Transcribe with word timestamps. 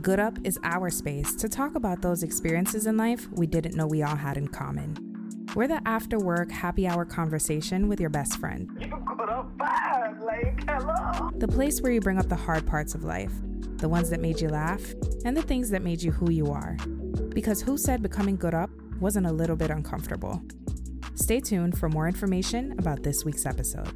Good 0.00 0.20
Up 0.20 0.38
is 0.44 0.58
our 0.62 0.88
space 0.88 1.34
to 1.34 1.48
talk 1.48 1.74
about 1.74 2.00
those 2.00 2.22
experiences 2.22 2.86
in 2.86 2.96
life 2.96 3.28
we 3.32 3.46
didn't 3.46 3.74
know 3.74 3.86
we 3.86 4.02
all 4.02 4.16
had 4.16 4.38
in 4.38 4.48
common. 4.48 4.96
We're 5.54 5.68
the 5.68 5.82
after 5.86 6.18
work 6.18 6.50
happy 6.50 6.86
hour 6.86 7.04
conversation 7.04 7.86
with 7.86 8.00
your 8.00 8.08
best 8.08 8.38
friend. 8.38 8.70
You 8.80 8.86
good 8.88 9.28
up 9.28 9.58
bad, 9.58 10.20
like, 10.20 10.64
hello. 10.66 11.30
The 11.36 11.48
place 11.48 11.82
where 11.82 11.92
you 11.92 12.00
bring 12.00 12.18
up 12.18 12.30
the 12.30 12.36
hard 12.36 12.66
parts 12.66 12.94
of 12.94 13.04
life, 13.04 13.32
the 13.76 13.90
ones 13.90 14.08
that 14.08 14.20
made 14.20 14.40
you 14.40 14.48
laugh, 14.48 14.80
and 15.26 15.36
the 15.36 15.42
things 15.42 15.68
that 15.70 15.82
made 15.82 16.00
you 16.00 16.12
who 16.12 16.30
you 16.30 16.46
are. 16.46 16.78
Because 17.34 17.60
who 17.60 17.76
said 17.76 18.00
becoming 18.00 18.36
good 18.36 18.54
up 18.54 18.70
wasn't 19.00 19.26
a 19.26 19.32
little 19.32 19.56
bit 19.56 19.70
uncomfortable? 19.70 20.40
Stay 21.14 21.40
tuned 21.40 21.76
for 21.76 21.90
more 21.90 22.06
information 22.06 22.72
about 22.78 23.02
this 23.02 23.26
week's 23.26 23.44
episode. 23.44 23.92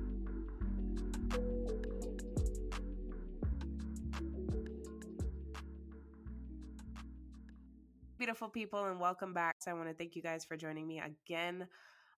People, 8.55 8.85
and 8.85 9.01
welcome 9.01 9.35
back. 9.35 9.57
So 9.59 9.73
I 9.73 9.75
want 9.75 9.89
to 9.89 9.95
thank 9.95 10.15
you 10.15 10.23
guys 10.23 10.45
for 10.45 10.57
joining 10.57 10.87
me 10.87 11.01
again 11.01 11.67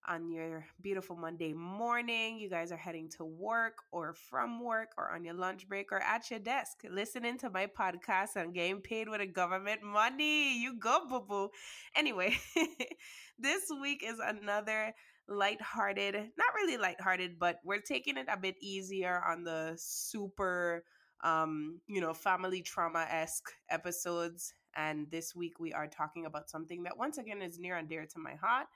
on 0.06 0.30
your 0.30 0.66
beautiful 0.82 1.16
Monday 1.16 1.54
morning. 1.54 2.38
You 2.38 2.50
guys 2.50 2.70
are 2.70 2.76
heading 2.76 3.08
to 3.16 3.24
work 3.24 3.78
or 3.90 4.12
from 4.12 4.62
work 4.62 4.90
or 4.98 5.14
on 5.14 5.24
your 5.24 5.32
lunch 5.32 5.66
break 5.66 5.90
or 5.92 5.98
at 5.98 6.30
your 6.30 6.38
desk 6.38 6.82
listening 6.90 7.38
to 7.38 7.48
my 7.48 7.66
podcast 7.66 8.36
and 8.36 8.52
getting 8.52 8.82
paid 8.82 9.08
with 9.08 9.22
a 9.22 9.26
government 9.26 9.82
money. 9.82 10.60
You 10.60 10.78
go, 10.78 11.06
boo 11.08 11.24
boo. 11.26 11.48
Anyway, 11.96 12.36
this 13.38 13.62
week 13.80 14.04
is 14.06 14.18
another 14.22 14.92
lighthearted, 15.28 16.14
not 16.14 16.54
really 16.54 16.76
lighthearted, 16.76 17.38
but 17.38 17.60
we're 17.64 17.80
taking 17.80 18.18
it 18.18 18.26
a 18.30 18.36
bit 18.36 18.56
easier 18.60 19.22
on 19.26 19.42
the 19.42 19.72
super 19.76 20.84
um, 21.24 21.80
you 21.86 22.02
know, 22.02 22.12
family 22.12 22.60
trauma 22.60 23.06
esque 23.10 23.50
episodes 23.70 24.52
and 24.76 25.10
this 25.10 25.34
week 25.34 25.58
we 25.58 25.72
are 25.72 25.86
talking 25.86 26.26
about 26.26 26.50
something 26.50 26.82
that 26.84 26.96
once 26.96 27.18
again 27.18 27.42
is 27.42 27.58
near 27.58 27.76
and 27.76 27.88
dear 27.88 28.06
to 28.06 28.18
my 28.18 28.34
heart. 28.34 28.66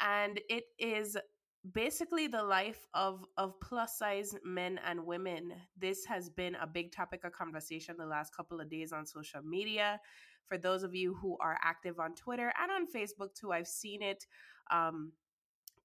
And 0.00 0.40
it 0.48 0.64
is 0.78 1.16
basically 1.72 2.26
the 2.26 2.42
life 2.42 2.86
of 2.94 3.24
of 3.36 3.58
plus 3.60 3.98
size 3.98 4.36
men 4.44 4.78
and 4.86 5.04
women 5.04 5.52
this 5.76 6.04
has 6.04 6.30
been 6.30 6.54
a 6.56 6.66
big 6.66 6.92
topic 6.92 7.24
of 7.24 7.32
conversation 7.32 7.96
the 7.98 8.06
last 8.06 8.34
couple 8.36 8.60
of 8.60 8.70
days 8.70 8.92
on 8.92 9.04
social 9.04 9.42
media 9.42 9.98
for 10.46 10.56
those 10.56 10.84
of 10.84 10.94
you 10.94 11.14
who 11.14 11.36
are 11.40 11.58
active 11.64 11.98
on 11.98 12.14
twitter 12.14 12.52
and 12.62 12.70
on 12.70 12.86
facebook 12.86 13.34
too 13.34 13.50
i've 13.50 13.66
seen 13.66 14.00
it 14.00 14.26
um, 14.70 15.10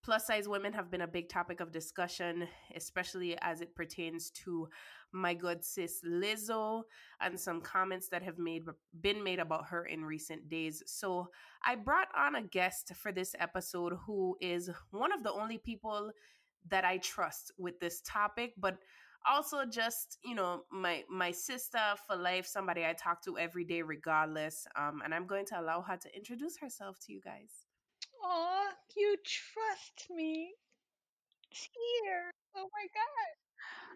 plus 0.03 0.27
size 0.27 0.47
women 0.47 0.73
have 0.73 0.89
been 0.89 1.01
a 1.01 1.07
big 1.07 1.29
topic 1.29 1.59
of 1.59 1.71
discussion, 1.71 2.47
especially 2.75 3.37
as 3.41 3.61
it 3.61 3.75
pertains 3.75 4.29
to 4.31 4.67
my 5.11 5.33
good 5.33 5.63
sis 5.63 6.01
Lizzo 6.05 6.83
and 7.19 7.39
some 7.39 7.61
comments 7.61 8.07
that 8.09 8.23
have 8.23 8.37
made 8.37 8.63
been 9.01 9.23
made 9.23 9.39
about 9.39 9.67
her 9.67 9.85
in 9.85 10.03
recent 10.03 10.49
days. 10.49 10.81
So 10.85 11.29
I 11.65 11.75
brought 11.75 12.07
on 12.17 12.35
a 12.35 12.41
guest 12.41 12.93
for 12.95 13.11
this 13.11 13.35
episode 13.39 13.97
who 14.05 14.37
is 14.41 14.69
one 14.91 15.11
of 15.11 15.23
the 15.23 15.31
only 15.31 15.57
people 15.57 16.11
that 16.69 16.85
I 16.85 16.97
trust 16.97 17.51
with 17.57 17.79
this 17.79 18.01
topic, 18.05 18.53
but 18.57 18.77
also 19.27 19.65
just 19.65 20.17
you 20.23 20.33
know 20.33 20.63
my 20.71 21.03
my 21.09 21.31
sister 21.31 21.77
for 22.07 22.15
life 22.15 22.45
somebody 22.47 22.83
i 22.83 22.93
talk 22.93 23.23
to 23.23 23.37
every 23.37 23.63
day 23.63 23.81
regardless 23.81 24.65
um, 24.75 25.01
and 25.03 25.13
i'm 25.13 25.27
going 25.27 25.45
to 25.45 25.59
allow 25.59 25.79
her 25.79 25.95
to 25.95 26.13
introduce 26.15 26.57
herself 26.57 26.97
to 26.99 27.13
you 27.13 27.21
guys 27.21 27.60
Oh, 28.23 28.69
you 28.95 29.17
trust 29.25 30.09
me. 30.09 30.53
Here. 31.49 32.31
Oh 32.55 32.69
my 32.73 32.87
God. 32.93 33.35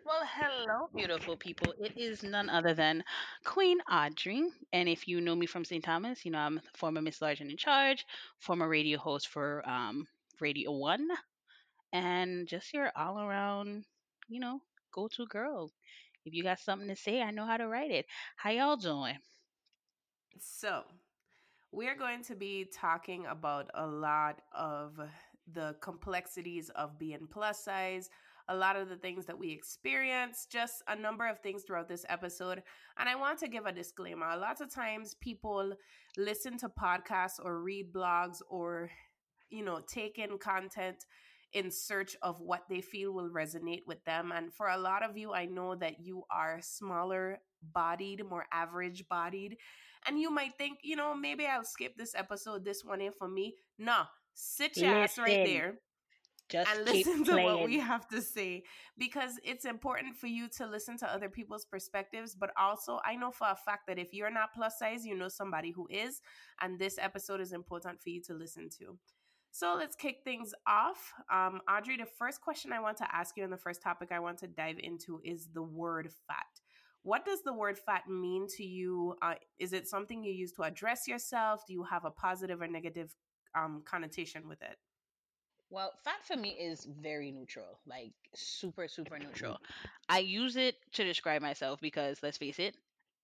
Well, 0.05 0.23
hello, 0.25 0.89
beautiful 0.95 1.37
people. 1.37 1.73
It 1.79 1.97
is 1.97 2.23
none 2.23 2.49
other 2.49 2.73
than 2.73 3.03
Queen 3.45 3.79
Audrey. 3.91 4.49
And 4.73 4.89
if 4.89 5.07
you 5.07 5.21
know 5.21 5.35
me 5.35 5.45
from 5.47 5.65
St. 5.65 5.83
Thomas, 5.83 6.25
you 6.25 6.31
know 6.31 6.39
I'm 6.39 6.61
former 6.75 7.01
Miss 7.01 7.21
Large 7.21 7.41
and 7.41 7.51
in 7.51 7.57
Charge, 7.57 8.05
former 8.39 8.69
radio 8.69 8.99
host 8.99 9.27
for 9.29 9.67
um, 9.69 10.07
Radio 10.39 10.71
One, 10.73 11.09
and 11.93 12.47
just 12.47 12.73
your 12.73 12.91
all 12.95 13.19
around, 13.19 13.85
you 14.29 14.39
know, 14.39 14.61
go 14.93 15.07
to 15.09 15.25
girl. 15.27 15.71
If 16.25 16.33
you 16.33 16.43
got 16.43 16.59
something 16.59 16.89
to 16.89 16.95
say, 16.95 17.21
I 17.21 17.31
know 17.31 17.45
how 17.45 17.57
to 17.57 17.67
write 17.67 17.91
it. 17.91 18.05
How 18.37 18.51
y'all 18.51 18.77
doing? 18.77 19.17
So, 20.39 20.85
we're 21.75 21.95
going 21.95 22.23
to 22.23 22.35
be 22.35 22.65
talking 22.73 23.25
about 23.25 23.69
a 23.73 23.85
lot 23.85 24.41
of 24.57 24.97
the 25.53 25.75
complexities 25.81 26.69
of 26.69 26.97
being 26.97 27.27
plus 27.29 27.65
size, 27.65 28.09
a 28.47 28.55
lot 28.55 28.77
of 28.77 28.87
the 28.87 28.95
things 28.95 29.25
that 29.25 29.37
we 29.37 29.51
experience, 29.51 30.47
just 30.49 30.83
a 30.87 30.95
number 30.95 31.27
of 31.27 31.39
things 31.39 31.63
throughout 31.63 31.89
this 31.89 32.05
episode. 32.07 32.63
And 32.97 33.09
I 33.09 33.15
want 33.15 33.39
to 33.39 33.49
give 33.49 33.65
a 33.65 33.73
disclaimer. 33.73 34.29
A 34.29 34.37
lot 34.37 34.61
of 34.61 34.73
times 34.73 35.15
people 35.19 35.73
listen 36.17 36.57
to 36.59 36.69
podcasts 36.69 37.43
or 37.43 37.59
read 37.59 37.91
blogs 37.91 38.41
or, 38.49 38.89
you 39.49 39.65
know, 39.65 39.81
take 39.85 40.17
in 40.17 40.37
content 40.37 41.05
in 41.51 41.69
search 41.69 42.15
of 42.21 42.39
what 42.39 42.63
they 42.69 42.79
feel 42.79 43.11
will 43.11 43.29
resonate 43.29 43.81
with 43.85 44.03
them. 44.05 44.31
And 44.33 44.53
for 44.53 44.69
a 44.69 44.77
lot 44.77 45.03
of 45.03 45.17
you, 45.17 45.33
I 45.33 45.45
know 45.45 45.75
that 45.75 45.99
you 45.99 46.23
are 46.31 46.59
smaller 46.61 47.39
bodied, 47.73 48.23
more 48.29 48.45
average 48.53 49.07
bodied. 49.09 49.57
And 50.07 50.19
you 50.19 50.31
might 50.31 50.57
think, 50.57 50.79
you 50.83 50.95
know, 50.95 51.15
maybe 51.15 51.45
I'll 51.45 51.63
skip 51.63 51.97
this 51.97 52.13
episode, 52.15 52.63
this 52.63 52.83
one 52.83 53.01
in 53.01 53.11
for 53.11 53.27
me. 53.27 53.55
No, 53.79 54.03
sit 54.33 54.77
your 54.77 54.95
ass 54.95 55.17
right 55.17 55.45
there. 55.45 55.75
Just 56.49 56.69
and 56.69 56.85
listen 56.85 57.23
to 57.25 57.41
what 57.41 57.65
we 57.65 57.79
have 57.79 58.07
to 58.09 58.21
say 58.21 58.63
because 58.97 59.39
it's 59.43 59.65
important 59.65 60.15
for 60.15 60.27
you 60.27 60.47
to 60.57 60.67
listen 60.67 60.97
to 60.99 61.11
other 61.11 61.29
people's 61.29 61.65
perspectives. 61.65 62.35
But 62.35 62.51
also, 62.57 62.99
I 63.03 63.15
know 63.15 63.31
for 63.31 63.47
a 63.47 63.55
fact 63.55 63.87
that 63.87 63.97
if 63.97 64.13
you're 64.13 64.31
not 64.31 64.53
plus 64.53 64.77
size, 64.77 65.05
you 65.05 65.15
know 65.15 65.27
somebody 65.27 65.71
who 65.71 65.87
is, 65.89 66.21
and 66.61 66.77
this 66.77 66.97
episode 67.01 67.41
is 67.41 67.51
important 67.51 68.01
for 68.01 68.09
you 68.09 68.21
to 68.23 68.33
listen 68.33 68.69
to. 68.77 68.97
So 69.51 69.75
let's 69.77 69.95
kick 69.95 70.17
things 70.25 70.53
off. 70.67 71.13
Um, 71.31 71.61
Audrey, 71.71 71.95
the 71.95 72.05
first 72.05 72.41
question 72.41 72.73
I 72.73 72.81
want 72.81 72.97
to 72.97 73.15
ask 73.15 73.37
you 73.37 73.43
and 73.45 73.53
the 73.53 73.57
first 73.57 73.81
topic 73.81 74.11
I 74.11 74.19
want 74.19 74.37
to 74.39 74.47
dive 74.47 74.75
into 74.83 75.21
is 75.23 75.47
the 75.53 75.63
word 75.63 76.09
fat. 76.27 76.45
What 77.05 77.23
does 77.23 77.43
the 77.43 77.53
word 77.53 77.77
fat 77.77 78.09
mean 78.09 78.47
to 78.57 78.63
you? 78.63 79.15
Uh, 79.21 79.35
is 79.59 79.73
it 79.73 79.87
something 79.87 80.23
you 80.23 80.33
use 80.33 80.51
to 80.53 80.63
address 80.63 81.07
yourself? 81.07 81.61
Do 81.67 81.73
you 81.73 81.83
have 81.83 82.03
a 82.03 82.09
positive 82.09 82.63
or 82.63 82.67
negative 82.67 83.13
um, 83.53 83.83
connotation 83.85 84.49
with 84.49 84.59
it? 84.63 84.75
Well, 85.69 85.91
fat 86.03 86.25
for 86.25 86.35
me 86.35 86.49
is 86.49 86.87
very 86.99 87.31
neutral, 87.31 87.79
like 87.85 88.13
super, 88.33 88.87
super 88.87 89.19
neutral. 89.19 89.59
I 90.09 90.19
use 90.19 90.55
it 90.55 90.77
to 90.93 91.03
describe 91.03 91.43
myself 91.43 91.79
because 91.79 92.17
let's 92.23 92.39
face 92.39 92.57
it, 92.57 92.75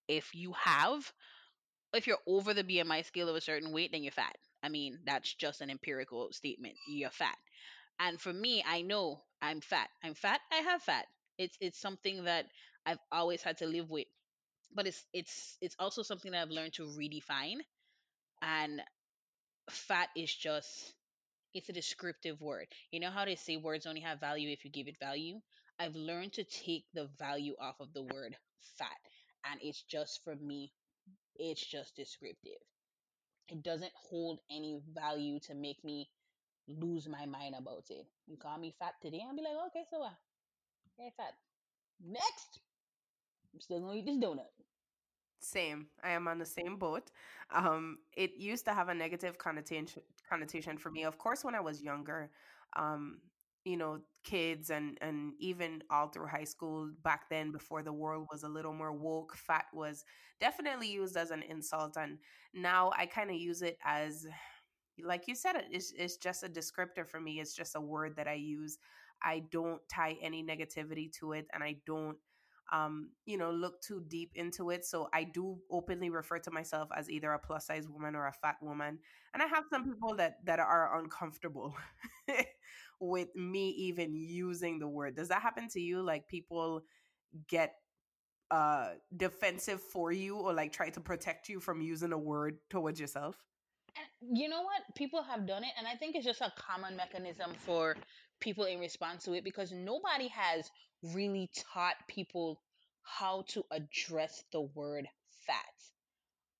if 0.06 0.32
you 0.32 0.52
have, 0.52 1.12
if 1.92 2.06
you're 2.06 2.18
over 2.24 2.54
the 2.54 2.62
BMI 2.62 3.04
scale 3.04 3.28
of 3.28 3.34
a 3.34 3.40
certain 3.40 3.72
weight, 3.72 3.90
then 3.90 4.04
you're 4.04 4.12
fat. 4.12 4.36
I 4.62 4.68
mean, 4.68 5.00
that's 5.04 5.34
just 5.34 5.60
an 5.60 5.70
empirical 5.70 6.28
statement. 6.30 6.74
You're 6.88 7.10
fat. 7.10 7.36
And 7.98 8.20
for 8.20 8.32
me, 8.32 8.64
I 8.64 8.82
know 8.82 9.22
I'm 9.40 9.60
fat. 9.60 9.88
I'm 10.04 10.14
fat. 10.14 10.40
I 10.52 10.58
have 10.58 10.82
fat. 10.82 11.06
It's 11.36 11.56
it's 11.60 11.80
something 11.80 12.24
that 12.24 12.46
I've 12.86 12.98
always 13.12 13.42
had 13.42 13.58
to 13.58 13.66
live 13.66 13.90
with. 13.90 14.06
But 14.74 14.86
it's 14.86 15.04
it's 15.12 15.56
it's 15.60 15.76
also 15.78 16.02
something 16.02 16.32
that 16.32 16.42
I've 16.42 16.50
learned 16.50 16.74
to 16.74 16.84
redefine. 16.84 17.58
And 18.42 18.82
fat 19.70 20.08
is 20.16 20.34
just 20.34 20.94
it's 21.54 21.68
a 21.68 21.72
descriptive 21.72 22.40
word. 22.40 22.68
You 22.92 23.00
know 23.00 23.10
how 23.10 23.24
they 23.24 23.36
say 23.36 23.56
words 23.56 23.86
only 23.86 24.00
have 24.02 24.20
value 24.20 24.50
if 24.50 24.64
you 24.64 24.70
give 24.70 24.88
it 24.88 24.98
value? 25.00 25.40
I've 25.78 25.96
learned 25.96 26.34
to 26.34 26.44
take 26.44 26.84
the 26.94 27.08
value 27.18 27.54
off 27.60 27.80
of 27.80 27.92
the 27.94 28.02
word 28.02 28.36
fat. 28.78 28.98
And 29.50 29.60
it's 29.62 29.82
just 29.82 30.22
for 30.24 30.36
me, 30.36 30.72
it's 31.36 31.64
just 31.64 31.96
descriptive. 31.96 32.60
It 33.48 33.62
doesn't 33.62 33.92
hold 33.94 34.40
any 34.50 34.80
value 34.94 35.38
to 35.40 35.54
make 35.54 35.84
me 35.84 36.10
lose 36.68 37.08
my 37.08 37.26
mind 37.26 37.54
about 37.58 37.84
it. 37.90 38.06
You 38.26 38.36
call 38.36 38.58
me 38.58 38.74
fat 38.78 38.94
today, 39.02 39.22
I'll 39.26 39.36
be 39.36 39.42
like, 39.42 39.56
okay, 39.68 39.84
so 39.90 40.00
what? 40.00 40.14
Hey, 40.98 41.12
fat. 41.16 41.34
Next. 42.00 42.60
Still 43.58 43.80
gonna 43.80 43.94
eat 43.94 44.04
this 44.06 44.16
donut. 44.18 44.48
Same. 45.40 45.88
I 46.04 46.10
am 46.10 46.28
on 46.28 46.38
the 46.38 46.46
same 46.46 46.76
boat. 46.76 47.10
Um, 47.50 47.98
it 48.16 48.36
used 48.36 48.64
to 48.66 48.72
have 48.74 48.88
a 48.88 48.94
negative 48.94 49.38
connotation 49.38 50.02
connotation 50.28 50.78
for 50.78 50.90
me. 50.90 51.02
Of 51.04 51.18
course, 51.18 51.44
when 51.44 51.54
I 51.56 51.60
was 51.60 51.82
younger, 51.82 52.30
um, 52.76 53.18
you 53.64 53.76
know, 53.76 54.00
kids 54.22 54.70
and 54.70 54.98
and 55.00 55.32
even 55.40 55.82
all 55.90 56.08
through 56.08 56.28
high 56.28 56.44
school 56.44 56.90
back 57.02 57.28
then, 57.28 57.50
before 57.50 57.82
the 57.82 57.92
world 57.92 58.28
was 58.30 58.44
a 58.44 58.48
little 58.48 58.72
more 58.72 58.92
woke, 58.92 59.36
fat 59.36 59.66
was 59.74 60.04
definitely 60.40 60.88
used 60.92 61.16
as 61.16 61.32
an 61.32 61.42
insult, 61.42 61.96
and 61.96 62.18
now 62.54 62.92
I 62.96 63.06
kind 63.06 63.30
of 63.30 63.36
use 63.36 63.62
it 63.62 63.78
as, 63.84 64.26
like 65.02 65.26
you 65.26 65.34
said, 65.34 65.54
it's 65.70 65.92
it's 65.96 66.16
just 66.16 66.44
a 66.44 66.48
descriptor 66.48 67.06
for 67.06 67.20
me. 67.20 67.40
It's 67.40 67.54
just 67.54 67.74
a 67.76 67.80
word 67.80 68.16
that 68.16 68.28
I 68.28 68.34
use. 68.34 68.78
I 69.22 69.40
don't 69.50 69.80
tie 69.88 70.16
any 70.22 70.44
negativity 70.44 71.12
to 71.14 71.32
it, 71.32 71.46
and 71.52 71.62
I 71.64 71.76
don't 71.86 72.18
um, 72.72 73.10
you 73.26 73.36
know, 73.36 73.50
look 73.50 73.82
too 73.82 74.02
deep 74.08 74.32
into 74.34 74.70
it. 74.70 74.84
So 74.84 75.08
I 75.12 75.24
do 75.24 75.58
openly 75.70 76.08
refer 76.08 76.38
to 76.38 76.50
myself 76.50 76.88
as 76.96 77.10
either 77.10 77.30
a 77.32 77.38
plus 77.38 77.66
size 77.66 77.86
woman 77.86 78.16
or 78.16 78.26
a 78.26 78.32
fat 78.32 78.56
woman. 78.62 78.98
And 79.34 79.42
I 79.42 79.46
have 79.46 79.64
some 79.70 79.84
people 79.84 80.16
that 80.16 80.38
that 80.44 80.58
are 80.58 80.98
uncomfortable 80.98 81.76
with 83.00 83.28
me 83.36 83.70
even 83.70 84.14
using 84.14 84.78
the 84.78 84.88
word. 84.88 85.14
Does 85.16 85.28
that 85.28 85.42
happen 85.42 85.68
to 85.68 85.80
you? 85.80 86.02
Like 86.02 86.26
people 86.28 86.82
get 87.48 87.74
uh 88.50 88.90
defensive 89.16 89.80
for 89.80 90.12
you 90.12 90.36
or 90.36 90.52
like 90.52 90.72
try 90.72 90.90
to 90.90 91.00
protect 91.00 91.48
you 91.48 91.60
from 91.60 91.82
using 91.82 92.12
a 92.12 92.18
word 92.18 92.56
towards 92.70 92.98
yourself? 92.98 93.36
And 93.96 94.38
you 94.38 94.48
know 94.48 94.62
what? 94.62 94.82
People 94.94 95.22
have 95.22 95.46
done 95.46 95.64
it, 95.64 95.70
and 95.76 95.86
I 95.86 95.96
think 95.96 96.16
it's 96.16 96.24
just 96.24 96.40
a 96.40 96.50
common 96.56 96.96
mechanism 96.96 97.52
for 97.66 97.96
people 98.40 98.64
in 98.64 98.80
response 98.80 99.24
to 99.24 99.34
it 99.34 99.44
because 99.44 99.72
nobody 99.72 100.28
has 100.28 100.70
really 101.02 101.50
taught 101.72 101.96
people 102.08 102.60
how 103.02 103.44
to 103.48 103.64
address 103.70 104.44
the 104.52 104.60
word 104.60 105.08
fat. 105.46 105.64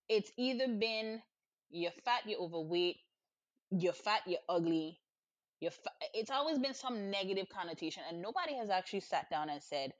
It's 0.08 0.30
either 0.36 0.68
been 0.68 1.22
you're 1.70 1.92
fat, 2.04 2.22
you're 2.26 2.40
overweight, 2.40 2.96
you're 3.70 3.92
fat, 3.92 4.22
you're 4.26 4.40
ugly, 4.48 5.00
you're 5.60 5.70
fa- 5.70 5.90
it's 6.14 6.30
always 6.30 6.58
been 6.58 6.74
some 6.74 7.10
negative 7.10 7.48
connotation, 7.48 8.02
and 8.08 8.20
nobody 8.20 8.54
has 8.56 8.68
actually 8.70 9.00
sat 9.00 9.30
down 9.30 9.48
and 9.48 9.62
said, 9.62 9.92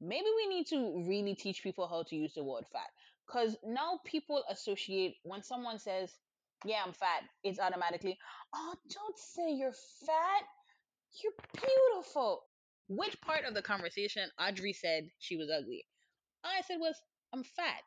maybe 0.00 0.26
we 0.36 0.54
need 0.54 0.66
to 0.68 1.04
really 1.08 1.34
teach 1.34 1.62
people 1.62 1.88
how 1.88 2.04
to 2.04 2.16
use 2.16 2.34
the 2.34 2.44
word 2.44 2.64
fat. 2.72 2.88
Because 3.26 3.56
now 3.64 4.00
people 4.04 4.42
associate 4.50 5.16
when 5.24 5.42
someone 5.42 5.78
says, 5.78 6.12
yeah, 6.64 6.82
I'm 6.86 6.92
fat, 6.92 7.22
it's 7.44 7.58
automatically, 7.58 8.18
oh, 8.54 8.74
don't 8.92 9.18
say 9.18 9.52
you're 9.52 9.72
fat. 10.06 10.44
You're 11.22 11.32
beautiful. 11.54 12.42
Which 12.88 13.20
part 13.20 13.44
of 13.44 13.54
the 13.54 13.62
conversation 13.62 14.28
Audrey 14.40 14.72
said 14.72 15.08
she 15.18 15.36
was 15.36 15.50
ugly? 15.50 15.84
I 16.44 16.62
said 16.62 16.78
was 16.80 16.96
I'm 17.32 17.44
fat. 17.44 17.82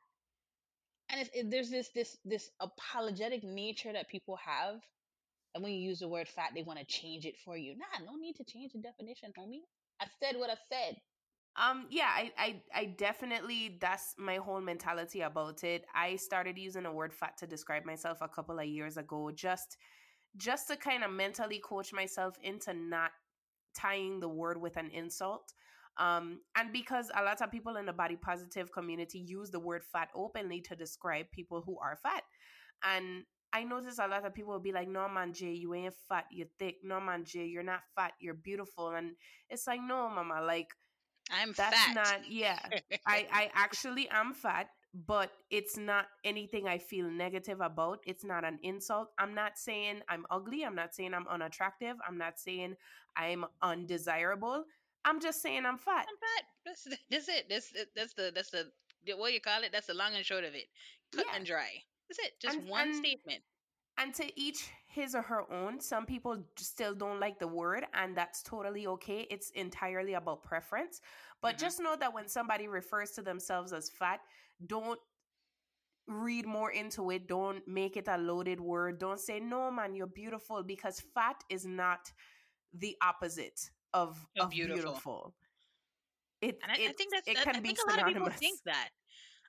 And 1.09 1.29
it, 1.33 1.51
there's 1.51 1.69
this 1.69 1.89
this 1.89 2.17
this 2.23 2.49
apologetic 2.59 3.43
nature 3.43 3.91
that 3.91 4.09
people 4.09 4.37
have, 4.45 4.75
and 5.53 5.63
when 5.63 5.73
you 5.73 5.79
use 5.79 5.99
the 5.99 6.07
word 6.07 6.27
fat, 6.27 6.51
they 6.55 6.63
want 6.63 6.79
to 6.79 6.85
change 6.85 7.25
it 7.25 7.35
for 7.43 7.57
you. 7.57 7.75
Nah, 7.75 8.05
no 8.05 8.15
need 8.17 8.35
to 8.37 8.43
change 8.45 8.71
the 8.73 8.79
definition, 8.79 9.33
homie. 9.37 9.65
I 9.99 10.05
said 10.21 10.37
what 10.37 10.49
I 10.49 10.55
said. 10.71 10.95
Um, 11.57 11.87
yeah, 11.89 12.07
I, 12.07 12.31
I, 12.37 12.61
I 12.73 12.85
definitely 12.97 13.77
that's 13.81 14.15
my 14.17 14.37
whole 14.37 14.61
mentality 14.61 15.21
about 15.21 15.63
it. 15.63 15.83
I 15.93 16.15
started 16.15 16.57
using 16.57 16.83
the 16.83 16.91
word 16.91 17.13
fat 17.13 17.37
to 17.39 17.47
describe 17.47 17.83
myself 17.83 18.19
a 18.21 18.29
couple 18.29 18.57
of 18.57 18.65
years 18.65 18.95
ago, 18.97 19.31
just 19.35 19.77
just 20.37 20.69
to 20.69 20.77
kind 20.77 21.03
of 21.03 21.11
mentally 21.11 21.59
coach 21.59 21.91
myself 21.91 22.35
into 22.41 22.73
not 22.73 23.11
tying 23.75 24.19
the 24.19 24.29
word 24.29 24.59
with 24.59 24.77
an 24.77 24.89
insult. 24.91 25.53
Um, 25.97 26.39
and 26.55 26.71
because 26.71 27.11
a 27.15 27.23
lot 27.23 27.41
of 27.41 27.51
people 27.51 27.75
in 27.75 27.85
the 27.85 27.93
body 27.93 28.15
positive 28.15 28.71
community 28.71 29.19
use 29.19 29.51
the 29.51 29.59
word 29.59 29.83
fat 29.83 30.09
openly 30.15 30.61
to 30.61 30.75
describe 30.75 31.25
people 31.31 31.61
who 31.65 31.77
are 31.79 31.97
fat. 32.01 32.23
And 32.83 33.25
I 33.53 33.63
notice 33.63 33.99
a 33.99 34.07
lot 34.07 34.25
of 34.25 34.33
people 34.33 34.53
will 34.53 34.59
be 34.59 34.71
like, 34.71 34.87
no, 34.87 35.07
man, 35.09 35.33
Jay, 35.33 35.51
you 35.53 35.73
ain't 35.73 35.93
fat, 36.07 36.25
you're 36.31 36.47
thick. 36.57 36.77
No, 36.83 36.99
man, 37.01 37.25
Jay, 37.25 37.45
you're 37.47 37.63
not 37.63 37.81
fat, 37.95 38.13
you're 38.19 38.33
beautiful. 38.33 38.89
And 38.89 39.15
it's 39.49 39.67
like, 39.67 39.81
no, 39.81 40.09
mama, 40.09 40.41
like, 40.41 40.69
I'm 41.31 41.53
that's 41.53 41.85
fat. 41.85 41.93
not, 41.93 42.19
yeah. 42.29 42.59
I, 43.05 43.27
I 43.31 43.51
actually 43.55 44.07
am 44.09 44.33
fat, 44.33 44.67
but 44.93 45.31
it's 45.49 45.77
not 45.77 46.07
anything 46.23 46.67
I 46.67 46.77
feel 46.77 47.09
negative 47.09 47.61
about. 47.61 47.99
It's 48.05 48.23
not 48.25 48.43
an 48.43 48.59
insult. 48.63 49.09
I'm 49.17 49.33
not 49.33 49.57
saying 49.57 50.01
I'm 50.09 50.25
ugly. 50.29 50.63
I'm 50.63 50.75
not 50.75 50.93
saying 50.93 51.13
I'm 51.13 51.27
unattractive. 51.27 51.95
I'm 52.07 52.17
not 52.17 52.39
saying 52.39 52.75
I'm 53.15 53.45
undesirable. 53.61 54.65
I'm 55.05 55.19
just 55.19 55.41
saying 55.41 55.65
I'm 55.65 55.77
fat. 55.77 56.05
I'm 56.09 56.17
fat. 56.17 56.45
That's 56.65 56.87
that's 57.09 57.27
it. 57.27 57.45
That's 57.49 57.73
that's 57.95 58.13
the 58.13 58.31
that's 58.35 58.51
the 58.51 58.67
what 59.17 59.33
you 59.33 59.41
call 59.41 59.63
it. 59.63 59.71
That's 59.71 59.87
the 59.87 59.95
long 59.95 60.13
and 60.15 60.23
short 60.23 60.43
of 60.43 60.53
it. 60.53 60.65
Cut 61.11 61.25
Yeah. 61.27 61.35
and 61.37 61.45
dry. 61.45 61.81
That's 62.07 62.19
it. 62.19 62.39
Just 62.39 62.57
And- 62.59 62.69
one 62.69 62.89
and- 62.89 62.95
statement. 62.95 63.41
And 63.97 64.13
to 64.15 64.39
each 64.39 64.69
his 64.87 65.15
or 65.15 65.21
her 65.21 65.51
own. 65.51 65.79
Some 65.79 66.05
people 66.05 66.43
still 66.57 66.93
don't 66.93 67.19
like 67.19 67.39
the 67.39 67.47
word, 67.47 67.85
and 67.93 68.15
that's 68.15 68.41
totally 68.43 68.87
okay. 68.87 69.27
It's 69.29 69.49
entirely 69.51 70.13
about 70.15 70.43
preference. 70.43 71.01
But 71.41 71.55
Mhm. 71.55 71.59
just 71.59 71.79
know 71.79 71.95
that 71.95 72.13
when 72.13 72.27
somebody 72.27 72.67
refers 72.67 73.11
to 73.11 73.21
themselves 73.21 73.73
as 73.73 73.89
fat, 73.89 74.21
don't 74.65 74.99
read 76.07 76.45
more 76.45 76.71
into 76.71 77.09
it. 77.11 77.27
Don't 77.27 77.65
make 77.67 77.95
it 77.95 78.07
a 78.07 78.17
loaded 78.17 78.59
word. 78.59 78.99
Don't 78.99 79.19
say, 79.19 79.39
no, 79.39 79.71
man, 79.71 79.95
you're 79.95 80.07
beautiful, 80.07 80.63
because 80.63 80.99
fat 81.13 81.43
is 81.49 81.65
not 81.65 82.11
the 82.73 82.97
opposite 83.01 83.69
of, 83.93 84.17
Of 84.37 84.45
of 84.45 84.49
beautiful. 84.49 84.83
beautiful. 84.83 85.33
It, 86.41 86.57
And 86.63 86.71
I, 86.71 86.75
I 86.75 86.93
think 86.93 87.13
that's 87.13 87.27
it 87.27 87.35
that, 87.35 87.43
can 87.43 87.55
I 87.57 87.59
be 87.59 87.67
think 87.67 87.79
a 87.85 87.89
lot 87.89 87.99
of 87.99 88.07
people 88.07 88.29
think 88.29 88.59
that. 88.65 88.89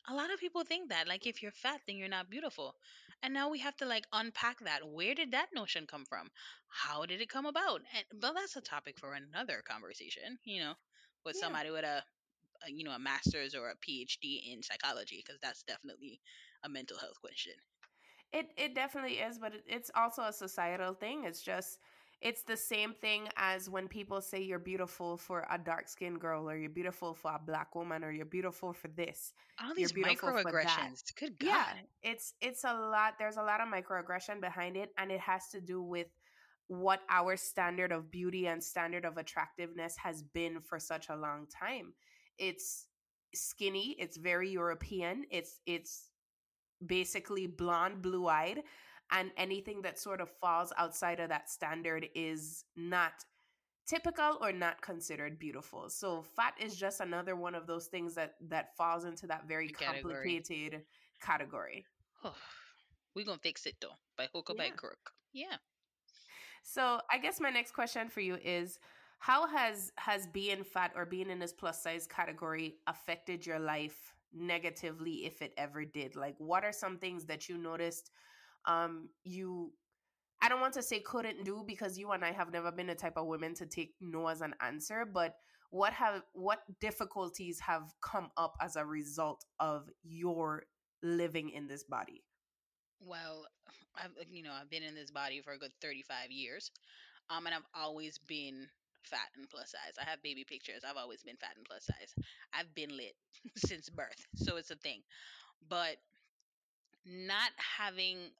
A 0.08 0.14
lot 0.14 0.32
of 0.32 0.40
people 0.40 0.64
think 0.64 0.90
that 0.90 1.06
like 1.06 1.26
if 1.26 1.42
you're 1.42 1.52
fat 1.52 1.80
then 1.86 1.96
you're 1.96 2.08
not 2.08 2.28
beautiful. 2.28 2.74
And 3.22 3.32
now 3.32 3.48
we 3.48 3.60
have 3.60 3.76
to 3.76 3.86
like 3.86 4.04
unpack 4.12 4.58
that. 4.64 4.80
Where 4.84 5.14
did 5.14 5.30
that 5.30 5.46
notion 5.54 5.86
come 5.86 6.04
from? 6.04 6.28
How 6.68 7.06
did 7.06 7.20
it 7.20 7.28
come 7.28 7.46
about? 7.46 7.82
And 7.94 8.04
well 8.20 8.34
that's 8.34 8.56
a 8.56 8.60
topic 8.60 8.98
for 8.98 9.14
another 9.14 9.62
conversation, 9.66 10.38
you 10.44 10.60
know, 10.60 10.74
with 11.24 11.36
Yeah. 11.36 11.42
somebody 11.42 11.70
with 11.70 11.84
a, 11.84 12.02
a 12.66 12.70
you 12.70 12.84
know 12.84 12.92
a 12.92 12.98
master's 12.98 13.54
or 13.54 13.70
a 13.70 13.76
PhD 13.76 14.52
in 14.52 14.62
psychology 14.62 15.22
because 15.24 15.40
that's 15.42 15.62
definitely 15.62 16.20
a 16.64 16.68
mental 16.68 16.98
health 16.98 17.20
question. 17.20 17.54
It 18.32 18.46
it 18.56 18.74
definitely 18.74 19.14
is, 19.14 19.38
but 19.38 19.54
it, 19.54 19.64
it's 19.66 19.90
also 19.94 20.22
a 20.22 20.32
societal 20.32 20.94
thing. 20.94 21.24
It's 21.24 21.42
just 21.42 21.78
it's 22.22 22.44
the 22.44 22.56
same 22.56 22.94
thing 22.94 23.28
as 23.36 23.68
when 23.68 23.88
people 23.88 24.20
say 24.20 24.40
you're 24.40 24.60
beautiful 24.60 25.16
for 25.16 25.44
a 25.50 25.58
dark 25.58 25.88
skinned 25.88 26.20
girl 26.20 26.48
or 26.48 26.56
you're 26.56 26.70
beautiful 26.70 27.14
for 27.14 27.32
a 27.32 27.40
black 27.44 27.74
woman 27.74 28.04
or 28.04 28.12
you're 28.12 28.24
beautiful 28.24 28.72
for 28.72 28.86
this. 28.88 29.32
All 29.60 29.74
these 29.74 29.92
microaggressions. 29.92 31.02
Good 31.18 31.36
God. 31.40 31.48
Yeah, 31.48 31.66
it's 32.02 32.34
it's 32.40 32.62
a 32.64 32.72
lot. 32.72 33.14
There's 33.18 33.38
a 33.38 33.42
lot 33.42 33.60
of 33.60 33.68
microaggression 33.68 34.40
behind 34.40 34.76
it, 34.76 34.90
and 34.96 35.10
it 35.10 35.20
has 35.20 35.48
to 35.48 35.60
do 35.60 35.82
with 35.82 36.06
what 36.68 37.00
our 37.10 37.36
standard 37.36 37.90
of 37.90 38.10
beauty 38.10 38.46
and 38.46 38.62
standard 38.62 39.04
of 39.04 39.16
attractiveness 39.16 39.96
has 40.02 40.22
been 40.22 40.60
for 40.60 40.78
such 40.78 41.08
a 41.08 41.16
long 41.16 41.46
time. 41.46 41.92
It's 42.38 42.86
skinny. 43.34 43.96
It's 43.98 44.16
very 44.16 44.50
European. 44.50 45.24
It's 45.30 45.60
it's 45.66 46.10
basically 46.84 47.46
blonde, 47.46 48.02
blue 48.02 48.28
eyed, 48.28 48.62
and 49.10 49.30
anything 49.36 49.82
that 49.82 49.98
sort 49.98 50.20
of 50.20 50.30
falls 50.40 50.72
outside 50.76 51.20
of 51.20 51.28
that 51.28 51.50
standard 51.50 52.08
is 52.14 52.64
not 52.76 53.12
typical 53.86 54.38
or 54.40 54.52
not 54.52 54.80
considered 54.80 55.38
beautiful. 55.38 55.88
So 55.88 56.22
fat 56.22 56.54
is 56.60 56.76
just 56.76 57.00
another 57.00 57.36
one 57.36 57.54
of 57.54 57.66
those 57.66 57.86
things 57.86 58.14
that 58.14 58.34
that 58.48 58.76
falls 58.76 59.04
into 59.04 59.26
that 59.26 59.46
very 59.46 59.68
complicated 59.68 60.82
category. 61.20 61.84
We're 63.14 63.24
gonna 63.24 63.38
fix 63.38 63.66
it 63.66 63.76
though. 63.80 63.96
By 64.16 64.28
hook 64.32 64.50
or 64.50 64.56
by 64.56 64.70
crook. 64.70 65.12
Yeah. 65.32 65.56
So 66.62 67.00
I 67.10 67.18
guess 67.18 67.40
my 67.40 67.50
next 67.50 67.72
question 67.72 68.08
for 68.08 68.20
you 68.20 68.36
is 68.42 68.78
how 69.22 69.46
has 69.46 69.92
has 69.98 70.26
being 70.26 70.64
fat 70.64 70.90
or 70.96 71.06
being 71.06 71.30
in 71.30 71.38
this 71.38 71.52
plus 71.52 71.80
size 71.80 72.08
category 72.08 72.78
affected 72.88 73.46
your 73.46 73.60
life 73.60 74.12
negatively 74.34 75.24
if 75.24 75.40
it 75.42 75.52
ever 75.56 75.84
did? 75.84 76.16
Like 76.16 76.34
what 76.38 76.64
are 76.64 76.72
some 76.72 76.98
things 76.98 77.24
that 77.26 77.48
you 77.48 77.56
noticed 77.56 78.10
um 78.66 79.08
you 79.22 79.72
I 80.42 80.48
don't 80.48 80.60
want 80.60 80.74
to 80.74 80.82
say 80.82 80.98
couldn't 80.98 81.44
do 81.44 81.62
because 81.64 81.96
you 81.96 82.10
and 82.10 82.24
I 82.24 82.32
have 82.32 82.52
never 82.52 82.72
been 82.72 82.88
the 82.88 82.96
type 82.96 83.16
of 83.16 83.26
women 83.26 83.54
to 83.54 83.66
take 83.66 83.94
no 84.00 84.26
as 84.26 84.40
an 84.40 84.54
answer, 84.60 85.04
but 85.04 85.36
what 85.70 85.92
have 85.92 86.22
what 86.32 86.58
difficulties 86.80 87.60
have 87.60 87.94
come 88.00 88.28
up 88.36 88.56
as 88.60 88.74
a 88.74 88.84
result 88.84 89.44
of 89.60 89.88
your 90.02 90.64
living 91.00 91.50
in 91.50 91.68
this 91.68 91.84
body? 91.84 92.24
Well, 92.98 93.46
I've 93.94 94.10
you 94.32 94.42
know 94.42 94.52
I've 94.52 94.68
been 94.68 94.82
in 94.82 94.96
this 94.96 95.12
body 95.12 95.40
for 95.42 95.52
a 95.52 95.58
good 95.58 95.72
thirty 95.80 96.02
five 96.02 96.32
years, 96.32 96.72
um, 97.30 97.46
and 97.46 97.54
I've 97.54 97.68
always 97.72 98.18
been 98.18 98.66
fat 99.04 99.28
and 99.36 99.48
plus 99.50 99.70
size. 99.72 99.94
I 100.00 100.08
have 100.08 100.22
baby 100.22 100.44
pictures. 100.44 100.82
I've 100.88 100.96
always 100.96 101.22
been 101.22 101.36
fat 101.36 101.54
and 101.56 101.64
plus 101.66 101.84
size. 101.86 102.14
I've 102.52 102.74
been 102.74 102.96
lit 102.96 103.14
since 103.56 103.88
birth, 103.90 104.26
so 104.36 104.56
it's 104.56 104.70
a 104.70 104.76
thing. 104.76 105.02
But 105.68 105.96
not 107.04 107.50
having 107.56 108.30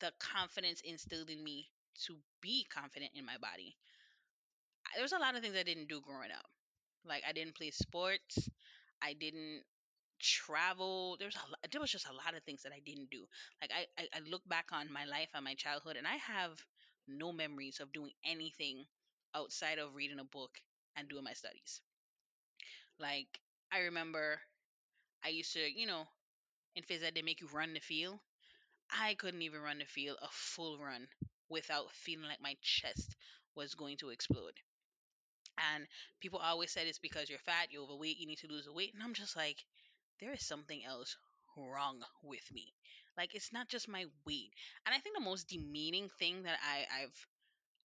the 0.00 0.12
confidence 0.20 0.80
instilled 0.82 1.30
in 1.30 1.42
me 1.44 1.70
to 2.06 2.16
be 2.40 2.66
confident 2.72 3.12
in 3.14 3.24
my 3.26 3.38
body. 3.38 3.76
I- 4.86 4.94
There 4.94 5.02
was 5.02 5.12
a 5.12 5.18
lot 5.18 5.34
of 5.34 5.42
things 5.42 5.56
I 5.56 5.62
didn't 5.62 5.88
do 5.88 6.00
growing 6.00 6.30
up. 6.30 6.48
Like 7.04 7.24
I 7.26 7.32
didn't 7.32 7.54
play 7.56 7.70
sports. 7.70 8.48
I 9.02 9.12
didn't 9.14 9.64
travel. 10.20 11.16
There's 11.18 11.36
a 11.36 11.68
there 11.70 11.80
was 11.80 11.90
just 11.92 12.08
a 12.08 12.12
lot 12.14 12.34
of 12.34 12.42
things 12.44 12.62
that 12.64 12.72
I 12.72 12.80
didn't 12.80 13.10
do. 13.10 13.26
Like 13.60 13.72
I, 13.72 13.86
I 14.00 14.08
I 14.16 14.20
look 14.30 14.42
back 14.48 14.68
on 14.72 14.92
my 14.92 15.04
life 15.06 15.30
and 15.34 15.44
my 15.44 15.54
childhood, 15.54 15.96
and 15.96 16.06
I 16.06 16.16
have 16.16 16.52
no 17.08 17.32
memories 17.32 17.80
of 17.80 17.92
doing 17.92 18.12
anything 18.24 18.86
outside 19.34 19.78
of 19.78 19.94
reading 19.94 20.18
a 20.20 20.24
book 20.24 20.60
and 20.96 21.08
doing 21.08 21.24
my 21.24 21.34
studies. 21.34 21.82
Like 22.98 23.40
I 23.70 23.80
remember, 23.82 24.40
I 25.24 25.28
used 25.30 25.52
to, 25.54 25.60
you 25.60 25.86
know, 25.86 26.08
in 26.76 26.84
phys 26.84 27.02
ed 27.02 27.14
they 27.14 27.22
make 27.22 27.40
you 27.40 27.48
run 27.48 27.74
the 27.74 27.80
field. 27.80 28.20
I 28.90 29.14
couldn't 29.14 29.42
even 29.42 29.62
run 29.62 29.78
the 29.80 29.86
field 29.86 30.18
a 30.22 30.28
full 30.32 30.78
run 30.78 31.08
without 31.48 31.92
feeling 31.94 32.28
like 32.28 32.40
my 32.42 32.56
chest 32.62 33.16
was 33.56 33.74
going 33.74 33.98
to 33.98 34.10
explode. 34.10 34.60
And 35.74 35.86
people 36.20 36.38
always 36.38 36.70
said 36.70 36.86
it's 36.86 36.98
because 37.00 37.28
you're 37.28 37.38
fat, 37.40 37.70
you're 37.72 37.82
overweight, 37.82 38.18
you 38.18 38.26
need 38.26 38.38
to 38.38 38.46
lose 38.48 38.66
the 38.66 38.72
weight. 38.72 38.94
And 38.94 39.02
I'm 39.02 39.14
just 39.14 39.36
like, 39.36 39.64
there 40.20 40.32
is 40.32 40.46
something 40.46 40.84
else 40.84 41.16
wrong 41.56 42.02
with 42.22 42.52
me. 42.52 42.74
Like 43.16 43.34
it's 43.34 43.52
not 43.52 43.68
just 43.68 43.88
my 43.88 44.06
weight. 44.26 44.52
And 44.86 44.94
I 44.94 44.98
think 45.00 45.16
the 45.16 45.24
most 45.24 45.48
demeaning 45.48 46.10
thing 46.18 46.42
that 46.44 46.58
I, 46.62 46.86
I've 47.04 47.26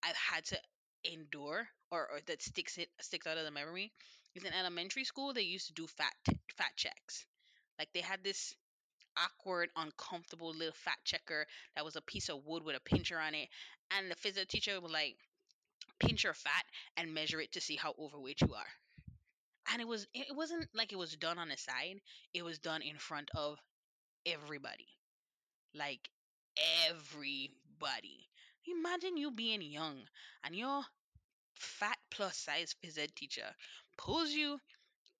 I've 0.03 0.17
had 0.17 0.45
to 0.47 0.59
endure 1.03 1.67
or, 1.91 2.01
or 2.11 2.19
that 2.27 2.41
sticks 2.41 2.77
it 2.77 2.89
sticks 3.01 3.27
out 3.27 3.37
of 3.37 3.45
the 3.45 3.51
memory 3.51 3.91
is 4.35 4.43
in 4.43 4.53
elementary 4.53 5.03
school 5.03 5.33
they 5.33 5.41
used 5.41 5.67
to 5.67 5.73
do 5.73 5.87
fat 5.87 6.13
t- 6.25 6.39
fat 6.57 6.71
checks. 6.75 7.25
Like 7.79 7.89
they 7.93 8.01
had 8.01 8.23
this 8.23 8.55
awkward, 9.17 9.69
uncomfortable 9.75 10.53
little 10.53 10.73
fat 10.75 10.99
checker 11.05 11.45
that 11.75 11.85
was 11.85 11.95
a 11.97 12.01
piece 12.01 12.29
of 12.29 12.45
wood 12.45 12.63
with 12.63 12.75
a 12.75 12.81
pincher 12.81 13.19
on 13.19 13.35
it, 13.35 13.49
and 13.91 14.09
the 14.11 14.15
physics 14.15 14.51
teacher 14.51 14.79
would 14.81 14.91
like 14.91 15.17
pinch 15.99 16.23
your 16.25 16.33
fat 16.35 16.65
and 16.97 17.13
measure 17.13 17.41
it 17.41 17.51
to 17.53 17.61
see 17.61 17.75
how 17.77 17.93
overweight 17.99 18.41
you 18.41 18.53
are. 18.55 18.67
And 19.71 19.81
it 19.81 19.87
was 19.87 20.05
it 20.13 20.35
wasn't 20.35 20.67
like 20.75 20.91
it 20.91 20.97
was 20.97 21.15
done 21.15 21.37
on 21.37 21.47
the 21.47 21.55
side; 21.55 22.01
it 22.33 22.43
was 22.43 22.59
done 22.59 22.81
in 22.81 22.97
front 22.97 23.29
of 23.35 23.57
everybody, 24.25 24.87
like 25.75 26.09
everybody. 26.89 28.28
Imagine 28.65 29.17
you 29.17 29.31
being 29.31 29.61
young 29.61 30.07
and 30.43 30.55
your 30.55 30.85
fat 31.55 31.97
plus 32.11 32.37
size 32.37 32.75
phys 32.83 32.97
ed 32.97 33.15
teacher 33.15 33.55
pulls 33.97 34.31
you, 34.31 34.59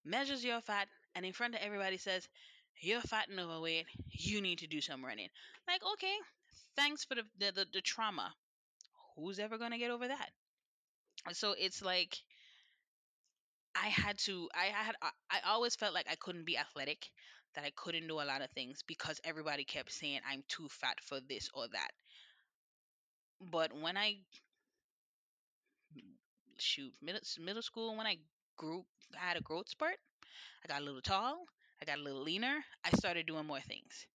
measures 0.04 0.44
your 0.44 0.60
fat, 0.60 0.88
and 1.14 1.26
in 1.26 1.32
front 1.32 1.54
of 1.54 1.60
everybody 1.62 1.96
says, 1.98 2.28
You're 2.80 3.02
fat 3.02 3.28
and 3.28 3.40
overweight. 3.40 3.86
You 4.10 4.40
need 4.40 4.60
to 4.60 4.66
do 4.68 4.80
some 4.80 5.04
running. 5.04 5.28
Like, 5.68 5.82
okay, 5.94 6.16
thanks 6.76 7.04
for 7.04 7.16
the, 7.16 7.24
the, 7.38 7.52
the, 7.52 7.66
the 7.74 7.80
trauma. 7.82 8.34
Who's 9.16 9.38
ever 9.38 9.58
going 9.58 9.72
to 9.72 9.78
get 9.78 9.90
over 9.90 10.08
that? 10.08 10.30
So 11.32 11.54
it's 11.58 11.82
like, 11.82 12.16
I 13.74 13.88
had 13.88 14.18
to, 14.20 14.48
I 14.54 14.66
had, 14.66 14.94
I, 15.02 15.10
I 15.30 15.40
always 15.50 15.74
felt 15.76 15.94
like 15.94 16.06
I 16.10 16.16
couldn't 16.16 16.44
be 16.44 16.56
athletic, 16.58 17.10
that 17.54 17.64
I 17.64 17.70
couldn't 17.74 18.06
do 18.06 18.20
a 18.20 18.24
lot 18.24 18.42
of 18.42 18.50
things 18.52 18.82
because 18.86 19.20
everybody 19.24 19.64
kept 19.64 19.90
saying 19.92 20.20
I'm 20.28 20.44
too 20.48 20.68
fat 20.68 20.98
for 21.02 21.20
this 21.20 21.48
or 21.54 21.66
that. 21.72 21.90
But 23.40 23.72
when 23.72 23.96
I 23.96 24.20
shoot 26.58 26.92
middle 27.02 27.20
middle 27.40 27.62
school 27.62 27.96
when 27.96 28.06
I 28.06 28.18
grew 28.56 28.84
I 29.20 29.24
had 29.28 29.36
a 29.36 29.40
growth 29.40 29.68
spurt. 29.68 29.96
I 30.64 30.68
got 30.68 30.82
a 30.82 30.84
little 30.84 31.02
tall, 31.02 31.44
I 31.82 31.84
got 31.84 31.98
a 31.98 32.02
little 32.02 32.22
leaner. 32.22 32.58
I 32.84 32.90
started 32.96 33.26
doing 33.26 33.46
more 33.46 33.60
things. 33.60 34.06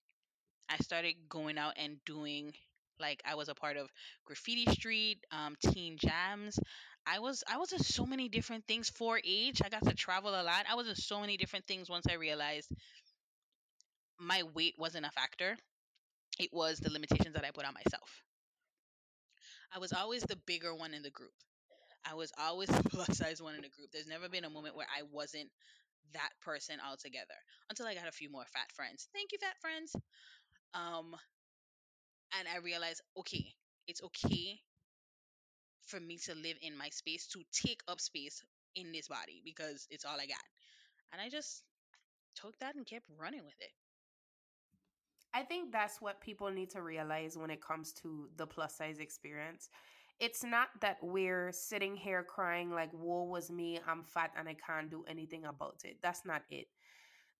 I 0.70 0.78
started 0.78 1.16
going 1.30 1.58
out 1.58 1.74
and 1.78 1.98
doing 2.06 2.54
like 3.00 3.22
I 3.26 3.36
was 3.36 3.50
a 3.50 3.56
part 3.56 3.78
of 3.78 3.90
graffiti 4.26 4.66
street, 4.72 5.20
um, 5.32 5.56
teen 5.62 5.98
jams. 5.98 6.60
I 7.08 7.20
was 7.20 7.44
I 7.52 7.58
was 7.58 7.74
in 7.74 7.80
so 7.80 8.06
many 8.06 8.30
different 8.30 8.66
things 8.68 8.90
for 8.90 9.20
age. 9.26 9.62
I 9.64 9.70
got 9.70 9.86
to 9.88 9.96
travel 9.96 10.32
a 10.32 10.44
lot. 10.44 10.66
I 10.70 10.76
was 10.76 10.88
in 10.88 10.96
so 10.96 11.22
many 11.22 11.38
different 11.38 11.66
things 11.66 11.90
once 11.90 12.06
I 12.10 12.16
realized 12.16 12.72
my 14.20 14.44
weight 14.44 14.76
wasn't 14.78 15.06
a 15.06 15.12
factor. 15.12 15.58
It 16.40 16.54
was 16.54 16.80
the 16.80 16.92
limitations 16.92 17.36
that 17.36 17.46
I 17.46 17.52
put 17.52 17.66
on 17.66 17.76
myself. 17.76 18.25
I 19.76 19.80
was 19.80 19.92
always 19.92 20.24
the 20.24 20.38
bigger 20.48 20.74
one 20.74 20.94
in 20.94 21.04
the 21.04 21.10
group. 21.10 21.34
I 22.10 22.14
was 22.14 22.32
always 22.40 22.70
the 22.70 22.90
plus 22.90 23.18
size 23.18 23.42
one 23.42 23.56
in 23.56 23.62
the 23.62 23.70
group. 23.70 23.90
There's 23.92 24.08
never 24.08 24.30
been 24.30 24.46
a 24.46 24.50
moment 24.50 24.76
where 24.76 24.88
I 24.88 25.04
wasn't 25.12 25.50
that 26.14 26.30
person 26.42 26.78
altogether 26.88 27.36
until 27.70 27.88
I 27.88 27.96
got 27.96 28.08
a 28.08 28.12
few 28.12 28.32
more 28.32 28.46
fat 28.54 28.72
friends. 28.74 29.10
Thank 29.14 29.32
you, 29.34 29.38
fat 29.40 29.60
friends. 29.60 29.96
Um, 30.74 31.16
and 32.40 32.48
I 32.48 32.60
realized, 32.60 33.02
okay, 33.20 33.54
it's 33.88 34.02
okay 34.04 34.60
for 35.88 36.00
me 36.00 36.18
to 36.26 36.34
live 36.36 36.58
in 36.62 36.78
my 36.78 36.90
space, 36.90 37.28
to 37.28 37.42
take 37.52 37.82
up 37.88 38.00
space 38.00 38.42
in 38.76 38.92
this 38.92 39.08
body 39.08 39.42
because 39.44 39.88
it's 39.90 40.06
all 40.06 40.20
I 40.20 40.26
got. 40.26 40.46
And 41.12 41.22
I 41.22 41.30
just 41.30 41.64
took 42.36 42.58
that 42.60 42.76
and 42.76 42.86
kept 42.86 43.06
running 43.20 43.44
with 43.44 43.60
it. 43.60 43.72
I 45.36 45.44
think 45.44 45.74
that's 45.74 46.02
what 46.02 46.22
people 46.22 46.50
need 46.50 46.70
to 46.72 46.82
realize 46.82 47.38
when 47.38 47.50
it 47.50 47.62
comes 47.62 47.92
to 48.02 48.30
the 48.38 48.48
plus 48.48 48.78
size 48.78 49.00
experience. 49.00 49.70
It's 50.22 50.46
not 50.46 50.70
that 50.80 50.96
we're 51.02 51.52
sitting 51.52 51.98
here 51.98 52.24
crying 52.24 52.72
like, 52.72 52.92
woe 52.94 53.26
was 53.26 53.52
me, 53.52 53.78
I'm 53.86 54.02
fat 54.02 54.32
and 54.38 54.48
I 54.48 54.56
can't 54.56 54.90
do 54.90 55.04
anything 55.10 55.44
about 55.44 55.82
it. 55.84 55.98
That's 56.02 56.26
not 56.26 56.44
it. 56.50 56.68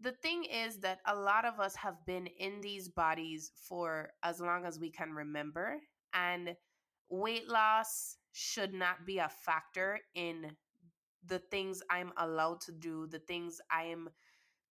The 0.02 0.12
thing 0.12 0.44
is 0.44 0.80
that 0.80 1.00
a 1.06 1.16
lot 1.16 1.46
of 1.46 1.62
us 1.62 1.74
have 1.78 2.06
been 2.06 2.28
in 2.38 2.60
these 2.60 2.90
bodies 2.90 3.54
for 3.56 4.10
as 4.24 4.42
long 4.42 4.66
as 4.66 4.78
we 4.78 4.90
can 4.90 5.14
remember, 5.14 5.78
and 6.14 6.54
weight 7.10 7.48
loss 7.48 8.18
should 8.34 8.74
not 8.74 9.06
be 9.06 9.20
a 9.20 9.30
factor 9.30 10.02
in 10.16 10.52
the 11.26 11.40
things 11.40 11.82
I'm 11.90 12.12
allowed 12.18 12.60
to 12.62 12.74
do, 12.74 13.08
the 13.08 13.20
things 13.20 13.62
I 13.72 13.84
am 13.84 14.10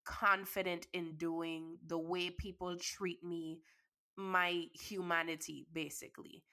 confident 0.05 0.87
in 0.93 1.15
doing, 1.17 1.77
the 1.87 1.97
way 1.97 2.29
people 2.29 2.77
treat 2.77 3.23
me, 3.23 3.59
my 4.15 4.65
humanity, 4.73 5.67
basically. 5.73 6.43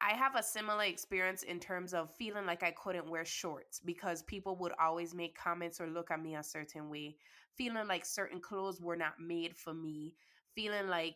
I 0.00 0.14
have 0.14 0.34
a 0.34 0.42
similar 0.42 0.84
experience 0.84 1.44
in 1.44 1.60
terms 1.60 1.94
of 1.94 2.10
feeling 2.16 2.44
like 2.44 2.64
I 2.64 2.72
couldn't 2.72 3.08
wear 3.08 3.24
shorts 3.24 3.78
because 3.78 4.22
people 4.22 4.56
would 4.56 4.72
always 4.80 5.14
make 5.14 5.38
comments 5.38 5.80
or 5.80 5.86
look 5.86 6.10
at 6.10 6.20
me 6.20 6.34
a 6.34 6.42
certain 6.42 6.90
way, 6.90 7.16
feeling 7.56 7.86
like 7.86 8.04
certain 8.04 8.40
clothes 8.40 8.80
were 8.80 8.96
not 8.96 9.20
made 9.20 9.56
for 9.56 9.72
me, 9.72 10.14
feeling 10.56 10.88
like, 10.88 11.14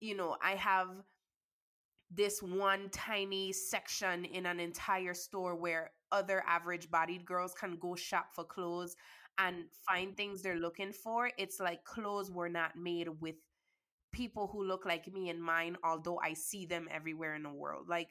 you 0.00 0.14
know, 0.14 0.36
I 0.42 0.56
have 0.56 0.88
this 2.10 2.42
one 2.42 2.88
tiny 2.90 3.52
section 3.52 4.24
in 4.26 4.46
an 4.46 4.60
entire 4.60 5.14
store 5.14 5.56
where 5.56 5.92
other 6.12 6.44
average 6.46 6.90
bodied 6.90 7.24
girls 7.24 7.54
can 7.54 7.76
go 7.76 7.94
shop 7.96 8.26
for 8.34 8.44
clothes 8.44 8.96
and 9.38 9.64
find 9.86 10.16
things 10.16 10.42
they're 10.42 10.58
looking 10.58 10.92
for. 10.92 11.30
It's 11.38 11.60
like 11.60 11.84
clothes 11.84 12.30
were 12.30 12.48
not 12.48 12.76
made 12.76 13.08
with 13.20 13.36
people 14.12 14.48
who 14.52 14.64
look 14.64 14.86
like 14.86 15.12
me 15.12 15.28
and 15.28 15.42
mine, 15.42 15.76
although 15.84 16.18
I 16.22 16.32
see 16.34 16.66
them 16.66 16.88
everywhere 16.90 17.34
in 17.34 17.42
the 17.42 17.52
world. 17.52 17.88
Like, 17.88 18.08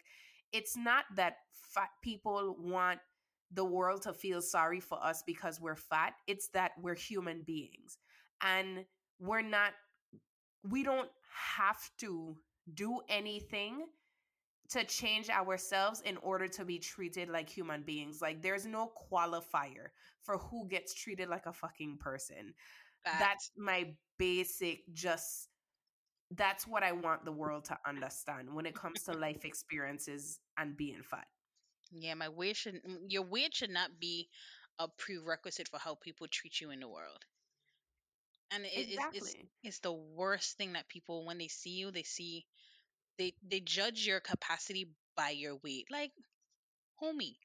it's 0.51 0.77
not 0.77 1.05
that 1.15 1.38
fat 1.51 1.89
people 2.03 2.55
want 2.60 3.00
the 3.51 3.65
world 3.65 4.03
to 4.03 4.13
feel 4.13 4.41
sorry 4.41 4.79
for 4.79 5.03
us 5.03 5.24
because 5.25 5.60
we're 5.60 5.75
fat. 5.75 6.13
It's 6.27 6.50
that 6.50 6.72
we're 6.79 6.96
human 6.96 7.41
beings. 7.46 7.98
And 8.41 8.86
we're 9.20 9.41
not, 9.41 9.74
we 10.70 10.84
don't 10.84 11.10
have 11.58 11.79
to 12.00 12.36
do 12.74 13.01
anything 13.10 13.86
to 14.69 14.84
change 14.84 15.29
ourselves 15.29 16.01
in 16.01 16.17
order 16.17 16.48
to 16.48 16.65
be 16.65 16.79
treated 16.79 17.29
like 17.29 17.50
human 17.50 17.84
beings. 17.84 18.22
Like, 18.22 18.41
there's 18.41 18.65
no 18.65 18.91
qualifier 19.12 19.89
for 20.24 20.38
who 20.38 20.67
gets 20.67 20.93
treated 20.93 21.29
like 21.29 21.45
a 21.45 21.53
fucking 21.53 21.98
person. 21.98 22.53
That's 23.19 23.51
my 23.55 23.93
basic, 24.17 24.91
just 24.93 25.50
that's 26.31 26.65
what 26.65 26.84
I 26.84 26.91
want 26.91 27.24
the 27.24 27.31
world 27.31 27.65
to 27.65 27.77
understand 27.88 28.53
when 28.53 28.65
it 28.65 28.74
comes 28.74 29.03
to 29.03 29.13
life 29.13 29.45
experiences 29.45 30.39
and 30.57 30.75
being 30.75 31.03
fat. 31.03 31.27
Yeah, 31.91 32.15
my 32.15 32.29
weight 32.29 32.55
should 32.55 32.81
your 33.07 33.22
weight 33.22 33.53
should 33.53 33.69
not 33.69 34.00
be 34.00 34.27
a 34.79 34.88
prerequisite 34.88 35.67
for 35.67 35.79
how 35.79 35.95
people 35.95 36.27
treat 36.27 36.60
you 36.60 36.72
in 36.72 36.79
the 36.79 36.88
world. 36.88 37.24
And 38.51 38.65
it, 38.65 38.89
exactly. 38.89 39.19
it's, 39.19 39.34
it's 39.34 39.43
it's 39.63 39.79
the 39.79 39.93
worst 39.93 40.57
thing 40.57 40.74
that 40.74 40.89
people 40.89 41.25
when 41.25 41.38
they 41.38 41.48
see 41.48 41.72
you, 41.72 41.91
they 41.91 42.03
see 42.03 42.45
they 43.17 43.34
they 43.43 43.60
judge 43.62 44.05
your 44.05 44.19
capacity 44.19 44.88
by 45.15 45.31
your 45.31 45.55
weight. 45.57 45.88
Like, 45.91 46.12
homie, 47.01 47.38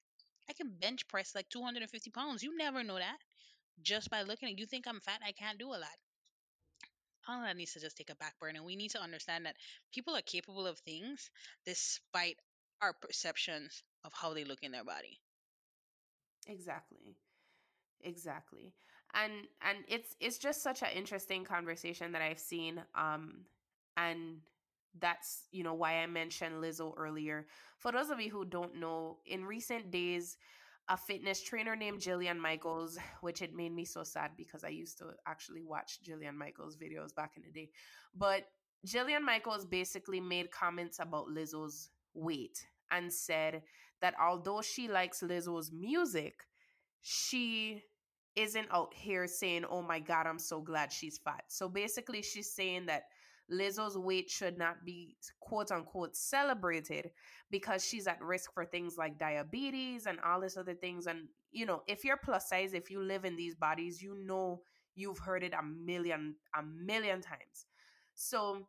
I 0.49 0.55
can 0.55 0.71
bench 0.79 1.09
press 1.09 1.35
like 1.35 1.49
250 1.50 2.11
pounds. 2.11 2.43
You 2.43 2.57
never 2.57 2.83
know 2.85 2.99
that 2.99 3.19
just 3.83 4.11
by 4.11 4.23
looking 4.23 4.50
at 4.50 4.59
you 4.59 4.67
think 4.67 4.87
I'm 4.87 5.00
fat, 5.00 5.21
I 5.25 5.33
can't 5.33 5.59
do 5.59 5.69
a 5.69 5.79
lot 5.79 5.99
all 7.29 7.41
that 7.43 7.57
needs 7.57 7.73
to 7.73 7.81
just 7.81 7.97
take 7.97 8.11
a 8.11 8.15
back 8.17 8.39
burner. 8.39 8.62
We 8.62 8.77
need 8.77 8.91
to 8.91 9.00
understand 9.00 9.47
that 9.47 9.57
people 9.93 10.15
are 10.17 10.23
capable 10.23 10.67
of 10.67 10.79
things 10.81 11.31
despite 11.65 12.39
our 12.83 12.93
perceptions 12.93 13.83
of 14.05 14.12
how 14.12 14.35
they 14.35 14.45
look 14.45 14.62
in 14.62 14.73
their 14.73 14.85
body. 14.85 15.21
Exactly. 16.47 17.17
Exactly. 18.03 18.75
And 19.15 19.33
and 19.62 19.79
it's 19.89 20.17
it's 20.21 20.39
just 20.39 20.62
such 20.62 20.83
an 20.83 20.91
interesting 20.95 21.45
conversation 21.45 22.12
that 22.12 22.23
I've 22.23 22.39
seen 22.41 22.83
um 22.95 23.45
and 23.97 24.41
that's 24.99 25.45
you 25.53 25.63
know 25.63 25.75
why 25.75 25.95
I 25.99 26.07
mentioned 26.07 26.63
Lizzo 26.63 26.93
earlier. 26.97 27.47
For 27.79 27.93
those 27.93 28.11
of 28.11 28.21
you 28.21 28.31
who 28.31 28.45
don't 28.45 28.77
know, 28.77 29.19
in 29.27 29.45
recent 29.45 29.91
days 29.91 30.37
a 30.89 30.97
fitness 30.97 31.41
trainer 31.41 31.77
named 31.77 32.01
Jillian 32.01 32.39
Michaels, 32.39 32.99
which 33.21 33.43
it 33.43 33.55
made 33.55 33.73
me 33.73 33.85
so 33.85 34.03
sad 34.03 34.33
because 34.37 34.65
I 34.65 34.69
used 34.69 34.99
to 34.99 35.13
actually 35.27 35.63
watch 35.63 36.01
Jillian 36.07 36.35
Michaels 36.35 36.77
videos 36.77 37.15
back 37.15 37.33
in 37.37 37.43
the 37.43 37.51
day. 37.51 37.71
But 38.15 38.45
Jillian 38.87 39.23
Michaels 39.23 39.65
basically 39.65 40.21
made 40.21 40.51
comments 40.51 40.99
about 40.99 41.29
Lizzo's 41.29 41.91
weight 42.15 42.67
and 42.91 43.13
said 43.13 43.63
that 44.01 44.15
although 44.21 44.63
she 44.63 44.89
likes 44.89 45.21
Lizzo's 45.21 45.71
music, 45.71 46.35
she 47.03 47.83
isn't 48.35 48.69
out 48.73 48.93
here 48.95 49.27
saying, 49.27 49.65
Oh 49.71 49.83
my 49.83 50.01
God, 50.01 50.27
I'm 50.27 50.39
so 50.39 50.61
glad 50.61 50.93
she's 50.93 51.19
fat. 51.19 51.45
So 51.49 51.69
basically, 51.69 52.23
she's 52.23 52.53
saying 52.53 52.87
that 52.87 53.05
Lizzo's 53.50 53.99
weight 53.99 54.30
should 54.30 54.57
not 54.59 54.85
be 54.85 55.16
quote 55.40 55.71
unquote 55.73 56.16
celebrated 56.16 57.11
because 57.50 57.85
she's 57.85 58.07
at 58.07 58.21
risk 58.23 58.52
for 58.52 58.64
things 58.64 58.97
like 58.97 59.19
diabetes 59.19 60.07
and 60.07 60.19
all 60.21 60.40
this 60.40 60.57
other 60.57 60.75
things. 60.75 61.07
And, 61.07 61.28
you 61.52 61.66
know, 61.66 61.83
if 61.87 62.04
you're 62.04 62.16
plus 62.16 62.49
size, 62.49 62.75
if 62.75 62.90
you 62.90 63.02
live 63.02 63.25
in 63.25 63.37
these 63.37 63.54
bodies, 63.54 64.02
you 64.02 64.16
know 64.25 64.62
you've 64.95 65.19
heard 65.19 65.42
it 65.42 65.54
a 65.54 65.62
million, 65.62 66.37
a 66.54 66.62
million 66.62 67.21
times. 67.21 67.66
So 68.14 68.66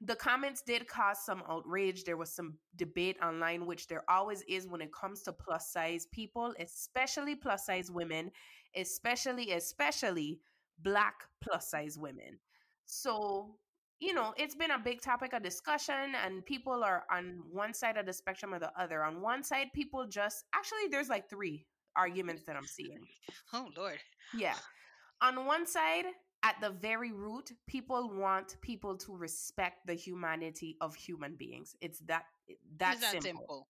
the 0.00 0.14
comments 0.14 0.62
did 0.62 0.86
cause 0.86 1.18
some 1.24 1.42
outrage. 1.48 2.04
There 2.04 2.16
was 2.16 2.32
some 2.32 2.58
debate 2.76 3.16
online, 3.22 3.66
which 3.66 3.88
there 3.88 4.04
always 4.08 4.42
is 4.42 4.68
when 4.68 4.80
it 4.80 4.92
comes 4.92 5.22
to 5.22 5.32
plus 5.32 5.72
size 5.72 6.06
people, 6.12 6.54
especially 6.60 7.34
plus 7.34 7.66
size 7.66 7.90
women. 7.90 8.30
especially, 8.76 9.52
especially 9.52 10.40
black 10.78 11.24
plus 11.40 11.70
size 11.70 11.98
women. 11.98 12.38
So, 12.86 13.56
you 14.00 14.14
know, 14.14 14.32
it's 14.36 14.54
been 14.54 14.70
a 14.70 14.78
big 14.78 15.00
topic 15.00 15.32
of 15.32 15.42
discussion, 15.42 16.14
and 16.24 16.44
people 16.46 16.84
are 16.84 17.04
on 17.10 17.42
one 17.50 17.74
side 17.74 17.96
of 17.96 18.06
the 18.06 18.12
spectrum 18.12 18.54
or 18.54 18.58
the 18.58 18.70
other. 18.80 19.02
On 19.02 19.20
one 19.20 19.42
side, 19.42 19.68
people 19.74 20.06
just 20.06 20.44
actually, 20.54 20.88
there's 20.90 21.08
like 21.08 21.28
three 21.28 21.66
arguments 21.96 22.44
that 22.46 22.56
I'm 22.56 22.66
seeing. 22.66 23.00
Oh, 23.52 23.68
Lord. 23.76 23.98
Yeah. 24.36 24.54
On 25.20 25.46
one 25.46 25.66
side, 25.66 26.04
at 26.44 26.54
the 26.60 26.70
very 26.70 27.10
root, 27.10 27.50
people 27.66 28.12
want 28.14 28.56
people 28.62 28.96
to 28.98 29.16
respect 29.16 29.86
the 29.86 29.94
humanity 29.94 30.76
of 30.80 30.94
human 30.94 31.34
beings. 31.36 31.74
It's 31.80 31.98
that 32.06 32.22
that's 32.78 33.02
It's 33.02 33.12
that 33.12 33.22
simple. 33.22 33.40
simple. 33.40 33.68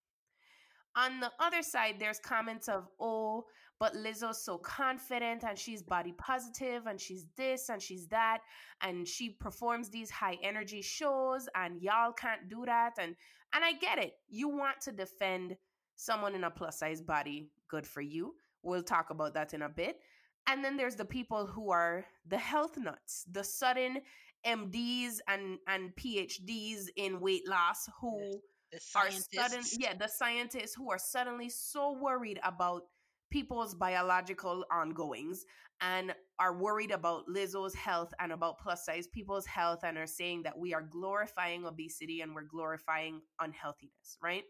On 0.97 1.20
the 1.20 1.30
other 1.40 1.62
side, 1.62 1.97
there's 1.99 2.18
comments 2.18 2.68
of, 2.68 2.88
oh, 3.00 3.44
but 3.80 3.94
Lizzo's 3.94 4.42
so 4.42 4.58
confident 4.58 5.44
and 5.44 5.58
she's 5.58 5.82
body 5.82 6.12
positive 6.18 6.87
and 6.87 7.00
she's 7.00 7.26
this 7.37 7.68
and 7.68 7.80
she's 7.80 8.06
that 8.08 8.40
and 8.82 9.06
she 9.06 9.30
performs 9.30 9.88
these 9.88 10.11
high 10.11 10.37
energy 10.42 10.82
shows 10.82 11.49
and 11.54 11.80
y'all 11.80 12.12
can't 12.12 12.49
do 12.49 12.64
that 12.66 12.94
and 13.00 13.14
and 13.54 13.64
I 13.64 13.73
get 13.73 13.99
it. 13.99 14.12
You 14.28 14.49
want 14.49 14.80
to 14.82 14.92
defend 14.92 15.56
someone 15.97 16.35
in 16.35 16.44
a 16.44 16.50
plus 16.50 16.78
size 16.78 17.00
body, 17.00 17.49
good 17.68 17.87
for 17.87 18.02
you. 18.02 18.35
We'll 18.62 18.82
talk 18.82 19.11
about 19.11 19.35
that 19.35 19.54
in 19.54 19.62
a 19.62 19.68
bit. 19.68 20.00
And 20.47 20.64
then 20.64 20.76
there's 20.76 20.97
the 20.97 21.04
people 21.04 21.47
who 21.47 21.70
are 21.70 22.04
the 22.26 22.38
health 22.38 22.76
nuts, 22.76 23.25
the 23.30 23.44
sudden 23.44 24.00
MDs 24.47 25.18
and 25.28 25.58
and 25.66 25.94
PhDs 25.97 26.87
in 26.97 27.20
weight 27.20 27.47
loss 27.49 27.88
who 28.00 28.40
The 28.70 28.78
are 28.94 29.11
sudden 29.11 29.64
yeah 29.78 29.94
the 29.94 30.08
scientists 30.08 30.75
who 30.75 30.90
are 30.90 30.99
suddenly 30.99 31.49
so 31.49 31.92
worried 31.92 32.38
about 32.44 32.82
people's 33.30 33.75
biological 33.75 34.64
ongoings 34.70 35.44
and 35.80 36.14
are 36.38 36.54
worried 36.56 36.90
about 36.90 37.26
Lizzo's 37.28 37.75
health 37.75 38.12
and 38.20 38.32
about 38.32 38.58
plus 38.58 38.85
size 38.85 39.06
people's 39.06 39.47
health 39.47 39.80
and 39.85 39.97
are 39.99 40.06
saying 40.06 40.42
that 40.42 40.58
we 40.58 40.75
are 40.75 40.82
glorifying 40.82 41.64
obesity 41.66 42.20
and 42.20 42.35
we're 42.35 42.42
glorifying 42.42 43.20
unhealthiness, 43.40 44.18
right? 44.23 44.44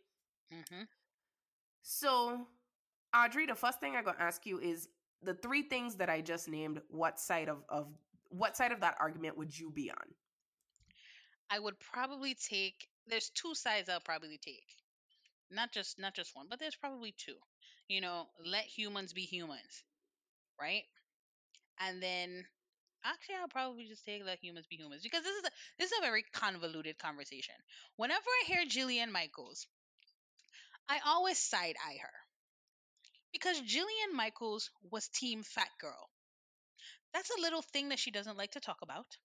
hmm 0.51 0.85
So, 1.83 2.47
Audrey, 3.15 3.47
the 3.47 3.55
first 3.55 3.81
thing 3.81 3.97
I'm 3.97 4.05
gonna 4.05 4.19
ask 4.19 4.47
you 4.47 4.59
is 4.61 4.89
the 5.23 5.35
three 5.35 5.63
things 5.63 5.97
that 5.97 6.09
I 6.11 6.21
just 6.21 6.49
named. 6.49 6.81
What 6.89 7.19
side 7.21 7.49
of 7.49 7.65
of 7.69 7.89
what 8.31 8.57
side 8.57 8.73
of 8.73 8.81
that 8.81 8.97
argument 9.01 9.37
would 9.37 9.57
you 9.59 9.71
be 9.71 9.91
on? 9.91 10.15
I 11.51 11.59
would 11.59 11.79
probably 11.79 12.35
take. 12.35 12.89
There's 13.07 13.31
two 13.31 13.55
sides 13.55 13.89
I'll 13.89 14.01
probably 14.01 14.39
take. 14.39 14.77
Not 15.51 15.73
just 15.73 15.99
not 15.99 16.15
just 16.15 16.35
one, 16.35 16.49
but 16.49 16.59
there's 16.59 16.77
probably 16.77 17.13
two. 17.13 17.39
You 17.89 18.01
know, 18.01 18.29
let 18.45 18.65
humans 18.67 19.13
be 19.13 19.23
humans, 19.23 19.83
right? 20.61 20.85
And 21.81 22.03
then 22.03 22.47
actually 23.05 23.37
I'll 23.37 23.49
probably 23.49 23.87
just 23.87 24.05
take 24.05 24.25
let 24.25 24.41
humans 24.43 24.67
be 24.69 24.77
humans 24.77 25.03
because 25.03 25.25
this 25.25 25.37
is 25.37 25.45
a 25.45 25.51
this 25.79 25.93
is 25.93 25.99
a 25.99 26.03
very 26.03 26.25
convoluted 26.35 26.99
conversation. 26.99 27.55
Whenever 27.97 28.27
I 28.27 28.45
hear 28.47 28.65
Jillian 28.67 29.11
Michaels, 29.13 29.67
I 30.87 30.99
always 30.99 31.39
side 31.39 31.77
eye 31.83 31.97
her. 32.03 32.13
Because 33.33 33.63
Jillian 33.63 34.13
Michaels 34.13 34.71
was 34.83 35.09
team 35.09 35.43
fat 35.43 35.71
girl. 35.79 36.11
That's 37.13 37.29
a 37.29 37.39
little 37.41 37.61
thing 37.61 37.91
that 37.91 37.99
she 37.99 38.11
doesn't 38.11 38.39
like 38.39 38.53
to 38.53 38.61
talk 38.61 38.81
about. 38.81 39.19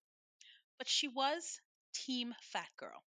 But 0.78 0.88
she 0.90 1.08
was 1.08 1.62
team 1.94 2.36
fat 2.42 2.70
girl. 2.78 3.04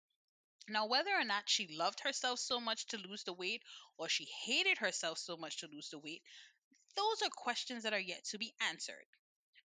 Now, 0.67 0.87
whether 0.87 1.11
or 1.11 1.23
not 1.23 1.47
she 1.49 1.67
loved 1.67 1.99
herself 1.99 2.39
so 2.39 2.59
much 2.59 2.87
to 2.87 2.97
lose 2.97 3.23
the 3.23 3.33
weight 3.33 3.61
or 3.97 4.09
she 4.09 4.25
hated 4.45 4.79
herself 4.79 5.17
so 5.17 5.37
much 5.37 5.57
to 5.59 5.67
lose 5.67 5.89
the 5.89 5.99
weight, 5.99 6.23
those 6.95 7.21
are 7.23 7.29
questions 7.29 7.83
that 7.83 7.93
are 7.93 7.99
yet 7.99 8.23
to 8.25 8.37
be 8.37 8.53
answered. 8.69 9.05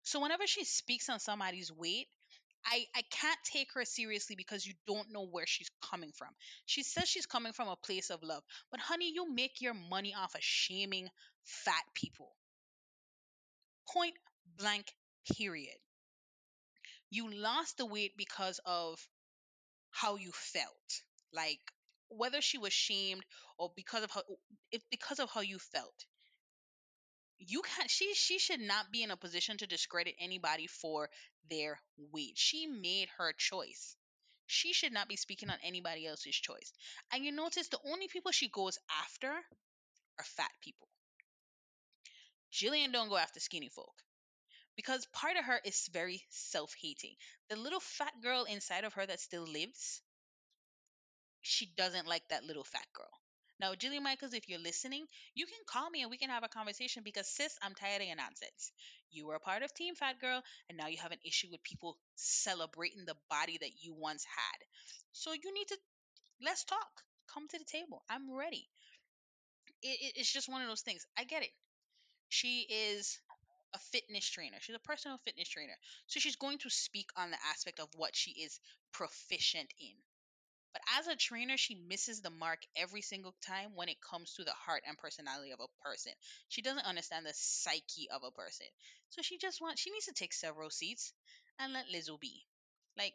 So, 0.03 0.19
whenever 0.21 0.47
she 0.47 0.63
speaks 0.63 1.09
on 1.09 1.19
somebody's 1.19 1.71
weight, 1.71 2.07
I, 2.65 2.85
I 2.95 3.01
can't 3.11 3.39
take 3.43 3.73
her 3.73 3.85
seriously 3.85 4.35
because 4.35 4.65
you 4.65 4.73
don't 4.87 5.11
know 5.11 5.25
where 5.25 5.45
she's 5.45 5.69
coming 5.81 6.11
from. 6.13 6.29
She 6.65 6.83
says 6.83 7.07
she's 7.07 7.25
coming 7.25 7.53
from 7.53 7.67
a 7.67 7.75
place 7.75 8.10
of 8.10 8.23
love, 8.23 8.43
but 8.71 8.79
honey, 8.79 9.12
you 9.13 9.31
make 9.33 9.62
your 9.62 9.73
money 9.73 10.13
off 10.15 10.36
of 10.36 10.43
shaming 10.43 11.10
fat 11.43 11.83
people. 11.93 12.36
Point 13.88 14.15
blank, 14.57 14.93
period. 15.38 15.77
You 17.10 17.29
lost 17.31 17.77
the 17.77 17.86
weight 17.86 18.17
because 18.17 18.60
of 18.65 19.07
how 20.01 20.15
you 20.15 20.31
felt. 20.33 21.01
Like 21.33 21.60
whether 22.10 22.41
she 22.41 22.57
was 22.57 22.73
shamed 22.73 23.23
or 23.57 23.71
because 23.75 24.03
of 24.03 24.12
how 24.12 24.23
if 24.71 24.81
because 24.89 25.19
of 25.19 25.29
how 25.29 25.41
you 25.41 25.60
felt. 25.60 26.05
You 27.39 27.62
can't 27.62 27.89
she 27.89 28.13
she 28.13 28.39
should 28.39 28.62
not 28.62 28.91
be 28.91 29.03
in 29.03 29.12
a 29.12 29.17
position 29.17 29.57
to 29.57 29.67
discredit 29.67 30.15
anybody 30.19 30.67
for 30.67 31.10
their 31.49 31.79
weight. 32.12 32.33
She 32.38 32.67
made 32.67 33.10
her 33.17 33.33
choice. 33.38 33.95
She 34.47 34.73
should 34.73 34.93
not 34.93 35.07
be 35.10 35.17
speaking 35.17 35.49
on 35.49 35.57
anybody 35.63 36.07
else's 36.07 36.36
choice. 36.36 36.71
And 37.12 37.23
you 37.25 37.31
notice 37.31 37.67
the 37.67 37.79
only 37.86 38.07
people 38.07 38.31
she 38.31 38.49
goes 38.49 38.77
after 39.03 39.29
are 39.29 40.23
fat 40.23 40.51
people. 40.63 40.88
Jillian 42.51 42.93
don't 42.93 43.10
go 43.10 43.17
after 43.17 43.39
skinny 43.39 43.69
folk 43.69 43.93
because 44.77 45.05
part 45.07 45.35
of 45.37 45.43
her 45.45 45.59
is 45.65 45.89
very 45.91 46.23
self-hating. 46.29 47.15
The 47.49 47.57
little 47.57 47.81
fat 47.81 48.13
girl 48.23 48.45
inside 48.45 48.85
of 48.85 48.93
her 48.93 49.05
that 49.05 49.19
still 49.19 49.43
lives, 49.45 50.01
she 51.41 51.65
doesn't 51.75 52.07
like 52.07 52.27
that 52.29 52.43
little 52.43 52.63
fat 52.63 52.85
girl. 52.93 53.09
Now, 53.59 53.73
Jillian 53.73 54.03
Michaels, 54.03 54.33
if 54.35 54.47
you're 54.47 54.59
listening, 54.59 55.07
you 55.33 55.47
can 55.47 55.57
call 55.65 55.89
me 55.89 56.01
and 56.03 56.11
we 56.11 56.17
can 56.17 56.29
have 56.29 56.43
a 56.43 56.47
conversation 56.47 57.01
because 57.03 57.27
sis, 57.27 57.57
I'm 57.63 57.73
tired 57.73 58.01
of 58.01 58.07
your 58.07 58.15
nonsense. 58.15 58.71
You 59.09 59.25
were 59.25 59.33
a 59.35 59.39
part 59.39 59.63
of 59.63 59.73
Team 59.73 59.95
Fat 59.95 60.19
Girl, 60.19 60.43
and 60.69 60.77
now 60.77 60.85
you 60.87 60.97
have 60.97 61.11
an 61.11 61.19
issue 61.25 61.47
with 61.49 61.63
people 61.63 61.97
celebrating 62.15 63.05
the 63.05 63.15
body 63.31 63.57
that 63.59 63.81
you 63.81 63.95
once 63.95 64.23
had. 64.25 64.59
So 65.11 65.33
you 65.33 65.51
need 65.53 65.67
to 65.69 65.77
let's 66.43 66.65
talk. 66.65 67.03
Come 67.33 67.47
to 67.49 67.59
the 67.59 67.65
table. 67.65 68.03
I'm 68.09 68.31
ready. 68.33 68.69
It, 69.81 69.87
it, 70.01 70.13
it's 70.17 70.31
just 70.31 70.49
one 70.49 70.61
of 70.61 70.67
those 70.67 70.81
things. 70.81 71.05
I 71.17 71.23
get 71.23 71.43
it. 71.43 71.49
She 72.29 72.61
is 72.69 73.19
a 73.77 73.79
fitness 73.91 74.27
trainer. 74.29 74.57
She's 74.61 74.75
a 74.75 74.79
personal 74.91 75.17
fitness 75.19 75.49
trainer. 75.49 75.77
So 76.07 76.19
she's 76.19 76.35
going 76.35 76.59
to 76.59 76.69
speak 76.69 77.09
on 77.15 77.31
the 77.31 77.37
aspect 77.51 77.79
of 77.79 77.89
what 77.95 78.15
she 78.15 78.31
is 78.31 78.59
proficient 78.91 79.73
in. 79.79 79.95
But 80.73 80.81
as 80.99 81.07
a 81.07 81.15
trainer, 81.17 81.57
she 81.57 81.75
misses 81.75 82.21
the 82.21 82.29
mark 82.31 82.59
every 82.77 83.01
single 83.01 83.35
time 83.41 83.75
when 83.75 83.89
it 83.89 84.01
comes 84.01 84.33
to 84.35 84.45
the 84.45 84.53
heart 84.53 84.83
and 84.87 84.97
personality 84.97 85.51
of 85.51 85.59
a 85.59 85.83
person. 85.83 86.13
She 86.49 86.61
doesn't 86.61 86.85
understand 86.85 87.25
the 87.25 87.33
psyche 87.35 88.09
of 88.09 88.23
a 88.23 88.31
person. 88.31 88.67
So 89.09 89.21
she 89.21 89.37
just 89.37 89.61
wants 89.61 89.81
she 89.81 89.91
needs 89.91 90.05
to 90.05 90.13
take 90.13 90.33
several 90.33 90.69
seats 90.69 91.13
and 91.59 91.73
let 91.73 91.87
Lizzo 91.89 92.19
be. 92.19 92.45
Like 92.97 93.13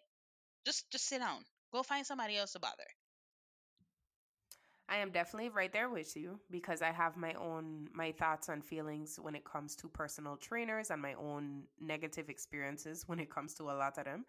just 0.66 0.90
just 0.92 1.07
sit 1.07 1.20
down. 1.20 1.44
Go 1.72 1.83
find 1.83 2.07
somebody 2.07 2.37
else 2.37 2.53
to 2.53 2.61
bother. 2.61 2.88
I 4.88 4.97
am 4.97 5.11
definitely 5.11 5.49
right 5.51 5.73
there 5.73 5.88
with 5.88 6.16
you 6.16 6.38
because 6.51 6.83
I 6.83 6.90
have 6.90 7.16
my 7.16 7.35
own 7.35 7.88
my 7.95 8.12
thoughts 8.12 8.49
and 8.49 8.64
feelings 8.64 9.18
when 9.21 9.35
it 9.35 9.45
comes 9.45 9.77
to 9.77 9.88
personal 9.88 10.37
trainers 10.37 10.90
and 10.90 11.01
my 11.01 11.14
own 11.14 11.62
negative 11.81 12.29
experiences 12.29 13.05
when 13.07 13.18
it 13.21 13.31
comes 13.31 13.55
to 13.55 13.64
a 13.64 13.73
lot 13.73 13.97
of 13.99 14.05
them. 14.05 14.25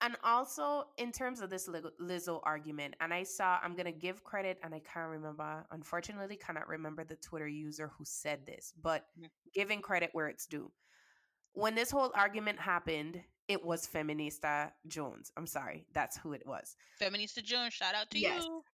And 0.00 0.16
also 0.24 0.88
in 0.98 1.12
terms 1.12 1.40
of 1.40 1.48
this 1.48 1.68
Liz- 1.68 1.86
Lizzo 2.00 2.40
argument, 2.42 2.94
and 3.00 3.14
I 3.14 3.22
saw 3.22 3.58
I'm 3.62 3.76
gonna 3.76 3.92
give 3.92 4.24
credit, 4.24 4.58
and 4.62 4.74
I 4.74 4.80
can't 4.80 5.10
remember, 5.10 5.64
unfortunately, 5.70 6.36
cannot 6.36 6.66
remember 6.68 7.04
the 7.04 7.16
Twitter 7.16 7.46
user 7.46 7.88
who 7.88 8.04
said 8.04 8.44
this, 8.44 8.72
but 8.82 9.06
Mhm. 9.18 9.30
giving 9.54 9.80
credit 9.80 10.10
where 10.12 10.26
it's 10.28 10.46
due. 10.46 10.72
When 11.52 11.74
this 11.74 11.90
whole 11.90 12.10
argument 12.14 12.58
happened, 12.58 13.22
it 13.46 13.62
was 13.64 13.86
Feminista 13.86 14.72
Jones. 14.86 15.30
I'm 15.36 15.46
sorry, 15.46 15.86
that's 15.92 16.16
who 16.16 16.32
it 16.32 16.46
was. 16.46 16.76
Feminista 17.00 17.42
Jones, 17.42 17.74
shout 17.74 17.94
out 17.94 18.10
to 18.10 18.18
Yes. 18.18 18.42
you. 18.44 18.64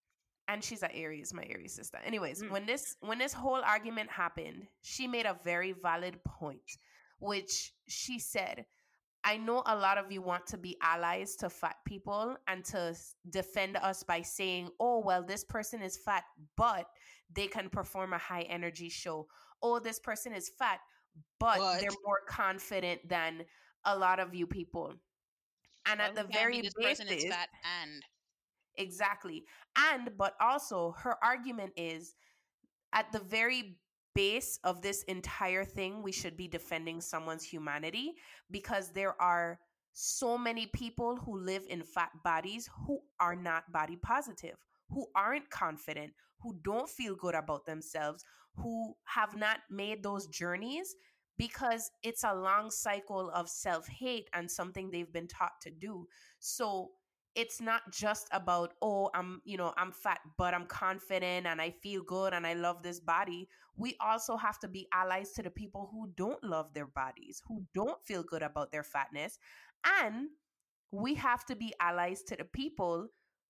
And 0.48 0.64
she's 0.64 0.82
a 0.82 0.92
Aries, 0.94 1.32
my 1.34 1.44
Aries 1.48 1.74
sister. 1.74 1.98
Anyways, 1.98 2.42
Mm. 2.42 2.50
when 2.50 2.66
this 2.66 2.96
when 3.00 3.18
this 3.18 3.32
whole 3.34 3.62
argument 3.62 4.10
happened, 4.10 4.66
she 4.82 5.06
made 5.06 5.26
a 5.26 5.34
very 5.44 5.72
valid 5.72 6.22
point, 6.24 6.78
which 7.20 7.74
she 7.86 8.18
said, 8.18 8.66
"I 9.24 9.36
know 9.36 9.62
a 9.66 9.76
lot 9.76 9.98
of 9.98 10.10
you 10.10 10.22
want 10.22 10.46
to 10.48 10.56
be 10.58 10.76
allies 10.80 11.36
to 11.36 11.50
fat 11.50 11.76
people 11.84 12.36
and 12.46 12.64
to 12.66 12.96
defend 13.28 13.76
us 13.76 14.02
by 14.02 14.22
saying, 14.22 14.70
"Oh, 14.80 15.00
well, 15.00 15.22
this 15.22 15.44
person 15.44 15.82
is 15.82 15.98
fat, 15.98 16.24
but 16.56 16.90
they 17.30 17.46
can 17.46 17.68
perform 17.68 18.12
a 18.14 18.18
high 18.18 18.42
energy 18.42 18.88
show. 18.88 19.28
Oh, 19.60 19.78
this 19.80 19.98
person 20.00 20.32
is 20.32 20.48
fat, 20.48 20.80
but, 21.38 21.58
But- 21.58 21.80
they're 21.80 22.00
more 22.04 22.22
confident 22.26 23.06
than 23.08 23.44
a 23.84 23.96
lot 23.98 24.18
of 24.18 24.34
you 24.34 24.46
people." 24.46 24.98
And 25.84 26.00
Why 26.00 26.06
at 26.06 26.14
the 26.14 26.24
we 26.24 26.32
can't 26.32 26.32
be 26.32 26.38
very 26.38 26.62
basis, 26.62 26.74
person 26.74 27.08
is 27.08 27.24
fat 27.24 27.50
and 27.64 28.04
Exactly. 28.78 29.44
And, 29.76 30.10
but 30.16 30.34
also, 30.40 30.94
her 30.98 31.16
argument 31.22 31.72
is 31.76 32.14
at 32.94 33.12
the 33.12 33.20
very 33.20 33.78
base 34.14 34.58
of 34.64 34.82
this 34.82 35.02
entire 35.04 35.64
thing, 35.64 36.02
we 36.02 36.12
should 36.12 36.36
be 36.36 36.48
defending 36.48 37.00
someone's 37.00 37.44
humanity 37.44 38.14
because 38.50 38.92
there 38.92 39.20
are 39.20 39.60
so 39.94 40.38
many 40.38 40.66
people 40.68 41.16
who 41.16 41.38
live 41.38 41.64
in 41.68 41.82
fat 41.82 42.10
bodies 42.24 42.68
who 42.86 43.00
are 43.20 43.36
not 43.36 43.72
body 43.72 43.96
positive, 43.96 44.56
who 44.90 45.06
aren't 45.16 45.50
confident, 45.50 46.12
who 46.40 46.56
don't 46.62 46.88
feel 46.88 47.16
good 47.16 47.34
about 47.34 47.66
themselves, 47.66 48.24
who 48.56 48.94
have 49.06 49.36
not 49.36 49.60
made 49.70 50.02
those 50.02 50.26
journeys 50.28 50.94
because 51.38 51.90
it's 52.02 52.24
a 52.24 52.34
long 52.34 52.70
cycle 52.70 53.30
of 53.30 53.48
self-hate 53.48 54.28
and 54.32 54.50
something 54.50 54.90
they've 54.90 55.12
been 55.12 55.28
taught 55.28 55.60
to 55.62 55.70
do 55.70 56.06
so 56.40 56.90
it's 57.38 57.60
not 57.60 57.82
just 57.92 58.26
about 58.32 58.72
oh 58.82 59.08
i'm 59.14 59.40
you 59.44 59.56
know 59.56 59.72
i'm 59.76 59.92
fat 59.92 60.18
but 60.36 60.52
i'm 60.52 60.66
confident 60.66 61.46
and 61.46 61.60
i 61.60 61.70
feel 61.70 62.02
good 62.02 62.34
and 62.34 62.44
i 62.44 62.52
love 62.52 62.82
this 62.82 62.98
body. 62.98 63.48
We 63.76 63.94
also 64.00 64.36
have 64.36 64.58
to 64.58 64.68
be 64.68 64.88
allies 64.92 65.30
to 65.34 65.42
the 65.44 65.50
people 65.50 65.88
who 65.92 66.10
don't 66.16 66.42
love 66.42 66.74
their 66.74 66.88
bodies 66.88 67.40
who 67.46 67.62
don't 67.72 68.02
feel 68.02 68.24
good 68.24 68.42
about 68.42 68.72
their 68.72 68.82
fatness 68.82 69.38
and 70.00 70.30
we 70.90 71.14
have 71.14 71.44
to 71.46 71.54
be 71.54 71.72
allies 71.80 72.24
to 72.24 72.34
the 72.34 72.44
people 72.44 73.06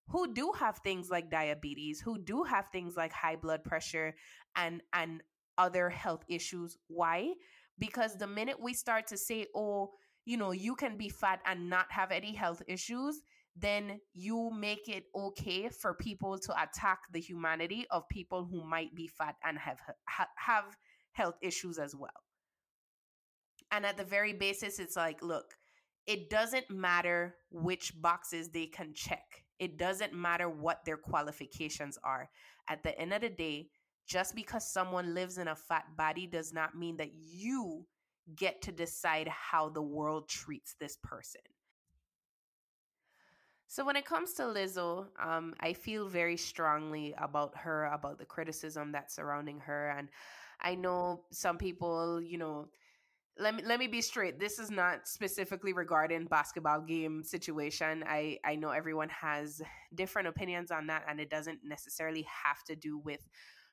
who 0.08 0.34
do 0.34 0.52
have 0.58 0.76
things 0.84 1.08
like 1.08 1.30
diabetes 1.30 1.98
who 1.98 2.18
do 2.18 2.42
have 2.42 2.66
things 2.70 2.94
like 2.94 3.12
high 3.12 3.36
blood 3.36 3.64
pressure 3.64 4.14
and 4.54 4.82
and 4.92 5.22
other 5.56 5.88
health 5.90 6.24
issues. 6.28 6.76
Why? 6.88 7.32
Because 7.78 8.16
the 8.16 8.26
minute 8.26 8.60
we 8.60 8.74
start 8.74 9.06
to 9.08 9.16
say 9.16 9.46
oh 9.56 9.92
you 10.26 10.36
know 10.36 10.50
you 10.50 10.74
can 10.74 10.98
be 10.98 11.08
fat 11.08 11.40
and 11.46 11.70
not 11.70 11.86
have 11.90 12.12
any 12.12 12.34
health 12.34 12.62
issues 12.68 13.22
then 13.56 14.00
you 14.14 14.50
make 14.50 14.88
it 14.88 15.04
okay 15.14 15.68
for 15.68 15.94
people 15.94 16.38
to 16.38 16.62
attack 16.62 17.00
the 17.12 17.20
humanity 17.20 17.86
of 17.90 18.08
people 18.08 18.44
who 18.44 18.64
might 18.64 18.94
be 18.94 19.08
fat 19.08 19.36
and 19.44 19.58
have 19.58 19.80
ha- 20.08 20.28
have 20.36 20.76
health 21.12 21.36
issues 21.42 21.78
as 21.78 21.94
well. 21.94 22.10
And 23.70 23.84
at 23.84 23.96
the 23.96 24.04
very 24.04 24.32
basis 24.32 24.78
it's 24.78 24.96
like, 24.96 25.22
look, 25.22 25.54
it 26.06 26.30
doesn't 26.30 26.70
matter 26.70 27.36
which 27.50 28.00
boxes 28.00 28.48
they 28.48 28.66
can 28.66 28.94
check. 28.94 29.44
It 29.58 29.76
doesn't 29.76 30.14
matter 30.14 30.48
what 30.48 30.84
their 30.84 30.96
qualifications 30.96 31.98
are. 32.04 32.30
At 32.68 32.82
the 32.82 32.98
end 32.98 33.12
of 33.12 33.22
the 33.22 33.28
day, 33.28 33.68
just 34.06 34.34
because 34.34 34.72
someone 34.72 35.14
lives 35.14 35.36
in 35.36 35.48
a 35.48 35.56
fat 35.56 35.84
body 35.96 36.26
does 36.26 36.52
not 36.52 36.74
mean 36.74 36.96
that 36.96 37.10
you 37.12 37.84
get 38.36 38.62
to 38.62 38.72
decide 38.72 39.28
how 39.28 39.68
the 39.68 39.82
world 39.82 40.28
treats 40.28 40.74
this 40.80 40.96
person. 41.02 41.40
So 43.68 43.84
when 43.84 43.96
it 43.96 44.06
comes 44.06 44.32
to 44.34 44.44
Lizzo, 44.44 45.06
um, 45.22 45.54
I 45.60 45.74
feel 45.74 46.08
very 46.08 46.38
strongly 46.38 47.14
about 47.18 47.54
her, 47.58 47.84
about 47.86 48.18
the 48.18 48.24
criticism 48.24 48.92
that's 48.92 49.14
surrounding 49.14 49.60
her, 49.60 49.90
and 49.90 50.08
I 50.60 50.74
know 50.74 51.24
some 51.32 51.58
people, 51.58 52.20
you 52.20 52.38
know, 52.38 52.68
let 53.38 53.54
me 53.54 53.62
let 53.64 53.78
me 53.78 53.86
be 53.86 54.00
straight. 54.02 54.40
This 54.40 54.58
is 54.58 54.70
not 54.70 55.06
specifically 55.06 55.72
regarding 55.72 56.26
basketball 56.26 56.80
game 56.80 57.22
situation. 57.22 58.04
I 58.06 58.38
I 58.44 58.56
know 58.56 58.70
everyone 58.70 59.10
has 59.10 59.62
different 59.94 60.28
opinions 60.28 60.70
on 60.70 60.86
that, 60.88 61.04
and 61.08 61.20
it 61.20 61.30
doesn't 61.30 61.60
necessarily 61.64 62.26
have 62.44 62.64
to 62.64 62.74
do 62.76 62.98
with 62.98 63.20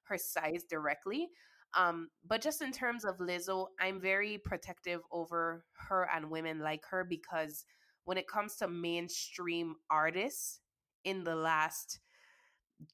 her 0.04 0.18
size 0.18 0.64
directly. 0.70 1.30
Um, 1.76 2.10
but 2.26 2.42
just 2.42 2.62
in 2.62 2.72
terms 2.72 3.06
of 3.06 3.18
Lizzo, 3.18 3.68
I'm 3.80 4.00
very 4.00 4.38
protective 4.38 5.02
over 5.12 5.66
her 5.90 6.08
and 6.14 6.30
women 6.30 6.60
like 6.60 6.84
her 6.92 7.04
because 7.04 7.66
when 8.06 8.18
it 8.18 8.28
comes 8.28 8.56
to 8.56 8.68
mainstream 8.68 9.76
artists 9.90 10.60
in 11.04 11.24
the 11.24 11.36
last 11.36 12.00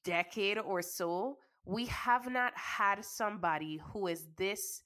decade 0.04 0.58
or 0.58 0.82
so, 0.82 1.38
we 1.64 1.86
have 1.86 2.30
not 2.30 2.52
had 2.56 3.04
somebody 3.04 3.80
who 3.92 4.08
is 4.08 4.26
this 4.36 4.82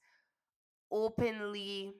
openly 0.91 1.93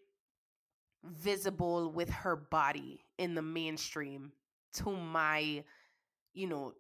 visible 1.04 1.92
with 1.92 2.10
her 2.10 2.36
body 2.36 3.00
in 3.18 3.34
the 3.34 3.42
mainstream 3.42 4.32
to 4.74 4.92
my 4.92 5.64
you 6.34 6.48
know 6.48 6.74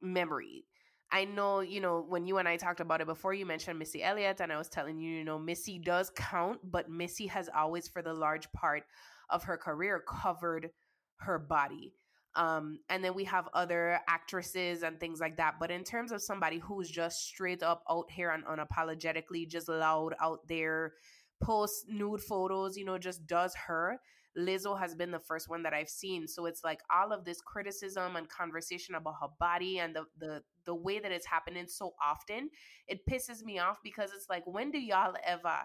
memory. 0.00 0.64
I 1.10 1.26
know 1.26 1.60
you 1.60 1.80
know 1.80 2.04
when 2.08 2.26
you 2.26 2.38
and 2.38 2.48
i 2.48 2.56
talked 2.56 2.80
about 2.80 3.02
it 3.02 3.06
before 3.06 3.34
you 3.34 3.44
mentioned 3.44 3.78
missy 3.78 4.02
elliott 4.02 4.40
and 4.40 4.50
i 4.50 4.56
was 4.56 4.70
telling 4.70 4.98
you 4.98 5.18
you 5.18 5.24
know 5.24 5.38
missy 5.38 5.78
does 5.78 6.10
count 6.16 6.58
but 6.64 6.88
missy 6.88 7.26
has 7.26 7.50
always 7.54 7.86
for 7.86 8.00
the 8.00 8.14
large 8.14 8.50
part 8.52 8.84
of 9.32 9.44
her 9.44 9.56
career 9.56 10.02
covered 10.06 10.70
her 11.16 11.38
body. 11.38 11.94
Um, 12.34 12.78
and 12.88 13.04
then 13.04 13.14
we 13.14 13.24
have 13.24 13.48
other 13.52 14.00
actresses 14.08 14.82
and 14.82 14.98
things 14.98 15.20
like 15.20 15.36
that. 15.36 15.56
But 15.60 15.70
in 15.70 15.84
terms 15.84 16.12
of 16.12 16.22
somebody 16.22 16.58
who's 16.58 16.90
just 16.90 17.26
straight 17.26 17.62
up 17.62 17.82
out 17.90 18.10
here 18.10 18.30
and 18.30 18.44
unapologetically 18.44 19.48
just 19.48 19.68
loud 19.68 20.14
out 20.20 20.40
there, 20.48 20.94
post 21.42 21.84
nude 21.88 22.22
photos, 22.22 22.76
you 22.76 22.84
know, 22.84 22.98
just 22.98 23.26
does 23.26 23.54
her. 23.66 24.00
Lizzo 24.38 24.78
has 24.78 24.94
been 24.94 25.10
the 25.10 25.18
first 25.18 25.50
one 25.50 25.62
that 25.64 25.74
I've 25.74 25.90
seen. 25.90 26.26
So 26.26 26.46
it's 26.46 26.64
like 26.64 26.80
all 26.90 27.12
of 27.12 27.24
this 27.24 27.42
criticism 27.42 28.16
and 28.16 28.26
conversation 28.28 28.94
about 28.94 29.16
her 29.20 29.28
body 29.38 29.78
and 29.78 29.94
the 29.94 30.04
the 30.18 30.42
the 30.64 30.74
way 30.74 31.00
that 31.00 31.12
it's 31.12 31.26
happening 31.26 31.66
so 31.68 31.92
often, 32.02 32.48
it 32.86 33.00
pisses 33.06 33.42
me 33.42 33.58
off 33.58 33.78
because 33.84 34.10
it's 34.16 34.28
like 34.30 34.44
when 34.46 34.70
do 34.70 34.78
y'all 34.78 35.14
ever 35.26 35.58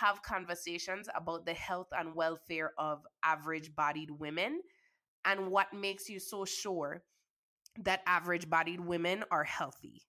have 0.00 0.22
conversations 0.22 1.08
about 1.14 1.44
the 1.44 1.54
health 1.54 1.88
and 1.92 2.14
welfare 2.14 2.72
of 2.78 3.02
average 3.24 3.74
bodied 3.74 4.10
women 4.10 4.60
and 5.24 5.50
what 5.50 5.72
makes 5.72 6.08
you 6.08 6.18
so 6.18 6.44
sure 6.44 7.02
that 7.84 8.02
average 8.06 8.48
bodied 8.48 8.80
women 8.80 9.24
are 9.30 9.44
healthy 9.44 10.02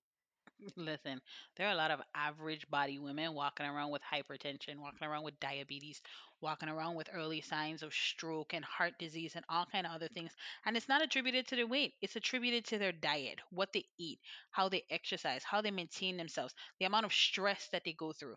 Listen, 0.75 1.21
there 1.55 1.67
are 1.67 1.73
a 1.73 1.75
lot 1.75 1.91
of 1.91 2.01
average 2.15 2.69
body 2.69 2.99
women 2.99 3.33
walking 3.33 3.65
around 3.65 3.91
with 3.91 4.01
hypertension, 4.01 4.77
walking 4.79 5.07
around 5.07 5.23
with 5.23 5.39
diabetes, 5.39 6.01
walking 6.41 6.69
around 6.69 6.95
with 6.95 7.09
early 7.13 7.41
signs 7.41 7.83
of 7.83 7.93
stroke 7.93 8.53
and 8.53 8.65
heart 8.65 8.93
disease 8.99 9.33
and 9.35 9.45
all 9.49 9.65
kind 9.71 9.85
of 9.85 9.93
other 9.93 10.07
things. 10.09 10.31
And 10.65 10.75
it's 10.75 10.89
not 10.89 11.01
attributed 11.01 11.47
to 11.47 11.55
their 11.55 11.67
weight. 11.67 11.93
It's 12.01 12.15
attributed 12.15 12.65
to 12.65 12.77
their 12.77 12.91
diet, 12.91 13.39
what 13.51 13.69
they 13.73 13.85
eat, 13.97 14.19
how 14.51 14.69
they 14.69 14.83
exercise, 14.89 15.43
how 15.43 15.61
they 15.61 15.71
maintain 15.71 16.17
themselves, 16.17 16.53
the 16.79 16.85
amount 16.85 17.05
of 17.05 17.13
stress 17.13 17.69
that 17.71 17.83
they 17.85 17.93
go 17.93 18.11
through. 18.11 18.35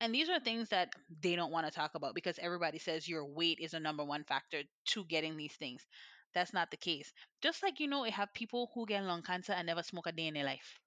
And 0.00 0.14
these 0.14 0.30
are 0.30 0.40
things 0.40 0.70
that 0.70 0.88
they 1.20 1.36
don't 1.36 1.52
want 1.52 1.66
to 1.66 1.70
talk 1.72 1.94
about 1.94 2.14
because 2.14 2.38
everybody 2.38 2.78
says 2.78 3.06
your 3.06 3.26
weight 3.26 3.58
is 3.60 3.74
a 3.74 3.80
number 3.80 4.04
one 4.04 4.24
factor 4.24 4.62
to 4.86 5.04
getting 5.04 5.36
these 5.36 5.52
things. 5.54 5.84
That's 6.32 6.54
not 6.54 6.70
the 6.70 6.78
case. 6.78 7.12
Just 7.42 7.62
like 7.62 7.78
you 7.78 7.86
know, 7.86 8.04
you 8.06 8.12
have 8.12 8.32
people 8.32 8.70
who 8.74 8.86
get 8.86 9.02
lung 9.04 9.22
cancer 9.22 9.52
and 9.52 9.66
never 9.66 9.82
smoke 9.82 10.06
a 10.06 10.12
day 10.12 10.28
in 10.28 10.34
their 10.34 10.44
life. 10.44 10.80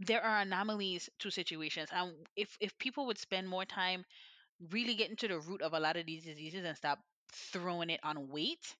There 0.00 0.20
are 0.24 0.40
anomalies 0.40 1.08
to 1.20 1.30
situations, 1.30 1.90
and 1.92 2.26
if 2.34 2.56
if 2.58 2.76
people 2.78 3.06
would 3.06 3.16
spend 3.16 3.48
more 3.48 3.64
time 3.64 4.04
really 4.70 4.94
getting 4.94 5.16
to 5.16 5.28
the 5.28 5.40
root 5.40 5.62
of 5.62 5.74
a 5.74 5.80
lot 5.80 5.96
of 5.96 6.06
these 6.06 6.24
diseases 6.24 6.64
and 6.64 6.76
stop 6.76 7.00
throwing 7.32 7.90
it 7.90 8.00
on 8.04 8.28
weight, 8.28 8.76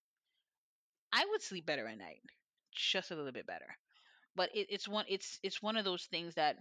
I 1.13 1.27
would 1.27 1.43
sleep 1.43 1.67
better 1.67 1.87
at 1.87 1.99
night, 1.99 2.23
just 2.73 3.11
a 3.11 3.15
little 3.17 3.33
bit 3.33 3.47
better. 3.47 3.77
But 4.37 4.55
it, 4.55 4.69
it's 4.71 4.89
one 4.89 5.05
it's 5.09 5.41
it's 5.43 5.63
one 5.63 5.77
of 5.77 5.85
those 5.85 6.07
things 6.07 6.35
that 6.37 6.57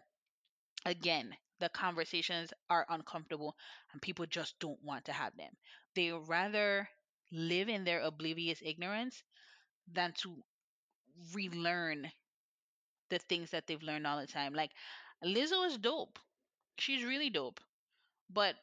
again 0.86 1.36
the 1.60 1.70
conversations 1.70 2.54
are 2.70 2.86
uncomfortable 2.90 3.56
and 3.92 4.02
people 4.02 4.26
just 4.26 4.60
don't 4.60 4.82
want 4.84 5.06
to 5.06 5.14
have 5.14 5.36
them. 5.38 5.54
They 5.96 6.12
rather 6.12 6.90
live 7.32 7.70
in 7.70 7.84
their 7.86 8.02
oblivious 8.02 8.62
ignorance 8.64 9.24
than 9.92 10.14
to 10.24 10.44
relearn 11.34 12.12
the 13.10 13.20
things 13.20 13.52
that 13.52 13.68
they've 13.68 13.84
learned 13.84 14.08
all 14.08 14.20
the 14.20 14.28
time. 14.28 14.54
Like 14.54 14.72
Lizzo 15.24 15.66
is 15.68 15.78
dope. 15.78 16.20
She's 16.78 17.04
really 17.04 17.30
dope. 17.30 17.62
But 18.30 18.56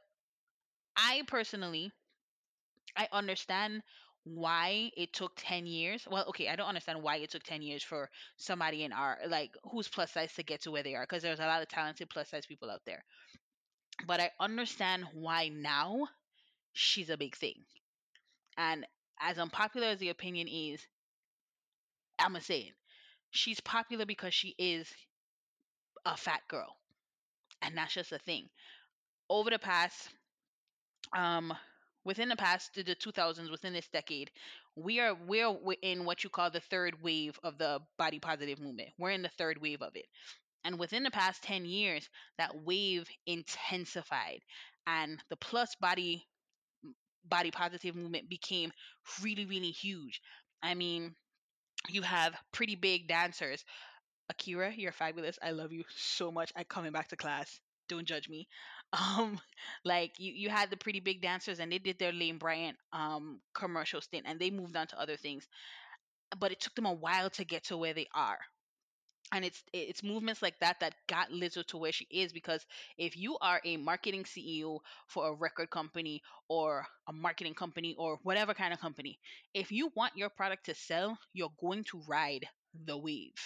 I 0.96 1.22
personally 1.28 1.92
I 2.96 3.08
understand 3.12 3.84
why 4.24 4.90
it 4.96 5.12
took 5.12 5.32
10 5.36 5.66
years. 5.66 6.06
Well, 6.10 6.24
okay, 6.28 6.48
I 6.48 6.56
don't 6.56 6.68
understand 6.68 7.02
why 7.02 7.16
it 7.16 7.30
took 7.30 7.42
10 7.44 7.62
years 7.62 7.82
for 7.82 8.10
somebody 8.36 8.84
in 8.84 8.92
our 8.92 9.18
like 9.28 9.52
who's 9.70 9.88
plus 9.88 10.12
size 10.12 10.32
to 10.34 10.42
get 10.42 10.62
to 10.62 10.70
where 10.70 10.82
they 10.82 10.94
are 10.94 11.04
because 11.04 11.22
there's 11.22 11.40
a 11.40 11.46
lot 11.46 11.62
of 11.62 11.68
talented 11.68 12.10
plus 12.10 12.30
size 12.30 12.46
people 12.46 12.70
out 12.70 12.82
there. 12.86 13.04
But 14.06 14.18
I 14.20 14.30
understand 14.40 15.04
why 15.12 15.48
now 15.48 16.08
she's 16.74 17.10
a 17.10 17.16
big 17.18 17.36
thing. 17.36 17.66
And 18.56 18.86
as 19.20 19.38
unpopular 19.38 19.86
as 19.88 20.00
the 20.00 20.10
opinion 20.10 20.48
is, 20.48 20.86
I'm 22.18 22.32
gonna 22.32 22.40
say 22.42 22.60
it. 22.62 22.74
She's 23.30 23.60
popular 23.60 24.06
because 24.06 24.34
she 24.34 24.54
is 24.58 24.92
a 26.06 26.16
fat 26.16 26.40
girl, 26.48 26.76
and 27.62 27.76
that's 27.78 27.94
just 27.94 28.12
a 28.12 28.18
thing. 28.18 28.50
Over 29.30 29.50
the 29.50 29.58
past, 29.60 30.10
um, 31.16 31.52
within 32.04 32.28
the 32.28 32.36
past 32.36 32.74
the 32.74 32.84
2000s, 32.84 33.50
within 33.50 33.72
this 33.72 33.88
decade, 33.88 34.30
we 34.76 35.00
are 35.00 35.14
we're 35.14 35.56
in 35.82 36.04
what 36.04 36.24
you 36.24 36.30
call 36.30 36.50
the 36.50 36.60
third 36.60 37.02
wave 37.02 37.38
of 37.42 37.58
the 37.58 37.80
body 37.98 38.18
positive 38.18 38.60
movement. 38.60 38.90
We're 38.98 39.10
in 39.10 39.22
the 39.22 39.30
third 39.38 39.60
wave 39.60 39.82
of 39.82 39.96
it. 39.96 40.06
And 40.64 40.78
within 40.78 41.02
the 41.02 41.10
past 41.10 41.42
10 41.42 41.66
years, 41.66 42.08
that 42.38 42.64
wave 42.64 43.06
intensified 43.26 44.40
and 44.86 45.22
the 45.30 45.36
plus 45.36 45.74
body 45.76 46.26
body 47.26 47.50
positive 47.50 47.96
movement 47.96 48.28
became 48.28 48.70
really, 49.22 49.46
really 49.46 49.70
huge. 49.70 50.20
I 50.62 50.74
mean, 50.74 51.14
you 51.88 52.02
have 52.02 52.34
pretty 52.52 52.76
big 52.76 53.08
dancers. 53.08 53.64
Akira, 54.28 54.72
you're 54.74 54.92
fabulous. 54.92 55.38
I 55.42 55.50
love 55.50 55.72
you 55.72 55.84
so 55.96 56.30
much. 56.30 56.52
I'm 56.56 56.64
coming 56.64 56.92
back 56.92 57.08
to 57.08 57.16
class. 57.16 57.60
Don't 57.88 58.06
judge 58.06 58.28
me. 58.28 58.48
Um, 58.94 59.40
like 59.84 60.18
you, 60.18 60.32
you 60.32 60.48
had 60.50 60.70
the 60.70 60.76
pretty 60.76 61.00
big 61.00 61.20
dancers, 61.22 61.60
and 61.60 61.70
they 61.72 61.78
did 61.78 61.98
their 61.98 62.12
Lane 62.12 62.38
Bryant 62.38 62.78
um 62.92 63.40
commercial 63.54 64.00
stint, 64.00 64.24
and 64.26 64.40
they 64.40 64.50
moved 64.50 64.76
on 64.76 64.86
to 64.88 65.00
other 65.00 65.16
things. 65.16 65.46
But 66.38 66.52
it 66.52 66.60
took 66.60 66.74
them 66.74 66.86
a 66.86 66.92
while 66.92 67.30
to 67.30 67.44
get 67.44 67.64
to 67.66 67.78
where 67.78 67.94
they 67.94 68.08
are. 68.14 68.38
and 69.32 69.44
it's 69.44 69.62
it's 69.72 70.02
movements 70.04 70.42
like 70.42 70.58
that 70.60 70.80
that 70.80 70.94
got 71.08 71.30
Lizzo 71.30 71.64
to 71.66 71.78
where 71.78 71.92
she 71.92 72.06
is 72.10 72.32
because 72.32 72.66
if 72.98 73.16
you 73.16 73.38
are 73.42 73.60
a 73.64 73.76
marketing 73.78 74.24
CEO 74.26 74.80
for 75.08 75.28
a 75.28 75.34
record 75.34 75.70
company 75.70 76.22
or 76.48 76.86
a 77.08 77.12
marketing 77.12 77.54
company 77.54 77.94
or 77.98 78.18
whatever 78.24 78.54
kind 78.54 78.72
of 78.74 78.80
company, 78.80 79.18
if 79.54 79.72
you 79.72 79.90
want 79.96 80.16
your 80.16 80.30
product 80.30 80.66
to 80.66 80.74
sell, 80.74 81.18
you're 81.34 81.54
going 81.60 81.84
to 81.84 82.02
ride 82.08 82.46
the 82.86 82.96
wave. 82.98 83.40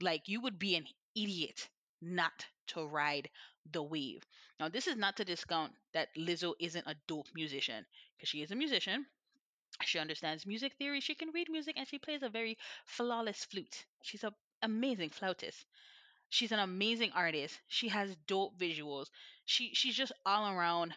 Like 0.00 0.28
you 0.28 0.40
would 0.40 0.58
be 0.58 0.76
an 0.76 0.86
idiot 1.16 1.68
not 2.00 2.46
to 2.68 2.86
ride 2.86 3.28
the 3.72 3.82
wave. 3.82 4.22
Now, 4.60 4.68
this 4.68 4.86
is 4.86 4.96
not 4.96 5.16
to 5.18 5.24
discount 5.24 5.72
that 5.92 6.14
Lizzo 6.16 6.54
isn't 6.60 6.86
a 6.86 6.96
dope 7.06 7.28
musician 7.34 7.86
because 8.16 8.28
she 8.28 8.42
is 8.42 8.50
a 8.50 8.56
musician. 8.56 9.06
She 9.84 10.00
understands 10.00 10.46
music 10.46 10.74
theory, 10.74 11.00
she 11.00 11.14
can 11.14 11.30
read 11.30 11.48
music, 11.48 11.76
and 11.76 11.86
she 11.86 11.98
plays 11.98 12.22
a 12.24 12.28
very 12.28 12.58
flawless 12.86 13.44
flute. 13.44 13.86
She's 14.02 14.24
an 14.24 14.34
amazing 14.62 15.10
flautist. 15.10 15.64
She's 16.30 16.52
an 16.52 16.60
amazing 16.60 17.12
artist. 17.12 17.60
She 17.68 17.88
has 17.88 18.16
dope 18.26 18.58
visuals. 18.58 19.10
She 19.46 19.74
she's 19.74 19.96
just 19.96 20.12
all 20.26 20.50
around 20.50 20.94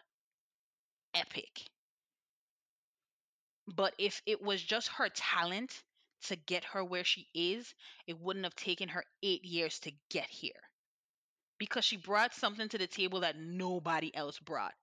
epic. 1.13 1.69
But 3.67 3.93
if 3.99 4.21
it 4.25 4.41
was 4.41 4.63
just 4.63 4.87
her 4.89 5.09
talent 5.09 5.83
to 6.23 6.35
get 6.35 6.63
her 6.65 6.83
where 6.83 7.03
she 7.03 7.29
is, 7.35 7.75
it 8.07 8.17
wouldn't 8.19 8.45
have 8.45 8.55
taken 8.55 8.89
her 8.89 9.05
8 9.21 9.45
years 9.45 9.79
to 9.81 9.91
get 10.09 10.27
here. 10.29 10.66
Because 11.59 11.85
she 11.85 11.97
brought 11.97 12.33
something 12.33 12.69
to 12.69 12.77
the 12.77 12.87
table 12.87 13.21
that 13.21 13.37
nobody 13.37 14.15
else 14.15 14.39
brought. 14.39 14.73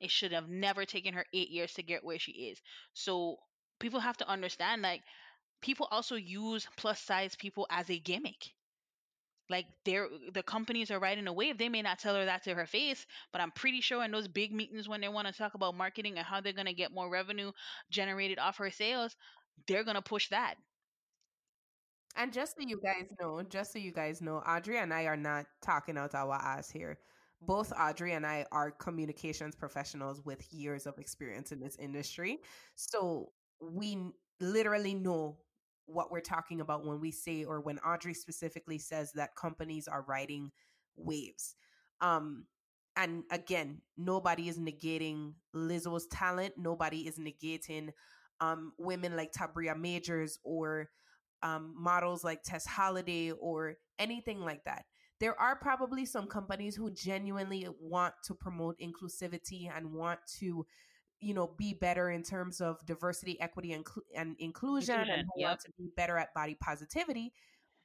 It 0.00 0.10
should 0.10 0.32
have 0.32 0.48
never 0.48 0.84
taken 0.84 1.14
her 1.14 1.26
8 1.32 1.50
years 1.50 1.74
to 1.74 1.82
get 1.82 2.04
where 2.04 2.18
she 2.18 2.32
is. 2.32 2.60
So 2.92 3.38
people 3.78 4.00
have 4.00 4.16
to 4.18 4.28
understand 4.28 4.82
like 4.82 5.02
people 5.62 5.88
also 5.90 6.16
use 6.16 6.66
plus 6.76 7.00
size 7.00 7.34
people 7.36 7.66
as 7.70 7.90
a 7.90 7.98
gimmick 7.98 8.52
like 9.50 9.66
they're 9.84 10.08
the 10.32 10.42
companies 10.42 10.90
are 10.90 10.98
riding 10.98 11.26
a 11.26 11.32
wave 11.32 11.58
they 11.58 11.68
may 11.68 11.82
not 11.82 11.98
tell 11.98 12.14
her 12.14 12.24
that 12.24 12.42
to 12.44 12.54
her 12.54 12.66
face 12.66 13.06
but 13.32 13.40
i'm 13.40 13.50
pretty 13.50 13.80
sure 13.80 14.02
in 14.04 14.10
those 14.10 14.28
big 14.28 14.52
meetings 14.52 14.88
when 14.88 15.00
they 15.00 15.08
want 15.08 15.26
to 15.26 15.34
talk 15.34 15.54
about 15.54 15.74
marketing 15.74 16.16
and 16.16 16.26
how 16.26 16.40
they're 16.40 16.52
to 16.52 16.72
get 16.72 16.92
more 16.92 17.10
revenue 17.10 17.52
generated 17.90 18.38
off 18.38 18.56
her 18.58 18.70
sales 18.70 19.16
they're 19.66 19.84
to 19.84 20.02
push 20.02 20.28
that 20.28 20.54
And 22.16 22.32
just 22.32 22.56
so 22.56 22.62
you 22.66 22.80
guys 22.80 23.08
know, 23.20 23.42
just 23.42 23.72
so 23.72 23.78
you 23.78 23.92
guys 23.92 24.20
know, 24.22 24.36
Audrey 24.36 24.78
and 24.78 24.92
I 24.92 25.04
are 25.04 25.16
not 25.16 25.46
talking 25.62 25.98
out 25.98 26.14
our 26.14 26.34
ass 26.34 26.70
here. 26.70 26.98
Both 27.40 27.72
Audrey 27.78 28.12
and 28.12 28.24
I 28.24 28.46
are 28.52 28.70
communications 28.70 29.54
professionals 29.54 30.22
with 30.24 30.46
years 30.52 30.86
of 30.86 30.98
experience 30.98 31.52
in 31.52 31.60
this 31.60 31.76
industry. 31.76 32.38
So 32.74 33.32
we 33.60 33.98
literally 34.40 34.94
know 34.94 35.38
what 35.86 36.10
we're 36.10 36.20
talking 36.20 36.60
about 36.60 36.86
when 36.86 37.00
we 37.00 37.10
say, 37.10 37.44
or 37.44 37.60
when 37.60 37.78
Audrey 37.80 38.14
specifically 38.14 38.78
says 38.78 39.12
that 39.12 39.36
companies 39.36 39.88
are 39.88 40.04
riding 40.08 40.50
waves. 40.96 41.56
Um, 42.00 42.46
and 42.96 43.24
again, 43.30 43.82
nobody 43.98 44.48
is 44.48 44.58
negating 44.58 45.34
Lizzo's 45.54 46.06
talent. 46.06 46.54
Nobody 46.56 47.00
is 47.08 47.18
negating 47.18 47.90
um, 48.40 48.72
women 48.78 49.16
like 49.16 49.32
Tabria 49.32 49.78
Majors 49.78 50.38
or 50.44 50.88
um, 51.44 51.74
models 51.76 52.24
like 52.24 52.42
Tess 52.42 52.66
Holliday 52.66 53.30
or 53.30 53.74
anything 53.98 54.40
like 54.40 54.64
that. 54.64 54.84
There 55.20 55.38
are 55.40 55.54
probably 55.54 56.06
some 56.06 56.26
companies 56.26 56.74
who 56.74 56.90
genuinely 56.90 57.68
want 57.80 58.14
to 58.24 58.34
promote 58.34 58.76
inclusivity 58.80 59.70
and 59.74 59.92
want 59.92 60.18
to, 60.40 60.66
you 61.20 61.34
know, 61.34 61.54
be 61.56 61.74
better 61.74 62.10
in 62.10 62.22
terms 62.22 62.60
of 62.60 62.84
diversity, 62.84 63.40
equity, 63.40 63.72
and, 63.72 63.86
and 64.16 64.34
inclusion, 64.40 65.00
Inclusion, 65.00 65.18
and 65.20 65.28
yep. 65.36 65.48
want 65.48 65.60
to 65.60 65.72
be 65.78 65.88
better 65.96 66.16
at 66.18 66.34
body 66.34 66.56
positivity. 66.60 67.32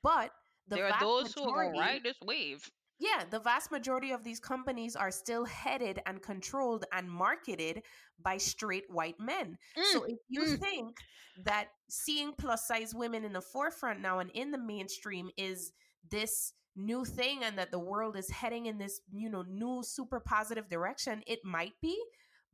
But 0.01 0.31
the 0.67 0.77
there 0.77 0.91
are 0.91 0.99
those 0.99 1.33
who 1.33 1.43
are 1.43 1.65
going 1.65 1.73
to 1.73 1.79
majority- 1.79 1.79
ride 1.79 2.03
this 2.03 2.17
wave 2.23 2.69
yeah, 2.99 3.23
the 3.29 3.39
vast 3.39 3.71
majority 3.71 4.11
of 4.11 4.23
these 4.23 4.39
companies 4.39 4.95
are 4.95 5.11
still 5.11 5.45
headed 5.45 6.01
and 6.05 6.21
controlled 6.21 6.85
and 6.91 7.09
marketed 7.09 7.83
by 8.21 8.37
straight 8.37 8.83
white 8.89 9.19
men. 9.19 9.57
so 9.91 10.03
if 10.03 10.17
you 10.27 10.41
mm. 10.41 10.59
think 10.59 10.97
that 11.45 11.67
seeing 11.89 12.33
plus 12.37 12.67
size 12.67 12.93
women 12.93 13.23
in 13.23 13.33
the 13.33 13.41
forefront 13.41 14.01
now 14.01 14.19
and 14.19 14.29
in 14.31 14.51
the 14.51 14.57
mainstream 14.57 15.29
is 15.37 15.71
this 16.11 16.53
new 16.75 17.05
thing 17.05 17.43
and 17.43 17.57
that 17.57 17.71
the 17.71 17.79
world 17.79 18.17
is 18.17 18.29
heading 18.29 18.65
in 18.65 18.77
this, 18.77 19.01
you 19.11 19.29
know, 19.29 19.43
new 19.47 19.81
super 19.83 20.19
positive 20.19 20.69
direction, 20.69 21.23
it 21.25 21.39
might 21.43 21.73
be, 21.81 21.97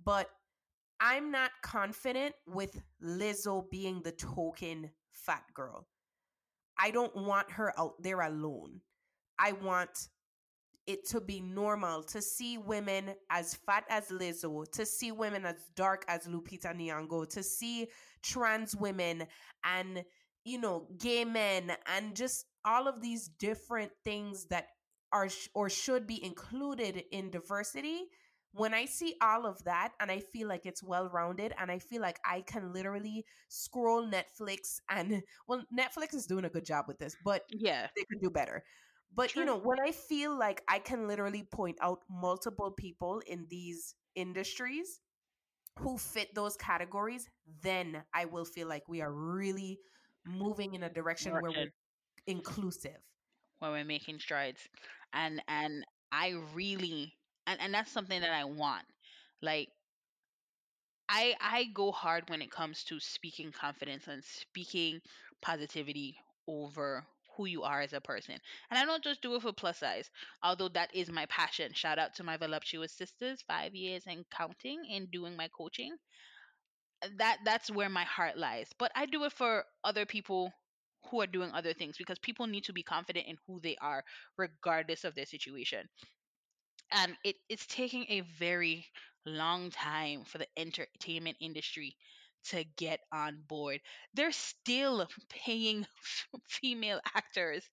but 0.04 0.30
I'm 1.00 1.32
not 1.32 1.52
confident 1.62 2.36
with 2.48 2.82
Lizzo 3.04 3.70
being 3.70 4.02
the 4.04 4.12
token 4.12 4.92
fat 5.12 5.44
girl. 5.54 5.88
I 6.78 6.92
don't 6.92 7.16
want 7.16 7.52
her 7.52 7.74
out 7.80 7.96
there 8.00 8.22
alone. 8.22 8.82
I 9.40 9.54
want 9.54 10.10
it 10.88 11.08
to 11.10 11.20
be 11.22 11.42
normal 11.42 12.04
to 12.04 12.22
see 12.22 12.58
women 12.58 13.16
as 13.30 13.56
fat 13.56 13.86
as 13.90 14.10
Lizzo, 14.10 14.70
to 14.72 14.86
see 14.86 15.12
women 15.12 15.46
as 15.46 15.56
dark 15.76 16.06
as 16.08 16.28
Lupita 16.28 16.76
Nyong'o, 16.76 17.28
to 17.30 17.44
see 17.44 17.88
trans 18.22 18.76
women 18.76 19.26
and 19.64 20.04
you 20.44 20.60
know 20.60 20.88
gay 20.98 21.26
men 21.26 21.72
and 21.96 22.16
just 22.16 22.46
all 22.66 22.88
of 22.88 23.02
these 23.02 23.28
different 23.28 23.92
things 24.04 24.46
that 24.48 24.68
are 25.12 25.30
sh- 25.30 25.50
or 25.54 25.70
should 25.70 26.08
be 26.08 26.24
included 26.24 27.04
in 27.12 27.30
diversity. 27.30 28.04
When 28.54 28.74
I 28.74 28.86
see 28.86 29.16
all 29.22 29.46
of 29.46 29.62
that 29.66 29.92
and 30.00 30.10
I 30.10 30.20
feel 30.22 30.48
like 30.48 30.66
it's 30.66 30.82
well 30.82 31.10
rounded 31.10 31.54
and 31.60 31.70
I 31.70 31.80
feel 31.80 32.02
like 32.02 32.20
I 32.26 32.40
can 32.42 32.72
literally 32.72 33.26
scroll 33.50 34.08
Netflix 34.10 34.80
and 34.90 35.22
well 35.48 35.64
Netflix 35.78 36.14
is 36.16 36.26
doing 36.26 36.46
a 36.46 36.50
good 36.50 36.66
job 36.66 36.86
with 36.88 36.98
this, 36.98 37.16
but 37.24 37.44
yeah 37.50 37.88
they 37.96 38.04
could 38.10 38.22
do 38.22 38.30
better. 38.30 38.64
But 39.14 39.30
True. 39.30 39.42
you 39.42 39.46
know, 39.46 39.58
when 39.58 39.80
I 39.80 39.92
feel 39.92 40.38
like 40.38 40.62
I 40.68 40.80
can 40.80 41.08
literally 41.08 41.44
point 41.44 41.78
out 41.82 42.00
multiple 42.10 42.72
people 42.72 43.22
in 43.26 43.48
these 43.50 43.96
industries 44.16 45.02
who 45.80 45.98
fit 45.98 46.34
those 46.34 46.56
categories, 46.56 47.30
then 47.62 48.04
I 48.14 48.26
will 48.26 48.46
feel 48.46 48.68
like 48.68 48.88
we 48.88 49.02
are 49.02 49.12
really 49.12 49.80
moving 50.26 50.74
in 50.74 50.84
a 50.84 50.90
direction 50.90 51.34
where 51.34 51.52
we're 51.52 51.72
inclusive. 52.28 52.98
Where 53.60 53.72
we're 53.72 53.86
making 53.86 54.20
strides 54.20 54.60
and 55.14 55.42
and 55.48 55.86
i 56.12 56.34
really 56.54 57.14
and, 57.48 57.60
and 57.62 57.74
that's 57.74 57.92
something 57.92 58.20
that 58.22 58.32
i 58.32 58.44
want 58.44 58.86
like 59.42 59.70
i 61.10 61.36
i 61.40 61.66
go 61.74 61.92
hard 61.92 62.30
when 62.30 62.42
it 62.42 62.52
comes 62.52 62.84
to 62.84 63.00
speaking 63.00 63.52
confidence 63.52 64.08
and 64.08 64.24
speaking 64.24 65.00
positivity 65.42 66.18
over 66.48 67.06
who 67.38 67.46
you 67.46 67.64
are 67.64 67.82
as 67.82 67.94
a 67.94 68.02
person. 68.02 68.40
And 68.70 68.80
i 68.80 68.86
don't 68.86 69.04
just 69.04 69.22
do 69.22 69.36
it 69.36 69.42
for 69.42 69.54
plus 69.54 69.80
size 69.80 70.10
although 70.44 70.70
that 70.70 70.96
is 70.96 71.10
my 71.12 71.26
passion. 71.28 71.74
Shout 71.74 72.00
out 72.00 72.16
to 72.16 72.24
my 72.24 72.38
voluptuous 72.38 72.94
sisters 72.94 73.42
five 73.44 73.76
years 73.76 74.04
and 74.08 74.30
counting 74.30 74.86
in 74.86 75.08
doing 75.08 75.36
my 75.36 75.48
coaching. 75.50 75.98
That 77.18 77.40
that's 77.46 77.72
where 77.72 77.88
my 77.90 78.04
heart 78.04 78.38
lies. 78.38 78.74
But 78.78 78.92
i 78.96 79.06
do 79.06 79.24
it 79.24 79.32
for 79.32 79.66
other 79.84 80.06
people 80.06 80.52
who 81.10 81.22
are 81.22 81.28
doing 81.28 81.52
other 81.54 81.74
things 81.74 81.98
because 81.98 82.20
people 82.20 82.48
need 82.48 82.66
to 82.66 82.74
be 82.74 82.84
confident 82.84 83.28
in 83.28 83.38
who 83.48 83.60
they 83.62 83.78
are 83.78 84.04
regardless 84.38 85.04
of 85.06 85.16
their 85.16 85.26
situation. 85.26 85.88
And 86.92 87.16
it, 87.24 87.36
it's 87.48 87.68
taking 87.68 88.06
a 88.10 88.22
very 88.22 88.88
long 89.26 89.70
time 89.70 90.24
for 90.26 90.40
the 90.40 90.48
entertainment 90.58 91.38
industry 91.40 91.96
to 92.52 92.64
get 92.78 93.02
on 93.12 93.42
board. 93.48 93.82
They're 94.14 94.32
still 94.32 95.08
paying 95.30 95.86
female 96.50 97.02
actors 97.16 97.64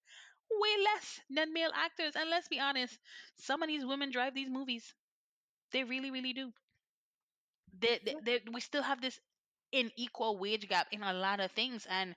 way 0.50 0.84
less 0.84 1.20
than 1.30 1.52
male 1.52 1.72
actors 1.74 2.14
and 2.16 2.30
let's 2.30 2.48
be 2.48 2.60
honest 2.60 2.98
some 3.38 3.62
of 3.62 3.68
these 3.68 3.84
women 3.86 4.10
drive 4.12 4.34
these 4.34 4.50
movies. 4.50 4.94
They 5.72 5.84
really 5.84 6.10
really 6.10 6.32
do. 6.34 6.52
They, 7.78 7.98
they, 8.02 8.14
they, 8.22 8.42
we 8.50 8.60
still 8.62 8.82
have 8.82 9.00
this 9.02 9.18
unequal 9.72 10.38
wage 10.38 10.68
gap 10.68 10.88
in 10.92 11.02
a 11.02 11.12
lot 11.12 11.40
of 11.40 11.50
things 11.52 11.86
and 11.86 12.14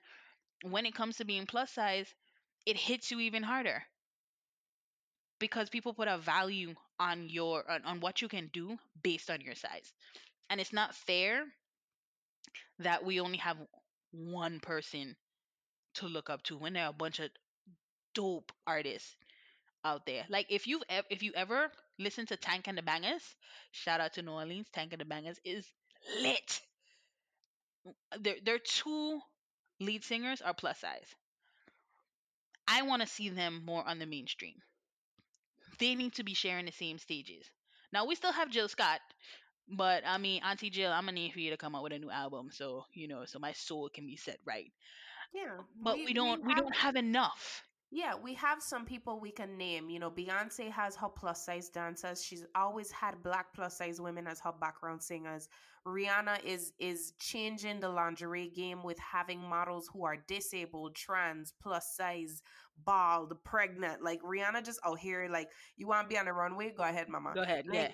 when 0.62 0.86
it 0.86 0.94
comes 0.94 1.16
to 1.18 1.24
being 1.26 1.46
plus 1.46 1.72
size 1.72 2.14
it 2.66 2.76
hits 2.78 3.10
you 3.10 3.20
even 3.20 3.42
harder. 3.44 3.84
Because 5.38 5.70
people 5.70 5.94
put 5.94 6.08
a 6.08 6.18
value 6.18 6.74
on 6.98 7.28
your 7.30 7.70
on, 7.70 7.82
on 7.86 8.00
what 8.00 8.20
you 8.20 8.28
can 8.28 8.48
do 8.48 8.78
based 9.02 9.30
on 9.30 9.40
your 9.40 9.54
size. 9.54 9.92
And 10.50 10.60
it's 10.60 10.72
not 10.72 10.94
fair 10.94 11.46
that 12.78 13.04
we 13.04 13.20
only 13.20 13.38
have 13.38 13.56
one 14.12 14.60
person 14.60 15.16
to 15.94 16.06
look 16.06 16.30
up 16.30 16.42
to 16.44 16.56
when 16.56 16.74
there 16.74 16.84
are 16.84 16.90
a 16.90 16.92
bunch 16.92 17.18
of 17.20 17.30
dope 18.14 18.52
artists 18.66 19.16
out 19.84 20.06
there. 20.06 20.24
Like 20.28 20.46
if 20.50 20.66
you've 20.66 20.82
if 21.10 21.22
you 21.22 21.32
ever 21.34 21.70
listen 21.98 22.26
to 22.26 22.36
Tank 22.36 22.66
and 22.66 22.76
the 22.76 22.82
Bangas 22.82 23.22
shout 23.70 24.00
out 24.00 24.14
to 24.14 24.22
new 24.22 24.32
orleans 24.32 24.68
Tank 24.72 24.92
and 24.92 25.00
the 25.00 25.04
Bangas 25.04 25.38
is 25.44 25.66
lit. 26.20 26.60
Mm, 27.86 28.22
their 28.22 28.36
their 28.44 28.58
two 28.58 29.20
lead 29.80 30.04
singers 30.04 30.42
are 30.42 30.54
plus 30.54 30.80
size. 30.80 31.14
I 32.68 32.82
want 32.82 33.02
to 33.02 33.08
see 33.08 33.28
them 33.28 33.62
more 33.64 33.86
on 33.86 33.98
the 33.98 34.06
mainstream. 34.06 34.56
They 35.78 35.94
need 35.94 36.14
to 36.14 36.24
be 36.24 36.34
sharing 36.34 36.66
the 36.66 36.72
same 36.72 36.98
stages. 36.98 37.48
Now 37.92 38.06
we 38.06 38.14
still 38.14 38.32
have 38.32 38.50
Jill 38.50 38.68
Scott, 38.68 39.00
but 39.68 40.02
I 40.06 40.18
mean 40.18 40.42
Auntie 40.44 40.70
Jill, 40.70 40.92
I'm 40.92 41.04
gonna 41.04 41.12
need 41.12 41.32
for 41.32 41.40
you 41.40 41.50
to 41.50 41.56
come 41.56 41.74
out 41.74 41.82
with 41.82 41.92
a 41.92 41.98
new 41.98 42.10
album, 42.10 42.48
so 42.52 42.84
you 42.92 43.08
know, 43.08 43.24
so 43.24 43.38
my 43.38 43.52
soul 43.52 43.88
can 43.92 44.06
be 44.06 44.16
set 44.16 44.38
right. 44.44 44.72
Yeah. 45.34 45.58
But 45.82 45.96
we, 45.96 46.12
don't 46.12 46.44
we, 46.44 46.54
don't 46.54 46.74
have 46.74 46.96
enough. 46.96 47.62
Yeah, 47.90 48.14
we 48.20 48.34
have 48.34 48.62
some 48.62 48.84
people 48.84 49.20
we 49.20 49.30
can 49.30 49.56
name. 49.56 49.90
You 49.90 50.00
know, 50.00 50.10
Beyonce 50.10 50.70
has 50.70 50.96
her 50.96 51.08
plus 51.08 51.44
size 51.44 51.68
dancers. 51.68 52.22
She's 52.22 52.44
always 52.54 52.90
had 52.90 53.22
black 53.22 53.54
plus 53.54 53.78
size 53.78 54.00
women 54.00 54.26
as 54.26 54.40
her 54.40 54.52
background 54.60 55.02
singers. 55.02 55.48
Rihanna 55.86 56.44
is 56.44 56.72
is 56.80 57.12
changing 57.20 57.78
the 57.78 57.88
lingerie 57.88 58.50
game 58.54 58.82
with 58.82 58.98
having 58.98 59.40
models 59.40 59.88
who 59.92 60.04
are 60.04 60.16
disabled, 60.16 60.96
trans, 60.96 61.54
plus 61.62 61.94
size, 61.94 62.42
bald, 62.84 63.32
pregnant. 63.44 64.02
Like 64.02 64.20
Rihanna 64.22 64.64
just 64.64 64.80
out 64.84 64.98
here, 64.98 65.28
like, 65.30 65.48
you 65.76 65.86
want 65.86 66.08
to 66.08 66.12
be 66.12 66.18
on 66.18 66.26
the 66.26 66.32
runway? 66.32 66.72
Go 66.76 66.82
ahead, 66.82 67.08
mama. 67.08 67.32
Go 67.34 67.42
ahead. 67.42 67.66
Like, 67.66 67.74
yeah. 67.76 67.88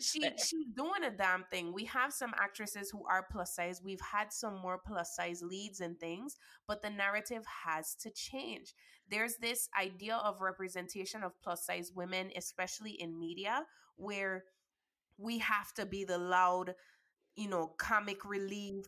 She 0.00 0.24
eh, 0.24 0.30
she's 0.38 0.66
doing 0.74 1.04
a 1.04 1.10
damn 1.10 1.44
thing. 1.50 1.72
We 1.72 1.84
have 1.86 2.12
some 2.12 2.34
actresses 2.40 2.90
who 2.90 3.04
are 3.06 3.26
plus 3.30 3.54
size. 3.54 3.80
We've 3.84 4.00
had 4.00 4.32
some 4.32 4.60
more 4.60 4.80
plus 4.84 5.14
size 5.14 5.42
leads 5.42 5.80
and 5.80 5.98
things, 5.98 6.36
but 6.66 6.82
the 6.82 6.90
narrative 6.90 7.44
has 7.64 7.94
to 8.02 8.10
change. 8.10 8.74
There's 9.08 9.36
this 9.36 9.68
idea 9.80 10.16
of 10.16 10.40
representation 10.40 11.22
of 11.22 11.32
plus 11.42 11.66
size 11.66 11.92
women, 11.94 12.30
especially 12.36 12.92
in 12.92 13.18
media, 13.18 13.64
where 13.96 14.44
we 15.18 15.38
have 15.38 15.72
to 15.74 15.86
be 15.86 16.04
the 16.04 16.18
loud, 16.18 16.74
you 17.36 17.48
know, 17.48 17.68
comic 17.78 18.24
relief 18.24 18.86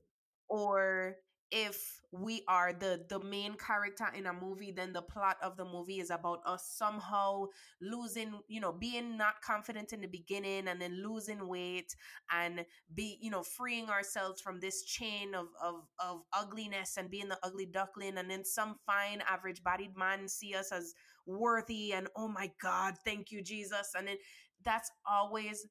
or 0.49 1.17
if 1.51 2.01
we 2.13 2.43
are 2.49 2.73
the 2.73 3.05
the 3.09 3.21
main 3.21 3.55
character 3.55 4.07
in 4.17 4.27
a 4.27 4.33
movie 4.33 4.73
then 4.73 4.93
the 4.93 5.03
plot 5.03 5.37
of 5.43 5.57
the 5.57 5.65
movie 5.65 6.01
is 6.01 6.11
about 6.11 6.41
us 6.47 6.73
somehow 6.77 7.45
losing 7.81 8.33
you 8.49 8.61
know 8.61 8.73
being 8.73 9.17
not 9.17 9.35
confident 9.43 9.93
in 9.93 10.01
the 10.01 10.07
beginning 10.07 10.69
and 10.69 10.81
then 10.81 11.03
losing 11.03 11.47
weight 11.49 11.95
and 12.33 12.65
be 12.95 13.19
you 13.21 13.31
know 13.31 13.43
freeing 13.43 13.89
ourselves 13.89 14.41
from 14.41 14.61
this 14.61 14.83
chain 14.85 15.35
of 15.35 15.47
of 15.63 15.83
of 15.99 16.23
ugliness 16.33 16.97
and 16.97 17.11
being 17.11 17.29
the 17.29 17.39
ugly 17.43 17.67
duckling. 17.67 18.19
And 18.19 18.31
then 18.31 18.45
some 18.45 18.77
fine 18.87 19.23
average 19.29 19.63
bodied 19.63 19.97
man 19.97 20.29
see 20.29 20.55
us 20.55 20.73
as 20.73 20.95
worthy 21.27 21.93
and 21.93 22.09
oh 22.17 22.29
my 22.29 22.51
god 22.61 22.95
thank 23.05 23.31
you 23.31 23.43
jesus. 23.43 23.93
And 23.97 24.09
then 24.09 24.17
that's 24.65 24.91
always 25.09 25.67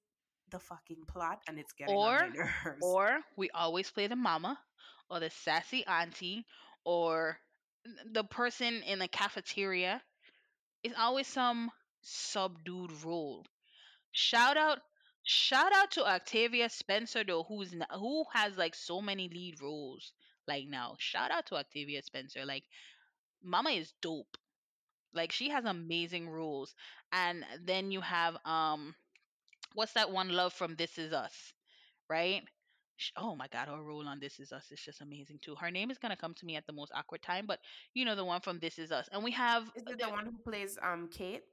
the 0.51 0.59
fucking 0.59 1.03
plot 1.07 1.39
and 1.47 1.57
it's 1.57 1.73
getting 1.73 1.95
on 1.95 2.19
my 2.19 2.27
nerves. 2.27 2.79
or 2.81 3.19
we 3.35 3.49
always 3.49 3.89
play 3.89 4.07
the 4.07 4.15
mama 4.15 4.59
or 5.09 5.19
the 5.19 5.29
sassy 5.29 5.85
auntie 5.85 6.45
or 6.85 7.39
the 8.11 8.23
person 8.23 8.83
in 8.83 8.99
the 8.99 9.07
cafeteria. 9.07 10.01
It's 10.83 10.95
always 10.97 11.27
some 11.27 11.71
subdued 12.01 12.91
role. 13.03 13.45
Shout 14.13 14.57
out 14.57 14.81
shout 15.23 15.73
out 15.73 15.91
to 15.91 16.05
Octavia 16.07 16.69
Spencer 16.69 17.23
though 17.23 17.43
who's 17.43 17.75
who 17.91 18.25
has 18.33 18.57
like 18.57 18.75
so 18.75 19.01
many 19.01 19.29
lead 19.29 19.61
roles 19.61 20.13
like 20.47 20.67
now. 20.67 20.95
Shout 20.99 21.31
out 21.31 21.47
to 21.47 21.55
Octavia 21.57 22.01
Spencer. 22.03 22.45
Like 22.45 22.63
Mama 23.43 23.71
is 23.71 23.93
dope. 24.01 24.37
Like 25.13 25.31
she 25.31 25.49
has 25.49 25.65
amazing 25.65 26.29
roles. 26.29 26.75
And 27.11 27.45
then 27.63 27.91
you 27.91 28.01
have 28.01 28.37
um 28.45 28.95
what's 29.73 29.93
that 29.93 30.11
one 30.11 30.29
love 30.29 30.53
from 30.53 30.75
This 30.75 30.97
Is 30.97 31.13
Us, 31.13 31.53
right? 32.09 32.43
Sh- 32.97 33.11
Oh 33.17 33.35
my 33.35 33.47
god, 33.47 33.67
her 33.69 33.81
role 33.81 34.07
on 34.07 34.19
This 34.19 34.39
Is 34.39 34.51
Us 34.51 34.71
is 34.71 34.81
just 34.81 35.01
amazing 35.01 35.39
too. 35.39 35.55
Her 35.55 35.71
name 35.71 35.91
is 35.91 35.97
gonna 35.97 36.17
come 36.17 36.33
to 36.35 36.45
me 36.45 36.55
at 36.55 36.65
the 36.65 36.73
most 36.73 36.91
awkward 36.93 37.21
time, 37.21 37.45
but 37.45 37.59
you 37.93 38.05
know 38.05 38.15
the 38.15 38.25
one 38.25 38.41
from 38.41 38.59
This 38.59 38.77
Is 38.79 38.91
Us, 38.91 39.07
and 39.11 39.23
we 39.23 39.31
have 39.31 39.71
is 39.75 39.83
it 39.87 39.99
the 39.99 40.09
one 40.09 40.25
who 40.25 40.37
plays 40.49 40.77
um 40.81 41.07
kate 41.09 41.43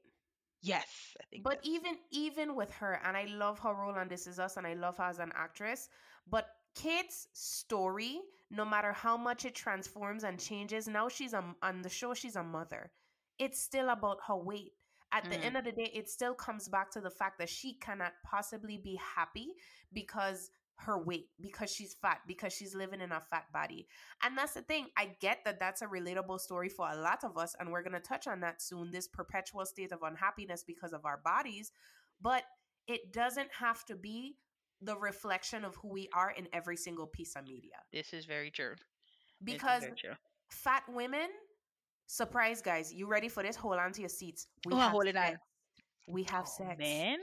yes, 0.62 1.16
I 1.20 1.24
think. 1.26 1.44
But 1.44 1.60
even 1.62 1.98
even 2.10 2.54
with 2.54 2.72
her, 2.74 2.94
and 3.04 3.16
I 3.16 3.24
love 3.24 3.58
her 3.60 3.74
role 3.74 3.94
on 3.94 4.08
This 4.08 4.26
Is 4.26 4.38
Us, 4.38 4.56
and 4.56 4.66
I 4.66 4.74
love 4.74 4.98
her 4.98 5.04
as 5.04 5.18
an 5.18 5.32
actress. 5.34 5.88
But 6.26 6.48
Kate's 6.74 7.28
story, 7.32 8.20
no 8.50 8.64
matter 8.64 8.92
how 8.92 9.16
much 9.16 9.44
it 9.44 9.54
transforms 9.54 10.24
and 10.24 10.38
changes, 10.40 10.86
now 10.88 11.08
she's 11.08 11.32
a, 11.34 11.54
on 11.62 11.82
the 11.82 11.88
show. 11.90 12.14
She's 12.14 12.36
a 12.36 12.42
mother. 12.44 12.92
It's 13.38 13.60
still 13.60 13.88
about 13.90 14.18
her 14.28 14.36
weight. 14.36 14.72
At 15.12 15.28
the 15.30 15.36
Mhm. 15.36 15.44
end 15.44 15.56
of 15.56 15.64
the 15.64 15.72
day, 15.72 15.90
it 15.92 16.08
still 16.08 16.34
comes 16.34 16.68
back 16.68 16.90
to 16.92 17.00
the 17.00 17.10
fact 17.10 17.38
that 17.38 17.48
she 17.48 17.74
cannot 17.78 18.12
possibly 18.24 18.78
be 18.78 18.96
happy 18.96 19.54
because 19.92 20.50
her 20.86 21.02
weight, 21.02 21.28
because 21.40 21.70
she's 21.72 21.94
fat, 21.94 22.18
because 22.26 22.52
she's 22.52 22.74
living 22.74 23.00
in 23.00 23.12
a 23.12 23.20
fat 23.20 23.44
body. 23.52 23.86
And 24.22 24.36
that's 24.36 24.54
the 24.54 24.62
thing. 24.62 24.86
I 24.96 25.16
get 25.20 25.38
that 25.44 25.58
that's 25.58 25.82
a 25.82 25.86
relatable 25.86 26.40
story 26.40 26.68
for 26.68 26.88
a 26.90 26.96
lot 26.96 27.24
of 27.24 27.36
us, 27.38 27.54
and 27.58 27.70
we're 27.70 27.82
going 27.82 27.92
to 27.94 28.00
touch 28.00 28.26
on 28.26 28.40
that 28.40 28.60
soon 28.62 28.90
this 28.90 29.08
perpetual 29.08 29.64
state 29.66 29.92
of 29.92 30.02
unhappiness 30.02 30.64
because 30.64 30.92
of 30.92 31.04
our 31.04 31.20
bodies. 31.24 31.72
But 32.20 32.44
it 32.86 33.12
doesn't 33.12 33.48
have 33.58 33.84
to 33.86 33.96
be 33.96 34.36
the 34.80 34.96
reflection 34.96 35.64
of 35.64 35.76
who 35.76 35.88
we 35.88 36.08
are 36.12 36.30
in 36.32 36.48
every 36.52 36.76
single 36.76 37.06
piece 37.06 37.36
of 37.36 37.46
media. 37.46 37.76
this 37.92 38.12
is 38.12 38.24
very 38.24 38.50
true. 38.50 38.74
Because 39.44 39.82
very 39.82 39.94
true. 39.96 40.14
fat 40.50 40.82
women, 40.88 41.28
surprise, 42.06 42.60
guys, 42.62 42.92
you 42.92 43.06
ready 43.06 43.28
for 43.28 43.42
this? 43.42 43.54
Hold 43.56 43.78
on 43.78 43.92
to 43.92 44.00
your 44.00 44.08
seats. 44.08 44.48
We 44.66 44.72
Oh, 44.74 44.78
have 44.78 44.90
hold 44.90 45.06
it 45.06 45.16
on. 45.16 45.22
sex. 45.26 45.38
We 46.08 46.22
have 46.24 46.44
Oh, 46.46 46.50
sex. 46.50 46.78
man. 46.78 47.18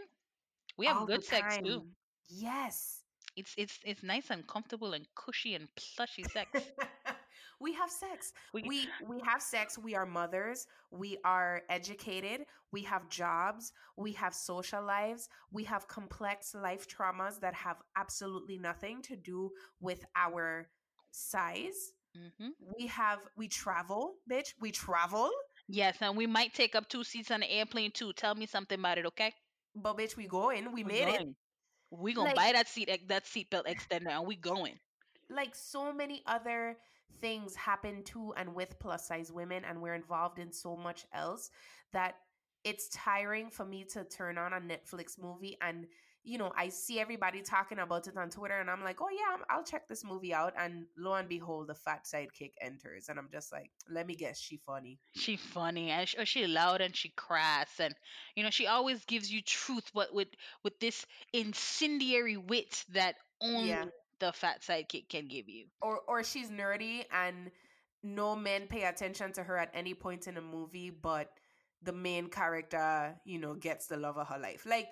We 0.78 0.86
have 0.86 0.98
all 0.98 1.06
good 1.06 1.24
sex 1.26 1.58
too. 1.58 1.86
Yes. 2.30 2.99
It's 3.40 3.54
it's 3.58 3.80
it's 3.86 4.04
nice 4.04 4.30
and 4.30 4.46
comfortable 4.48 4.92
and 4.94 5.06
cushy 5.16 5.56
and 5.56 5.68
plushy 5.76 6.24
sex. 6.24 6.50
we 7.66 7.74
have 7.74 7.90
sex. 7.92 8.34
We- 8.54 8.64
We 8.72 8.80
we 9.12 9.18
have 9.30 9.42
sex. 9.42 9.78
We 9.78 9.96
are 10.00 10.06
mothers. 10.06 10.68
We 10.92 11.18
are 11.24 11.62
educated. 11.70 12.40
We 12.72 12.82
have 12.92 13.04
jobs. 13.10 13.72
We 13.98 14.12
have 14.14 14.34
social 14.34 14.84
lives. 14.84 15.30
We 15.52 15.64
have 15.66 15.88
complex 15.88 16.54
life 16.54 16.86
traumas 16.94 17.40
that 17.42 17.54
have 17.66 17.78
absolutely 17.96 18.58
nothing 18.70 19.02
to 19.10 19.16
do 19.16 19.52
with 19.88 20.02
our 20.26 20.68
size. 21.12 21.80
hmm 22.16 22.50
We 22.78 22.88
have 22.88 23.20
we 23.38 23.48
travel, 23.48 24.16
bitch. 24.32 24.50
We 24.60 24.72
travel, 24.72 25.30
Yes, 25.68 25.98
and 26.02 26.18
we 26.18 26.26
might 26.28 26.54
take 26.54 26.74
up 26.76 26.90
two 26.90 27.04
seats 27.04 27.30
on 27.32 27.42
the 27.42 27.52
airplane 27.60 27.92
too. 27.92 28.12
Tell 28.14 28.36
me 28.36 28.46
something 28.48 28.80
about 28.80 28.98
it, 28.98 29.06
okay? 29.06 29.32
but 29.76 29.98
bitch, 29.98 30.18
we 30.18 30.28
going. 30.28 30.66
We 30.74 30.84
We 30.84 30.84
made 30.84 31.08
it. 31.16 31.28
We 31.92 32.14
gonna 32.14 32.28
Like- 32.30 32.36
buy 32.36 32.52
that 32.54 32.68
seat 32.68 32.90
that 33.08 33.26
seatbelt 33.26 33.66
extender 33.66 34.10
and 34.10 34.26
we 34.28 34.36
going. 34.36 34.80
like 35.32 35.54
so 35.54 35.94
many 35.94 36.24
other 36.26 36.76
things 37.20 37.56
happen 37.56 38.04
to 38.04 38.34
and 38.34 38.56
with 38.56 38.80
plus 38.80 39.08
size 39.08 39.32
women 39.32 39.64
and 39.66 39.80
we're 39.82 39.94
involved 39.94 40.40
in 40.40 40.52
so 40.52 40.76
much 40.76 41.06
else 41.14 41.52
that 41.92 42.16
it's 42.64 42.88
tiring 42.90 43.50
for 43.52 43.64
me 43.66 43.84
to 43.84 44.04
turn 44.06 44.38
on 44.40 44.54
a 44.54 44.60
netflix 44.62 45.18
movie 45.20 45.56
and 45.62 45.88
you 46.24 46.38
know 46.38 46.52
i 46.58 46.68
see 46.70 47.00
everybody 47.00 47.42
talking 47.42 47.80
about 47.80 48.08
it 48.08 48.18
on 48.18 48.30
twitter 48.30 48.60
and 48.60 48.70
i'm 48.70 48.84
like 48.84 49.00
oh 49.02 49.08
yeah 49.10 49.38
i'll 49.50 49.64
check 49.64 49.88
this 49.88 50.04
movie 50.04 50.34
out 50.34 50.54
and 50.58 50.86
lo 50.98 51.14
and 51.14 51.30
behold 51.30 51.68
the 51.68 51.74
fat 51.74 52.04
sidekick 52.06 52.52
enters 52.62 53.08
and 53.10 53.18
i'm 53.18 53.30
just 53.32 53.52
like 53.54 53.72
let 53.90 54.06
me 54.06 54.16
guess 54.16 54.40
she 54.40 54.58
funny 54.58 55.00
She 55.14 55.38
funny 55.38 55.90
and 55.90 56.08
she, 56.08 56.26
she 56.26 56.48
loud 56.48 56.82
and 56.82 56.96
she 56.96 57.10
crass 57.16 57.70
and 57.80 57.96
you 58.36 58.44
know 58.44 58.50
she 58.50 58.68
always 58.68 59.04
gives 59.06 59.32
you 59.32 59.42
truth, 59.42 59.90
but 59.94 60.14
with 60.14 60.28
with 60.64 60.78
this 60.80 61.06
incendiary 61.34 62.38
wit 62.38 62.84
that 62.94 63.16
only 63.42 63.70
Yeah. 63.70 63.86
the 64.20 64.32
fat 64.34 64.62
sidekick 64.62 65.10
can 65.10 65.28
give 65.28 65.48
you. 65.48 65.66
or 65.82 66.00
or 66.08 66.24
she's 66.24 66.50
nerdy 66.50 67.06
and 67.12 67.50
no 68.04 68.36
men 68.36 68.68
pay 68.68 68.84
attention 68.84 69.32
to 69.34 69.44
her 69.44 69.58
at 69.58 69.70
any 69.74 69.94
point 69.94 70.28
in 70.28 70.38
a 70.38 70.42
movie 70.42 70.90
but 70.90 71.30
the 71.82 71.94
main 71.94 72.28
character 72.30 73.16
you 73.26 73.40
know 73.40 73.54
gets 73.56 73.88
the 73.88 73.98
love 73.98 74.18
of 74.18 74.28
her 74.28 74.38
life 74.40 74.66
like 74.66 74.88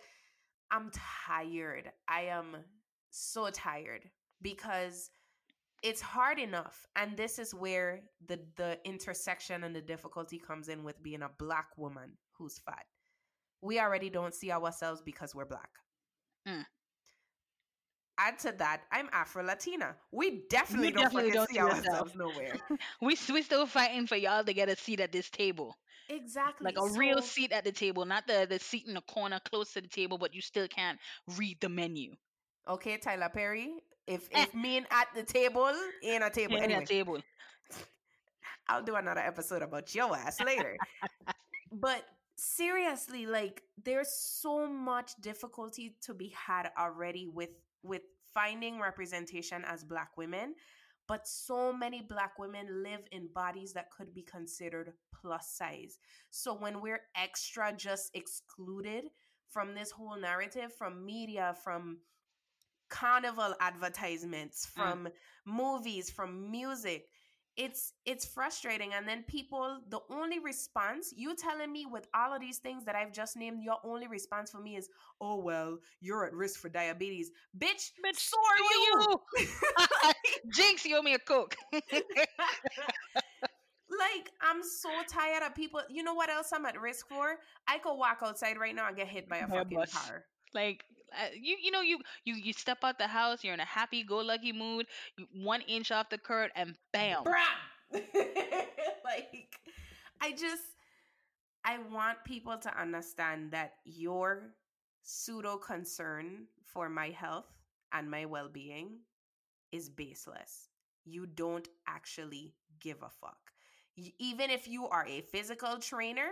i'm 0.72 0.92
tired. 1.28 1.92
I 2.08 2.24
am 2.24 2.58
so 3.12 3.50
tired 3.50 4.04
because 4.42 5.10
it's 5.84 6.02
hard 6.02 6.40
enough 6.40 6.86
and 6.96 7.16
this 7.18 7.40
is 7.40 7.54
where 7.54 8.02
the 8.28 8.40
the 8.58 8.78
intersection 8.86 9.64
and 9.64 9.76
the 9.76 9.82
difficulty 9.82 10.40
comes 10.40 10.68
in 10.70 10.84
with 10.84 11.02
being 11.04 11.22
a 11.24 11.30
black 11.40 11.68
woman 11.78 12.12
who's 12.38 12.60
fat. 12.60 12.86
We 13.62 13.80
already 13.80 14.10
don't 14.10 14.34
see 14.36 14.52
ourselves 14.52 15.02
because 15.04 15.34
we're 15.36 15.46
black. 15.46 15.70
Mm. 16.48 16.66
add 18.20 18.40
to 18.40 18.52
that 18.58 18.82
i'm 18.92 19.10
afro 19.12 19.44
latina 19.44 19.96
we 20.12 20.42
definitely 20.50 20.88
You 20.88 20.94
don't 20.94 21.04
definitely 21.04 21.32
don't 21.32 21.48
see 21.50 21.56
see 21.56 21.60
ourselves 21.60 22.16
nowhere. 22.16 22.58
We 23.02 23.14
s- 23.14 23.30
we 23.30 23.42
still 23.44 23.66
fighting 23.68 24.08
for 24.08 24.16
y'all 24.16 24.44
to 24.44 24.54
get 24.54 24.70
a 24.70 24.76
seat 24.76 25.00
at 25.00 25.12
this 25.12 25.30
table, 25.30 25.76
exactly 26.10 26.66
like 26.66 26.78
a 26.78 26.88
real 26.98 27.22
seat 27.22 27.52
at 27.52 27.64
the 27.64 27.72
table, 27.72 28.06
not 28.06 28.28
the 28.28 28.48
the 28.50 28.60
seat 28.60 28.86
in 28.88 28.94
the 28.94 29.02
corner 29.02 29.40
close 29.46 29.74
to 29.74 29.82
the 29.82 29.88
table, 29.88 30.18
but 30.18 30.34
you 30.34 30.42
still 30.42 30.68
can't 30.68 31.00
read 31.38 31.58
the 31.62 31.70
menu. 31.70 32.14
okay 32.68 32.98
tyler 32.98 33.30
perry 33.30 33.70
if 34.08 34.28
eh. 34.34 34.44
if 34.44 34.54
me 34.54 34.78
and 34.78 34.88
at 34.92 35.08
the 35.16 35.24
table 35.24 35.74
in 36.02 36.24
a 36.24 36.30
table 36.30 36.56
Yeah, 36.58 36.64
anyway 36.64 36.80
that 36.80 36.88
table. 36.88 37.20
I'll 38.70 38.84
do 38.84 38.96
another 38.96 39.22
episode 39.22 39.62
about 39.62 39.94
your 39.96 40.16
ass 40.16 40.42
later. 40.42 40.76
but 41.72 42.04
seriously, 42.36 43.26
like 43.26 43.64
there's 43.84 44.12
so 44.12 44.68
much 44.68 45.12
difficulty 45.22 45.96
to 46.02 46.14
be 46.14 46.34
had 46.36 46.70
already 46.78 47.28
with 47.28 47.50
with 47.84 48.02
finding 48.34 48.80
representation 48.80 49.64
as 49.66 49.84
black 49.84 50.18
women. 50.18 50.56
But 51.08 51.28
so 51.28 51.72
many 51.72 52.02
black 52.02 52.38
women 52.38 52.84
live 52.84 53.08
in 53.12 53.30
bodies 53.34 53.74
that 53.74 53.92
could 53.92 54.14
be 54.14 54.24
considered 54.24 54.94
plus 55.22 55.50
size. 55.52 56.00
So 56.30 56.54
when 56.54 56.82
we're 56.82 57.02
extra 57.16 57.74
just 57.76 58.12
excluded 58.14 59.06
from 59.50 59.74
this 59.74 59.92
whole 59.92 60.20
narrative, 60.20 60.74
from 60.78 61.06
media, 61.06 61.56
from 61.64 62.00
carnival 62.90 63.56
advertisements, 63.60 64.68
mm. 64.68 64.74
from 64.74 65.08
movies, 65.46 66.10
from 66.10 66.52
music, 66.52 67.08
it's 67.58 67.94
it's 68.06 68.26
frustrating. 68.26 68.94
And 68.94 69.06
then 69.08 69.24
people 69.24 69.80
the 69.90 70.02
only 70.10 70.40
response 70.40 71.14
you 71.16 71.36
telling 71.36 71.72
me 71.72 71.86
with 71.90 72.08
all 72.14 72.34
of 72.34 72.40
these 72.40 72.60
things 72.60 72.86
that 72.86 72.96
i've 72.96 73.12
just 73.12 73.36
named 73.36 73.64
your 73.64 73.78
only 73.84 74.08
response 74.08 74.52
for 74.52 74.60
me 74.60 74.76
is 74.76 74.88
oh 75.20 75.38
well 75.38 75.80
you're 76.00 76.24
at 76.26 76.34
risk 76.34 76.60
for 76.60 76.70
diabetes. 76.70 77.32
Bitch 77.58 77.92
Bitch, 78.06 78.20
so 78.20 78.38
are 78.38 78.60
you, 78.86 79.20
Jinx, 80.54 80.86
you 80.86 80.96
owe 80.98 81.02
me 81.02 81.16
a 81.16 81.20
coke. 81.20 81.56
like 81.74 81.84
i'm 84.42 84.62
so 84.62 84.90
tired 85.10 85.42
of 85.44 85.56
people 85.56 85.82
you 85.90 86.04
know 86.04 86.14
what 86.14 86.30
else 86.30 86.52
i'm 86.54 86.66
at 86.66 86.80
risk 86.80 87.08
for? 87.08 87.40
I 87.68 87.80
could 87.80 87.96
walk 87.96 88.20
outside 88.24 88.60
right 88.60 88.76
now 88.76 88.88
and 88.88 88.96
get 88.96 89.08
hit 89.08 89.28
by 89.28 89.38
a 89.38 89.48
fucking 89.48 89.84
car. 89.92 90.26
Like 90.54 90.84
you 91.34 91.56
you 91.62 91.72
know 91.72 91.82
you 91.82 92.00
you 92.26 92.36
you 92.36 92.54
step 92.54 92.80
out 92.84 92.98
the 93.00 93.08
house 93.08 93.44
you're 93.44 93.54
in 93.54 93.60
a 93.60 93.66
happy 93.66 94.04
go 94.04 94.18
lucky 94.18 94.52
mood 94.52 94.86
one 95.34 95.62
inch 95.62 95.92
off 95.92 96.10
the 96.10 96.18
curb 96.18 96.52
and 96.56 96.76
bam. 96.94 97.24
Like 99.06 99.56
i 100.22 100.32
just 100.32 100.64
i 101.64 101.78
want 101.94 102.18
people 102.26 102.58
to 102.58 102.80
understand 102.80 103.52
that 103.52 103.74
your 103.86 104.54
pseudo 105.04 105.58
concern 105.58 106.48
for 106.64 106.90
my 106.90 107.10
health 107.10 107.46
and 107.94 108.10
my 108.12 108.26
well-being 108.26 109.00
is 109.72 109.90
baseless. 109.90 110.70
You 111.06 111.26
don't 111.26 111.68
actually 111.88 112.54
give 112.82 113.02
a 113.04 113.10
fuck. 113.10 113.52
Even 114.20 114.50
if 114.50 114.68
you 114.68 114.88
are 114.88 115.06
a 115.08 115.22
physical 115.22 115.78
trainer 115.80 116.30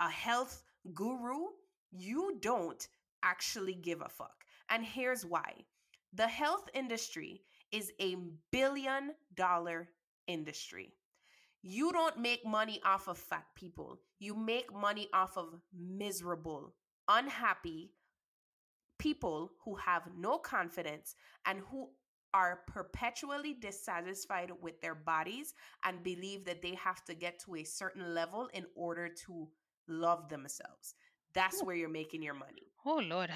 a 0.00 0.10
health 0.10 0.62
guru 0.94 1.46
you 1.92 2.38
don't 2.40 2.88
actually 3.22 3.74
give 3.74 4.00
a 4.00 4.08
fuck 4.08 4.44
and 4.70 4.84
here's 4.84 5.24
why 5.24 5.52
the 6.12 6.28
health 6.28 6.68
industry 6.74 7.42
is 7.72 7.92
a 8.00 8.16
billion 8.50 9.12
dollar 9.34 9.88
industry. 10.26 10.94
You 11.62 11.92
don't 11.92 12.18
make 12.18 12.46
money 12.46 12.80
off 12.84 13.08
of 13.08 13.18
fat 13.18 13.44
people. 13.54 14.00
You 14.18 14.34
make 14.34 14.72
money 14.72 15.08
off 15.12 15.36
of 15.36 15.60
miserable, 15.72 16.74
unhappy 17.08 17.92
people 18.98 19.52
who 19.64 19.74
have 19.76 20.02
no 20.16 20.38
confidence 20.38 21.14
and 21.46 21.60
who 21.70 21.88
are 22.34 22.60
perpetually 22.66 23.54
dissatisfied 23.54 24.50
with 24.60 24.80
their 24.80 24.94
bodies 24.94 25.54
and 25.84 26.02
believe 26.02 26.44
that 26.44 26.62
they 26.62 26.74
have 26.74 27.04
to 27.04 27.14
get 27.14 27.38
to 27.40 27.56
a 27.56 27.64
certain 27.64 28.14
level 28.14 28.48
in 28.52 28.66
order 28.74 29.08
to 29.08 29.48
love 29.88 30.28
themselves. 30.28 30.94
That's 31.34 31.62
where 31.62 31.76
you're 31.76 31.88
making 31.88 32.22
your 32.22 32.34
money. 32.34 32.72
Oh 32.88 33.00
lord 33.06 33.30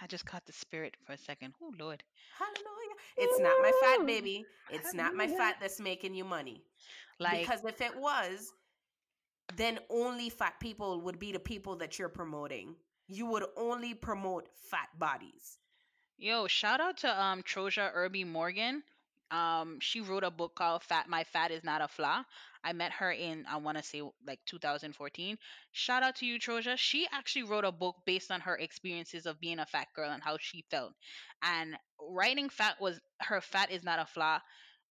i 0.00 0.06
just 0.06 0.24
caught 0.24 0.44
the 0.46 0.52
spirit 0.52 0.94
for 1.04 1.12
a 1.12 1.18
second 1.18 1.54
oh 1.62 1.72
lord 1.78 2.02
Hallelujah. 2.38 2.94
It's 3.16 3.38
not 3.38 3.54
my 3.62 3.72
fat 3.82 4.06
baby. 4.06 4.44
It's 4.70 4.92
not 4.94 5.14
my 5.14 5.26
fat 5.28 5.56
that's 5.60 5.80
making 5.80 6.14
you 6.14 6.24
money. 6.24 6.62
like 7.20 7.40
because 7.40 7.64
if 7.64 7.80
it 7.80 7.96
was, 7.96 8.52
then 9.56 9.78
only 9.90 10.30
fat 10.30 10.54
people 10.60 11.00
would 11.02 11.18
be 11.18 11.30
the 11.32 11.38
people 11.38 11.76
that 11.76 11.98
you're 11.98 12.08
promoting. 12.08 12.74
You 13.06 13.26
would 13.26 13.44
only 13.56 13.94
promote 13.94 14.48
fat 14.70 14.88
bodies. 14.98 15.58
Yo, 16.16 16.46
shout 16.48 16.80
out 16.80 16.96
to 16.98 17.22
um 17.22 17.42
Troja 17.42 17.90
Irby 17.94 18.24
Morgan. 18.24 18.82
Um, 19.30 19.78
she 19.80 20.00
wrote 20.00 20.24
a 20.24 20.30
book 20.30 20.54
called 20.54 20.82
"Fat 20.84 21.08
My 21.08 21.24
Fat 21.24 21.50
Is 21.50 21.64
Not 21.64 21.82
a 21.82 21.88
Flaw." 21.88 22.24
I 22.62 22.72
met 22.72 22.92
her 22.92 23.10
in 23.12 23.44
I 23.48 23.56
want 23.58 23.76
to 23.78 23.82
say 23.84 24.02
like 24.26 24.40
2014. 24.46 25.38
Shout 25.72 26.02
out 26.02 26.16
to 26.16 26.26
you, 26.26 26.38
Troja. 26.38 26.76
She 26.78 27.06
actually 27.12 27.44
wrote 27.44 27.64
a 27.64 27.72
book 27.72 27.96
based 28.06 28.30
on 28.30 28.40
her 28.42 28.56
experiences 28.56 29.26
of 29.26 29.40
being 29.40 29.58
a 29.58 29.66
fat 29.66 29.88
girl 29.94 30.10
and 30.10 30.22
how 30.22 30.36
she 30.38 30.64
felt. 30.70 30.94
And 31.42 31.76
writing 32.00 32.48
"Fat 32.48 32.80
was 32.80 33.00
her 33.20 33.40
fat 33.40 33.70
is 33.70 33.82
not 33.84 33.98
a 33.98 34.06
flaw." 34.06 34.40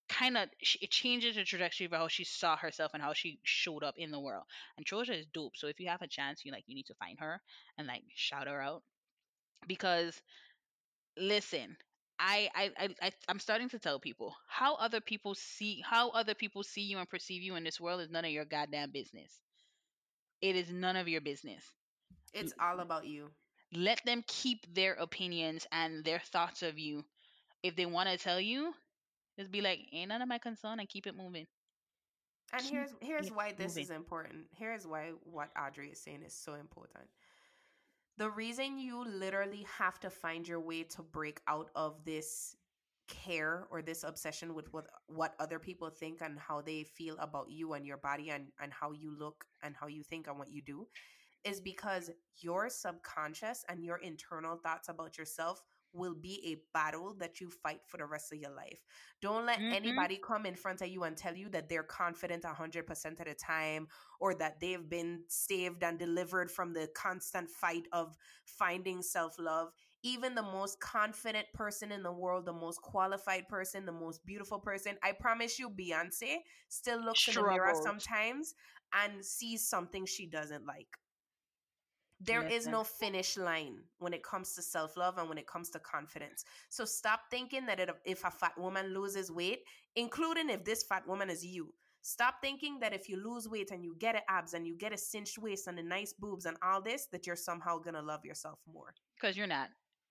Kind 0.10 0.38
of, 0.38 0.50
it 0.82 0.92
changes 0.92 1.36
the 1.36 1.44
trajectory 1.46 1.86
of 1.88 1.92
how 1.94 2.08
she 2.10 2.24
saw 2.26 2.58
herself 2.58 2.92
and 2.94 3.02
how 3.04 3.14
she 3.14 3.40
showed 3.44 3.84
up 3.84 3.96
in 3.98 4.12
the 4.12 4.20
world. 4.20 4.46
And 4.78 4.86
Troja 4.86 5.12
is 5.18 5.26
dope. 5.28 5.58
So 5.58 5.68
if 5.68 5.80
you 5.80 5.90
have 5.90 6.02
a 6.02 6.08
chance, 6.08 6.46
you 6.46 6.52
like 6.52 6.66
you 6.68 6.76
need 6.76 6.88
to 6.88 6.96
find 6.96 7.20
her 7.20 7.42
and 7.78 7.88
like 7.88 8.04
shout 8.16 8.48
her 8.48 8.62
out 8.62 8.84
because 9.68 10.22
listen 11.18 11.78
I, 12.24 12.50
I 12.56 12.72
i 12.78 12.90
I- 13.08 13.14
i'm 13.30 13.40
starting 13.40 13.70
to 13.70 13.80
tell 13.80 14.00
people 14.00 14.36
how 14.48 14.76
other 14.76 15.02
people 15.02 15.36
see 15.36 15.82
how 15.82 16.10
other 16.12 16.36
people 16.36 16.64
see 16.64 16.82
you 16.84 16.98
and 17.00 17.10
perceive 17.10 17.44
you 17.44 17.56
in 17.56 17.64
this 17.66 17.82
world 17.82 18.02
is 18.02 18.10
none 18.12 18.26
of 18.26 18.32
your 18.32 18.46
goddamn 18.46 18.92
business 18.92 19.42
it 20.42 20.56
is 20.56 20.72
none 20.72 20.98
of 20.98 21.08
your 21.10 21.22
business 21.22 21.76
It's 22.34 22.54
all 22.60 22.80
about 22.80 23.06
you. 23.06 23.32
let 23.74 24.06
them 24.06 24.24
keep 24.28 24.66
their 24.74 24.94
opinions 24.94 25.68
and 25.72 26.04
their 26.06 26.20
thoughts 26.20 26.64
of 26.64 26.80
you 26.80 27.06
if 27.64 27.76
they 27.76 27.86
want 27.86 28.10
to 28.10 28.18
tell 28.18 28.40
you 28.40 28.74
just 29.38 29.52
be 29.52 29.62
like 29.62 29.80
ain't 29.94 30.10
none 30.10 30.22
of 30.22 30.30
my 30.30 30.40
concern 30.40 30.80
and 30.80 30.90
keep 30.90 31.08
it 31.08 31.16
moving 31.16 31.48
And 32.54 32.68
here's 32.68 32.94
here's 33.02 33.32
why 33.32 33.52
this 33.54 33.78
is 33.78 33.90
important. 33.92 34.46
Here's 34.58 34.88
why 34.88 35.12
what 35.24 35.50
Audrey 35.60 35.90
is 35.92 36.00
saying 36.00 36.24
is 36.24 36.34
so 36.34 36.56
important. 36.56 37.06
The 38.18 38.30
reason 38.30 38.78
you 38.78 39.04
literally 39.04 39.66
have 39.78 40.00
to 40.02 40.10
find 40.10 40.48
your 40.48 40.60
way 40.60 40.84
to 40.84 41.02
break 41.02 41.42
out 41.48 41.70
of 41.76 42.04
this 42.06 42.56
care 43.08 43.68
or 43.70 43.82
this 43.82 44.04
obsession 44.04 44.54
with 44.54 44.72
what 44.72 44.88
what 45.08 45.36
other 45.40 45.60
people 45.60 45.90
think 45.90 46.22
and 46.22 46.40
how 46.40 46.62
they 46.62 46.84
feel 46.84 47.18
about 47.20 47.50
you 47.50 47.74
and 47.74 47.86
your 47.86 47.98
body 47.98 48.30
and 48.30 48.48
and 48.62 48.72
how 48.72 48.92
you 48.92 49.12
look 49.18 49.46
and 49.62 49.76
how 49.76 49.88
you 49.88 50.04
think 50.04 50.28
and 50.28 50.40
what 50.40 50.50
you 50.50 50.62
do 50.62 50.88
is 51.44 51.60
because 51.60 52.10
your 52.38 52.70
subconscious 52.70 53.66
and 53.68 53.84
your 53.84 53.98
internal 53.98 54.56
thoughts 54.56 54.88
about 54.88 55.18
yourself 55.18 55.62
will 55.94 56.16
be 56.16 56.42
a 56.54 56.58
battle 56.74 57.16
that 57.20 57.40
you 57.40 57.50
fight 57.50 57.82
for 57.88 57.98
the 57.98 58.06
rest 58.06 58.32
of 58.34 58.40
your 58.40 58.52
life. 58.52 58.80
Don't 59.22 59.46
let 59.46 59.62
Mhm. 59.62 59.72
anybody 59.72 60.18
come 60.18 60.46
in 60.46 60.56
front 60.56 60.82
of 60.82 60.88
you 60.88 61.04
and 61.04 61.16
tell 61.18 61.36
you 61.36 61.50
that 61.50 61.70
they're 61.70 61.84
confident 61.84 62.44
100% 62.44 63.20
of 63.20 63.26
the 63.28 63.34
time 63.36 63.88
or 64.20 64.34
that 64.36 64.60
they've 64.60 64.90
been 64.90 65.24
saved 65.28 65.84
and 65.84 66.00
delivered 66.00 66.52
from 66.52 66.74
the 66.74 66.88
constant 66.96 67.50
fight 67.50 67.88
of 67.92 68.18
finding 68.46 69.02
self 69.02 69.38
love. 69.40 69.72
Even 70.04 70.36
the 70.36 70.42
most 70.44 70.80
confident 70.80 71.48
person 71.54 71.92
in 71.92 72.04
the 72.04 72.12
world, 72.12 72.46
the 72.46 72.54
most 72.54 72.82
qualified 72.82 73.48
person, 73.48 73.86
the 73.86 73.92
most 73.92 74.26
beautiful 74.26 74.60
person, 74.60 74.98
I 75.04 75.14
promise 75.14 75.60
you, 75.60 75.70
Beyonce 75.70 76.38
still 76.70 77.04
looks 77.04 77.28
in 77.28 77.36
the 77.36 77.44
mirror 77.44 77.74
sometimes 77.74 78.54
and 78.94 79.24
sees 79.26 79.68
something 79.68 80.06
she 80.06 80.26
doesn't 80.28 80.66
like. 80.66 80.98
There 82.26 82.44
is 82.44 82.66
Listen. 82.66 82.72
no 82.72 82.84
finish 82.84 83.38
line 83.38 83.80
when 84.00 84.14
it 84.14 84.24
comes 84.24 84.54
to 84.54 84.62
self 84.62 84.96
love 84.96 85.18
and 85.18 85.28
when 85.28 85.38
it 85.38 85.48
comes 85.48 85.70
to 85.72 85.80
confidence. 85.80 86.46
So 86.70 86.86
stop 86.86 87.22
thinking 87.30 87.66
that 87.66 87.80
it, 87.80 87.90
if 88.06 88.24
a 88.24 88.32
fat 88.32 88.58
woman 88.58 88.94
loses 88.94 89.32
weight, 89.32 89.64
including 89.96 90.50
if 90.50 90.64
this 90.64 90.84
fat 90.84 91.08
woman 91.08 91.30
is 91.30 91.46
you, 91.46 91.74
stop 92.02 92.36
thinking 92.42 92.80
that 92.80 92.94
if 92.94 93.10
you 93.10 93.18
lose 93.18 93.50
weight 93.50 93.72
and 93.72 93.84
you 93.84 93.96
get 94.00 94.16
a 94.16 94.32
abs 94.32 94.54
and 94.54 94.66
you 94.66 94.78
get 94.78 94.94
a 94.94 94.98
cinched 94.98 95.38
waist 95.38 95.68
and 95.68 95.80
a 95.80 95.84
nice 95.84 96.14
boobs 96.14 96.46
and 96.46 96.58
all 96.64 96.82
this, 96.82 97.08
that 97.12 97.28
you're 97.28 97.36
somehow 97.36 97.78
gonna 97.78 98.02
love 98.02 98.24
yourself 98.24 98.60
more. 98.72 98.94
because 99.16 99.36
you're 99.36 99.48
not 99.48 99.70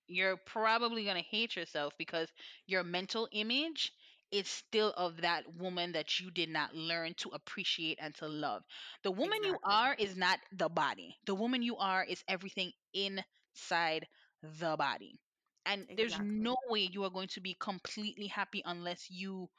you're 0.08 0.36
probably 0.36 1.04
going 1.04 1.16
to 1.16 1.22
hate 1.22 1.56
yourself 1.56 1.94
because 1.98 2.28
your 2.66 2.82
mental 2.82 3.28
image 3.32 3.92
is 4.33 4.49
still 4.49 4.93
of 4.97 5.22
that 5.22 5.45
woman 5.55 5.93
that 5.93 6.20
you 6.20 6.30
did 6.30 6.51
not 6.51 6.74
learn 6.74 7.14
to 7.14 7.30
appreciate 7.30 7.99
and 8.01 8.14
to 8.16 8.28
love. 8.28 8.64
The 9.05 9.12
woman 9.12 9.45
you 9.45 9.59
are 9.64 9.95
is 9.95 10.16
not 10.16 10.41
the 10.53 10.68
body. 10.68 11.16
The 11.26 11.35
woman 11.35 11.62
you 11.62 11.76
are 11.76 12.05
is 12.05 12.24
everything 12.28 12.72
inside 12.95 14.09
the 14.43 14.76
body. 14.76 15.20
And 15.66 15.87
there's 15.97 16.18
no 16.20 16.57
way 16.68 16.80
you 16.93 17.05
are 17.05 17.11
going 17.11 17.28
to 17.28 17.41
be 17.41 17.55
completely 17.55 18.26
happy 18.28 18.62
unless 18.64 19.11
you 19.11 19.51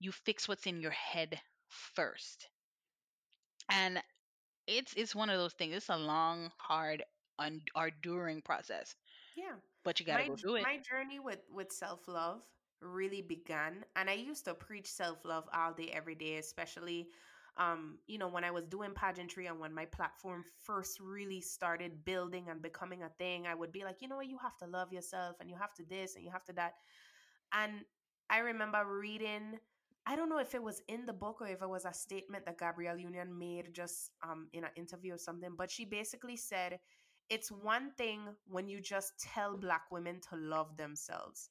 you 0.00 0.12
fix 0.12 0.48
what's 0.48 0.66
in 0.66 0.80
your 0.80 0.92
head 0.92 1.40
first. 1.68 2.48
And 3.70 4.02
it's 4.66 4.94
it's 4.94 5.14
one 5.14 5.30
of 5.30 5.38
those 5.38 5.54
things. 5.54 5.74
It's 5.74 5.88
a 5.90 5.96
long, 5.96 6.52
hard, 6.58 7.04
un- 7.38 7.62
enduring 7.76 8.42
process, 8.42 8.94
Yeah. 9.34 9.60
but 9.84 10.00
you 10.00 10.06
got 10.06 10.18
to 10.18 10.24
go 10.24 10.36
do 10.36 10.56
it. 10.56 10.62
my 10.62 10.78
journey 10.78 11.18
with 11.20 11.40
with 11.50 11.72
self 11.72 12.08
love 12.08 12.42
really 12.80 13.22
began, 13.22 13.84
and 13.96 14.08
I 14.10 14.14
used 14.14 14.44
to 14.46 14.54
preach 14.54 14.86
self 14.90 15.24
love 15.24 15.44
all 15.54 15.72
day, 15.72 15.90
every 15.92 16.14
day, 16.14 16.36
especially. 16.38 17.08
Um, 17.58 17.98
you 18.06 18.18
know, 18.18 18.28
when 18.28 18.44
I 18.44 18.50
was 18.50 18.66
doing 18.66 18.92
pageantry 18.94 19.46
and 19.46 19.58
when 19.58 19.72
my 19.72 19.86
platform 19.86 20.44
first 20.62 21.00
really 21.00 21.40
started 21.40 22.04
building 22.04 22.48
and 22.50 22.60
becoming 22.60 23.02
a 23.02 23.08
thing, 23.08 23.46
I 23.46 23.54
would 23.54 23.72
be 23.72 23.82
like, 23.82 24.02
you 24.02 24.08
know 24.08 24.16
what, 24.16 24.28
you 24.28 24.36
have 24.36 24.58
to 24.58 24.66
love 24.66 24.92
yourself 24.92 25.36
and 25.40 25.48
you 25.48 25.56
have 25.56 25.72
to 25.76 25.84
this 25.88 26.16
and 26.16 26.24
you 26.24 26.30
have 26.30 26.44
to 26.44 26.52
that. 26.52 26.74
And 27.52 27.84
I 28.28 28.38
remember 28.38 28.84
reading, 28.86 29.58
I 30.06 30.16
don't 30.16 30.28
know 30.28 30.38
if 30.38 30.54
it 30.54 30.62
was 30.62 30.82
in 30.88 31.06
the 31.06 31.12
book 31.12 31.40
or 31.40 31.48
if 31.48 31.62
it 31.62 31.68
was 31.68 31.84
a 31.84 31.92
statement 31.94 32.44
that 32.46 32.58
Gabrielle 32.58 32.98
Union 32.98 33.36
made 33.38 33.72
just 33.72 34.10
um, 34.22 34.48
in 34.52 34.64
an 34.64 34.70
interview 34.76 35.14
or 35.14 35.18
something, 35.18 35.50
but 35.56 35.70
she 35.70 35.84
basically 35.84 36.36
said, 36.36 36.78
it's 37.28 37.50
one 37.50 37.90
thing 37.98 38.20
when 38.46 38.68
you 38.68 38.80
just 38.80 39.18
tell 39.18 39.56
Black 39.56 39.90
women 39.90 40.20
to 40.30 40.36
love 40.36 40.76
themselves. 40.76 41.50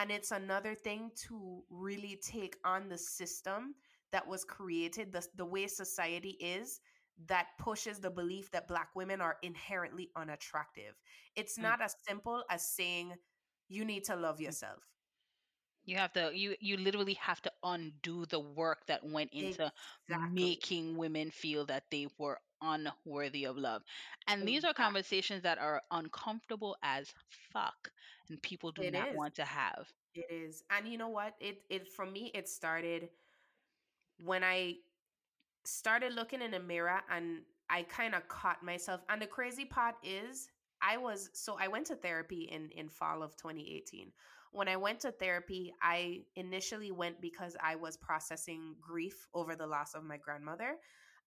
And 0.00 0.10
it's 0.10 0.30
another 0.32 0.74
thing 0.74 1.12
to 1.28 1.66
really 1.70 2.16
take 2.16 2.56
on 2.64 2.88
the 2.88 2.98
system 2.98 3.76
that 4.12 4.26
was 4.26 4.44
created, 4.44 5.12
the, 5.12 5.26
the 5.34 5.44
way 5.44 5.66
society 5.66 6.30
is, 6.40 6.80
that 7.18 7.48
pushes 7.58 8.00
the 8.00 8.10
belief 8.10 8.50
that 8.52 8.68
Black 8.68 8.94
women 8.96 9.20
are 9.20 9.38
inherently 9.42 10.10
unattractive. 10.16 11.00
It's 11.36 11.58
Mm. 11.58 11.72
not 11.72 11.82
as 11.82 11.94
simple 12.08 12.44
as 12.50 12.66
saying, 12.74 13.16
you 13.68 13.84
need 13.84 14.04
to 14.04 14.16
love 14.16 14.40
yourself. 14.40 14.94
You 15.84 15.96
have 15.96 16.12
to 16.14 16.36
you 16.36 16.56
you 16.60 16.76
literally 16.78 17.14
have 17.14 17.42
to 17.42 17.52
undo 17.62 18.24
the 18.26 18.40
work 18.40 18.86
that 18.86 19.04
went 19.04 19.32
into 19.34 19.72
Exactly. 20.08 20.08
making 20.08 20.96
women 20.96 21.30
feel 21.30 21.66
that 21.66 21.90
they 21.90 22.08
were 22.18 22.40
unworthy 22.62 23.44
of 23.44 23.56
love. 23.58 23.82
And 24.26 24.46
these 24.48 24.64
are 24.64 24.72
conversations 24.74 25.42
that 25.42 25.58
are 25.58 25.82
uncomfortable 25.90 26.76
as 26.82 27.12
fuck 27.52 27.90
and 28.30 28.42
people 28.42 28.72
do 28.72 28.86
It 28.86 28.94
not 28.94 29.12
is. 29.14 29.14
want 29.14 29.36
to 29.36 29.44
have. 29.44 29.92
It 30.14 30.26
is. 30.30 30.64
And 30.70 30.88
you 30.88 30.98
know 30.98 31.08
what? 31.08 31.34
It 31.40 31.62
it 31.70 31.88
for 31.88 32.06
me 32.06 32.30
it 32.34 32.48
started 32.48 33.10
when 34.24 34.44
I 34.44 34.76
started 35.64 36.14
looking 36.14 36.42
in 36.42 36.54
a 36.54 36.60
mirror 36.60 37.00
and 37.10 37.42
I 37.70 37.82
kind 37.84 38.14
of 38.14 38.28
caught 38.28 38.62
myself. 38.62 39.02
And 39.08 39.22
the 39.22 39.26
crazy 39.26 39.64
part 39.64 39.96
is 40.04 40.48
I 40.82 40.96
was 40.98 41.30
so 41.34 41.56
I 41.58 41.68
went 41.68 41.86
to 41.88 41.96
therapy 41.96 42.48
in 42.50 42.70
in 42.70 42.88
fall 42.88 43.22
of 43.22 43.36
2018. 43.36 44.12
When 44.52 44.68
I 44.68 44.76
went 44.76 45.00
to 45.00 45.12
therapy, 45.12 45.74
I 45.82 46.22
initially 46.36 46.90
went 46.92 47.20
because 47.20 47.56
I 47.62 47.76
was 47.76 47.96
processing 47.96 48.76
grief 48.80 49.28
over 49.34 49.56
the 49.56 49.66
loss 49.66 49.94
of 49.94 50.04
my 50.04 50.16
grandmother 50.18 50.76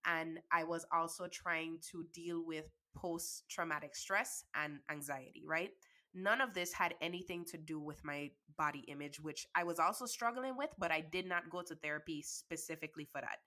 and 0.05 0.39
I 0.51 0.63
was 0.63 0.85
also 0.91 1.27
trying 1.27 1.79
to 1.91 2.05
deal 2.13 2.43
with 2.45 2.65
post 2.95 3.45
traumatic 3.49 3.95
stress 3.95 4.45
and 4.55 4.79
anxiety, 4.89 5.43
right? 5.47 5.71
None 6.13 6.41
of 6.41 6.53
this 6.53 6.73
had 6.73 6.93
anything 7.01 7.43
to 7.45 7.57
do 7.57 7.79
with 7.79 8.03
my 8.03 8.29
body 8.57 8.85
image, 8.87 9.19
which 9.19 9.47
I 9.55 9.63
was 9.63 9.79
also 9.79 10.05
struggling 10.05 10.55
with, 10.57 10.69
but 10.77 10.91
I 10.91 11.01
did 11.01 11.25
not 11.25 11.49
go 11.49 11.61
to 11.63 11.75
therapy 11.75 12.21
specifically 12.21 13.05
for 13.05 13.21
that. 13.21 13.37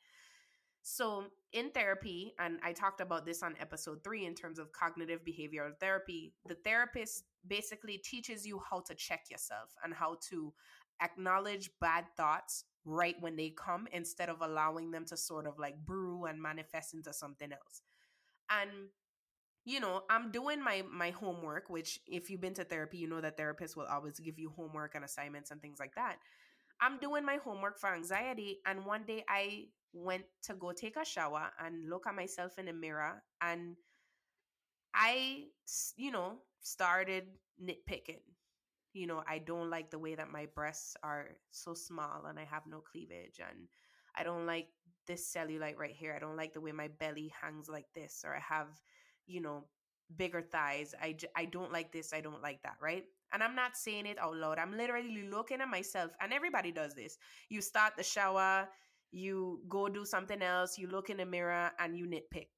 So, 0.82 1.24
in 1.52 1.70
therapy, 1.70 2.32
and 2.38 2.60
I 2.62 2.72
talked 2.72 3.00
about 3.00 3.26
this 3.26 3.42
on 3.42 3.56
episode 3.60 4.04
three 4.04 4.24
in 4.24 4.34
terms 4.34 4.60
of 4.60 4.72
cognitive 4.72 5.20
behavioral 5.24 5.76
therapy, 5.80 6.32
the 6.46 6.54
therapist 6.54 7.24
basically 7.46 7.98
teaches 7.98 8.46
you 8.46 8.60
how 8.70 8.80
to 8.80 8.94
check 8.94 9.24
yourself 9.28 9.74
and 9.82 9.92
how 9.92 10.18
to 10.30 10.52
acknowledge 11.02 11.70
bad 11.80 12.04
thoughts 12.16 12.64
right 12.84 13.16
when 13.20 13.34
they 13.34 13.50
come 13.50 13.88
instead 13.92 14.28
of 14.28 14.40
allowing 14.40 14.92
them 14.92 15.04
to 15.06 15.16
sort 15.16 15.46
of 15.46 15.58
like 15.58 15.76
brew 15.84 16.24
and 16.26 16.40
manifest 16.40 16.94
into 16.94 17.12
something 17.12 17.52
else. 17.52 17.82
And 18.48 18.70
you 19.66 19.80
know, 19.80 20.04
I'm 20.08 20.30
doing 20.30 20.62
my 20.62 20.84
my 20.90 21.10
homework, 21.10 21.68
which 21.68 22.00
if 22.06 22.30
you've 22.30 22.40
been 22.40 22.54
to 22.54 22.64
therapy, 22.64 22.98
you 22.98 23.08
know 23.08 23.20
that 23.20 23.36
therapists 23.36 23.76
will 23.76 23.86
always 23.86 24.18
give 24.20 24.38
you 24.38 24.50
homework 24.56 24.94
and 24.94 25.04
assignments 25.04 25.50
and 25.50 25.60
things 25.60 25.80
like 25.80 25.96
that. 25.96 26.18
I'm 26.80 26.98
doing 26.98 27.24
my 27.24 27.38
homework 27.44 27.78
for 27.78 27.94
anxiety. 27.94 28.60
And 28.66 28.86
one 28.86 29.04
day 29.04 29.24
I 29.28 29.66
went 29.92 30.24
to 30.44 30.54
go 30.54 30.72
take 30.72 30.96
a 30.96 31.04
shower 31.04 31.50
and 31.64 31.90
look 31.90 32.06
at 32.06 32.14
myself 32.14 32.58
in 32.58 32.66
the 32.66 32.72
mirror. 32.72 33.22
And 33.42 33.76
I, 34.94 35.44
you 35.96 36.10
know, 36.10 36.38
started 36.60 37.24
nitpicking. 37.62 38.22
You 38.92 39.06
know, 39.06 39.22
I 39.28 39.38
don't 39.38 39.68
like 39.70 39.90
the 39.90 39.98
way 39.98 40.14
that 40.14 40.30
my 40.32 40.46
breasts 40.54 40.96
are 41.02 41.30
so 41.50 41.74
small 41.74 42.26
and 42.28 42.38
I 42.38 42.44
have 42.44 42.62
no 42.66 42.80
cleavage. 42.80 43.40
And 43.40 43.68
I 44.16 44.22
don't 44.24 44.46
like 44.46 44.68
this 45.06 45.32
cellulite 45.32 45.78
right 45.78 45.94
here. 45.94 46.14
I 46.14 46.18
don't 46.18 46.36
like 46.36 46.54
the 46.54 46.60
way 46.60 46.72
my 46.72 46.88
belly 46.88 47.32
hangs 47.40 47.68
like 47.68 47.86
this, 47.94 48.24
or 48.26 48.34
I 48.34 48.40
have, 48.40 48.68
you 49.26 49.40
know, 49.40 49.64
bigger 50.16 50.42
thighs. 50.42 50.94
I, 51.00 51.12
j- 51.12 51.28
I 51.36 51.46
don't 51.46 51.72
like 51.72 51.92
this. 51.92 52.12
I 52.12 52.20
don't 52.20 52.42
like 52.42 52.62
that, 52.62 52.76
right? 52.80 53.04
And 53.32 53.42
I'm 53.42 53.54
not 53.54 53.76
saying 53.76 54.06
it 54.06 54.18
out 54.18 54.36
loud. 54.36 54.58
I'm 54.58 54.76
literally 54.76 55.28
looking 55.30 55.60
at 55.60 55.68
myself, 55.68 56.12
and 56.20 56.32
everybody 56.32 56.72
does 56.72 56.94
this. 56.94 57.18
You 57.48 57.60
start 57.60 57.94
the 57.96 58.02
shower, 58.04 58.68
you 59.12 59.60
go 59.68 59.88
do 59.88 60.04
something 60.04 60.42
else, 60.42 60.78
you 60.78 60.86
look 60.88 61.10
in 61.10 61.18
the 61.18 61.26
mirror, 61.26 61.70
and 61.78 61.96
you 61.96 62.06
nitpick. 62.06 62.48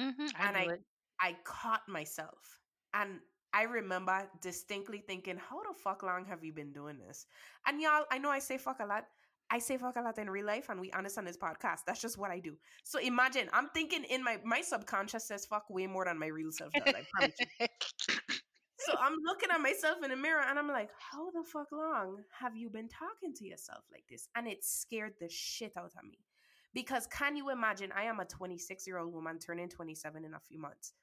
Mm-hmm, 0.00 0.28
I 0.40 0.46
And 0.46 0.56
I, 0.56 0.74
it. 0.74 0.84
I 1.20 1.36
caught 1.44 1.88
myself. 1.88 2.60
And 2.94 3.20
I 3.52 3.62
remember 3.62 4.28
distinctly 4.40 5.02
thinking, 5.06 5.36
how 5.36 5.62
the 5.62 5.74
fuck 5.74 6.02
long 6.02 6.24
have 6.26 6.44
you 6.44 6.52
been 6.52 6.72
doing 6.72 6.98
this? 6.98 7.26
And 7.66 7.80
y'all, 7.80 8.04
I 8.10 8.18
know 8.18 8.30
I 8.30 8.38
say 8.38 8.58
fuck 8.58 8.80
a 8.80 8.86
lot. 8.86 9.06
I 9.50 9.58
say 9.58 9.76
fuck 9.76 9.96
a 9.96 10.00
lot 10.00 10.18
in 10.18 10.30
real 10.30 10.46
life, 10.46 10.68
and 10.68 10.80
we 10.80 10.92
honest 10.92 11.18
on 11.18 11.24
this 11.24 11.36
podcast. 11.36 11.80
That's 11.86 12.00
just 12.00 12.18
what 12.18 12.30
I 12.30 12.38
do. 12.38 12.56
So 12.84 12.98
imagine, 13.00 13.48
I'm 13.52 13.68
thinking 13.70 14.04
in 14.04 14.22
my 14.22 14.38
my 14.44 14.60
subconscious 14.60 15.26
says 15.26 15.46
fuck 15.46 15.68
way 15.68 15.86
more 15.86 16.04
than 16.04 16.18
my 16.18 16.28
real 16.28 16.52
self 16.52 16.72
does. 16.72 16.94
I 16.94 17.04
promise 17.12 17.36
you. 17.40 17.66
So 18.86 18.94
I'm 18.98 19.16
looking 19.26 19.50
at 19.50 19.60
myself 19.60 19.98
in 20.02 20.10
the 20.10 20.16
mirror 20.16 20.42
and 20.48 20.58
I'm 20.58 20.68
like, 20.68 20.88
how 20.98 21.30
the 21.32 21.42
fuck 21.44 21.70
long 21.70 22.22
have 22.40 22.56
you 22.56 22.70
been 22.70 22.88
talking 22.88 23.34
to 23.34 23.44
yourself 23.44 23.84
like 23.92 24.04
this? 24.08 24.28
And 24.34 24.48
it 24.48 24.64
scared 24.64 25.12
the 25.20 25.28
shit 25.28 25.76
out 25.76 25.92
of 25.96 26.04
me. 26.04 26.18
Because 26.72 27.06
can 27.06 27.36
you 27.36 27.50
imagine? 27.50 27.92
I 27.94 28.04
am 28.04 28.20
a 28.20 28.24
26 28.24 28.86
year 28.86 28.98
old 28.98 29.12
woman 29.12 29.38
turning 29.38 29.68
27 29.68 30.24
in 30.24 30.32
a 30.32 30.40
few 30.40 30.58
months. 30.58 30.94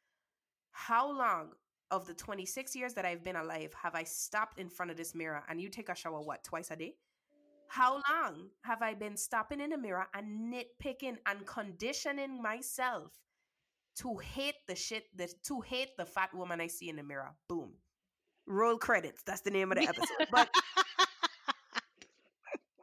How 0.71 1.07
long 1.07 1.49
of 1.91 2.07
the 2.07 2.15
26 2.15 2.75
years 2.75 2.93
that 2.95 3.05
I've 3.05 3.23
been 3.23 3.35
alive 3.35 3.73
have 3.81 3.93
I 3.93 4.03
stopped 4.03 4.59
in 4.59 4.69
front 4.69 4.89
of 4.89 4.97
this 4.97 5.13
mirror 5.13 5.43
and 5.47 5.61
you 5.61 5.69
take 5.69 5.89
a 5.89 5.95
shower, 5.95 6.21
what, 6.21 6.43
twice 6.43 6.71
a 6.71 6.75
day? 6.75 6.95
How 7.69 8.01
long 8.09 8.49
have 8.63 8.81
I 8.81 8.93
been 8.93 9.17
stopping 9.17 9.59
in 9.59 9.71
the 9.71 9.77
mirror 9.77 10.07
and 10.13 10.53
nitpicking 10.53 11.17
and 11.25 11.45
conditioning 11.45 12.41
myself 12.41 13.11
to 13.97 14.17
hate 14.17 14.55
the 14.67 14.75
shit 14.75 15.05
that 15.15 15.31
to 15.43 15.61
hate 15.61 15.97
the 15.97 16.05
fat 16.05 16.33
woman 16.33 16.61
I 16.61 16.67
see 16.67 16.89
in 16.89 16.95
the 16.95 17.03
mirror? 17.03 17.35
Boom. 17.49 17.73
Roll 18.45 18.77
credits. 18.77 19.23
That's 19.23 19.41
the 19.41 19.51
name 19.51 19.71
of 19.71 19.77
the 19.77 19.83
episode. 19.87 20.27
But 20.31 20.49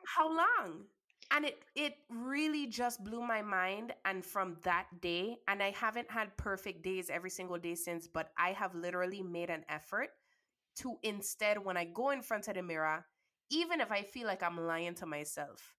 how 0.06 0.28
long? 0.28 0.84
And 1.30 1.44
it 1.44 1.58
it 1.74 1.94
really 2.08 2.66
just 2.66 3.02
blew 3.02 3.22
my 3.22 3.42
mind. 3.42 3.92
And 4.04 4.24
from 4.24 4.56
that 4.62 4.86
day, 5.00 5.38
and 5.48 5.62
I 5.62 5.70
haven't 5.70 6.10
had 6.10 6.36
perfect 6.36 6.82
days 6.82 7.10
every 7.10 7.30
single 7.30 7.58
day 7.58 7.74
since, 7.74 8.06
but 8.06 8.30
I 8.36 8.52
have 8.52 8.74
literally 8.74 9.22
made 9.22 9.50
an 9.50 9.64
effort 9.68 10.10
to 10.76 10.96
instead, 11.02 11.64
when 11.64 11.76
I 11.76 11.84
go 11.84 12.10
in 12.10 12.22
front 12.22 12.48
of 12.48 12.54
the 12.54 12.62
mirror, 12.62 13.06
even 13.50 13.80
if 13.80 13.90
I 13.92 14.02
feel 14.02 14.26
like 14.26 14.42
I'm 14.42 14.58
lying 14.58 14.94
to 14.96 15.06
myself, 15.06 15.74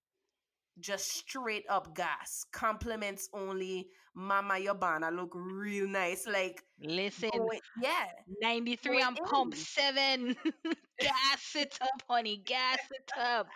just 0.80 1.08
straight 1.10 1.66
up 1.70 1.96
gas, 1.96 2.46
compliments 2.52 3.30
only. 3.34 3.88
Mama, 4.14 4.58
your 4.60 4.76
banner 4.76 5.12
look 5.12 5.32
real 5.36 5.88
nice. 5.88 6.26
Like, 6.28 6.64
Listen, 6.80 7.32
going, 7.32 7.60
yeah, 7.82 8.06
93 8.42 9.00
going 9.00 9.04
on 9.04 9.16
pump 9.16 9.54
in. 9.54 9.60
seven. 9.60 10.36
gas 11.00 11.56
it 11.56 11.78
up, 11.82 12.02
honey. 12.10 12.42
Gas 12.46 12.80
it 12.92 13.12
up. 13.20 13.48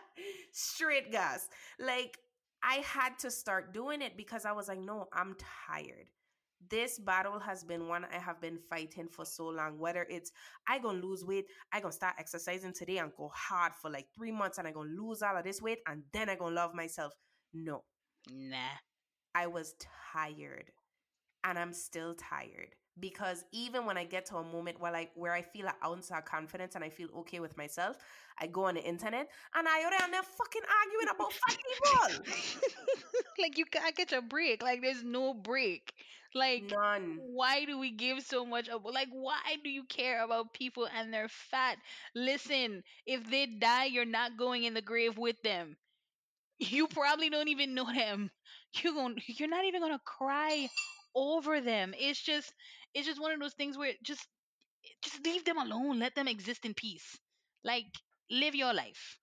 straight 0.52 1.10
gas. 1.12 1.48
Like 1.78 2.18
I 2.62 2.76
had 2.76 3.18
to 3.20 3.30
start 3.30 3.72
doing 3.72 4.02
it 4.02 4.16
because 4.16 4.44
I 4.44 4.52
was 4.52 4.68
like, 4.68 4.80
no, 4.80 5.06
I'm 5.12 5.36
tired. 5.68 6.08
This 6.70 6.98
battle 6.98 7.38
has 7.38 7.64
been 7.64 7.88
one 7.88 8.04
I 8.04 8.18
have 8.18 8.40
been 8.40 8.58
fighting 8.68 9.08
for 9.08 9.24
so 9.24 9.48
long. 9.48 9.78
Whether 9.78 10.06
it's 10.10 10.32
I 10.66 10.78
gonna 10.78 10.98
lose 10.98 11.24
weight, 11.24 11.46
I 11.72 11.80
gonna 11.80 11.92
start 11.92 12.14
exercising 12.18 12.72
today 12.72 12.98
and 12.98 13.12
go 13.16 13.30
hard 13.34 13.74
for 13.74 13.90
like 13.90 14.08
three 14.14 14.32
months, 14.32 14.58
and 14.58 14.66
I 14.68 14.72
gonna 14.72 14.90
lose 14.90 15.22
all 15.22 15.36
of 15.36 15.44
this 15.44 15.62
weight, 15.62 15.78
and 15.86 16.02
then 16.12 16.28
I 16.28 16.34
gonna 16.36 16.54
love 16.54 16.74
myself. 16.74 17.14
No, 17.52 17.84
Nah. 18.30 18.78
I 19.34 19.46
was 19.46 19.74
tired, 20.12 20.72
and 21.44 21.58
I'm 21.58 21.72
still 21.72 22.14
tired 22.14 22.74
because 23.00 23.44
even 23.52 23.84
when 23.86 23.96
I 23.96 24.04
get 24.04 24.26
to 24.26 24.36
a 24.36 24.44
moment 24.44 24.80
where 24.80 24.92
like 24.92 25.10
where 25.14 25.32
I 25.32 25.42
feel 25.42 25.66
an 25.66 25.74
ounce 25.84 26.10
of 26.10 26.24
confidence 26.24 26.74
and 26.74 26.84
I 26.84 26.90
feel 26.90 27.08
okay 27.18 27.40
with 27.40 27.56
myself, 27.56 27.96
I 28.38 28.46
go 28.46 28.64
on 28.64 28.74
the 28.74 28.82
internet 28.82 29.28
and 29.54 29.68
I 29.68 29.80
already 29.80 29.96
and 30.02 30.12
they're 30.12 30.22
fucking 30.22 30.62
arguing 30.80 31.08
about 31.14 31.32
fat 31.32 31.58
people. 31.72 32.62
like 33.38 33.58
you 33.58 33.64
can't 33.66 33.96
get 33.96 34.12
a 34.12 34.22
break. 34.22 34.62
Like 34.62 34.82
there's 34.82 35.02
no 35.04 35.34
break. 35.34 35.92
Like 36.34 36.72
None. 36.76 37.18
why 37.20 37.64
do 37.64 37.78
we 37.78 37.90
give 37.90 38.22
so 38.22 38.44
much 38.44 38.68
of 38.68 38.84
like 38.84 39.08
why 39.12 39.40
do 39.64 39.70
you 39.70 39.84
care 39.84 40.22
about 40.24 40.52
people 40.52 40.86
and 40.94 41.12
their 41.12 41.28
fat? 41.28 41.78
Listen, 42.14 42.82
if 43.06 43.28
they 43.30 43.46
die, 43.46 43.86
you're 43.86 44.04
not 44.04 44.36
going 44.36 44.64
in 44.64 44.74
the 44.74 44.82
grave 44.82 45.16
with 45.16 45.40
them. 45.42 45.76
You 46.58 46.88
probably 46.88 47.30
don't 47.30 47.48
even 47.48 47.74
know 47.74 47.86
them. 47.92 48.30
You 48.82 48.94
gon' 48.94 49.16
you're 49.26 49.48
not 49.48 49.64
even 49.64 49.80
gonna 49.80 50.00
cry 50.04 50.68
over 51.14 51.60
them. 51.60 51.94
It's 51.98 52.20
just 52.20 52.52
it's 52.94 53.06
just 53.06 53.20
one 53.20 53.32
of 53.32 53.40
those 53.40 53.54
things 53.54 53.76
where 53.78 53.92
just 54.02 54.26
just 55.02 55.24
leave 55.24 55.44
them 55.44 55.58
alone. 55.58 55.98
Let 55.98 56.14
them 56.14 56.28
exist 56.28 56.64
in 56.64 56.74
peace. 56.74 57.18
Like 57.64 57.86
live 58.30 58.54
your 58.54 58.72
life. 58.74 59.18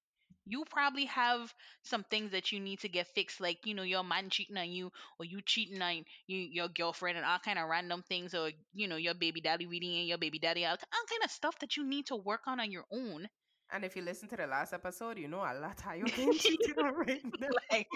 You 0.48 0.66
probably 0.66 1.06
have 1.06 1.54
some 1.84 2.04
things 2.04 2.32
that 2.32 2.52
you 2.52 2.60
need 2.60 2.80
to 2.82 2.90
get 2.90 3.08
fixed, 3.16 3.42
like 3.42 3.66
you 3.66 3.74
know 3.74 3.84
your 3.84 4.04
man 4.04 4.30
cheating 4.30 4.58
on 4.58 4.70
you, 4.72 4.92
or 5.20 5.26
you 5.26 5.42
cheating 5.42 5.82
on 5.82 6.06
you, 6.28 6.38
your 6.38 6.68
girlfriend, 6.68 7.18
and 7.18 7.26
all 7.26 7.40
kind 7.40 7.58
of 7.60 7.68
random 7.70 8.04
things, 8.04 8.34
or 8.36 8.52
you 8.74 8.88
know 8.88 8.96
your 8.98 9.16
baby 9.16 9.42
daddy 9.42 9.66
reading 9.66 9.94
in 9.96 10.06
your 10.08 10.20
baby 10.20 10.40
daddy, 10.40 10.66
all 10.66 10.78
kind 10.78 11.24
of 11.24 11.32
stuff 11.32 11.58
that 11.60 11.78
you 11.78 11.84
need 11.84 12.08
to 12.08 12.16
work 12.16 12.42
on 12.48 12.60
on 12.60 12.72
your 12.72 12.86
own. 12.92 13.28
And 13.72 13.84
if 13.84 13.96
you 13.96 14.02
listen 14.04 14.28
to 14.30 14.38
the 14.38 14.48
last 14.48 14.74
episode, 14.74 15.18
you 15.18 15.28
know 15.28 15.40
a 15.40 15.54
lot 15.60 15.80
how 15.82 15.94
you 15.94 16.06
getting 16.06 16.38
cheated 16.38 16.78
on 16.78 16.96
right 16.96 17.22
now. 17.40 17.48
Like, 17.72 17.88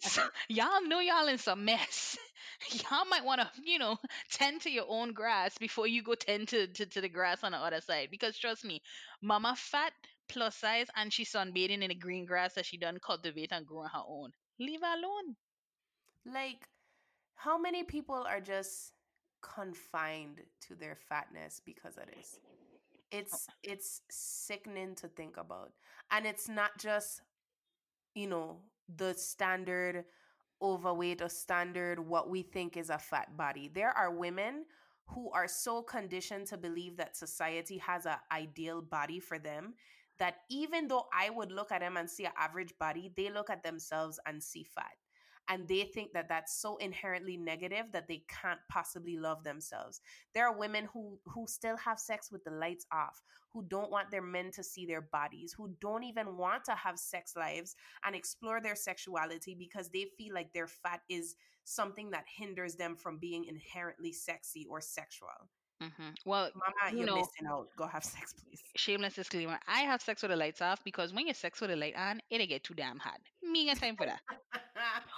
so 0.00 0.22
y'all 0.48 0.86
know 0.86 1.00
y'all 1.00 1.28
in 1.28 1.38
some 1.38 1.64
mess. 1.64 2.16
Y'all 2.72 3.06
might 3.08 3.24
want 3.24 3.40
to, 3.40 3.50
you 3.64 3.78
know, 3.78 3.96
tend 4.32 4.60
to 4.62 4.70
your 4.70 4.84
own 4.88 5.12
grass 5.12 5.56
before 5.58 5.86
you 5.86 6.02
go 6.02 6.14
tend 6.14 6.48
to, 6.48 6.66
to, 6.68 6.86
to 6.86 7.00
the 7.00 7.08
grass 7.08 7.42
on 7.44 7.52
the 7.52 7.58
other 7.58 7.80
side. 7.80 8.08
Because 8.10 8.36
trust 8.38 8.64
me, 8.64 8.82
mama 9.22 9.54
fat, 9.56 9.92
plus 10.28 10.56
size, 10.56 10.88
and 10.96 11.12
she 11.12 11.24
sunbathing 11.24 11.82
in 11.82 11.88
the 11.88 11.94
green 11.94 12.26
grass 12.26 12.54
that 12.54 12.66
she 12.66 12.76
done 12.76 12.98
cultivate 13.04 13.52
and 13.52 13.66
grow 13.66 13.80
on 13.80 13.90
her 13.90 14.02
own. 14.06 14.32
Leave 14.58 14.80
her 14.82 14.94
alone. 14.94 15.36
like, 16.26 16.68
how 17.34 17.58
many 17.58 17.84
people 17.84 18.24
are 18.28 18.40
just 18.40 18.92
confined 19.42 20.40
to 20.68 20.74
their 20.74 20.96
fatness 21.08 21.60
because 21.64 21.96
of 21.96 22.06
this? 22.14 22.38
Oh. 23.12 23.18
It's 23.18 23.46
it's 23.62 24.02
sickening 24.10 24.94
to 24.96 25.08
think 25.08 25.36
about. 25.36 25.72
And 26.10 26.26
it's 26.26 26.48
not 26.48 26.78
just, 26.78 27.22
you 28.14 28.26
know, 28.26 28.58
the 28.96 29.14
standard 29.14 30.04
overweight 30.62 31.22
or 31.22 31.28
standard 31.28 31.98
what 31.98 32.28
we 32.30 32.42
think 32.42 32.76
is 32.76 32.90
a 32.90 32.98
fat 32.98 33.36
body. 33.36 33.68
There 33.72 33.90
are 33.96 34.10
women 34.10 34.64
who 35.06 35.30
are 35.32 35.48
so 35.48 35.82
conditioned 35.82 36.46
to 36.48 36.56
believe 36.56 36.96
that 36.96 37.16
society 37.16 37.78
has 37.78 38.06
an 38.06 38.16
ideal 38.32 38.82
body 38.82 39.18
for 39.20 39.38
them 39.38 39.74
that 40.18 40.36
even 40.50 40.86
though 40.88 41.06
I 41.12 41.30
would 41.30 41.50
look 41.50 41.72
at 41.72 41.80
them 41.80 41.96
and 41.96 42.08
see 42.08 42.26
an 42.26 42.32
average 42.36 42.74
body, 42.78 43.10
they 43.16 43.30
look 43.30 43.50
at 43.50 43.62
themselves 43.62 44.20
and 44.26 44.42
see 44.42 44.64
fat 44.64 44.92
and 45.50 45.66
they 45.66 45.82
think 45.82 46.12
that 46.12 46.28
that's 46.28 46.54
so 46.54 46.76
inherently 46.76 47.36
negative 47.36 47.86
that 47.92 48.06
they 48.06 48.22
can't 48.28 48.60
possibly 48.70 49.18
love 49.18 49.42
themselves. 49.42 50.00
There 50.32 50.46
are 50.46 50.56
women 50.56 50.88
who 50.92 51.18
who 51.26 51.46
still 51.48 51.76
have 51.76 51.98
sex 51.98 52.30
with 52.30 52.44
the 52.44 52.52
lights 52.52 52.86
off 52.92 53.20
who 53.52 53.64
don't 53.64 53.90
want 53.90 54.12
their 54.12 54.22
men 54.22 54.52
to 54.52 54.62
see 54.62 54.86
their 54.86 55.00
bodies 55.00 55.52
who 55.52 55.74
don't 55.80 56.04
even 56.04 56.36
want 56.36 56.64
to 56.64 56.74
have 56.76 56.98
sex 57.00 57.34
lives 57.36 57.74
and 58.04 58.14
explore 58.14 58.60
their 58.60 58.76
sexuality 58.76 59.56
because 59.58 59.88
they 59.88 60.06
feel 60.16 60.32
like 60.32 60.52
their 60.52 60.68
fat 60.68 61.00
is 61.08 61.34
something 61.64 62.10
that 62.10 62.24
hinders 62.38 62.76
them 62.76 62.94
from 62.94 63.18
being 63.18 63.44
inherently 63.44 64.12
sexy 64.12 64.66
or 64.70 64.80
sexual 64.80 65.48
Mm-hmm. 65.82 66.10
Well, 66.24 66.50
Mama, 66.54 66.92
you 66.92 66.98
you're 66.98 67.06
know, 67.06 67.16
missing 67.16 67.46
out. 67.48 67.68
Go 67.76 67.86
have 67.86 68.04
sex, 68.04 68.32
please. 68.34 68.62
shameless 68.76 69.14
disclaimer. 69.14 69.58
I 69.66 69.80
have 69.80 70.02
sex 70.02 70.22
with 70.22 70.30
the 70.30 70.36
lights 70.36 70.60
off 70.60 70.82
because 70.84 71.12
when 71.12 71.26
you 71.26 71.34
sex 71.34 71.60
with 71.60 71.70
the 71.70 71.76
light 71.76 71.96
on, 71.96 72.20
it'll 72.30 72.46
get 72.46 72.64
too 72.64 72.74
damn 72.74 72.98
hot. 72.98 73.20
Me 73.42 73.68
ain't 73.68 73.80
time 73.80 73.96
for 73.96 74.06
that. 74.06 74.20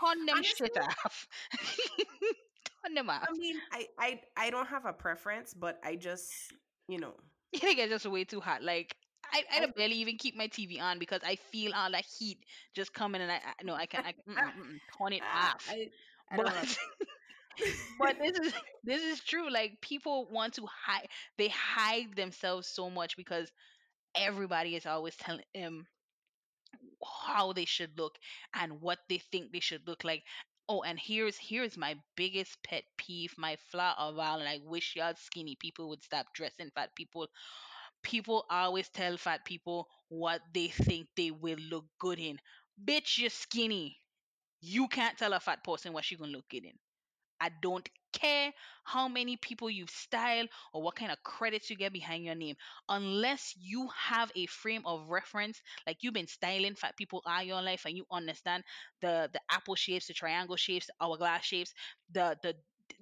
Turn 0.01 0.27
them 0.27 0.43
shit 0.43 0.77
off. 0.79 1.27
Turn 2.85 2.95
them 2.95 3.11
off. 3.11 3.29
I 3.29 3.33
mean, 3.37 3.57
I, 3.73 3.87
I 3.99 4.21
I 4.37 4.51
don't 4.51 4.67
have 4.67 4.85
a 4.87 4.93
preference, 4.93 5.55
but 5.55 5.79
I 5.85 5.97
just, 5.97 6.53
you 6.89 6.99
know, 6.99 7.15
It'll 7.53 7.75
get 7.75 7.89
just 7.91 8.07
way 8.07 8.25
too 8.25 8.41
hot. 8.41 8.63
Like 8.63 8.97
I, 9.33 9.43
I 9.51 9.57
I 9.57 9.61
don't 9.61 9.75
barely 9.75 9.97
even 9.97 10.17
keep 10.19 10.37
my 10.37 10.49
TV 10.49 10.81
on 10.81 10.99
because 10.99 11.21
I 11.25 11.37
feel 11.37 11.73
all 11.75 11.91
that 11.93 12.05
heat 12.05 12.39
just 12.75 12.93
coming 12.93 13.21
and 13.23 13.31
I, 13.31 13.37
I 13.37 13.63
no 13.65 13.75
I 13.75 13.87
can't 13.87 14.07
I, 14.07 14.13
mm-mm, 14.29 14.53
mm-mm, 14.57 14.81
turn 14.99 15.13
it 15.13 15.23
off. 15.35 15.77
I 16.31 16.37
But 16.37 16.77
but 17.99 18.17
this 18.19 18.39
is 18.39 18.53
this 18.85 19.03
is 19.03 19.21
true. 19.21 19.51
Like 19.51 19.81
people 19.81 20.29
want 20.31 20.55
to 20.55 20.67
hide 20.67 21.09
they 21.39 21.49
hide 21.49 22.15
themselves 22.17 22.69
so 22.69 22.91
much 22.91 23.17
because 23.17 23.51
everybody 24.17 24.77
is 24.77 24.87
always 24.87 25.17
telling 25.17 25.45
them 25.55 25.87
how 27.27 27.53
they 27.53 27.65
should 27.65 27.99
look 27.99 28.17
and 28.55 28.81
what 28.81 28.99
they 29.09 29.19
think 29.19 29.53
they 29.53 29.61
should 29.61 29.87
look 29.87 30.05
like. 30.05 30.23
Oh, 30.69 30.83
and 30.83 30.99
here's 30.99 31.37
here's 31.37 31.77
my 31.77 31.97
biggest 32.17 32.57
pet 32.63 32.85
peeve, 32.97 33.35
my 33.37 33.57
flaw 33.71 33.95
of 33.99 34.19
all, 34.19 34.39
and 34.39 34.49
I 34.49 34.61
wish 34.65 34.95
y'all 34.97 35.15
skinny 35.17 35.57
people 35.61 35.89
would 35.91 36.03
stop 36.03 36.27
dressing 36.35 36.71
fat 36.75 36.95
people. 36.97 37.27
People 38.03 38.47
always 38.51 38.89
tell 38.91 39.17
fat 39.19 39.45
people 39.45 39.89
what 40.09 40.43
they 40.55 40.69
think 40.69 41.09
they 41.17 41.31
will 41.33 41.59
look 41.71 41.87
good 42.01 42.19
in. 42.21 42.39
Bitch, 42.85 43.19
you're 43.19 43.31
skinny. 43.31 43.99
You 44.61 44.89
can't 44.89 45.19
tell 45.19 45.33
a 45.35 45.41
fat 45.41 45.65
person 45.65 45.93
what 45.95 46.05
she 46.05 46.17
gonna 46.17 46.33
look 46.33 46.49
good 46.51 46.65
in. 46.65 46.79
I 47.43 47.51
don't 47.63 47.89
care 48.15 48.53
how 48.85 49.09
many 49.09 49.37
people 49.37 49.71
you've 49.71 49.91
styled 49.91 50.49
or 50.73 50.83
what 50.83 50.97
kind 50.97 51.13
of 51.13 51.23
credits 51.25 51.71
you 51.71 51.77
get 51.77 51.93
behind 51.93 52.25
your 52.25 52.35
name. 52.37 52.57
Unless 52.89 53.55
you 53.59 53.89
have 53.97 54.33
a 54.37 54.47
frame 54.47 54.83
of 54.87 55.09
reference, 55.11 55.61
like 55.87 55.99
you've 56.03 56.15
been 56.15 56.29
styling 56.29 56.77
fat 56.77 56.97
people 56.97 57.23
all 57.27 57.43
your 57.43 57.63
life 57.63 57.85
and 57.87 57.97
you 57.97 58.07
understand 58.13 58.65
the 59.03 59.29
the 59.33 59.41
apple 59.51 59.75
shapes, 59.77 60.07
the 60.09 60.15
triangle 60.15 60.57
shapes, 60.57 60.87
the 60.87 60.95
hourglass 61.05 61.45
shapes, 61.45 61.75
the 62.13 62.39
the 62.43 62.55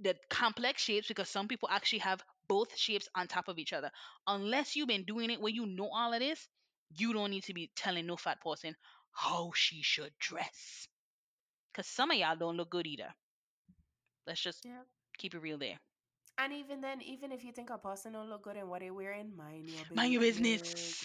the 0.02 0.16
complex 0.30 0.82
shapes 0.82 1.08
because 1.08 1.28
some 1.28 1.48
people 1.48 1.68
actually 1.70 2.00
have 2.00 2.22
both 2.48 2.76
shapes 2.76 3.08
on 3.14 3.28
top 3.28 3.48
of 3.48 3.58
each 3.58 3.72
other. 3.72 3.90
Unless 4.26 4.76
you've 4.76 4.88
been 4.88 5.04
doing 5.04 5.30
it 5.30 5.40
where 5.40 5.52
you 5.52 5.66
know 5.66 5.88
all 5.92 6.12
of 6.12 6.20
this, 6.20 6.48
you 6.96 7.12
don't 7.12 7.30
need 7.30 7.44
to 7.44 7.54
be 7.54 7.70
telling 7.76 8.06
no 8.06 8.16
fat 8.16 8.40
person 8.40 8.76
how 9.12 9.52
she 9.54 9.82
should 9.82 10.12
dress. 10.18 10.88
Cause 11.74 11.88
some 11.88 12.12
of 12.12 12.18
y'all 12.18 12.36
don't 12.36 12.56
look 12.56 12.70
good 12.70 12.86
either. 12.86 13.14
Let's 14.26 14.40
just 14.40 14.64
Yeah. 14.64 14.82
keep 15.18 15.34
it 15.34 15.38
real 15.40 15.58
there. 15.58 15.78
And 16.38 16.52
even 16.54 16.80
then, 16.80 17.02
even 17.02 17.32
if 17.32 17.44
you 17.44 17.52
think 17.52 17.70
a 17.70 17.78
person 17.78 18.12
don't 18.12 18.30
look 18.30 18.42
good 18.44 18.56
in 18.56 18.68
what 18.68 18.80
they're 18.80 18.94
wearing, 18.94 19.36
mind 19.36 19.68
your 19.68 19.84
business. 19.84 19.96
Mind 19.96 20.12
your 20.12 20.20
business. 20.20 21.04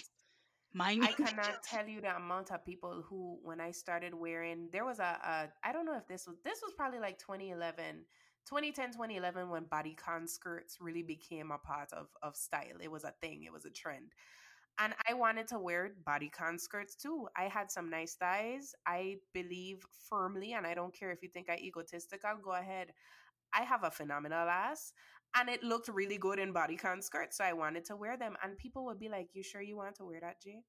Mind 0.72 1.00
I 1.02 1.12
cannot 1.12 1.62
business. 1.62 1.66
tell 1.70 1.86
you 1.86 2.00
the 2.00 2.16
amount 2.16 2.50
of 2.52 2.64
people 2.64 3.02
who, 3.02 3.38
when 3.42 3.60
I 3.60 3.70
started 3.70 4.14
wearing, 4.14 4.68
there 4.72 4.84
was 4.84 4.98
a, 4.98 5.18
a 5.22 5.48
I 5.62 5.72
don't 5.72 5.84
know 5.84 5.96
if 5.96 6.06
this 6.08 6.26
was, 6.26 6.36
this 6.42 6.60
was 6.62 6.72
probably 6.74 7.00
like 7.00 7.18
2011, 7.18 8.06
2010, 8.48 8.92
2011, 8.92 9.50
when 9.50 9.64
bodycon 9.66 10.28
skirts 10.28 10.78
really 10.80 11.02
became 11.02 11.50
a 11.50 11.58
part 11.58 11.92
of, 11.92 12.08
of 12.22 12.34
style. 12.36 12.78
It 12.80 12.90
was 12.90 13.04
a 13.04 13.12
thing, 13.20 13.42
it 13.44 13.52
was 13.52 13.66
a 13.66 13.70
trend. 13.70 14.14
And 14.78 14.94
I 15.08 15.14
wanted 15.14 15.48
to 15.48 15.58
wear 15.58 15.92
bodycon 16.06 16.60
skirts 16.60 16.94
too. 16.96 17.28
I 17.36 17.44
had 17.44 17.70
some 17.70 17.88
nice 17.88 18.14
thighs. 18.14 18.74
I 18.86 19.16
believe 19.32 19.78
firmly, 20.10 20.52
and 20.52 20.66
I 20.66 20.74
don't 20.74 20.94
care 20.94 21.10
if 21.12 21.22
you 21.22 21.30
think 21.30 21.48
I'm 21.50 21.58
egotistical. 21.58 22.36
go 22.44 22.52
ahead. 22.52 22.88
I 23.54 23.62
have 23.62 23.84
a 23.84 23.90
phenomenal 23.90 24.48
ass. 24.48 24.92
And 25.34 25.48
it 25.48 25.62
looked 25.62 25.88
really 25.88 26.18
good 26.18 26.38
in 26.38 26.52
bodycon 26.54 27.02
skirts. 27.02 27.38
So 27.38 27.44
I 27.44 27.52
wanted 27.52 27.84
to 27.86 27.96
wear 27.96 28.16
them. 28.16 28.36
And 28.42 28.56
people 28.58 28.84
would 28.86 28.98
be 28.98 29.08
like, 29.08 29.28
You 29.32 29.42
sure 29.42 29.62
you 29.62 29.76
want 29.76 29.96
to 29.96 30.04
wear 30.04 30.20
that, 30.20 30.42
Jay? 30.42 30.60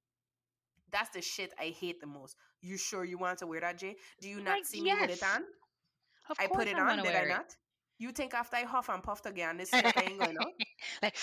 That's 0.92 1.10
the 1.10 1.22
shit 1.22 1.54
I 1.60 1.76
hate 1.78 2.00
the 2.00 2.08
most. 2.08 2.36
You 2.62 2.78
sure 2.78 3.04
you 3.04 3.18
want 3.18 3.40
to 3.40 3.48
wear 3.48 3.62
that, 3.62 3.78
Jay? 3.78 3.96
Do 4.22 4.30
you 4.30 4.42
not 4.42 4.56
Like, 4.58 4.66
see 4.66 4.82
me 4.82 4.94
with 4.94 5.10
it 5.10 5.24
on? 5.24 5.44
Of 6.30 6.38
I 6.40 6.48
put 6.48 6.68
it 6.68 6.78
I'm 6.78 6.88
on, 6.88 7.04
did 7.04 7.16
I 7.16 7.20
it. 7.20 7.30
not? 7.30 7.56
You 8.00 8.12
think 8.12 8.34
after 8.34 8.58
I 8.58 8.64
huff 8.64 8.90
and 8.90 9.04
puffed 9.04 9.26
again, 9.26 9.58
this 9.58 9.70
sweat 9.70 10.02
ain't 10.02 10.20
going 10.20 10.38
out? 10.38 10.54
like, 11.02 11.16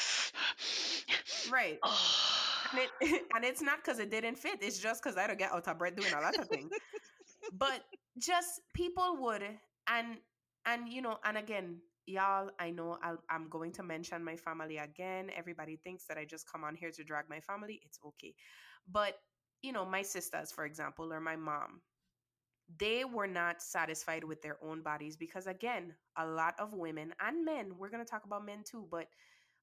Right. 1.51 1.79
oh. 1.83 2.31
And, 2.75 2.89
it, 3.01 3.23
and 3.35 3.45
it's 3.45 3.63
not 3.63 3.79
because 3.85 3.99
it 3.99 4.11
didn't 4.11 4.37
fit. 4.37 4.59
It's 4.63 4.79
just 4.79 5.03
because 5.03 5.17
I 5.17 5.27
don't 5.27 5.39
get 5.39 5.53
out 5.53 5.67
of 5.67 5.79
breath 5.79 5.97
doing 5.97 6.13
a 6.13 6.21
lot 6.21 6.39
of 6.39 6.49
things. 6.49 6.73
but 7.53 7.85
just 8.19 8.61
people 8.75 9.17
would 9.21 9.43
and 9.89 10.19
and 10.67 10.89
you 10.89 11.03
know 11.03 11.19
and 11.25 11.37
again 11.37 11.79
y'all 12.07 12.51
i 12.61 12.71
know 12.71 12.99
I'll, 13.03 13.19
i'm 13.31 13.49
going 13.49 13.73
to 13.73 13.83
mention 13.83 14.25
my 14.25 14.37
family 14.37 14.79
again 14.79 15.31
everybody 15.37 15.77
thinks 15.83 16.07
that 16.07 16.19
i 16.19 16.25
just 16.25 16.51
come 16.51 16.65
on 16.65 16.75
here 16.75 16.91
to 16.93 17.05
drag 17.05 17.29
my 17.29 17.41
family 17.41 17.81
it's 17.85 17.99
okay 18.07 18.35
but 18.91 19.19
you 19.63 19.73
know 19.73 19.85
my 19.85 20.03
sisters 20.03 20.53
for 20.53 20.65
example 20.65 21.13
or 21.13 21.21
my 21.21 21.37
mom 21.37 21.81
they 22.79 23.05
were 23.05 23.27
not 23.27 23.63
satisfied 23.63 24.25
with 24.25 24.43
their 24.43 24.57
own 24.63 24.83
bodies 24.83 25.17
because 25.17 25.47
again 25.47 25.95
a 26.19 26.27
lot 26.27 26.55
of 26.59 26.73
women 26.73 27.13
and 27.21 27.45
men 27.45 27.73
we're 27.79 27.91
going 27.91 28.05
to 28.05 28.11
talk 28.11 28.25
about 28.25 28.45
men 28.47 28.63
too 28.65 28.87
but 28.91 29.07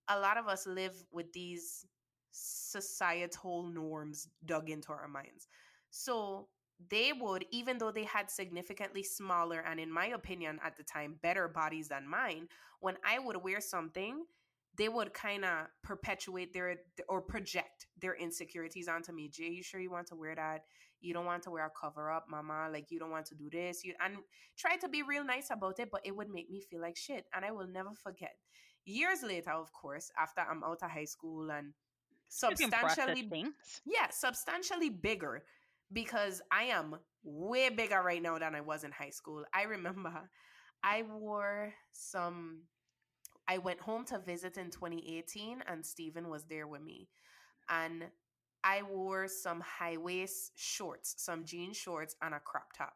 a 0.10 0.20
lot 0.20 0.38
of 0.38 0.48
us 0.48 0.68
live 0.68 1.04
with 1.12 1.32
these 1.34 1.86
societal 2.32 3.64
norms 3.64 4.28
dug 4.46 4.70
into 4.70 4.92
our 4.92 5.08
minds 5.08 5.48
so 5.90 6.48
they 6.90 7.12
would, 7.14 7.46
even 7.52 7.78
though 7.78 7.92
they 7.92 8.06
had 8.06 8.32
significantly 8.32 9.04
smaller 9.04 9.60
and, 9.60 9.80
in 9.80 9.92
my 9.92 10.08
opinion, 10.08 10.60
at 10.64 10.78
the 10.78 10.84
time, 10.84 11.20
better 11.22 11.48
bodies 11.48 11.90
than 11.90 12.08
mine, 12.08 12.48
when 12.80 12.98
I 13.06 13.20
would 13.20 13.44
wear 13.44 13.62
something, 13.62 14.26
they 14.78 14.90
would 14.90 15.14
kind 15.14 15.46
of 15.46 15.68
perpetuate 15.84 16.54
their 16.54 16.78
or 17.10 17.22
project 17.22 17.88
their 18.00 18.16
insecurities 18.16 18.88
onto 18.88 19.12
me. 19.12 19.28
Jay, 19.30 19.50
you 19.50 19.62
sure 19.62 19.82
you 19.82 19.92
want 19.92 20.08
to 20.08 20.16
wear 20.16 20.34
that? 20.34 20.64
You 21.02 21.14
don't 21.14 21.26
want 21.26 21.44
to 21.44 21.52
wear 21.52 21.66
a 21.66 21.70
cover 21.70 22.10
up, 22.12 22.28
mama. 22.30 22.70
Like 22.72 22.90
you 22.90 22.98
don't 22.98 23.12
want 23.12 23.26
to 23.28 23.36
do 23.36 23.50
this. 23.52 23.84
You 23.84 23.94
and 24.04 24.18
try 24.58 24.78
to 24.78 24.88
be 24.88 25.04
real 25.04 25.26
nice 25.26 25.50
about 25.52 25.80
it, 25.80 25.90
but 25.92 26.02
it 26.06 26.16
would 26.16 26.30
make 26.30 26.50
me 26.50 26.62
feel 26.62 26.82
like 26.82 26.96
shit. 26.96 27.26
And 27.34 27.44
I 27.44 27.52
will 27.52 27.68
never 27.68 27.92
forget. 27.94 28.36
Years 28.86 29.22
later, 29.24 29.52
of 29.52 29.72
course, 29.74 30.10
after 30.18 30.42
I'm 30.42 30.64
out 30.64 30.82
of 30.82 30.90
high 30.90 31.06
school 31.06 31.52
and 31.52 31.74
substantially 32.32 33.28
yeah, 33.86 34.10
substantially 34.10 34.90
bigger 34.90 35.44
because 35.92 36.42
I 36.52 36.64
am 36.64 36.96
way 37.24 37.70
bigger 37.70 38.02
right 38.02 38.22
now 38.22 38.40
than 38.40 38.56
I 38.56 38.62
was 38.62 38.84
in 38.84 38.92
high 38.92 39.10
school. 39.10 39.44
I 39.54 39.64
remember 39.64 40.30
I 40.84 41.04
wore 41.04 41.74
some 41.92 42.64
I 43.48 43.58
went 43.58 43.82
home 43.82 44.06
to 44.06 44.20
visit 44.20 44.58
in 44.58 44.72
2018 44.72 45.64
and 45.68 45.86
Stephen 45.86 46.30
was 46.30 46.46
there 46.46 46.68
with 46.68 46.82
me. 46.82 47.10
And 47.70 48.06
I 48.64 48.84
wore 48.84 49.28
some 49.28 49.62
high 49.62 49.98
waist 49.98 50.54
shorts, 50.56 51.16
some 51.18 51.44
jean 51.44 51.74
shorts 51.74 52.16
and 52.22 52.34
a 52.34 52.40
crop 52.40 52.74
top 52.78 52.94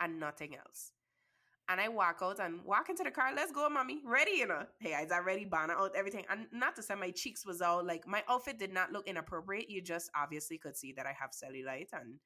and 0.00 0.18
nothing 0.18 0.56
else. 0.56 0.92
And 1.70 1.80
I 1.80 1.88
walk 1.88 2.18
out 2.22 2.40
and 2.40 2.64
walk 2.64 2.90
into 2.90 3.04
the 3.04 3.12
car. 3.12 3.30
Let's 3.34 3.52
go, 3.52 3.68
mommy. 3.70 4.02
Ready, 4.04 4.32
you 4.38 4.48
know. 4.48 4.64
Hey, 4.80 4.90
is 4.94 5.12
I 5.12 5.20
ready? 5.20 5.44
Banner 5.46 5.74
out, 5.74 5.92
everything. 5.96 6.24
And 6.28 6.46
not 6.52 6.76
to 6.76 6.82
say 6.82 6.96
my 6.96 7.12
cheeks 7.12 7.46
was 7.46 7.62
out. 7.62 7.86
Like 7.86 8.06
my 8.08 8.24
outfit 8.28 8.58
did 8.58 8.72
not 8.74 8.92
look 8.92 9.06
inappropriate. 9.08 9.70
You 9.70 9.82
just 9.82 10.10
obviously 10.16 10.58
could 10.58 10.76
see 10.76 10.92
that 10.94 11.06
I 11.06 11.14
have 11.20 11.30
cellulite 11.30 11.88
and 11.94 12.16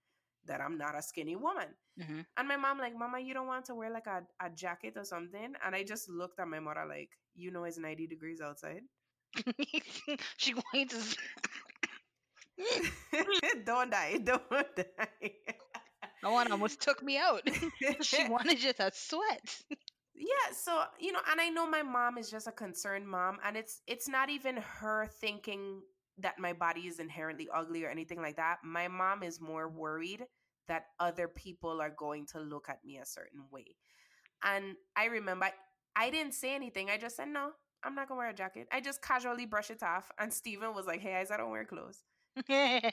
that 0.47 0.61
I'm 0.63 0.79
not 0.79 0.97
a 0.97 1.03
skinny 1.03 1.37
woman. 1.37 1.69
hmm 2.03 2.21
And 2.39 2.49
my 2.49 2.57
mom 2.57 2.79
like, 2.79 2.97
Mama, 2.99 3.21
you 3.21 3.35
don't 3.35 3.47
want 3.47 3.67
to 3.67 3.75
wear 3.75 3.91
like 3.91 4.07
a, 4.07 4.23
a 4.41 4.51
jacket 4.51 4.95
or 4.97 5.05
something? 5.05 5.55
And 5.65 5.75
I 5.77 5.85
just 5.85 6.09
looked 6.09 6.41
at 6.41 6.49
my 6.49 6.61
mother 6.61 6.87
like, 6.89 7.11
you 7.35 7.51
know 7.51 7.65
it's 7.65 7.79
90 7.79 8.07
degrees 8.07 8.41
outside. 8.41 8.83
she 10.39 10.53
going 10.53 10.89
to. 10.89 10.99
don't 13.65 13.91
die. 13.91 14.19
Don't 14.25 14.77
die. 14.77 15.33
No 16.25 16.33
one 16.33 16.51
almost 16.51 16.81
took 16.81 17.03
me 17.03 17.19
out. 17.19 17.43
she 18.01 18.29
wanted 18.29 18.59
just 18.59 18.81
a 18.81 18.91
sweat. 18.93 19.57
yeah 20.17 20.53
so 20.53 20.85
you 21.01 21.11
know 21.11 21.19
and 21.31 21.41
i 21.41 21.49
know 21.49 21.69
my 21.69 21.83
mom 21.83 22.19
is 22.19 22.31
just 22.31 22.47
a 22.47 22.53
concerned 22.53 23.07
mom 23.07 23.37
and 23.45 23.57
it's 23.57 23.83
it's 23.89 24.09
not 24.09 24.31
even 24.31 24.57
her 24.59 25.09
thinking 25.21 25.83
that 26.19 26.39
my 26.39 26.53
body 26.53 26.83
is 26.83 27.01
inherently 27.01 27.49
ugly 27.53 27.85
or 27.85 27.89
anything 27.89 28.21
like 28.21 28.37
that. 28.37 28.59
My 28.65 28.89
mom 28.89 29.23
is 29.23 29.41
more 29.41 29.69
worried 29.69 30.25
that 30.69 30.87
other 31.01 31.29
people 31.29 31.81
are 31.81 31.91
going 31.91 32.27
to 32.27 32.41
look 32.41 32.69
at 32.69 32.85
me 32.85 32.99
a 32.99 33.07
certain 33.07 33.43
way. 33.51 33.77
And 34.45 34.77
I 34.97 35.07
remember 35.07 35.49
I 35.97 36.11
didn't 36.11 36.35
say 36.35 36.55
anything. 36.55 36.91
I 36.91 36.99
just 36.99 37.17
said, 37.17 37.29
no, 37.29 37.51
I'm 37.83 37.95
not 37.95 38.09
gonna 38.09 38.19
wear 38.19 38.31
a 38.31 38.35
jacket. 38.35 38.69
I 38.73 38.81
just 38.81 39.03
casually 39.03 39.47
brush 39.47 39.71
it 39.71 39.83
off. 39.83 40.11
And 40.19 40.33
Steven 40.33 40.75
was 40.75 40.87
like, 40.87 41.01
hey, 41.01 41.13
guys, 41.13 41.31
I 41.31 41.37
don't 41.37 41.51
wear 41.51 41.65
clothes. 41.65 42.03
And 42.49 42.93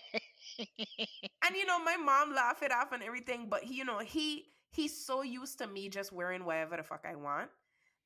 you 1.56 1.66
know, 1.66 1.84
my 1.84 1.98
mom 1.98 2.34
laughed 2.34 2.64
it 2.64 2.72
off 2.72 2.92
and 2.92 3.02
everything, 3.04 3.48
but 3.50 3.64
he, 3.64 3.76
you 3.76 3.86
know, 3.86 4.00
he 4.00 4.46
he's 4.72 5.06
so 5.06 5.22
used 5.22 5.58
to 5.60 5.68
me 5.68 5.90
just 5.90 6.12
wearing 6.12 6.46
whatever 6.46 6.78
the 6.78 6.84
fuck 6.84 7.06
I 7.10 7.16
want 7.16 7.50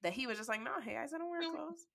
that 0.04 0.14
he 0.14 0.28
was 0.28 0.38
just 0.38 0.50
like, 0.50 0.62
no, 0.64 0.72
hey, 0.84 0.98
I 0.98 1.08
don't 1.08 1.30
wear 1.30 1.42
mm. 1.42 1.54
clothes. 1.54 1.88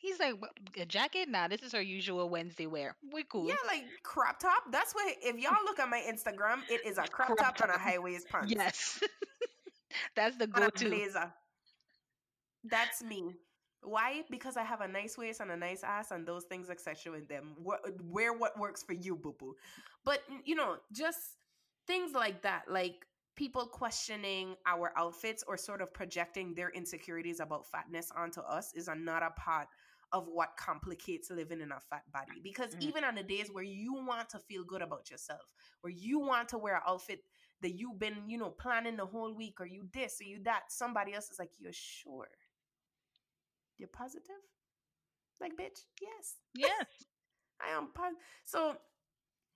He's 0.00 0.20
like 0.20 0.34
a 0.80 0.86
jacket. 0.86 1.28
Nah, 1.28 1.48
this 1.48 1.62
is 1.62 1.74
our 1.74 1.82
usual 1.82 2.28
Wednesday 2.28 2.66
wear. 2.66 2.94
We 3.12 3.24
cool. 3.24 3.48
Yeah, 3.48 3.56
like 3.66 3.84
crop 4.04 4.38
top. 4.38 4.62
That's 4.70 4.94
what. 4.94 5.12
If 5.20 5.38
y'all 5.38 5.64
look 5.64 5.80
at 5.80 5.88
my 5.88 6.00
Instagram, 6.08 6.60
it 6.70 6.86
is 6.86 6.98
a 6.98 7.02
crop, 7.10 7.28
crop 7.28 7.38
top, 7.38 7.56
top, 7.56 7.68
and 7.68 7.76
a 7.76 7.78
high 7.78 7.98
waist 7.98 8.28
pants. 8.30 8.52
Yes, 8.54 9.00
that's 10.16 10.36
the 10.36 10.46
go-to 10.46 10.88
blazer. 10.88 11.32
That's 12.62 13.02
me. 13.02 13.34
Why? 13.82 14.22
Because 14.30 14.56
I 14.56 14.64
have 14.64 14.80
a 14.80 14.88
nice 14.88 15.16
waist 15.16 15.40
and 15.40 15.50
a 15.50 15.56
nice 15.56 15.82
ass, 15.82 16.10
and 16.10 16.26
those 16.26 16.44
things 16.44 16.68
etc. 16.68 16.90
accentuate 16.90 17.28
them. 17.28 17.56
Wear 18.04 18.32
what 18.32 18.58
works 18.58 18.82
for 18.82 18.92
you, 18.92 19.16
boo 19.16 19.34
boo. 19.38 19.54
But 20.04 20.20
you 20.44 20.54
know, 20.54 20.76
just 20.92 21.18
things 21.86 22.12
like 22.12 22.42
that, 22.42 22.64
like 22.68 23.06
people 23.36 23.66
questioning 23.66 24.56
our 24.66 24.92
outfits 24.96 25.44
or 25.46 25.56
sort 25.56 25.80
of 25.80 25.94
projecting 25.94 26.54
their 26.54 26.70
insecurities 26.70 27.40
about 27.40 27.66
fatness 27.66 28.10
onto 28.16 28.40
us, 28.40 28.72
is 28.74 28.88
another 28.88 29.30
part 29.36 29.68
of 30.12 30.26
what 30.26 30.56
complicates 30.56 31.30
living 31.30 31.60
in 31.60 31.70
a 31.70 31.80
fat 31.80 32.02
body. 32.12 32.40
Because 32.42 32.74
mm. 32.74 32.82
even 32.82 33.04
on 33.04 33.14
the 33.14 33.22
days 33.22 33.50
where 33.52 33.64
you 33.64 33.94
want 33.94 34.28
to 34.30 34.38
feel 34.38 34.64
good 34.64 34.82
about 34.82 35.10
yourself, 35.10 35.42
where 35.82 35.92
you 35.92 36.18
want 36.18 36.48
to 36.48 36.58
wear 36.58 36.76
an 36.76 36.82
outfit 36.86 37.20
that 37.60 37.78
you've 37.78 37.98
been, 37.98 38.16
you 38.26 38.38
know, 38.38 38.50
planning 38.50 38.96
the 38.96 39.06
whole 39.06 39.34
week, 39.34 39.60
or 39.60 39.66
you 39.66 39.88
this 39.92 40.20
or 40.20 40.24
you 40.24 40.42
that, 40.44 40.62
somebody 40.68 41.14
else 41.14 41.30
is 41.30 41.38
like, 41.38 41.50
"You're 41.58 41.72
sure." 41.72 42.28
You're 43.78 43.88
positive? 43.88 44.42
Like, 45.40 45.52
bitch, 45.52 45.80
yes. 46.00 46.36
Yes. 46.54 46.86
I 47.60 47.76
am 47.76 47.88
positive. 47.94 48.20
So 48.44 48.76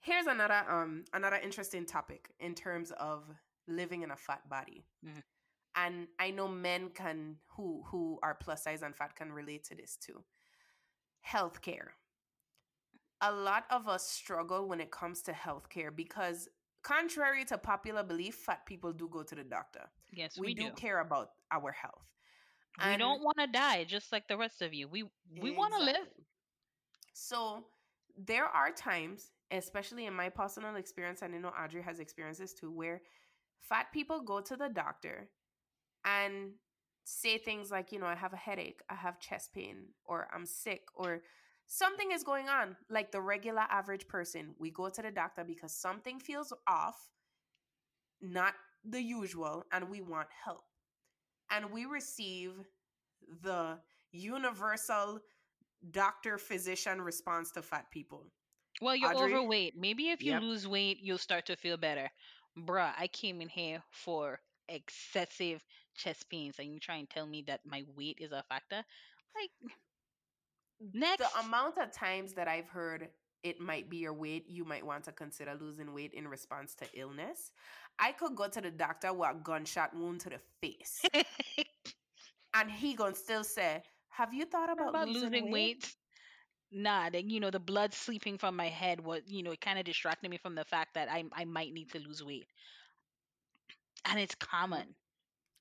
here's 0.01 0.27
another 0.27 0.65
um 0.69 1.05
another 1.13 1.37
interesting 1.37 1.87
topic 1.87 2.31
in 2.41 2.55
terms 2.55 2.93
of 2.99 3.25
living 3.69 4.03
in 4.03 4.11
a 4.11 4.17
fat 4.17 4.49
body. 4.49 4.85
Mm. 5.07 5.23
And 5.75 6.09
I 6.19 6.31
know 6.31 6.49
men 6.49 6.91
can 6.95 7.37
who 7.57 7.83
who 7.87 8.19
are 8.23 8.35
plus 8.35 8.65
size 8.65 8.83
and 8.83 8.95
fat 8.95 9.17
can 9.17 9.33
relate 9.33 9.65
to 9.65 9.75
this 9.75 9.97
too. 9.97 10.23
Healthcare. 11.27 11.91
A 13.21 13.33
lot 13.33 13.65
of 13.71 13.87
us 13.89 14.07
struggle 14.09 14.69
when 14.69 14.81
it 14.81 14.91
comes 14.91 15.23
to 15.23 15.33
healthcare 15.33 15.95
because 15.95 16.49
contrary 16.83 17.45
to 17.47 17.57
popular 17.57 18.03
belief, 18.03 18.35
fat 18.35 18.67
people 18.67 18.93
do 18.93 19.09
go 19.09 19.23
to 19.23 19.35
the 19.37 19.45
doctor. 19.45 19.85
Yes, 20.13 20.37
we, 20.37 20.49
we 20.49 20.55
do. 20.55 20.63
do 20.65 20.71
care 20.73 21.01
about 21.01 21.31
our 21.53 21.71
health. 21.71 22.05
And 22.81 22.93
we 22.93 22.97
don't 22.97 23.23
want 23.23 23.39
to 23.39 23.47
die 23.47 23.85
just 23.85 24.13
like 24.13 24.29
the 24.29 24.37
rest 24.37 24.63
of 24.63 24.73
you. 24.73 24.89
We 24.89 25.03
we 25.03 25.11
exactly. 25.51 25.51
want 25.57 25.75
to 25.79 25.85
live. 25.85 26.09
So 27.13 27.65
there 28.17 28.47
are 28.47 28.71
times, 28.71 29.31
especially 29.51 30.07
in 30.07 30.15
my 30.15 30.29
personal 30.29 30.77
experience, 30.77 31.23
and 31.23 31.35
I 31.35 31.39
know 31.39 31.49
Audrey 31.49 31.83
has 31.83 31.99
experiences 31.99 32.55
too, 32.55 32.71
where 32.71 33.03
fat 33.61 33.87
people 33.93 34.21
go 34.23 34.41
to 34.41 34.57
the 34.57 34.69
doctor 34.69 35.29
and 36.05 36.53
say 37.05 37.39
things 37.39 37.71
like, 37.71 37.93
you 37.93 37.99
know, 37.99 38.07
I 38.07 38.15
have 38.15 38.33
a 38.33 38.37
headache, 38.37 38.81
I 38.89 38.95
have 38.95 39.21
chest 39.21 39.53
pain, 39.53 39.89
or 40.05 40.29
I'm 40.33 40.47
sick, 40.47 40.83
or 40.95 41.23
something 41.67 42.13
is 42.13 42.23
going 42.23 42.49
on. 42.49 42.77
Like 42.89 43.13
the 43.13 43.21
regular 43.21 43.67
average 43.71 44.09
person, 44.09 44.55
we 44.59 44.71
go 44.71 44.89
to 44.89 45.03
the 45.03 45.11
doctor 45.11 45.45
because 45.45 45.73
something 45.75 46.19
feels 46.19 46.53
off, 46.67 47.11
not 48.21 48.55
the 48.85 49.03
usual, 49.03 49.65
and 49.73 49.91
we 49.91 50.01
want 50.01 50.29
help 50.45 50.65
and 51.55 51.71
we 51.71 51.85
receive 51.85 52.53
the 53.43 53.79
universal 54.11 55.21
doctor 55.91 56.39
physician 56.39 57.01
response 57.01 57.51
to 57.53 57.63
fat 57.63 57.87
people. 57.91 58.27
Well, 58.81 58.97
you're 58.97 59.15
Audrey? 59.15 59.35
overweight. 59.35 59.75
Maybe 59.77 60.11
if 60.11 60.23
you 60.23 60.33
yep. 60.33 60.43
lose 60.43 60.67
weight, 60.67 60.99
you'll 61.01 61.19
start 61.19 61.47
to 61.47 61.57
feel 61.57 61.77
better. 61.77 62.11
Bruh, 62.59 62.93
I 62.99 63.07
came 63.09 63.41
in 63.41 63.49
here 63.49 63.83
for 63.91 64.41
excessive 64.69 65.63
chest 65.95 66.29
pains, 66.31 66.57
and 66.59 66.73
you 66.73 66.81
try 66.81 66.97
and 66.97 67.09
tell 67.09 67.27
me 67.27 67.45
that 67.47 67.61
my 67.65 67.85
weight 67.97 68.19
is 68.21 68.33
a 68.33 68.45
factor? 68.49 68.83
Like, 69.35 69.73
next. 70.93 71.19
The 71.19 71.41
amount 71.41 71.79
of 71.79 71.93
times 71.93 72.35
that 72.35 72.49
I've 72.49 72.69
heard 72.69 73.09
it 73.43 73.61
might 73.61 73.91
be 73.91 73.99
your 73.99 74.13
weight, 74.13 74.47
you 74.49 74.65
might 74.65 74.85
want 74.85 75.05
to 75.05 75.13
consider 75.13 75.57
losing 75.61 75.93
weight 75.93 76.13
in 76.15 76.29
response 76.29 76.75
to 76.77 76.87
illness. 76.95 77.53
I 77.99 78.13
could 78.13 78.37
go 78.37 78.49
to 78.49 78.61
the 78.61 78.71
doctor 78.71 79.13
with 79.13 79.31
a 79.31 79.35
gunshot 79.35 79.95
wound 79.95 80.21
to 80.21 80.31
the 80.31 80.41
face. 80.61 81.03
and 82.55 82.71
he 82.71 82.95
gonna 82.95 83.15
still 83.15 83.45
say, 83.45 83.83
Have 84.11 84.33
you 84.33 84.45
thought 84.45 84.71
about, 84.73 84.91
about 84.91 85.09
losing, 85.09 85.31
losing 85.31 85.45
weight? 85.45 85.53
weight? 85.53 85.97
Nah, 86.73 87.11
then 87.11 87.29
you 87.29 87.39
know 87.39 87.51
the 87.51 87.61
blood 87.61 87.93
sleeping 87.93 88.39
from 88.39 88.57
my 88.57 88.69
head 88.69 88.99
was 89.01 89.21
you 89.27 89.43
know 89.43 89.51
it 89.51 89.61
kind 89.61 89.79
of 89.79 89.85
distracted 89.85 90.31
me 90.31 90.39
from 90.39 90.55
the 90.55 90.65
fact 90.65 90.95
that 90.95 91.09
I 91.11 91.25
I 91.35 91.45
might 91.45 91.73
need 91.73 91.91
to 91.93 91.99
lose 91.99 92.25
weight, 92.25 92.47
and 94.07 94.19
it's 94.19 94.35
mm. 94.35 94.49
common. 94.49 94.87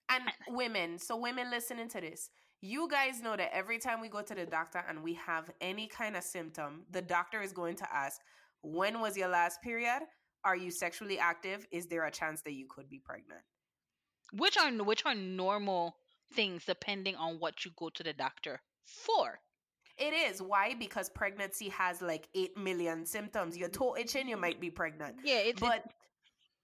And 0.10 0.24
women, 0.50 0.98
so 0.98 1.16
women 1.16 1.50
listening 1.50 1.88
to 1.90 2.02
this, 2.02 2.30
you 2.62 2.88
guys 2.90 3.22
know 3.22 3.36
that 3.36 3.54
every 3.54 3.80
time 3.80 4.02
we 4.02 4.08
go 4.08 4.22
to 4.22 4.36
the 4.36 4.46
doctor 4.46 4.84
and 4.88 5.04
we 5.04 5.16
have 5.16 5.50
any 5.60 5.88
kind 5.88 6.16
of 6.16 6.24
symptom, 6.24 6.84
the 6.92 7.02
doctor 7.02 7.42
is 7.42 7.52
going 7.54 7.76
to 7.78 7.94
ask, 7.94 8.22
"When 8.62 9.02
was 9.02 9.18
your 9.18 9.30
last 9.30 9.62
period?" 9.62 10.04
are 10.44 10.56
you 10.56 10.72
sexually 10.72 11.20
active? 11.20 11.66
Is 11.72 11.88
there 11.88 12.06
a 12.06 12.12
chance 12.12 12.42
that 12.44 12.54
you 12.54 12.66
could 12.70 12.90
be 12.90 13.00
pregnant? 13.00 13.42
Which 14.34 14.58
are 14.58 14.72
which 14.72 15.06
are 15.06 15.16
normal 15.16 15.96
things 16.34 16.66
depending 16.66 17.16
on 17.16 17.40
what 17.40 17.66
you 17.66 17.72
go 17.78 17.90
to 17.90 18.04
the 18.04 18.14
doctor 18.14 18.62
for. 18.86 19.40
It 19.98 20.14
is. 20.14 20.42
Why? 20.42 20.74
Because 20.80 21.10
pregnancy 21.10 21.70
has 21.70 22.02
like 22.02 22.28
8 22.34 22.58
million 22.58 23.06
symptoms. 23.06 23.58
You're 23.58 23.70
toe 23.70 23.96
itching, 23.98 24.28
you 24.28 24.38
might 24.38 24.60
be 24.60 24.72
pregnant. 24.72 25.18
Yeah, 25.24 25.40
it's 25.40 25.60
but 25.60 25.84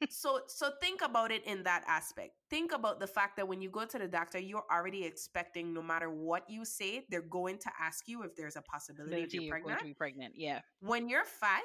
so 0.09 0.41
so 0.47 0.71
think 0.81 1.01
about 1.01 1.31
it 1.31 1.45
in 1.45 1.63
that 1.63 1.83
aspect. 1.87 2.31
Think 2.49 2.71
about 2.71 2.99
the 2.99 3.07
fact 3.07 3.37
that 3.37 3.47
when 3.47 3.61
you 3.61 3.69
go 3.69 3.85
to 3.85 3.97
the 3.97 4.07
doctor, 4.07 4.39
you're 4.39 4.65
already 4.71 5.03
expecting 5.05 5.73
no 5.73 5.81
matter 5.81 6.09
what 6.09 6.49
you 6.49 6.65
say, 6.65 7.05
they're 7.09 7.21
going 7.21 7.57
to 7.59 7.69
ask 7.79 8.07
you 8.07 8.23
if 8.23 8.35
there's 8.35 8.55
a 8.55 8.61
possibility 8.61 9.21
if 9.23 9.33
you're, 9.33 9.49
pregnant. 9.49 9.79
To 9.79 9.85
be 9.85 9.93
pregnant. 9.93 10.33
Yeah. 10.35 10.59
When 10.79 11.09
you're 11.09 11.25
fat, 11.25 11.63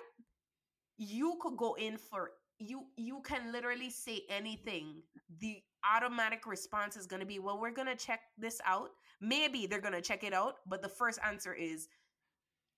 you 0.99 1.39
could 1.41 1.57
go 1.57 1.75
in 1.75 1.97
for 1.97 2.31
you 2.59 2.85
you 2.97 3.21
can 3.25 3.51
literally 3.53 3.91
say 3.91 4.23
anything 4.29 5.03
the 5.41 5.59
automatic 5.97 6.47
response 6.47 6.97
is 6.97 7.07
going 7.07 7.21
to 7.21 7.27
be 7.27 7.39
well 7.39 7.61
we're 7.61 7.73
going 7.73 7.89
to 7.89 7.97
check 7.97 8.21
this 8.39 8.61
out 8.65 8.91
maybe 9.21 9.67
they're 9.67 9.81
going 9.81 9.95
to 9.95 10.01
check 10.01 10.23
it 10.23 10.33
out 10.33 10.57
but 10.67 10.81
the 10.81 10.89
first 10.89 11.19
answer 11.27 11.55
is 11.55 11.89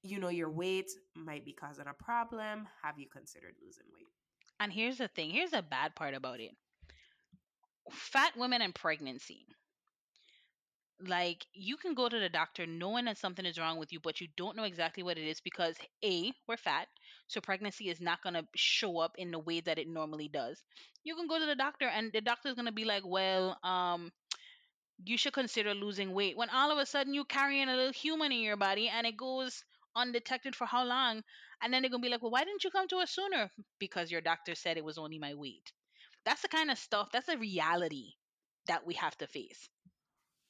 you 0.03 0.19
know 0.19 0.29
your 0.29 0.51
weight 0.51 0.91
might 1.15 1.45
be 1.45 1.53
causing 1.53 1.87
a 1.87 2.03
problem 2.03 2.67
have 2.83 2.99
you 2.99 3.07
considered 3.13 3.55
losing 3.63 3.85
weight 3.95 4.09
and 4.61 4.73
here's 4.73 4.99
the 4.99 5.09
thing 5.09 5.31
here's 5.31 5.51
the 5.51 5.63
bad 5.63 5.95
part 5.95 6.15
about 6.15 6.41
it. 6.41 6.57
Fat 7.91 8.37
women 8.37 8.61
and 8.61 8.75
pregnancy. 8.75 9.47
Like 11.07 11.47
you 11.53 11.77
can 11.77 11.95
go 11.95 12.09
to 12.09 12.19
the 12.19 12.29
doctor 12.29 12.67
knowing 12.67 13.05
that 13.07 13.19
something 13.19 13.45
is 13.45 13.59
wrong 13.59 13.79
with 13.79 13.93
you 13.93 14.01
but 14.01 14.21
you 14.21 14.29
don't 14.37 14.57
know 14.57 14.63
exactly 14.65 15.03
what 15.03 15.19
it 15.19 15.27
is 15.27 15.41
because 15.41 15.77
a 16.05 16.33
we're 16.49 16.57
fat 16.57 16.89
so 17.27 17.41
pregnancy 17.41 17.89
is 17.91 18.01
not 18.01 18.23
going 18.23 18.35
to 18.35 18.47
show 18.55 18.99
up 18.99 19.15
in 19.19 19.31
the 19.31 19.39
way 19.39 19.61
that 19.61 19.79
it 19.79 19.89
normally 19.89 20.29
does. 20.29 20.63
You 21.05 21.15
can 21.17 21.27
go 21.27 21.39
to 21.39 21.47
the 21.47 21.57
doctor 21.57 21.87
and 21.89 22.13
the 22.13 22.21
doctor 22.21 22.49
is 22.49 22.55
going 22.55 22.67
to 22.67 22.73
be 22.73 22.85
like 22.85 23.05
well 23.05 23.59
um 23.65 24.13
you 25.05 25.17
should 25.19 25.33
consider 25.35 25.75
losing 25.75 26.13
weight 26.13 26.37
when 26.37 26.51
all 26.51 26.71
of 26.73 26.79
a 26.79 26.87
sudden 26.87 27.15
you're 27.15 27.25
carrying 27.25 27.69
a 27.69 27.77
little 27.77 27.93
human 27.93 28.33
in 28.33 28.41
your 28.41 28.57
body 28.57 28.89
and 28.89 29.07
it 29.07 29.17
goes 29.17 29.65
undetected 29.97 30.57
for 30.57 30.67
how 30.67 30.85
long 30.85 31.23
and 31.63 31.73
then 31.73 31.83
they're 31.83 31.91
going 31.91 32.03
to 32.03 32.07
be 32.07 32.11
like 32.11 32.23
well 32.23 32.31
why 32.31 32.45
didn't 32.45 32.65
you 32.65 32.71
come 32.71 32.89
to 32.89 32.97
us 32.99 33.11
sooner? 33.11 33.51
Because 33.79 34.11
your 34.11 34.21
doctor 34.21 34.55
said 34.55 34.77
it 34.77 34.85
was 34.85 34.99
only 34.99 35.19
my 35.19 35.35
weight. 35.35 35.73
That's 36.25 36.43
the 36.43 36.49
kind 36.49 36.71
of 36.71 36.79
stuff 36.79 37.11
that's 37.13 37.29
a 37.29 37.39
reality 37.39 38.13
that 38.67 38.87
we 38.87 38.95
have 38.95 39.17
to 39.19 39.27
face. 39.27 39.69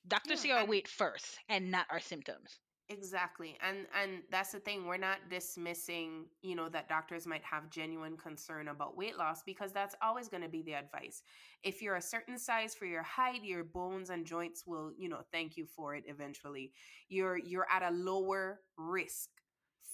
Doctors 0.07 0.39
yeah, 0.39 0.43
see 0.43 0.53
our 0.53 0.67
weight 0.67 0.89
first 0.89 1.39
and 1.49 1.71
not 1.71 1.87
our 1.91 2.01
symptoms. 2.01 2.59
Exactly. 2.91 3.57
And 3.66 3.87
and 3.99 4.22
that's 4.30 4.53
the 4.53 4.59
thing. 4.61 4.87
We're 4.87 4.99
not 4.99 5.30
dismissing, 5.30 6.26
you 6.43 6.55
know, 6.55 6.68
that 6.68 6.87
doctors 6.87 7.26
might 7.26 7.43
have 7.43 7.70
genuine 7.70 8.18
concern 8.18 8.68
about 8.68 8.95
weight 8.95 9.16
loss 9.16 9.43
because 9.43 9.72
that's 9.72 9.95
always 10.03 10.28
going 10.28 10.43
to 10.43 10.51
be 10.51 10.61
the 10.62 10.74
advice. 10.74 11.22
If 11.62 11.80
you're 11.80 11.97
a 11.97 12.03
certain 12.03 12.39
size 12.39 12.74
for 12.74 12.85
your 12.85 13.03
height, 13.03 13.43
your 13.43 13.64
bones 13.64 14.11
and 14.11 14.26
joints 14.26 14.66
will, 14.66 14.93
you 14.99 15.09
know, 15.09 15.22
thank 15.32 15.57
you 15.57 15.64
for 15.64 15.95
it 15.95 16.05
eventually. 16.07 16.72
You're 17.09 17.39
you're 17.39 17.66
at 17.72 17.82
a 17.82 17.91
lower 17.95 18.61
risk 18.76 19.30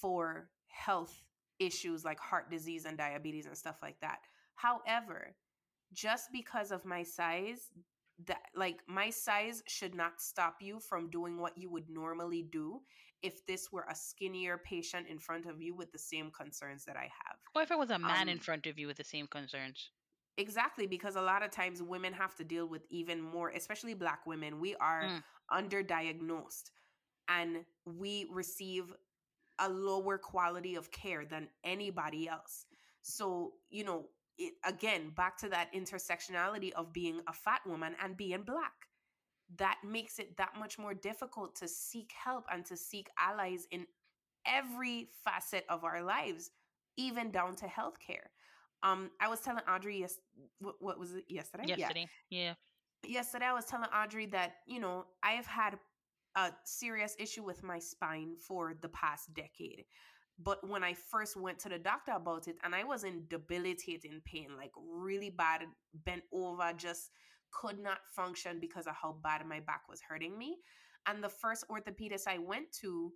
for 0.01 0.49
health 0.67 1.23
issues 1.61 2.05
like 2.05 2.19
heart 2.19 2.51
disease 2.51 2.87
and 2.87 2.99
diabetes 2.99 3.47
and 3.47 3.57
stuff 3.57 3.77
like 3.83 4.01
that. 4.01 4.19
However, 4.57 5.37
just 5.93 6.29
because 6.33 6.71
of 6.73 6.85
my 6.85 7.03
size 7.03 7.71
that 8.27 8.43
like 8.55 8.83
my 8.87 9.11
size 9.11 9.63
should 9.69 9.95
not 9.95 10.21
stop 10.21 10.57
you 10.61 10.81
from 10.81 11.11
doing 11.11 11.39
what 11.39 11.57
you 11.57 11.71
would 11.71 11.89
normally 11.89 12.43
do 12.43 12.81
if 13.23 13.45
this 13.47 13.71
were 13.73 13.87
a 13.89 13.95
skinnier 13.95 14.59
patient 14.59 15.07
in 15.09 15.19
front 15.19 15.47
of 15.47 15.61
you 15.61 15.75
with 15.75 15.93
the 15.93 15.99
same 15.99 16.31
concerns 16.31 16.85
that 16.85 16.97
I 16.97 17.11
have. 17.27 17.39
Or 17.55 17.63
if 17.63 17.71
it 17.71 17.79
was 17.79 17.91
a 17.91 17.99
man 17.99 18.29
in 18.29 18.39
Um, 18.39 18.41
front 18.41 18.67
of 18.67 18.77
you 18.79 18.89
with 18.89 18.97
the 18.97 19.05
same 19.05 19.29
concerns. 19.29 19.93
Exactly, 20.37 20.87
because 20.87 21.17
a 21.17 21.23
lot 21.23 21.43
of 21.43 21.51
times 21.51 21.83
women 21.83 22.13
have 22.15 22.35
to 22.37 22.45
deal 22.45 22.67
with 22.67 22.87
even 22.89 23.21
more, 23.21 23.51
especially 23.51 23.95
black 23.95 24.27
women. 24.27 24.59
We 24.61 24.75
are 24.77 25.13
Mm. 25.13 25.23
underdiagnosed 25.53 26.71
and 27.29 27.65
we 27.85 28.27
receive 28.31 28.93
a 29.59 29.69
lower 29.69 30.19
quality 30.19 30.75
of 30.77 30.91
care 30.91 31.25
than 31.27 31.49
anybody 31.65 32.29
else. 32.29 32.67
So, 33.03 33.55
you 33.71 33.85
know, 33.85 34.09
it, 34.41 34.55
again, 34.65 35.11
back 35.11 35.37
to 35.39 35.49
that 35.51 35.73
intersectionality 35.73 36.73
of 36.73 36.93
being 36.93 37.21
a 37.29 37.33
fat 37.33 37.61
woman 37.67 37.95
and 38.03 38.17
being 38.17 38.43
black. 38.43 38.73
That 39.57 39.79
makes 39.85 40.19
it 40.19 40.37
that 40.39 40.53
much 40.59 40.79
more 40.79 40.95
difficult 40.95 41.55
to 41.57 41.69
seek 41.69 42.13
help 42.13 42.45
and 42.51 42.65
to 42.67 42.77
seek 42.77 43.09
allies 43.19 43.67
in 43.71 43.87
every 44.47 45.09
facet 45.25 45.65
of 45.69 45.85
our 45.85 46.03
lives, 46.03 46.51
even 46.97 47.31
down 47.31 47.55
to 47.57 47.67
healthcare. 47.67 48.29
Um, 48.83 49.11
I 49.21 49.29
was 49.29 49.41
telling 49.41 49.63
Audrey 49.69 50.01
yes, 50.01 50.19
what, 50.61 50.77
what 50.81 50.99
was 50.99 51.15
it 51.15 51.25
yesterday? 51.29 51.65
Yeah, 51.67 51.77
Yesterday. 51.77 52.07
Yeah. 52.31 52.55
yesterday 53.07 53.47
I 53.47 53.53
was 53.53 53.67
telling 53.67 53.89
Audrey 53.95 54.27
that, 54.27 54.55
you 54.67 54.81
know, 54.81 55.05
I 55.23 55.33
have 55.33 55.47
had 55.47 55.79
a 56.37 56.51
serious 56.65 57.15
issue 57.19 57.43
with 57.43 57.63
my 57.63 57.79
spine 57.79 58.37
for 58.37 58.75
the 58.81 58.89
past 58.89 59.35
decade. 59.35 59.85
But 60.43 60.67
when 60.67 60.83
I 60.83 60.95
first 60.95 61.37
went 61.37 61.59
to 61.61 61.69
the 61.69 61.79
doctor 61.79 62.13
about 62.13 62.49
it, 62.49 62.57
and 62.65 62.75
I 62.75 62.85
was 62.85 63.05
in 63.05 63.25
debilitating 63.29 64.23
pain, 64.25 64.49
like 64.57 64.73
really 64.77 65.31
bad, 65.31 65.63
bent 66.07 66.23
over, 66.33 66.73
just 66.77 67.11
could 67.51 67.79
not 67.79 67.99
function 68.15 68.59
because 68.61 68.87
of 68.87 68.95
how 68.95 69.17
bad 69.23 69.45
my 69.47 69.61
back 69.61 69.83
was 69.89 70.01
hurting 70.01 70.39
me. 70.39 70.59
And 71.07 71.23
the 71.23 71.29
first 71.29 71.67
orthopedist 71.69 72.27
I 72.27 72.39
went 72.39 72.73
to, 72.81 73.13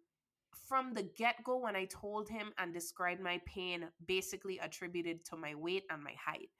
from 0.69 0.93
the 0.93 1.09
get 1.17 1.37
go, 1.45 1.59
when 1.59 1.77
I 1.77 1.87
told 1.87 2.29
him 2.29 2.53
and 2.59 2.73
described 2.73 3.21
my 3.21 3.41
pain, 3.47 3.87
basically 4.07 4.59
attributed 4.59 5.25
to 5.27 5.37
my 5.37 5.55
weight 5.55 5.85
and 5.91 6.03
my 6.03 6.15
height. 6.23 6.51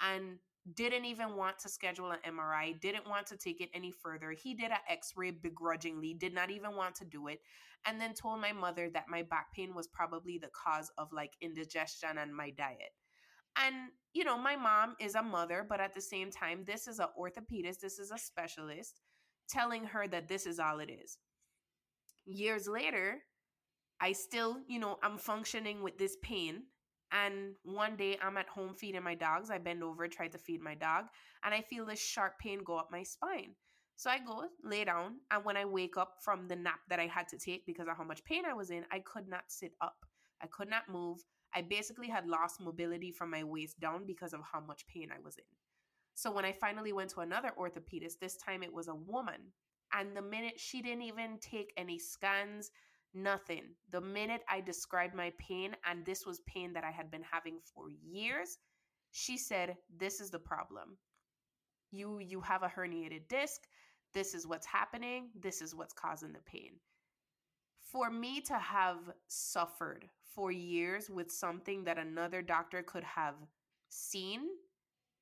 And 0.00 0.38
didn't 0.72 1.04
even 1.04 1.36
want 1.36 1.58
to 1.58 1.68
schedule 1.68 2.10
an 2.10 2.18
MRI, 2.26 2.80
didn't 2.80 3.08
want 3.08 3.26
to 3.26 3.36
take 3.36 3.60
it 3.60 3.68
any 3.74 3.90
further. 3.90 4.32
He 4.32 4.54
did 4.54 4.70
an 4.70 4.78
x 4.88 5.12
ray 5.16 5.30
begrudgingly, 5.30 6.14
did 6.14 6.34
not 6.34 6.50
even 6.50 6.74
want 6.74 6.94
to 6.96 7.04
do 7.04 7.28
it, 7.28 7.40
and 7.86 8.00
then 8.00 8.14
told 8.14 8.40
my 8.40 8.52
mother 8.52 8.88
that 8.90 9.08
my 9.08 9.22
back 9.22 9.52
pain 9.54 9.74
was 9.74 9.88
probably 9.88 10.38
the 10.38 10.48
cause 10.48 10.90
of 10.96 11.12
like 11.12 11.32
indigestion 11.40 12.18
and 12.18 12.34
my 12.34 12.50
diet. 12.50 12.92
And, 13.56 13.90
you 14.12 14.24
know, 14.24 14.38
my 14.38 14.56
mom 14.56 14.96
is 14.98 15.14
a 15.14 15.22
mother, 15.22 15.64
but 15.68 15.80
at 15.80 15.94
the 15.94 16.00
same 16.00 16.30
time, 16.30 16.64
this 16.66 16.88
is 16.88 16.98
an 16.98 17.08
orthopedist, 17.18 17.80
this 17.80 17.98
is 17.98 18.10
a 18.10 18.18
specialist 18.18 19.00
telling 19.48 19.84
her 19.84 20.08
that 20.08 20.28
this 20.28 20.46
is 20.46 20.58
all 20.58 20.80
it 20.80 20.90
is. 20.90 21.18
Years 22.24 22.66
later, 22.66 23.18
I 24.00 24.12
still, 24.12 24.58
you 24.66 24.78
know, 24.78 24.98
I'm 25.02 25.18
functioning 25.18 25.82
with 25.82 25.98
this 25.98 26.16
pain. 26.22 26.64
And 27.14 27.54
one 27.62 27.96
day 27.96 28.18
I'm 28.20 28.36
at 28.36 28.48
home 28.48 28.74
feeding 28.74 29.04
my 29.04 29.14
dogs. 29.14 29.48
I 29.48 29.58
bend 29.58 29.84
over, 29.84 30.08
try 30.08 30.26
to 30.26 30.38
feed 30.38 30.60
my 30.60 30.74
dog, 30.74 31.04
and 31.44 31.54
I 31.54 31.62
feel 31.62 31.86
this 31.86 32.04
sharp 32.04 32.40
pain 32.40 32.58
go 32.64 32.76
up 32.76 32.88
my 32.90 33.04
spine. 33.04 33.54
So 33.96 34.10
I 34.10 34.18
go 34.18 34.42
lay 34.64 34.84
down, 34.84 35.20
and 35.30 35.44
when 35.44 35.56
I 35.56 35.64
wake 35.64 35.96
up 35.96 36.16
from 36.20 36.48
the 36.48 36.56
nap 36.56 36.80
that 36.88 36.98
I 36.98 37.06
had 37.06 37.28
to 37.28 37.38
take 37.38 37.64
because 37.66 37.86
of 37.86 37.96
how 37.96 38.02
much 38.02 38.24
pain 38.24 38.42
I 38.44 38.52
was 38.52 38.70
in, 38.70 38.84
I 38.90 38.98
could 38.98 39.28
not 39.28 39.44
sit 39.46 39.74
up. 39.80 40.04
I 40.42 40.48
could 40.48 40.68
not 40.68 40.88
move. 40.88 41.20
I 41.54 41.62
basically 41.62 42.08
had 42.08 42.26
lost 42.26 42.60
mobility 42.60 43.12
from 43.12 43.30
my 43.30 43.44
waist 43.44 43.78
down 43.78 44.04
because 44.04 44.32
of 44.32 44.40
how 44.52 44.58
much 44.60 44.84
pain 44.88 45.10
I 45.12 45.20
was 45.24 45.36
in. 45.38 45.44
So 46.14 46.32
when 46.32 46.44
I 46.44 46.50
finally 46.50 46.92
went 46.92 47.10
to 47.10 47.20
another 47.20 47.52
orthopedist, 47.56 48.18
this 48.20 48.36
time 48.36 48.64
it 48.64 48.72
was 48.72 48.88
a 48.88 48.94
woman. 48.94 49.52
And 49.92 50.16
the 50.16 50.22
minute 50.22 50.58
she 50.58 50.82
didn't 50.82 51.02
even 51.02 51.38
take 51.40 51.72
any 51.76 52.00
scans, 52.00 52.72
nothing. 53.14 53.74
The 53.90 54.00
minute 54.00 54.42
I 54.48 54.60
described 54.60 55.14
my 55.14 55.32
pain, 55.38 55.76
and 55.88 56.04
this 56.04 56.26
was 56.26 56.40
pain 56.46 56.72
that 56.72 56.84
I 56.84 56.90
had 56.90 57.10
been 57.10 57.24
having 57.30 57.58
for 57.74 57.88
years, 57.90 58.58
she 59.12 59.36
said, 59.36 59.76
This 59.96 60.20
is 60.20 60.30
the 60.30 60.38
problem. 60.38 60.98
You 61.90 62.18
you 62.18 62.40
have 62.40 62.62
a 62.62 62.68
herniated 62.68 63.28
disc. 63.28 63.62
This 64.12 64.34
is 64.34 64.46
what's 64.46 64.66
happening. 64.66 65.30
This 65.40 65.62
is 65.62 65.74
what's 65.74 65.92
causing 65.92 66.32
the 66.32 66.40
pain. 66.40 66.72
For 67.80 68.10
me 68.10 68.40
to 68.42 68.58
have 68.58 68.98
suffered 69.28 70.08
for 70.34 70.50
years 70.50 71.08
with 71.08 71.30
something 71.30 71.84
that 71.84 71.98
another 71.98 72.42
doctor 72.42 72.82
could 72.82 73.04
have 73.04 73.36
seen 73.88 74.40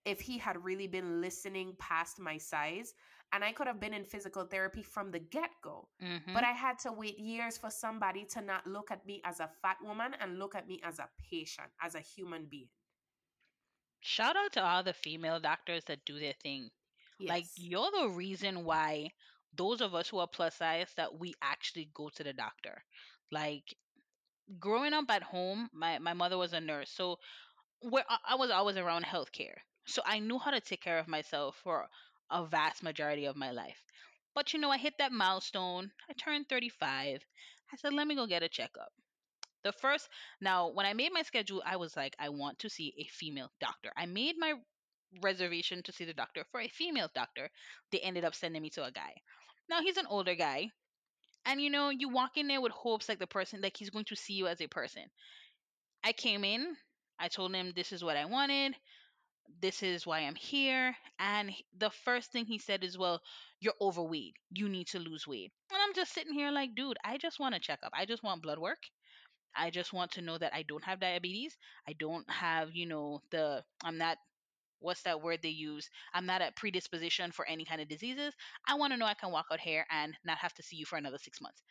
if 0.05 0.21
he 0.21 0.39
had 0.39 0.65
really 0.65 0.87
been 0.87 1.21
listening 1.21 1.75
past 1.79 2.19
my 2.19 2.39
size 2.39 2.95
and 3.33 3.43
I 3.43 3.53
could 3.53 3.67
have 3.67 3.81
been 3.81 3.95
in 3.95 4.05
physical 4.05 4.45
therapy 4.45 4.83
from 4.83 5.11
the 5.11 5.19
get 5.19 5.51
go. 5.63 5.89
Mm-hmm. 6.03 6.35
But 6.35 6.45
I 6.45 6.53
had 6.53 6.79
to 6.81 6.93
wait 6.93 7.19
years 7.19 7.57
for 7.57 7.71
somebody 7.71 8.27
to 8.27 8.41
not 8.43 8.67
look 8.67 8.91
at 8.91 9.07
me 9.07 9.23
as 9.25 9.41
a 9.41 9.49
fat 9.63 9.79
woman 9.83 10.15
and 10.21 10.39
look 10.39 10.55
at 10.55 10.69
me 10.69 10.81
as 10.85 10.99
a 10.99 11.09
patient, 11.31 11.69
as 11.81 11.95
a 11.95 12.01
human 12.01 12.47
being. 12.47 12.69
Shout 14.01 14.37
out 14.37 14.53
to 14.53 14.63
all 14.63 14.83
the 14.83 14.93
female 14.93 15.41
doctors 15.41 15.85
that 15.85 16.05
do 16.05 16.19
their 16.19 16.35
thing. 16.43 16.71
Like 17.21 17.47
you're 17.57 17.91
the 17.91 18.09
reason 18.09 18.65
why 18.65 19.13
those 19.55 19.81
of 19.81 19.95
us 19.95 20.09
who 20.09 20.19
are 20.19 20.27
plus 20.27 20.57
size 20.57 20.93
that 20.97 21.19
we 21.19 21.35
actually 21.41 21.91
go 21.95 22.11
to 22.11 22.25
the 22.25 22.33
doctor. 22.33 22.85
Like 23.31 23.75
growing 24.59 24.93
up 24.93 25.11
at 25.11 25.23
home, 25.23 25.71
my 25.73 25.99
my 25.99 26.15
mother 26.15 26.37
was 26.37 26.53
a 26.53 26.61
nurse, 26.61 26.91
so 26.91 27.19
where 27.81 28.05
I 28.29 28.35
was 28.35 28.51
always 28.51 28.77
around 28.77 29.05
healthcare. 29.05 29.59
So 29.87 30.03
I 30.05 30.19
knew 30.21 30.39
how 30.39 30.51
to 30.51 30.61
take 30.61 30.83
care 30.83 30.99
of 30.99 31.09
myself 31.09 31.57
for 31.63 31.89
a 32.33 32.47
vast 32.47 32.83
majority 32.83 33.27
of 33.27 33.37
my 33.37 33.53
life. 33.53 33.85
But 34.35 34.53
you 34.53 34.59
know, 34.59 34.71
I 34.71 34.79
hit 34.79 34.95
that 34.99 35.13
milestone. 35.13 35.93
I 36.11 36.15
turned 36.15 36.49
35. 36.49 37.21
I 37.73 37.77
said, 37.77 37.93
let 37.93 38.07
me 38.07 38.15
go 38.17 38.27
get 38.27 38.43
a 38.43 38.49
checkup. 38.49 38.93
The 39.65 39.73
first, 39.73 40.09
now, 40.41 40.69
when 40.69 40.87
I 40.87 40.95
made 40.95 41.13
my 41.13 41.23
schedule, 41.23 41.63
I 41.65 41.77
was 41.77 41.97
like, 41.97 42.17
I 42.19 42.31
want 42.31 42.59
to 42.61 42.71
see 42.71 42.95
a 42.99 43.05
female 43.05 43.51
doctor. 43.61 43.93
I 43.97 44.07
made 44.07 44.37
my 44.39 44.55
reservation 45.23 45.83
to 45.85 45.93
see 45.93 46.05
the 46.05 46.15
doctor 46.15 46.45
for 46.51 46.61
a 46.61 46.69
female 46.69 47.11
doctor. 47.15 47.49
They 47.93 48.01
ended 48.01 48.25
up 48.25 48.35
sending 48.35 48.63
me 48.63 48.71
to 48.71 48.85
a 48.85 48.91
guy. 48.91 49.15
Now, 49.69 49.81
he's 49.83 49.99
an 49.99 50.07
older 50.09 50.35
guy. 50.35 50.71
And 51.45 51.61
you 51.61 51.71
know, 51.71 51.91
you 51.91 52.09
walk 52.09 52.37
in 52.37 52.49
there 52.49 52.61
with 52.61 52.73
hopes 52.73 53.09
like 53.09 53.19
the 53.19 53.27
person, 53.27 53.61
like 53.61 53.77
he's 53.77 53.91
going 53.91 54.05
to 54.07 54.17
see 54.17 54.35
you 54.35 54.47
as 54.49 54.61
a 54.61 54.69
person. 54.69 55.05
I 56.05 56.13
came 56.13 56.45
in, 56.45 56.77
I 57.19 57.29
told 57.29 57.55
him 57.55 57.73
this 57.75 57.93
is 57.93 58.05
what 58.05 58.17
I 58.17 58.25
wanted, 58.27 58.77
this 59.61 59.83
is 59.83 60.07
why 60.07 60.21
I'm 60.21 60.35
here. 60.35 60.97
And 61.19 61.53
the 61.79 61.91
first 61.91 62.33
thing 62.33 62.45
he 62.47 62.59
said 62.59 62.83
is, 62.85 62.99
Well, 62.99 63.21
you're 63.61 63.75
overweight. 63.81 64.37
You 64.51 64.69
need 64.69 64.89
to 64.89 64.99
lose 64.99 65.27
weight. 65.27 65.53
And 65.73 65.81
I'm 65.83 65.95
just 65.95 66.13
sitting 66.13 66.35
here 66.35 66.51
like, 66.51 66.75
dude, 66.75 66.97
I 67.05 67.19
just 67.19 67.39
want 67.41 67.55
to 67.55 67.61
check 67.61 67.81
up. 67.85 67.93
I 67.95 68.05
just 68.07 68.23
want 68.23 68.43
blood 68.43 68.59
work. 68.59 68.79
I 69.57 69.71
just 69.71 69.93
want 69.93 70.13
to 70.13 70.23
know 70.23 70.39
that 70.39 70.55
I 70.55 70.63
don't 70.63 70.85
have 70.85 71.01
diabetes. 71.01 71.57
I 71.89 71.95
don't 71.95 72.29
have, 72.31 72.75
you 72.75 72.87
know, 72.87 73.23
the, 73.31 73.65
I'm 73.85 73.99
not, 73.99 74.19
what's 74.81 75.03
that 75.03 75.23
word 75.23 75.41
they 75.43 75.51
use? 75.51 75.89
I'm 76.15 76.27
not 76.27 76.43
at 76.43 76.57
predisposition 76.57 77.33
for 77.33 77.47
any 77.49 77.65
kind 77.65 77.81
of 77.81 77.89
diseases. 77.89 78.35
I 78.69 78.77
want 78.77 78.93
to 78.93 78.99
know 78.99 79.07
I 79.07 79.15
can 79.15 79.33
walk 79.33 79.47
out 79.53 79.61
here 79.61 79.87
and 79.91 80.17
not 80.25 80.39
have 80.39 80.55
to 80.55 80.63
see 80.63 80.77
you 80.77 80.87
for 80.87 80.97
another 80.99 81.19
six 81.19 81.41
months. 81.41 81.63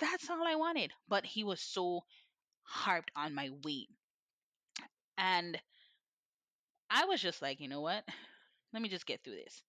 That's 0.00 0.30
all 0.30 0.46
I 0.46 0.56
wanted. 0.56 0.92
But 1.08 1.26
he 1.26 1.44
was 1.44 1.60
so 1.60 2.02
harped 2.64 3.10
on 3.16 3.34
my 3.34 3.50
weight. 3.64 3.88
And 5.18 5.60
I 6.90 7.04
was 7.06 7.20
just 7.20 7.42
like, 7.42 7.60
you 7.60 7.68
know 7.68 7.80
what? 7.80 8.04
Let 8.72 8.82
me 8.82 8.88
just 8.88 9.06
get 9.06 9.22
through 9.22 9.36
this. 9.36 9.62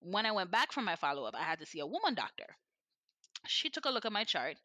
When 0.00 0.26
I 0.26 0.32
went 0.32 0.50
back 0.50 0.72
for 0.72 0.82
my 0.82 0.96
follow 0.96 1.24
up, 1.24 1.34
I 1.34 1.42
had 1.42 1.60
to 1.60 1.66
see 1.66 1.80
a 1.80 1.86
woman 1.86 2.14
doctor. 2.14 2.56
She 3.46 3.70
took 3.70 3.84
a 3.86 3.90
look 3.90 4.04
at 4.04 4.12
my 4.12 4.24
chart. 4.24 4.56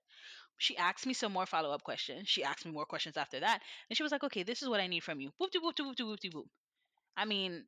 She 0.58 0.78
asked 0.78 1.06
me 1.06 1.14
some 1.14 1.34
more 1.34 1.46
follow 1.46 1.72
up 1.72 1.84
questions. 1.84 2.30
She 2.30 2.44
asked 2.44 2.66
me 2.66 2.72
more 2.72 2.86
questions 2.86 3.18
after 3.18 3.40
that. 3.42 3.62
And 3.90 3.98
she 3.98 4.04
was 4.04 4.12
like, 4.12 4.24
okay, 4.24 4.44
this 4.44 4.62
is 4.62 4.70
what 4.70 4.80
I 4.80 4.88
need 4.88 5.04
from 5.04 5.20
you. 5.20 5.32
Whoop 5.38 5.52
de 5.52 5.60
whoop 5.60 5.76
de 5.76 5.84
whoop 5.84 5.96
de 5.96 6.06
whoop 6.06 6.20
de 6.20 6.30
whoop. 6.30 6.48
I 7.18 7.26
mean, 7.26 7.66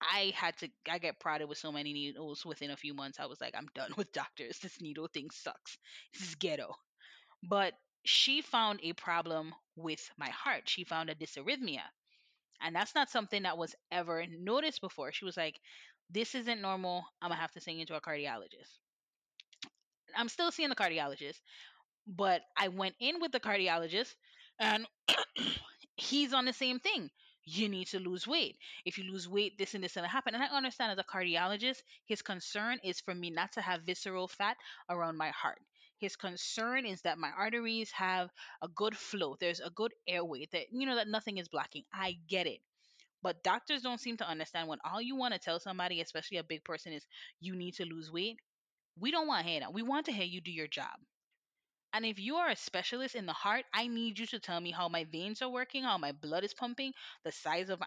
I 0.00 0.32
had 0.34 0.56
to, 0.58 0.68
I 0.90 0.98
get 0.98 1.20
prodded 1.20 1.48
with 1.48 1.58
so 1.58 1.72
many 1.72 1.92
needles 1.92 2.44
within 2.44 2.70
a 2.70 2.76
few 2.76 2.94
months. 2.94 3.20
I 3.20 3.26
was 3.26 3.40
like, 3.40 3.54
I'm 3.56 3.68
done 3.74 3.92
with 3.96 4.12
doctors. 4.12 4.58
This 4.58 4.80
needle 4.80 5.08
thing 5.08 5.30
sucks. 5.30 5.78
This 6.12 6.28
is 6.28 6.34
ghetto. 6.34 6.74
But 7.42 7.74
she 8.04 8.42
found 8.42 8.80
a 8.82 8.92
problem 8.94 9.54
with 9.76 10.10
my 10.18 10.30
heart. 10.30 10.68
She 10.68 10.84
found 10.84 11.10
a 11.10 11.14
dysarrhythmia. 11.14 11.82
And 12.62 12.74
that's 12.74 12.94
not 12.94 13.10
something 13.10 13.42
that 13.44 13.58
was 13.58 13.74
ever 13.92 14.26
noticed 14.26 14.80
before. 14.80 15.12
She 15.12 15.24
was 15.24 15.36
like, 15.36 15.60
this 16.10 16.34
isn't 16.34 16.60
normal. 16.62 17.04
I'm 17.22 17.30
going 17.30 17.36
to 17.36 17.40
have 17.42 17.52
to 17.52 17.60
send 17.60 17.78
you 17.78 17.86
to 17.86 17.96
a 17.96 18.00
cardiologist. 18.00 18.78
I'm 20.16 20.28
still 20.28 20.50
seeing 20.50 20.70
the 20.70 20.74
cardiologist, 20.76 21.40
but 22.06 22.42
I 22.56 22.68
went 22.68 22.96
in 23.00 23.20
with 23.20 23.32
the 23.32 23.40
cardiologist 23.40 24.14
and 24.58 24.86
he's 25.96 26.32
on 26.32 26.44
the 26.46 26.52
same 26.52 26.80
thing. 26.80 27.10
You 27.44 27.68
need 27.68 27.88
to 27.88 28.00
lose 28.00 28.26
weight. 28.26 28.56
If 28.84 28.98
you 28.98 29.04
lose 29.04 29.28
weight, 29.28 29.58
this 29.58 29.74
and 29.74 29.84
this 29.84 29.94
that 29.94 30.06
happen. 30.06 30.34
And 30.34 30.42
I 30.42 30.48
understand 30.48 30.92
as 30.92 30.98
a 30.98 31.04
cardiologist, 31.04 31.82
his 32.06 32.22
concern 32.22 32.78
is 32.84 33.00
for 33.00 33.14
me 33.14 33.30
not 33.30 33.52
to 33.52 33.60
have 33.62 33.82
visceral 33.82 34.28
fat 34.28 34.56
around 34.88 35.16
my 35.18 35.30
heart. 35.30 35.60
His 36.04 36.16
concern 36.16 36.86
is 36.86 37.02
that 37.02 37.18
my 37.18 37.30
arteries 37.30 37.90
have 37.92 38.30
a 38.62 38.68
good 38.68 38.96
flow. 38.96 39.36
There's 39.40 39.60
a 39.60 39.70
good 39.70 39.94
airway 40.08 40.46
that 40.52 40.66
you 40.72 40.86
know 40.86 40.96
that 40.96 41.08
nothing 41.08 41.38
is 41.38 41.48
blocking. 41.48 41.84
I 41.92 42.18
get 42.28 42.46
it. 42.46 42.60
But 43.22 43.42
doctors 43.42 43.82
don't 43.82 44.00
seem 44.00 44.16
to 44.18 44.28
understand 44.28 44.68
when 44.68 44.78
all 44.84 45.00
you 45.02 45.16
want 45.16 45.34
to 45.34 45.40
tell 45.40 45.60
somebody, 45.60 46.00
especially 46.00 46.38
a 46.38 46.44
big 46.44 46.64
person, 46.64 46.92
is 46.92 47.06
you 47.40 47.56
need 47.56 47.74
to 47.76 47.84
lose 47.86 48.10
weight. 48.12 48.38
We 48.98 49.10
don't 49.10 49.26
want 49.28 49.44
to 49.46 49.50
hear 49.50 49.60
that. 49.60 49.72
We 49.74 49.82
want 49.82 50.06
to 50.06 50.12
hear 50.12 50.24
you 50.24 50.40
do 50.40 50.52
your 50.52 50.68
job. 50.68 50.96
And 51.94 52.04
if 52.04 52.18
you 52.18 52.36
are 52.36 52.48
a 52.50 52.56
specialist 52.56 53.14
in 53.14 53.26
the 53.26 53.32
heart, 53.32 53.64
I 53.72 53.86
need 53.88 54.18
you 54.18 54.26
to 54.26 54.38
tell 54.40 54.60
me 54.60 54.70
how 54.70 54.88
my 54.88 55.04
veins 55.04 55.42
are 55.42 55.48
working, 55.48 55.82
how 55.84 55.96
my 55.98 56.12
blood 56.12 56.44
is 56.44 56.54
pumping, 56.54 56.92
the 57.24 57.32
size 57.32 57.70
of 57.70 57.80
my. 57.80 57.86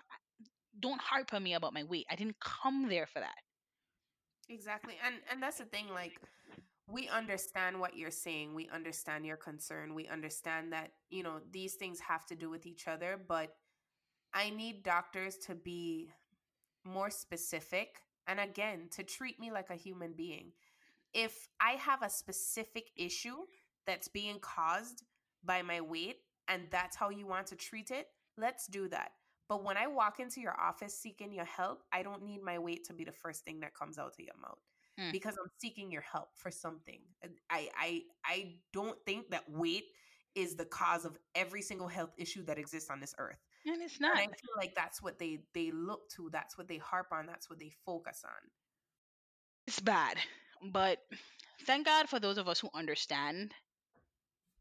Don't 0.80 1.02
harp 1.02 1.34
on 1.34 1.44
me 1.44 1.54
about 1.54 1.74
my 1.74 1.84
weight. 1.84 2.06
I 2.10 2.16
didn't 2.16 2.40
come 2.40 2.90
there 2.90 3.08
for 3.08 3.20
that. 3.20 3.36
Exactly. 4.50 4.96
And 5.06 5.16
and 5.32 5.42
that's 5.42 5.58
the 5.58 5.66
thing 5.66 5.90
like 5.90 6.20
we 6.90 7.10
understand 7.10 7.80
what 7.80 7.98
you're 7.98 8.12
saying. 8.12 8.54
We 8.54 8.70
understand 8.74 9.26
your 9.26 9.38
concern. 9.38 9.94
We 9.94 10.08
understand 10.08 10.72
that, 10.72 10.92
you 11.10 11.22
know, 11.22 11.40
these 11.52 11.74
things 11.74 12.00
have 12.00 12.26
to 12.28 12.36
do 12.36 12.50
with 12.50 12.66
each 12.66 12.88
other, 12.88 13.20
but 13.28 13.54
I 14.34 14.50
need 14.52 14.84
doctors 14.84 15.38
to 15.48 15.56
be 15.56 16.10
more 16.86 17.10
specific 17.10 18.02
and 18.28 18.40
again, 18.40 18.90
to 18.92 19.04
treat 19.04 19.40
me 19.40 19.52
like 19.52 19.70
a 19.70 19.76
human 19.76 20.14
being. 20.14 20.52
If 21.14 21.48
I 21.62 21.72
have 21.72 22.04
a 22.04 22.10
specific 22.10 22.90
issue 22.96 23.38
that's 23.86 24.10
being 24.10 24.40
caused 24.40 25.04
by 25.44 25.62
my 25.62 25.80
weight 25.80 26.18
and 26.48 26.64
that's 26.70 26.96
how 26.96 27.10
you 27.10 27.26
want 27.26 27.48
to 27.48 27.56
treat 27.56 27.92
it, 27.92 28.08
let's 28.38 28.68
do 28.68 28.90
that. 28.90 29.12
But 29.48 29.64
when 29.64 29.78
I 29.78 29.88
walk 29.88 30.20
into 30.20 30.42
your 30.42 30.60
office 30.60 30.94
seeking 30.94 31.32
your 31.32 31.46
help, 31.46 31.84
I 31.94 32.04
don't 32.04 32.24
need 32.24 32.44
my 32.44 32.60
weight 32.60 32.86
to 32.86 32.94
be 32.94 33.06
the 33.06 33.14
first 33.14 33.46
thing 33.46 33.62
that 33.62 33.74
comes 33.74 33.98
out 33.98 34.08
of 34.08 34.20
your 34.20 34.36
mouth 34.42 34.60
Mm. 35.00 35.12
because 35.12 35.36
I'm 35.38 35.50
seeking 35.60 35.92
your 35.92 36.02
help 36.02 36.30
for 36.36 36.52
something. 36.52 37.00
I 37.50 37.70
I 37.78 38.02
I 38.26 38.56
don't 38.74 38.98
think 39.06 39.30
that 39.32 39.50
weight 39.50 39.86
is 40.36 40.56
the 40.56 40.66
cause 40.66 41.06
of 41.06 41.18
every 41.36 41.62
single 41.62 41.88
health 41.88 42.12
issue 42.18 42.44
that 42.46 42.58
exists 42.58 42.90
on 42.90 43.00
this 43.00 43.14
earth. 43.18 43.40
And 43.66 43.82
it's 43.82 44.00
And 44.04 44.14
not. 44.14 44.18
I 44.18 44.26
feel 44.26 44.56
like 44.58 44.76
that's 44.76 45.02
what 45.02 45.20
they 45.20 45.40
they 45.54 45.72
look 45.72 46.10
to, 46.16 46.30
that's 46.32 46.58
what 46.58 46.68
they 46.68 46.78
harp 46.78 47.08
on, 47.12 47.26
that's 47.26 47.50
what 47.50 47.60
they 47.60 47.72
focus 47.86 48.24
on. 48.26 48.50
It's 49.68 49.80
bad. 49.80 50.18
But 50.62 51.00
thank 51.66 51.86
God 51.86 52.10
for 52.10 52.20
those 52.20 52.38
of 52.38 52.48
us 52.48 52.60
who 52.60 52.70
understand 52.74 53.54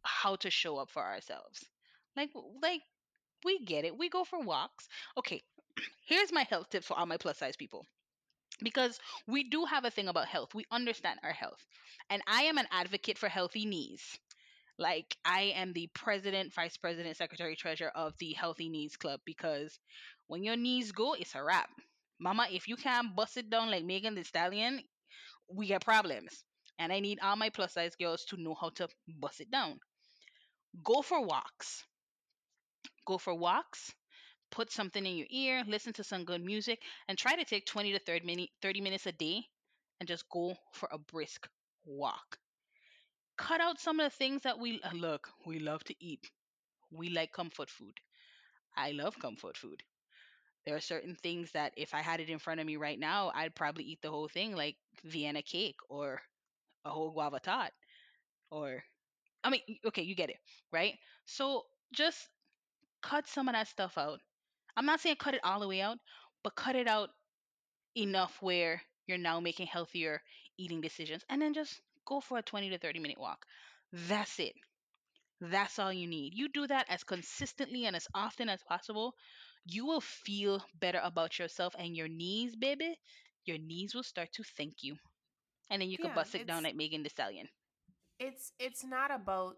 how 0.03 0.37
to 0.37 0.51
show 0.51 0.79
up 0.79 0.91
for 0.91 1.03
ourselves. 1.03 1.65
Like 2.17 2.31
like 2.63 2.83
we 3.45 3.59
get 3.65 3.85
it. 3.85 3.97
We 3.97 4.09
go 4.09 4.25
for 4.25 4.41
walks. 4.41 4.89
Okay, 5.17 5.43
here's 6.07 6.33
my 6.33 6.43
health 6.45 6.69
tip 6.71 6.85
for 6.85 6.99
all 6.99 7.07
my 7.07 7.17
plus 7.19 7.39
size 7.39 7.57
people. 7.57 7.87
Because 8.61 8.99
we 9.27 9.45
do 9.45 9.65
have 9.65 9.85
a 9.87 9.91
thing 9.91 10.09
about 10.09 10.29
health. 10.29 10.55
We 10.55 10.67
understand 10.71 11.21
our 11.23 11.33
health. 11.33 11.65
And 12.11 12.23
I 12.27 12.43
am 12.43 12.59
an 12.59 12.69
advocate 12.71 13.19
for 13.19 13.29
healthy 13.29 13.65
knees. 13.67 14.19
Like 14.79 15.17
I 15.25 15.53
am 15.57 15.73
the 15.75 15.89
president, 15.89 16.55
vice 16.55 16.77
president, 16.79 17.17
secretary, 17.17 17.57
treasurer 17.57 17.91
of 17.91 18.17
the 18.19 18.33
Healthy 18.35 18.69
Knees 18.71 18.97
Club 18.97 19.21
because 19.27 19.79
when 20.29 20.43
your 20.45 20.57
knees 20.57 20.93
go, 20.93 21.15
it's 21.15 21.35
a 21.35 21.43
wrap. 21.45 21.71
Mama, 22.19 22.49
if 22.51 22.69
you 22.69 22.77
can't 22.77 23.15
bust 23.17 23.37
it 23.37 23.51
down 23.51 23.71
like 23.71 23.85
Megan 23.85 24.15
Thee 24.15 24.25
Stallion, 24.25 24.83
we 25.49 25.69
got 25.69 25.85
problems. 25.85 26.45
And 26.79 26.93
I 26.93 27.01
need 27.01 27.21
all 27.21 27.37
my 27.37 27.51
plus 27.51 27.75
size 27.75 27.97
girls 27.97 28.25
to 28.27 28.37
know 28.37 28.55
how 28.55 28.71
to 28.71 28.89
bust 29.09 29.41
it 29.41 29.51
down. 29.51 29.81
Go 30.83 31.03
for 31.03 31.21
walks. 31.21 31.85
Go 33.07 33.17
for 33.17 33.35
walks. 33.35 33.95
Put 34.51 34.73
something 34.73 35.07
in 35.07 35.17
your 35.17 35.29
ear, 35.31 35.65
listen 35.67 35.93
to 35.95 36.05
some 36.05 36.25
good 36.25 36.45
music, 36.45 36.83
and 37.09 37.17
try 37.19 37.37
to 37.37 37.45
take 37.45 37.67
20 37.67 37.93
to 37.93 37.99
30, 38.01 38.27
minute, 38.27 38.51
30 38.63 38.81
minutes 38.81 39.07
a 39.07 39.13
day 39.13 39.43
and 40.01 40.09
just 40.09 40.29
go 40.31 40.57
for 40.73 40.89
a 40.93 40.99
brisk 40.99 41.49
walk. 41.85 42.39
Cut 43.39 43.61
out 43.63 43.81
some 43.81 43.99
of 44.01 44.05
the 44.13 44.17
things 44.17 44.43
that 44.43 44.59
we 44.59 44.81
uh, 44.83 44.91
look, 44.93 45.31
we 45.47 45.59
love 45.59 45.83
to 45.85 45.95
eat. 46.05 46.31
We 46.91 47.11
like 47.11 47.33
comfort 47.33 47.71
food. 47.71 48.01
I 48.77 48.93
love 48.93 49.19
comfort 49.21 49.57
food. 49.57 49.83
There 50.67 50.77
are 50.77 50.81
certain 50.81 51.15
things 51.17 51.53
that 51.53 51.73
if 51.77 51.95
I 51.95 52.03
had 52.03 52.21
it 52.21 52.31
in 52.31 52.39
front 52.39 52.61
of 52.61 52.67
me 52.67 52.77
right 52.77 52.99
now, 52.99 53.33
I'd 53.35 53.55
probably 53.55 53.85
eat 53.85 54.03
the 54.03 54.11
whole 54.11 54.29
thing, 54.29 54.55
like 54.57 54.77
Vienna 55.05 55.43
cake 55.43 55.79
or 55.89 56.21
a 56.85 56.91
whole 56.91 57.11
guava 57.13 57.41
tart. 57.41 57.73
Or, 58.51 58.85
I 59.45 59.51
mean, 59.51 59.63
okay, 59.87 60.03
you 60.03 60.15
get 60.15 60.31
it, 60.31 60.39
right? 60.73 60.95
So 61.27 61.67
just 61.93 62.29
cut 63.03 63.29
some 63.29 63.49
of 63.49 63.55
that 63.55 63.69
stuff 63.69 63.99
out. 63.99 64.21
I'm 64.77 64.87
not 64.87 65.01
saying 65.01 65.17
cut 65.17 65.35
it 65.35 65.45
all 65.45 65.61
the 65.61 65.69
way 65.69 65.81
out, 65.81 65.99
but 66.43 66.55
cut 66.57 66.77
it 66.77 66.89
out 66.89 67.11
enough 67.97 68.41
where 68.41 68.83
you're 69.07 69.19
now 69.19 69.41
making 69.41 69.67
healthier 69.67 70.23
eating 70.59 70.81
decisions 70.81 71.25
and 71.29 71.41
then 71.43 71.55
just 71.55 71.81
go 72.07 72.21
for 72.21 72.39
a 72.39 72.43
20 72.43 72.71
to 72.71 72.79
30 72.79 72.99
minute 73.01 73.19
walk. 73.19 73.47
That's 73.93 74.39
it. 74.39 74.55
That's 75.41 75.79
all 75.79 75.93
you 75.93 76.07
need. 76.07 76.35
You 76.35 76.49
do 76.49 76.67
that 76.67 76.87
as 76.89 77.05
consistently 77.05 77.87
and 77.87 77.97
as 77.97 78.09
often 78.15 78.49
as 78.49 78.63
possible. 78.63 79.15
You 79.65 79.87
will 79.87 80.01
feel 80.01 80.65
better 80.75 81.01
about 81.03 81.39
yourself 81.39 81.75
and 81.79 81.97
your 81.97 82.09
knees, 82.09 82.57
baby. 82.57 82.99
Your 83.45 83.59
knees 83.59 83.95
will 83.95 84.03
start 84.05 84.33
to 84.35 84.43
thank 84.45 84.83
you. 84.83 84.97
And 85.71 85.83
then 85.83 85.91
you 85.91 85.99
can 85.99 86.13
Yeah, 86.13 86.15
bust 86.15 86.35
it 86.35 86.47
down 86.47 86.65
like 86.65 86.75
Megan 86.77 87.03
Thee 87.03 87.09
Stallion. 87.11 87.49
It's 88.19 88.53
it's 88.59 88.85
not 88.85 89.11
about 89.11 89.57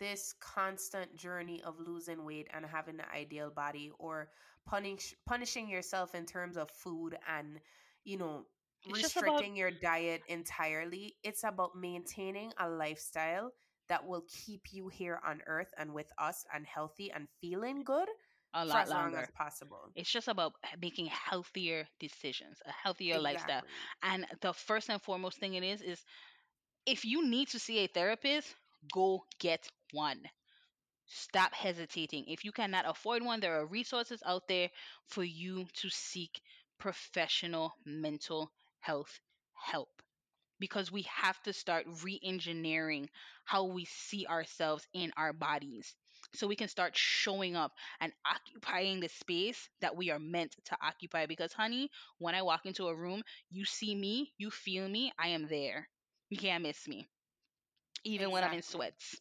this 0.00 0.34
constant 0.40 1.14
journey 1.16 1.62
of 1.62 1.74
losing 1.78 2.24
weight 2.24 2.48
and 2.52 2.66
having 2.66 2.96
the 2.96 3.08
ideal 3.14 3.50
body 3.50 3.92
or 4.00 4.28
punish 4.66 5.14
punishing 5.26 5.68
yourself 5.68 6.14
in 6.14 6.26
terms 6.26 6.56
of 6.56 6.70
food 6.70 7.16
and 7.28 7.60
you 8.04 8.16
know 8.18 8.44
It's 8.86 9.00
just 9.00 9.16
about- 9.16 9.26
restricting 9.34 9.56
your 9.56 9.70
diet 9.70 10.22
entirely 10.28 11.14
it's 11.22 11.44
about 11.44 11.76
maintaining 11.76 12.52
a 12.58 12.68
lifestyle 12.68 13.52
that 13.88 14.06
will 14.06 14.24
keep 14.28 14.72
you 14.72 14.88
here 14.88 15.20
on 15.26 15.42
earth 15.46 15.72
and 15.78 15.92
with 15.94 16.10
us 16.18 16.44
and 16.54 16.66
healthy 16.66 17.10
and 17.12 17.28
feeling 17.40 17.82
good 17.84 18.08
A 18.54 18.62
for 18.62 18.68
lot 18.68 18.82
as 18.84 18.90
long 18.90 19.02
longer. 19.04 19.18
as 19.18 19.30
possible 19.32 19.90
It's 19.94 20.10
just 20.10 20.28
about 20.28 20.52
making 20.80 21.06
healthier 21.06 21.86
decisions, 22.00 22.58
a 22.66 22.72
healthier 22.72 23.18
lifestyle. 23.18 23.62
And 24.02 24.26
the 24.40 24.52
first 24.52 24.88
and 24.90 25.00
foremost 25.02 25.38
thing 25.38 25.54
it 25.54 25.62
is 25.64 25.82
is 25.82 26.02
if 26.86 27.04
you 27.04 27.28
need 27.28 27.48
to 27.48 27.58
see 27.58 27.78
a 27.80 27.86
therapist, 27.88 28.54
go 28.92 29.24
get 29.38 29.68
one. 29.92 30.22
Stop 31.06 31.52
hesitating. 31.54 32.26
If 32.28 32.44
you 32.44 32.52
cannot 32.52 32.86
afford 32.88 33.22
one, 33.22 33.40
there 33.40 33.60
are 33.60 33.66
resources 33.66 34.22
out 34.24 34.48
there 34.48 34.70
for 35.08 35.22
you 35.22 35.66
to 35.74 35.90
seek 35.90 36.40
professional 36.78 37.74
mental 37.84 38.50
health 38.80 39.20
help. 39.54 40.02
Because 40.60 40.92
we 40.92 41.02
have 41.02 41.42
to 41.42 41.52
start 41.52 41.86
re 42.04 42.20
engineering 42.22 43.10
how 43.44 43.64
we 43.64 43.84
see 43.86 44.26
ourselves 44.26 44.86
in 44.94 45.12
our 45.16 45.32
bodies 45.32 45.96
so 46.34 46.46
we 46.46 46.56
can 46.56 46.68
start 46.68 46.96
showing 46.96 47.56
up 47.56 47.72
and 48.00 48.12
occupying 48.24 49.00
the 49.00 49.08
space 49.08 49.68
that 49.80 49.96
we 49.96 50.10
are 50.10 50.20
meant 50.20 50.54
to 50.66 50.78
occupy. 50.80 51.26
Because, 51.26 51.52
honey, 51.52 51.90
when 52.18 52.36
I 52.36 52.42
walk 52.42 52.66
into 52.66 52.88
a 52.88 52.94
room, 52.94 53.24
you 53.50 53.64
see 53.64 53.94
me, 53.94 54.32
you 54.38 54.50
feel 54.50 54.88
me, 54.88 55.12
I 55.18 55.28
am 55.28 55.48
there. 55.48 55.88
You 56.28 56.38
can't 56.38 56.62
miss 56.62 56.86
me. 56.88 57.08
Even 58.04 58.30
when 58.30 58.44
I'm 58.44 58.54
in 58.54 58.62
sweats. 58.62 59.16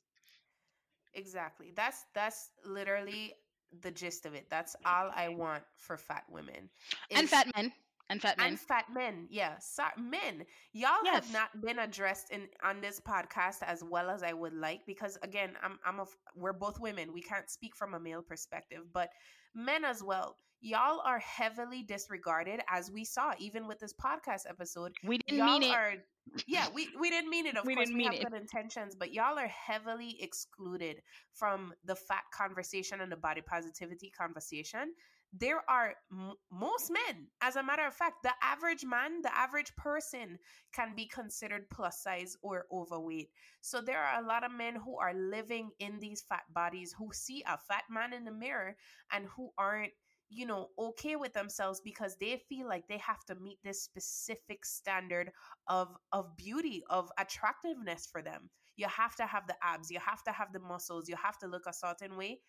Exactly. 1.13 1.71
That's 1.75 2.05
that's 2.13 2.49
literally 2.65 3.33
the 3.81 3.91
gist 3.91 4.25
of 4.25 4.33
it. 4.33 4.47
That's 4.49 4.75
all 4.85 5.11
I 5.15 5.29
want 5.29 5.63
for 5.75 5.97
fat 5.97 6.23
women. 6.29 6.69
And 7.11 7.29
fat 7.29 7.47
men. 7.55 7.71
And 8.11 8.19
fat 8.21 8.37
men. 8.39 8.47
and 8.47 8.59
fat 8.59 8.85
men. 8.91 9.27
Yeah, 9.29 9.59
so, 9.59 9.83
men. 9.97 10.45
Y'all 10.73 11.03
Yes. 11.03 11.25
have 11.25 11.33
not 11.33 11.61
been 11.61 11.77
addressed 11.77 12.31
in 12.31 12.47
on 12.63 12.81
this 12.81 12.99
podcast 12.99 13.61
as 13.61 13.83
well 13.83 14.09
as 14.09 14.23
I 14.23 14.33
would 14.33 14.53
like 14.53 14.85
because 14.87 15.17
again, 15.21 15.51
I'm 15.61 15.77
I'm 15.85 15.99
a 15.99 16.05
we're 16.35 16.53
both 16.53 16.79
women. 16.79 17.13
We 17.13 17.21
can't 17.21 17.49
speak 17.49 17.75
from 17.75 17.93
a 17.93 17.99
male 17.99 18.23
perspective, 18.23 18.91
but 18.93 19.09
men 19.53 19.85
as 19.85 20.01
well. 20.03 20.37
Y'all 20.61 21.01
are 21.05 21.19
heavily 21.19 21.83
disregarded 21.83 22.59
as 22.69 22.91
we 22.91 23.05
saw 23.05 23.33
even 23.39 23.67
with 23.67 23.79
this 23.79 23.93
podcast 23.93 24.41
episode. 24.49 24.93
we 25.03 25.17
didn't 25.19 25.37
y'all 25.39 25.59
mean 25.59 25.71
it. 25.71 26.05
yeah, 26.47 26.67
we 26.73 26.89
we 26.99 27.09
didn't 27.09 27.29
mean 27.29 27.45
it. 27.45 27.57
Of 27.57 27.65
We 27.65 27.75
course, 27.75 27.87
didn't 27.87 27.97
we 27.97 28.03
mean 28.03 28.11
have 28.11 28.21
it. 28.21 28.31
good 28.31 28.39
intentions, 28.39 28.95
but 28.95 29.13
y'all 29.13 29.39
are 29.39 29.47
heavily 29.47 30.17
excluded 30.21 31.01
from 31.33 31.73
the 31.85 31.95
fat 31.95 32.23
conversation 32.33 33.01
and 33.01 33.11
the 33.11 33.15
body 33.17 33.41
positivity 33.41 34.11
conversation. 34.11 34.93
There 35.31 35.61
are 35.69 35.93
m- 36.11 36.33
most 36.51 36.89
men, 36.91 37.27
as 37.41 37.55
a 37.55 37.61
matter 37.63 37.85
of 37.85 37.93
fact, 37.93 38.23
the 38.23 38.31
average 38.41 38.83
man, 38.83 39.21
the 39.21 39.35
average 39.35 39.75
person 39.75 40.39
can 40.73 40.93
be 40.95 41.05
considered 41.05 41.69
plus 41.69 42.01
size 42.01 42.35
or 42.41 42.65
overweight. 42.71 43.29
So 43.61 43.79
there 43.79 43.99
are 44.01 44.21
a 44.21 44.25
lot 44.27 44.43
of 44.43 44.51
men 44.51 44.75
who 44.75 44.97
are 44.97 45.13
living 45.13 45.69
in 45.79 45.99
these 45.99 46.21
fat 46.27 46.43
bodies 46.53 46.95
who 46.97 47.09
see 47.13 47.43
a 47.47 47.57
fat 47.59 47.83
man 47.91 48.11
in 48.11 48.25
the 48.25 48.31
mirror 48.31 48.75
and 49.11 49.27
who 49.35 49.51
aren't 49.57 49.93
you 50.29 50.45
know 50.45 50.69
okay 50.77 51.15
with 51.15 51.33
themselves 51.33 51.81
because 51.81 52.15
they 52.19 52.41
feel 52.47 52.67
like 52.67 52.87
they 52.87 52.97
have 52.99 53.23
to 53.25 53.35
meet 53.35 53.57
this 53.63 53.81
specific 53.81 54.65
standard 54.65 55.31
of 55.67 55.89
of 56.11 56.35
beauty 56.37 56.83
of 56.89 57.11
attractiveness 57.17 58.07
for 58.11 58.21
them. 58.21 58.49
You 58.77 58.87
have 58.87 59.15
to 59.15 59.25
have 59.25 59.47
the 59.47 59.55
abs 59.63 59.89
you 59.89 59.99
have 59.99 60.23
to 60.23 60.31
have 60.31 60.53
the 60.53 60.59
muscles 60.59 61.09
you 61.09 61.15
have 61.15 61.37
to 61.39 61.47
look 61.47 61.65
a 61.67 61.73
certain 61.73 62.15
way. 62.15 62.41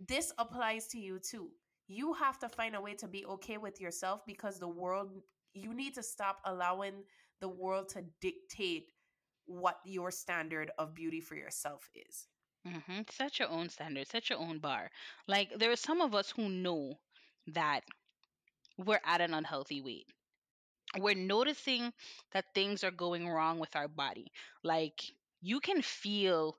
This 0.00 0.32
applies 0.38 0.86
to 0.88 0.98
you 0.98 1.18
too. 1.18 1.50
You 1.86 2.12
have 2.14 2.38
to 2.40 2.48
find 2.48 2.74
a 2.74 2.80
way 2.80 2.94
to 2.94 3.08
be 3.08 3.24
okay 3.26 3.58
with 3.58 3.80
yourself 3.80 4.22
because 4.26 4.58
the 4.58 4.68
world 4.68 5.10
you 5.54 5.74
need 5.74 5.94
to 5.94 6.02
stop 6.02 6.38
allowing 6.44 7.04
the 7.40 7.48
world 7.48 7.88
to 7.90 8.04
dictate 8.20 8.92
what 9.46 9.78
your 9.84 10.10
standard 10.10 10.70
of 10.78 10.94
beauty 10.94 11.20
for 11.20 11.34
yourself 11.34 11.88
is 11.94 12.26
hmm 12.68 13.00
Set 13.10 13.38
your 13.38 13.48
own 13.48 13.68
standards, 13.68 14.10
set 14.10 14.28
your 14.30 14.38
own 14.38 14.58
bar. 14.58 14.90
Like 15.26 15.52
there 15.58 15.70
are 15.72 15.76
some 15.76 16.00
of 16.00 16.14
us 16.14 16.30
who 16.30 16.48
know 16.48 16.98
that 17.48 17.82
we're 18.78 19.00
at 19.04 19.20
an 19.20 19.34
unhealthy 19.34 19.80
weight. 19.82 20.06
We're 20.98 21.14
noticing 21.16 21.92
that 22.32 22.54
things 22.54 22.84
are 22.84 22.90
going 22.92 23.28
wrong 23.28 23.58
with 23.58 23.76
our 23.76 23.88
body. 23.88 24.32
Like 24.64 25.02
you 25.42 25.60
can 25.60 25.82
feel 25.82 26.56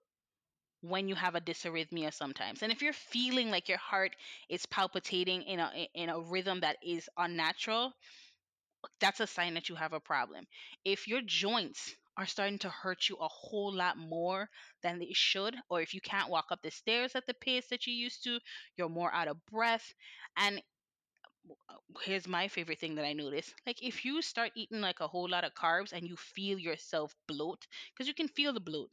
when 0.81 1.07
you 1.09 1.15
have 1.15 1.35
a 1.35 1.41
dysarrhythmia 1.41 2.13
sometimes. 2.13 2.63
And 2.63 2.71
if 2.71 2.81
you're 2.81 2.93
feeling 2.93 3.51
like 3.51 3.69
your 3.69 3.79
heart 3.79 4.15
is 4.49 4.65
palpitating 4.67 5.43
in 5.43 5.59
a 5.59 5.89
in 5.95 6.09
a 6.09 6.19
rhythm 6.19 6.61
that 6.61 6.77
is 6.83 7.09
unnatural, 7.17 7.93
that's 8.99 9.19
a 9.19 9.27
sign 9.27 9.53
that 9.55 9.69
you 9.69 9.75
have 9.75 9.93
a 9.93 9.99
problem. 9.99 10.45
If 10.85 11.07
your 11.07 11.21
joints 11.25 11.95
are 12.19 12.27
starting 12.27 12.59
to 12.59 12.69
hurt 12.69 13.09
you 13.09 13.17
a 13.17 13.27
whole 13.29 13.73
lot 13.73 13.97
more 13.97 14.49
than 14.83 14.99
they 14.99 15.13
should, 15.13 15.55
or 15.69 15.81
if 15.81 15.95
you 15.95 16.01
can't 16.01 16.29
walk 16.29 16.47
up 16.51 16.61
the 16.61 16.71
stairs 16.71 17.15
at 17.15 17.25
the 17.27 17.33
pace 17.35 17.67
that 17.69 17.87
you 17.87 17.93
used 17.95 18.23
to, 18.25 18.39
you're 18.77 18.89
more 18.89 19.13
out 19.13 19.29
of 19.29 19.43
breath. 19.47 19.93
And 20.37 20.61
here's 22.01 22.27
my 22.27 22.47
favorite 22.47 22.79
thing 22.79 22.95
that 22.95 23.05
I 23.05 23.13
notice. 23.13 23.53
Like 23.65 23.81
if 23.83 24.05
you 24.05 24.21
start 24.21 24.51
eating 24.55 24.81
like 24.81 24.99
a 24.99 25.07
whole 25.07 25.29
lot 25.29 25.43
of 25.43 25.53
carbs 25.53 25.91
and 25.93 26.07
you 26.07 26.15
feel 26.15 26.57
yourself 26.59 27.13
bloat, 27.27 27.65
because 27.93 28.07
you 28.07 28.13
can 28.13 28.27
feel 28.27 28.53
the 28.53 28.59
bloat. 28.59 28.89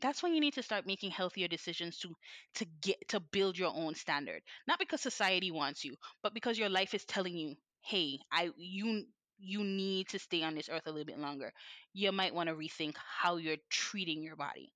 That's 0.00 0.22
when 0.22 0.34
you 0.34 0.40
need 0.40 0.54
to 0.54 0.62
start 0.64 0.86
making 0.86 1.12
healthier 1.12 1.48
decisions 1.48 1.98
to 2.00 2.14
to 2.56 2.66
get 2.82 2.96
to 3.10 3.20
build 3.20 3.58
your 3.58 3.72
own 3.74 3.94
standard. 3.96 4.42
Not 4.68 4.78
because 4.80 5.00
society 5.02 5.50
wants 5.52 5.84
you, 5.84 5.96
but 6.22 6.34
because 6.34 6.58
your 6.58 6.70
life 6.70 6.94
is 6.94 7.04
telling 7.06 7.36
you, 7.36 7.56
"Hey, 7.82 8.20
I 8.32 8.50
you 8.58 9.06
you 9.40 9.64
need 9.64 10.08
to 10.08 10.18
stay 10.18 10.42
on 10.42 10.54
this 10.54 10.68
earth 10.68 10.86
a 10.86 10.90
little 10.90 11.06
bit 11.06 11.18
longer." 11.18 11.52
You 11.92 12.12
might 12.12 12.34
want 12.34 12.48
to 12.48 12.54
rethink 12.54 12.96
how 12.96 13.36
you're 13.36 13.56
treating 13.70 14.22
your 14.22 14.36
body. 14.36 14.72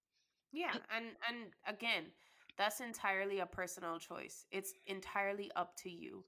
Yeah, 0.52 0.74
and 0.94 1.06
and 1.28 1.52
again, 1.66 2.04
that's 2.56 2.80
entirely 2.80 3.40
a 3.40 3.46
personal 3.46 3.98
choice. 3.98 4.46
It's 4.50 4.72
entirely 4.86 5.50
up 5.56 5.76
to 5.78 5.90
you 5.90 6.24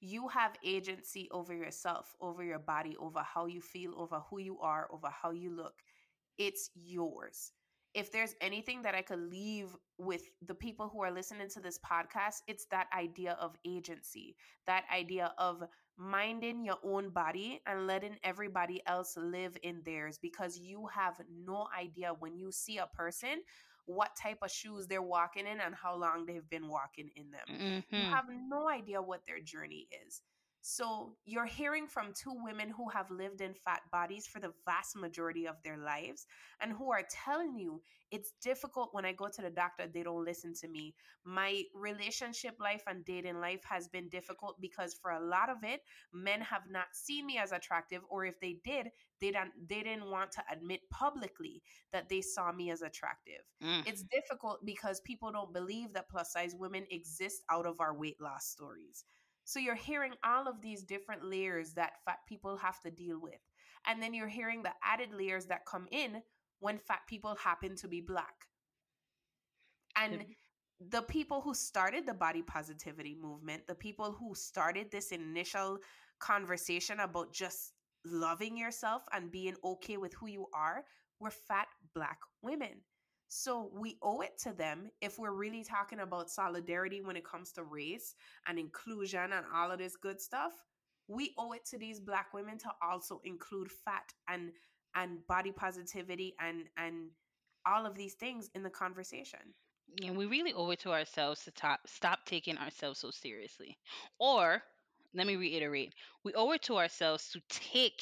you 0.00 0.28
have 0.28 0.56
agency 0.64 1.28
over 1.32 1.54
yourself, 1.54 2.14
over 2.20 2.44
your 2.44 2.58
body, 2.58 2.96
over 3.00 3.20
how 3.22 3.46
you 3.46 3.60
feel, 3.62 3.94
over 3.96 4.20
who 4.30 4.38
you 4.38 4.60
are, 4.60 4.86
over 4.92 5.08
how 5.08 5.30
you 5.30 5.50
look. 5.50 5.74
It's 6.38 6.70
yours. 6.74 7.52
If 7.94 8.12
there's 8.12 8.34
anything 8.40 8.82
that 8.82 8.94
I 8.94 9.02
could 9.02 9.18
leave 9.20 9.76
with 9.98 10.22
the 10.46 10.54
people 10.54 10.88
who 10.88 11.02
are 11.02 11.10
listening 11.12 11.48
to 11.50 11.60
this 11.60 11.78
podcast, 11.78 12.42
it's 12.46 12.66
that 12.66 12.88
idea 12.96 13.32
of 13.40 13.56
agency, 13.66 14.36
that 14.66 14.84
idea 14.94 15.32
of 15.38 15.62
minding 15.96 16.64
your 16.64 16.78
own 16.84 17.10
body 17.10 17.60
and 17.66 17.86
letting 17.86 18.16
everybody 18.24 18.82
else 18.86 19.16
live 19.16 19.56
in 19.62 19.80
theirs 19.84 20.18
because 20.20 20.58
you 20.58 20.86
have 20.92 21.14
no 21.44 21.66
idea 21.78 22.12
when 22.18 22.36
you 22.36 22.50
see 22.50 22.78
a 22.78 22.86
person 22.94 23.40
what 23.86 24.16
type 24.16 24.38
of 24.42 24.50
shoes 24.50 24.86
they're 24.86 25.02
walking 25.02 25.46
in 25.46 25.60
and 25.60 25.74
how 25.74 25.94
long 25.96 26.24
they've 26.26 26.48
been 26.48 26.68
walking 26.68 27.10
in 27.16 27.30
them. 27.30 27.82
Mm-hmm. 27.90 27.94
You 27.94 28.02
have 28.02 28.24
no 28.48 28.68
idea 28.68 29.02
what 29.02 29.20
their 29.26 29.40
journey 29.40 29.88
is. 30.06 30.22
So 30.66 31.16
you're 31.26 31.44
hearing 31.44 31.86
from 31.86 32.14
two 32.14 32.32
women 32.42 32.70
who 32.70 32.88
have 32.88 33.10
lived 33.10 33.42
in 33.42 33.52
fat 33.52 33.82
bodies 33.92 34.26
for 34.26 34.40
the 34.40 34.54
vast 34.64 34.96
majority 34.96 35.46
of 35.46 35.56
their 35.62 35.76
lives 35.76 36.26
and 36.58 36.72
who 36.72 36.90
are 36.90 37.02
telling 37.10 37.54
you 37.54 37.82
it's 38.10 38.32
difficult 38.42 38.88
when 38.92 39.04
I 39.04 39.12
go 39.12 39.28
to 39.28 39.42
the 39.42 39.50
doctor, 39.50 39.86
they 39.86 40.02
don't 40.02 40.24
listen 40.24 40.54
to 40.62 40.68
me. 40.68 40.94
My 41.22 41.64
relationship 41.74 42.54
life 42.60 42.82
and 42.86 43.04
dating 43.04 43.40
life 43.40 43.60
has 43.68 43.88
been 43.88 44.08
difficult 44.08 44.58
because 44.58 44.94
for 44.94 45.10
a 45.10 45.22
lot 45.22 45.50
of 45.50 45.58
it, 45.64 45.82
men 46.14 46.40
have 46.40 46.62
not 46.70 46.86
seen 46.94 47.26
me 47.26 47.36
as 47.36 47.52
attractive, 47.52 48.00
or 48.08 48.24
if 48.24 48.40
they 48.40 48.56
did, 48.64 48.88
they 49.20 49.32
didn't 49.32 49.52
they 49.68 49.82
didn't 49.82 50.10
want 50.10 50.32
to 50.32 50.42
admit 50.50 50.80
publicly 50.90 51.60
that 51.92 52.08
they 52.08 52.22
saw 52.22 52.52
me 52.52 52.70
as 52.70 52.80
attractive. 52.80 53.42
Mm. 53.62 53.86
It's 53.86 54.04
difficult 54.04 54.64
because 54.64 55.02
people 55.02 55.30
don't 55.30 55.52
believe 55.52 55.92
that 55.92 56.08
plus 56.08 56.32
size 56.32 56.54
women 56.58 56.86
exist 56.90 57.42
out 57.50 57.66
of 57.66 57.80
our 57.80 57.94
weight 57.94 58.18
loss 58.18 58.46
stories. 58.46 59.04
So 59.44 59.58
you're 59.58 59.74
hearing 59.74 60.12
all 60.24 60.48
of 60.48 60.60
these 60.62 60.82
different 60.82 61.24
layers 61.24 61.74
that 61.74 61.92
fat 62.04 62.18
people 62.28 62.56
have 62.56 62.80
to 62.80 62.90
deal 62.90 63.20
with. 63.20 63.40
And 63.86 64.02
then 64.02 64.14
you're 64.14 64.28
hearing 64.28 64.62
the 64.62 64.72
added 64.82 65.10
layers 65.12 65.46
that 65.46 65.66
come 65.66 65.86
in 65.90 66.22
when 66.60 66.78
fat 66.78 67.00
people 67.06 67.36
happen 67.36 67.76
to 67.76 67.88
be 67.88 68.00
black. 68.00 68.34
And 69.96 70.24
the 70.90 71.02
people 71.02 71.40
who 71.40 71.54
started 71.54 72.06
the 72.06 72.14
body 72.14 72.42
positivity 72.42 73.16
movement, 73.20 73.66
the 73.66 73.74
people 73.74 74.12
who 74.12 74.34
started 74.34 74.90
this 74.90 75.12
initial 75.12 75.78
conversation 76.18 77.00
about 77.00 77.32
just 77.32 77.72
loving 78.04 78.56
yourself 78.56 79.02
and 79.12 79.30
being 79.30 79.54
okay 79.64 79.96
with 79.98 80.14
who 80.14 80.26
you 80.26 80.46
are, 80.54 80.84
were 81.20 81.30
fat 81.30 81.68
black 81.94 82.18
women. 82.42 82.80
So 83.36 83.68
we 83.74 83.98
owe 84.00 84.20
it 84.20 84.38
to 84.44 84.52
them 84.52 84.88
if 85.00 85.18
we're 85.18 85.32
really 85.32 85.64
talking 85.64 85.98
about 85.98 86.30
solidarity 86.30 87.02
when 87.02 87.16
it 87.16 87.24
comes 87.24 87.50
to 87.54 87.64
race 87.64 88.14
and 88.46 88.60
inclusion 88.60 89.32
and 89.32 89.44
all 89.52 89.72
of 89.72 89.78
this 89.80 89.96
good 89.96 90.20
stuff. 90.20 90.52
We 91.08 91.34
owe 91.36 91.50
it 91.50 91.64
to 91.70 91.78
these 91.78 91.98
black 91.98 92.32
women 92.32 92.58
to 92.58 92.70
also 92.80 93.20
include 93.24 93.72
fat 93.72 94.12
and 94.28 94.52
and 94.94 95.18
body 95.26 95.50
positivity 95.50 96.36
and 96.38 96.66
and 96.76 97.08
all 97.66 97.86
of 97.86 97.96
these 97.96 98.14
things 98.14 98.50
in 98.54 98.62
the 98.62 98.70
conversation. 98.70 99.40
And 100.04 100.16
we 100.16 100.26
really 100.26 100.52
owe 100.52 100.70
it 100.70 100.78
to 100.80 100.92
ourselves 100.92 101.42
to 101.42 101.50
top, 101.50 101.80
stop 101.86 102.20
taking 102.26 102.56
ourselves 102.56 103.00
so 103.00 103.10
seriously. 103.10 103.76
Or 104.20 104.62
let 105.12 105.26
me 105.26 105.34
reiterate, 105.34 105.92
we 106.22 106.34
owe 106.34 106.52
it 106.52 106.62
to 106.62 106.76
ourselves 106.76 107.30
to 107.30 107.40
take 107.48 108.00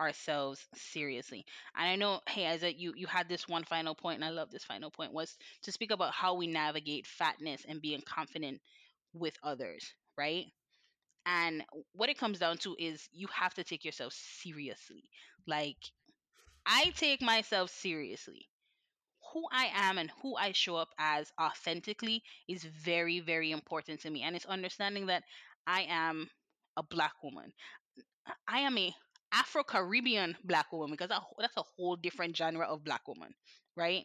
ourselves 0.00 0.66
seriously. 0.74 1.44
And 1.76 1.88
I 1.88 1.96
know, 1.96 2.20
hey, 2.28 2.46
a, 2.46 2.72
you 2.72 2.92
you 2.96 3.06
had 3.06 3.28
this 3.28 3.48
one 3.48 3.64
final 3.64 3.94
point, 3.94 4.16
and 4.16 4.24
I 4.24 4.30
love 4.30 4.50
this 4.50 4.64
final 4.64 4.90
point 4.90 5.12
was 5.12 5.36
to 5.62 5.72
speak 5.72 5.90
about 5.90 6.12
how 6.12 6.34
we 6.34 6.46
navigate 6.46 7.06
fatness 7.06 7.64
and 7.68 7.80
being 7.82 8.02
confident 8.02 8.60
with 9.14 9.36
others, 9.42 9.84
right? 10.18 10.46
And 11.26 11.64
what 11.92 12.08
it 12.10 12.18
comes 12.18 12.38
down 12.38 12.58
to 12.58 12.76
is 12.78 13.08
you 13.12 13.28
have 13.32 13.54
to 13.54 13.64
take 13.64 13.84
yourself 13.84 14.12
seriously. 14.14 15.04
Like 15.46 15.78
I 16.66 16.90
take 16.96 17.22
myself 17.22 17.70
seriously. 17.70 18.48
Who 19.32 19.46
I 19.52 19.66
am 19.74 19.98
and 19.98 20.10
who 20.22 20.36
I 20.36 20.52
show 20.52 20.76
up 20.76 20.90
as 20.98 21.32
authentically 21.40 22.22
is 22.48 22.64
very, 22.64 23.20
very 23.20 23.50
important 23.52 24.00
to 24.02 24.10
me. 24.10 24.22
And 24.22 24.36
it's 24.36 24.46
understanding 24.46 25.06
that 25.06 25.24
I 25.66 25.82
am 25.82 26.30
a 26.76 26.82
black 26.82 27.12
woman. 27.22 27.52
I 28.48 28.60
am 28.60 28.78
a 28.78 28.94
Afro 29.32 29.62
Caribbean 29.64 30.36
black 30.44 30.72
woman 30.72 30.92
because 30.92 31.08
that's 31.38 31.56
a 31.56 31.62
whole 31.76 31.96
different 31.96 32.36
genre 32.36 32.66
of 32.66 32.84
black 32.84 33.06
woman, 33.08 33.34
right? 33.76 34.04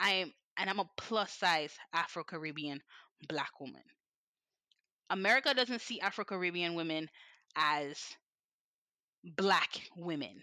I'm 0.00 0.32
and 0.58 0.70
I'm 0.70 0.80
a 0.80 0.90
plus 0.96 1.32
size 1.32 1.72
Afro 1.94 2.24
Caribbean 2.24 2.82
black 3.28 3.60
woman. 3.60 3.82
America 5.10 5.52
doesn't 5.54 5.82
see 5.82 6.00
Afro 6.00 6.24
Caribbean 6.24 6.74
women 6.74 7.10
as 7.54 8.16
black 9.24 9.80
women. 9.96 10.42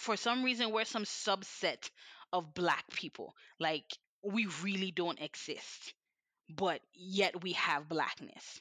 For 0.00 0.16
some 0.16 0.44
reason, 0.44 0.72
we're 0.72 0.84
some 0.84 1.04
subset 1.04 1.90
of 2.32 2.54
black 2.54 2.84
people. 2.92 3.34
Like, 3.60 3.86
we 4.22 4.46
really 4.62 4.90
don't 4.92 5.20
exist, 5.20 5.94
but 6.48 6.80
yet 6.94 7.42
we 7.42 7.52
have 7.52 7.88
blackness. 7.88 8.60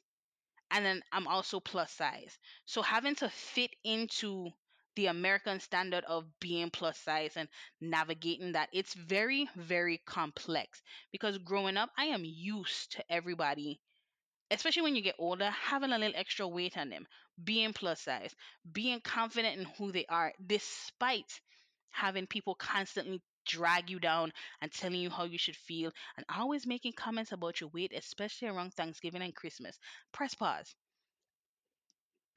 And 0.71 0.85
then 0.85 1.03
I'm 1.11 1.27
also 1.27 1.59
plus 1.59 1.91
size. 1.91 2.37
So 2.65 2.81
having 2.81 3.15
to 3.15 3.29
fit 3.29 3.71
into 3.83 4.49
the 4.95 5.07
American 5.07 5.59
standard 5.59 6.03
of 6.05 6.25
being 6.39 6.69
plus 6.69 6.97
size 6.99 7.37
and 7.37 7.49
navigating 7.81 8.53
that. 8.53 8.69
It's 8.73 8.93
very, 8.93 9.49
very 9.55 9.99
complex 10.05 10.81
because 11.11 11.37
growing 11.39 11.77
up, 11.77 11.89
I 11.97 12.05
am 12.05 12.23
used 12.25 12.93
to 12.93 13.03
everybody, 13.11 13.79
especially 14.51 14.83
when 14.83 14.95
you 14.95 15.01
get 15.01 15.15
older, 15.19 15.49
having 15.49 15.91
a 15.91 15.97
little 15.97 16.15
extra 16.17 16.47
weight 16.47 16.77
on 16.77 16.89
them, 16.89 17.05
being 17.43 17.73
plus 17.73 18.01
size, 18.01 18.35
being 18.71 19.01
confident 19.01 19.59
in 19.59 19.65
who 19.77 19.91
they 19.91 20.05
are, 20.07 20.33
despite 20.45 21.41
having 21.91 22.27
people 22.27 22.55
constantly 22.55 23.21
drag 23.45 23.89
you 23.89 23.99
down 23.99 24.31
and 24.61 24.71
telling 24.71 24.99
you 25.01 25.09
how 25.09 25.25
you 25.25 25.37
should 25.37 25.55
feel 25.57 25.91
and 26.17 26.25
always 26.29 26.65
making 26.67 26.93
comments 26.93 27.31
about 27.31 27.59
your 27.61 27.69
weight, 27.71 27.91
especially 27.95 28.47
around 28.47 28.73
Thanksgiving 28.73 29.21
and 29.21 29.35
Christmas. 29.35 29.77
Press 30.13 30.33
pause. 30.33 30.75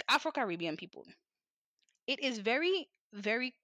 Afro 0.09 0.33
Caribbean 0.33 0.77
people, 0.77 1.07
it 2.07 2.21
is 2.21 2.39
very, 2.39 2.89
very 3.13 3.55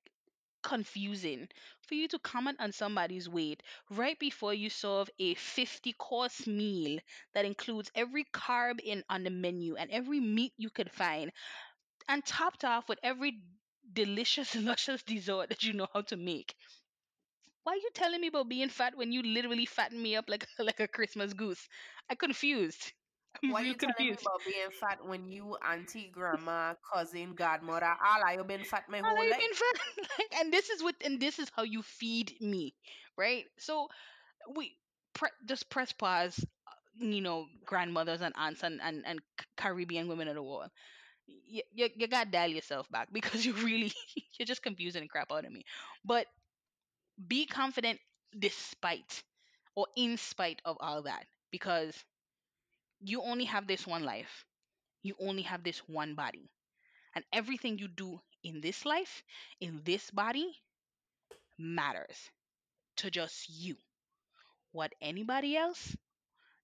confusing 0.62 1.48
for 1.82 1.94
you 1.94 2.08
to 2.08 2.18
comment 2.20 2.58
on 2.60 2.72
somebody's 2.72 3.28
weight 3.28 3.62
right 3.90 4.18
before 4.18 4.54
you 4.54 4.70
serve 4.70 5.10
a 5.18 5.34
50 5.34 5.92
course 5.94 6.46
meal 6.46 6.98
that 7.34 7.44
includes 7.44 7.90
every 7.94 8.24
carb 8.32 8.80
in 8.80 9.04
on 9.10 9.24
the 9.24 9.30
menu 9.30 9.76
and 9.76 9.90
every 9.90 10.20
meat 10.20 10.52
you 10.56 10.70
could 10.70 10.90
find 10.90 11.32
and 12.08 12.24
topped 12.26 12.64
off 12.64 12.88
with 12.88 12.98
every 13.02 13.40
delicious 13.92 14.54
luscious 14.56 15.02
dessert 15.04 15.48
that 15.50 15.62
you 15.64 15.72
know 15.74 15.88
how 15.94 16.02
to 16.02 16.16
make. 16.16 16.54
Why 17.64 17.72
are 17.72 17.76
you 17.76 17.90
telling 17.92 18.20
me 18.20 18.28
about 18.28 18.48
being 18.48 18.68
fat 18.68 18.94
when 18.96 19.10
you 19.10 19.20
literally 19.20 19.66
fatten 19.66 20.00
me 20.00 20.14
up 20.14 20.28
like 20.28 20.46
like 20.60 20.78
a 20.78 20.86
christmas 20.86 21.32
goose? 21.32 21.68
I'm 22.08 22.16
confused 22.16 22.92
Why 23.46 23.62
are 23.62 23.64
you 23.64 23.74
telling 23.74 24.08
me 24.08 24.16
about 24.20 24.44
being 24.44 24.70
fat 24.70 25.04
when 25.04 25.30
you 25.30 25.56
auntie, 25.62 26.10
grandma, 26.10 26.74
cousin, 26.92 27.34
godmother, 27.34 27.86
all 27.86 28.22
I 28.24 28.34
have 28.36 28.46
been 28.46 28.64
fat 28.64 28.84
my 28.88 29.00
whole 29.00 29.28
life? 29.28 29.38
Been 29.38 29.54
fat? 29.54 30.08
and 30.40 30.52
this 30.52 30.68
is 30.70 30.82
what 30.82 30.94
and 31.04 31.20
this 31.20 31.38
is 31.38 31.50
how 31.54 31.62
you 31.62 31.82
feed 31.82 32.34
me, 32.40 32.74
right? 33.16 33.44
So 33.58 33.88
we 34.54 34.76
pre- 35.14 35.28
just 35.46 35.68
press 35.70 35.92
pause. 35.92 36.38
Uh, 36.66 36.72
you 37.06 37.20
know 37.20 37.46
grandmothers 37.64 38.20
and 38.22 38.34
aunts 38.36 38.62
and 38.62 38.80
and, 38.82 39.04
and 39.06 39.20
Caribbean 39.56 40.08
women 40.08 40.28
of 40.28 40.34
the 40.34 40.42
world. 40.42 40.70
You, 41.26 41.62
you, 41.72 41.88
you 41.96 42.08
gotta 42.08 42.30
dial 42.30 42.50
yourself 42.50 42.88
back 42.90 43.08
because 43.12 43.44
you 43.44 43.52
really 43.54 43.92
you're 44.38 44.46
just 44.46 44.62
confusing 44.62 45.02
the 45.02 45.08
crap 45.08 45.30
out 45.32 45.44
of 45.44 45.52
me. 45.52 45.64
But 46.04 46.26
be 47.28 47.46
confident 47.46 47.98
despite 48.38 49.22
or 49.74 49.86
in 49.96 50.16
spite 50.16 50.60
of 50.64 50.76
all 50.80 51.02
that 51.02 51.26
because 51.50 51.94
you 53.02 53.22
only 53.22 53.44
have 53.44 53.66
this 53.66 53.86
one 53.86 54.04
life. 54.04 54.46
You 55.02 55.14
only 55.20 55.42
have 55.42 55.62
this 55.64 55.78
one 55.88 56.14
body. 56.14 56.50
And 57.14 57.24
everything 57.32 57.78
you 57.78 57.88
do 57.88 58.20
in 58.42 58.60
this 58.60 58.84
life, 58.86 59.22
in 59.60 59.82
this 59.84 60.10
body, 60.10 60.60
matters 61.58 62.30
to 62.96 63.10
just 63.10 63.48
you. 63.48 63.76
What 64.72 64.92
anybody 65.00 65.56
else 65.56 65.96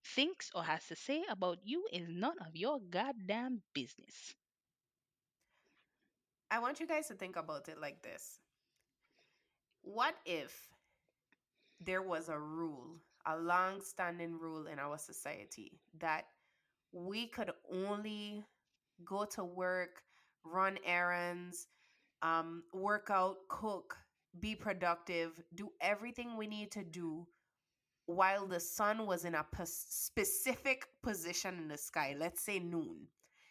thinks 0.05 0.51
or 0.55 0.65
has 0.65 0.87
to 0.89 0.97
say 0.97 1.25
about 1.29 1.59
you 1.65 1.87
is 1.93 2.09
none 2.09 2.39
of 2.41 2.57
your 2.57 2.81
goddamn 2.81 3.63
business. 3.75 4.35
I 6.51 6.59
want 6.61 6.81
you 6.81 6.87
guys 6.87 7.09
to 7.09 7.15
think 7.15 7.37
about 7.37 7.69
it 7.69 7.79
like 7.81 8.03
this. 8.03 8.41
What 9.83 10.15
if 10.25 10.69
there 11.81 12.03
was 12.03 12.29
a 12.29 12.39
rule, 12.39 13.01
a 13.27 13.37
long 13.37 13.81
standing 13.83 14.39
rule 14.39 14.67
in 14.67 14.79
our 14.79 14.99
society 14.99 15.81
that 16.01 16.25
we 16.93 17.27
could 17.27 17.53
only 17.73 18.45
go 19.05 19.25
to 19.25 19.45
work, 19.45 20.03
run 20.45 20.79
errands, 20.85 21.67
um, 22.23 22.63
work 22.73 23.09
out, 23.11 23.37
cook, 23.49 23.97
be 24.41 24.55
productive, 24.55 25.33
do 25.55 25.71
everything 25.81 26.37
we 26.37 26.47
need 26.47 26.71
to 26.73 26.85
do 26.85 27.27
while 28.07 28.47
the 28.47 28.61
sun 28.61 29.07
was 29.07 29.25
in 29.25 29.35
a 29.35 29.45
p- 29.55 29.63
specific 29.65 30.87
position 31.03 31.59
in 31.59 31.69
the 31.69 31.77
sky, 31.77 32.17
let's 32.19 32.43
say 32.43 32.59
noon. 32.59 33.07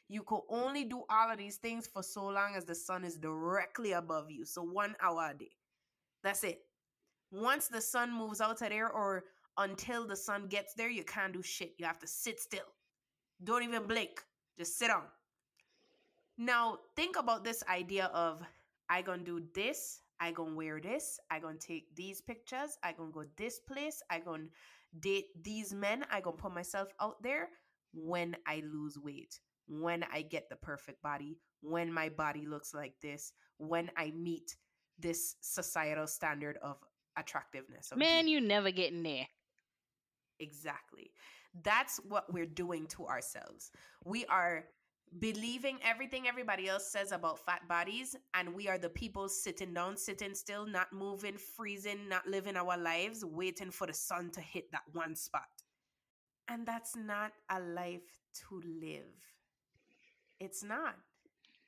You 0.09 0.23
could 0.23 0.41
only 0.49 0.83
do 0.85 1.03
all 1.09 1.31
of 1.31 1.37
these 1.37 1.57
things 1.57 1.85
for 1.87 2.01
so 2.01 2.25
long 2.27 2.55
as 2.55 2.65
the 2.65 2.73
sun 2.75 3.03
is 3.03 3.17
directly 3.17 3.91
above 3.91 4.31
you. 4.31 4.45
So 4.45 4.63
one 4.63 4.95
hour 5.01 5.31
a 5.31 5.37
day. 5.37 5.51
That's 6.23 6.43
it. 6.43 6.59
Once 7.31 7.67
the 7.67 7.81
sun 7.81 8.11
moves 8.11 8.41
out 8.41 8.61
of 8.61 8.69
there 8.69 8.89
or 8.89 9.25
until 9.57 10.07
the 10.07 10.15
sun 10.15 10.47
gets 10.47 10.73
there, 10.73 10.89
you 10.89 11.03
can't 11.03 11.33
do 11.33 11.41
shit. 11.41 11.73
You 11.77 11.85
have 11.85 11.99
to 11.99 12.07
sit 12.07 12.39
still. 12.39 12.67
Don't 13.43 13.63
even 13.63 13.87
blink. 13.87 14.21
Just 14.57 14.77
sit 14.77 14.89
on. 14.89 15.03
Now, 16.37 16.77
think 16.95 17.17
about 17.17 17.43
this 17.43 17.63
idea 17.69 18.05
of 18.13 18.43
I 18.89 19.01
gonna 19.01 19.23
do 19.23 19.41
this, 19.53 20.01
I 20.19 20.31
gonna 20.31 20.55
wear 20.55 20.79
this, 20.79 21.19
I 21.31 21.39
gonna 21.39 21.57
take 21.57 21.95
these 21.95 22.21
pictures, 22.21 22.77
I 22.83 22.93
gonna 22.93 23.11
go 23.11 23.25
this 23.37 23.59
place, 23.59 24.01
I 24.09 24.19
gonna 24.19 24.45
date 24.99 25.25
these 25.43 25.73
men, 25.73 26.05
I 26.11 26.21
gonna 26.21 26.37
put 26.37 26.53
myself 26.53 26.89
out 27.01 27.21
there 27.21 27.49
when 27.93 28.35
I 28.45 28.63
lose 28.71 28.97
weight, 28.97 29.39
when 29.67 30.05
I 30.13 30.21
get 30.21 30.49
the 30.49 30.55
perfect 30.55 31.01
body, 31.01 31.37
when 31.61 31.91
my 31.91 32.09
body 32.09 32.45
looks 32.45 32.73
like 32.73 32.93
this, 33.01 33.33
when 33.57 33.89
I 33.97 34.11
meet 34.11 34.55
this 34.99 35.35
societal 35.41 36.07
standard 36.07 36.57
of 36.61 36.77
attractiveness. 37.17 37.91
Of 37.91 37.97
Man, 37.97 38.27
you 38.27 38.41
never 38.41 38.71
getting 38.71 39.03
there. 39.03 39.27
Exactly. 40.39 41.11
That's 41.63 41.97
what 42.07 42.31
we're 42.31 42.45
doing 42.45 42.87
to 42.87 43.07
ourselves. 43.07 43.71
We 44.05 44.25
are 44.25 44.65
believing 45.19 45.79
everything 45.83 46.27
everybody 46.27 46.67
else 46.67 46.91
says 46.91 47.11
about 47.11 47.39
fat 47.39 47.67
bodies, 47.67 48.15
and 48.33 48.53
we 48.53 48.67
are 48.67 48.77
the 48.77 48.89
people 48.89 49.29
sitting 49.29 49.73
down, 49.73 49.97
sitting 49.97 50.35
still, 50.35 50.65
not 50.67 50.91
moving, 50.93 51.37
freezing, 51.37 52.09
not 52.09 52.27
living 52.27 52.57
our 52.57 52.77
lives, 52.77 53.23
waiting 53.25 53.71
for 53.71 53.87
the 53.87 53.93
sun 53.93 54.29
to 54.31 54.41
hit 54.41 54.71
that 54.71 54.83
one 54.93 55.15
spot. 55.15 55.47
And 56.47 56.65
that's 56.65 56.95
not 56.95 57.33
a 57.49 57.59
life 57.59 58.21
to 58.49 58.61
live. 58.81 59.13
It's 60.39 60.63
not. 60.63 60.95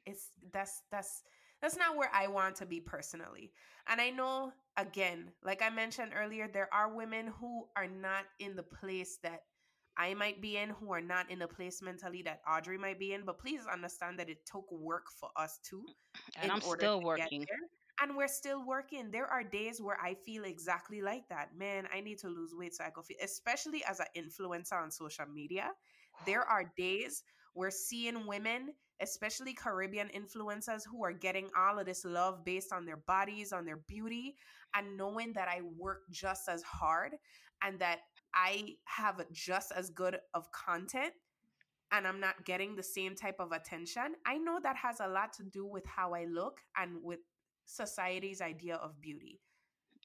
It's 0.05 0.31
that's 0.51 0.83
that's 0.91 1.23
that's 1.61 1.77
not 1.77 1.97
where 1.97 2.11
I 2.13 2.27
want 2.27 2.55
to 2.57 2.65
be 2.65 2.79
personally. 2.81 3.51
And 3.87 4.01
I 4.01 4.09
know 4.11 4.53
again, 4.79 5.31
like 5.43 5.61
I 5.61 5.69
mentioned 5.69 6.11
earlier, 6.15 6.47
there 6.47 6.69
are 6.73 6.93
women 6.93 7.27
who 7.39 7.65
are 7.75 7.87
not 7.87 8.25
in 8.39 8.55
the 8.55 8.63
place 8.63 9.19
that 9.23 9.41
I 9.97 10.13
might 10.13 10.41
be 10.41 10.57
in, 10.57 10.69
who 10.69 10.93
are 10.93 11.01
not 11.01 11.29
in 11.29 11.39
the 11.39 11.47
place 11.47 11.81
mentally 11.81 12.21
that 12.23 12.41
Audrey 12.49 12.77
might 12.77 12.99
be 12.99 13.13
in. 13.13 13.23
But 13.25 13.37
please 13.39 13.61
understand 13.71 14.17
that 14.19 14.29
it 14.29 14.45
took 14.45 14.71
work 14.71 15.07
for 15.19 15.29
us 15.35 15.59
too. 15.63 15.83
And 16.41 16.51
I'm 16.51 16.61
still 16.61 17.01
working. 17.01 17.45
And 18.01 18.15
we're 18.15 18.29
still 18.29 18.65
working. 18.65 19.11
There 19.11 19.27
are 19.27 19.43
days 19.43 19.81
where 19.81 19.97
I 20.01 20.13
feel 20.13 20.45
exactly 20.45 21.01
like 21.01 21.27
that. 21.27 21.49
Man, 21.57 21.85
I 21.93 21.99
need 21.99 22.17
to 22.19 22.29
lose 22.29 22.51
weight 22.55 22.73
so 22.73 22.85
I 22.85 22.91
can 22.91 23.03
feel, 23.03 23.17
especially 23.21 23.83
as 23.83 23.99
an 23.99 24.05
influencer 24.15 24.81
on 24.81 24.89
social 24.89 25.25
media. 25.25 25.71
There 26.25 26.43
are 26.49 26.71
days 26.77 27.23
we're 27.53 27.71
seeing 27.71 28.25
women, 28.25 28.69
especially 29.01 29.53
Caribbean 29.53 30.09
influencers, 30.09 30.81
who 30.89 31.03
are 31.03 31.13
getting 31.13 31.49
all 31.57 31.79
of 31.79 31.85
this 31.85 32.05
love 32.05 32.43
based 32.43 32.73
on 32.73 32.85
their 32.85 32.97
bodies, 32.97 33.51
on 33.51 33.65
their 33.65 33.77
beauty, 33.87 34.35
and 34.75 34.97
knowing 34.97 35.33
that 35.33 35.47
I 35.47 35.61
work 35.77 36.01
just 36.11 36.49
as 36.49 36.61
hard 36.63 37.15
and 37.63 37.79
that 37.79 37.99
I 38.33 38.75
have 38.85 39.21
just 39.31 39.71
as 39.75 39.89
good 39.89 40.17
of 40.33 40.51
content 40.51 41.13
and 41.91 42.07
I'm 42.07 42.19
not 42.19 42.45
getting 42.45 42.75
the 42.75 42.83
same 42.83 43.15
type 43.15 43.37
of 43.39 43.51
attention, 43.51 44.13
I 44.25 44.37
know 44.37 44.59
that 44.61 44.75
has 44.75 44.99
a 44.99 45.07
lot 45.07 45.33
to 45.33 45.43
do 45.43 45.65
with 45.65 45.85
how 45.85 46.13
I 46.13 46.25
look 46.25 46.59
and 46.77 46.97
with 47.01 47.19
society's 47.65 48.41
idea 48.41 48.75
of 48.75 49.01
beauty. 49.01 49.39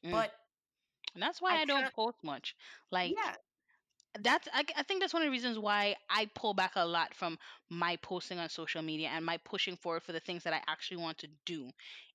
Mm. 0.05 0.13
But 0.13 0.33
and 1.15 1.23
that's 1.23 1.41
why 1.41 1.57
I, 1.57 1.63
I 1.63 1.65
don't 1.65 1.93
post 1.93 2.19
much. 2.23 2.57
Like 2.91 3.13
yeah. 3.13 3.35
That's 4.21 4.47
I, 4.53 4.65
I 4.77 4.83
think 4.85 5.01
that's 5.01 5.13
one 5.13 5.23
of 5.23 5.27
the 5.27 5.31
reasons 5.33 5.59
why 5.59 5.97
I 6.09 6.27
pull 6.35 6.55
back 6.55 6.73
a 6.77 6.85
lot 6.87 7.15
from 7.15 7.39
my 7.69 7.97
posting 7.97 8.39
on 8.39 8.49
social 8.49 8.83
media 8.83 9.09
and 9.13 9.25
my 9.25 9.39
pushing 9.39 9.77
forward 9.77 10.03
for 10.05 10.13
the 10.13 10.21
things 10.21 10.45
that 10.45 10.53
I 10.53 10.61
actually 10.69 10.99
want 10.99 11.19
to 11.19 11.29
do 11.45 11.71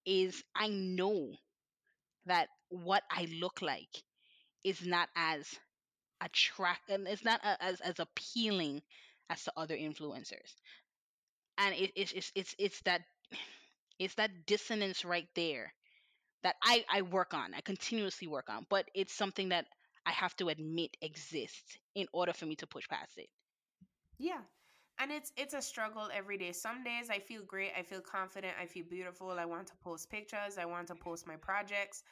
is 0.06 0.44
I 0.56 0.68
know 0.70 1.32
that 2.26 2.50
what 2.70 3.04
I 3.12 3.28
look 3.40 3.62
like 3.62 4.04
is 4.64 4.86
not 4.86 5.10
as 5.16 5.48
attract 6.22 6.90
and 6.90 7.08
it's 7.08 7.26
not 7.26 7.42
a, 7.44 7.62
as 7.64 7.82
as 7.82 8.00
appealing 8.00 8.84
as 9.30 9.44
to 9.46 9.54
other 9.58 9.78
influencers. 9.78 10.56
And 11.58 11.76
it, 11.76 11.92
it's 11.96 12.12
it's 12.14 12.32
it's 12.36 12.56
it's 12.58 12.82
that 12.82 13.02
it's 14.00 14.16
that 14.16 14.46
dissonance 14.48 15.06
right 15.06 15.28
there 15.36 15.74
that 16.44 16.56
I 16.64 16.86
I 16.90 17.04
work 17.04 17.34
on 17.34 17.54
I 17.56 17.62
continuously 17.62 18.28
work 18.28 18.50
on. 18.50 18.66
But 18.70 18.90
it's 18.96 19.14
something 19.14 19.50
that 19.50 19.68
I 20.06 20.12
have 20.12 20.36
to 20.38 20.50
admit 20.50 20.98
exists 21.02 21.78
in 21.96 22.08
order 22.14 22.34
for 22.34 22.46
me 22.46 22.56
to 22.58 22.68
push 22.68 22.88
past 22.88 23.18
it. 23.18 23.30
Yeah 24.18 24.42
and 25.00 25.12
it's 25.12 25.32
it's 25.38 25.54
a 25.54 25.62
struggle 25.62 26.10
every 26.14 26.38
day. 26.38 26.52
Some 26.52 26.84
days 26.84 27.10
i 27.10 27.20
feel 27.20 27.42
great 27.44 27.72
i 27.78 27.82
feel 27.82 28.02
confident 28.02 28.54
i 28.62 28.66
feel 28.66 28.86
beautiful 28.90 29.32
i 29.32 29.46
want 29.46 29.68
to 29.68 29.74
post 29.84 30.10
pictures 30.10 30.58
i 30.58 30.66
want 30.66 30.88
to 30.88 30.96
post 30.96 31.26
my 31.26 31.36
projects 31.36 32.04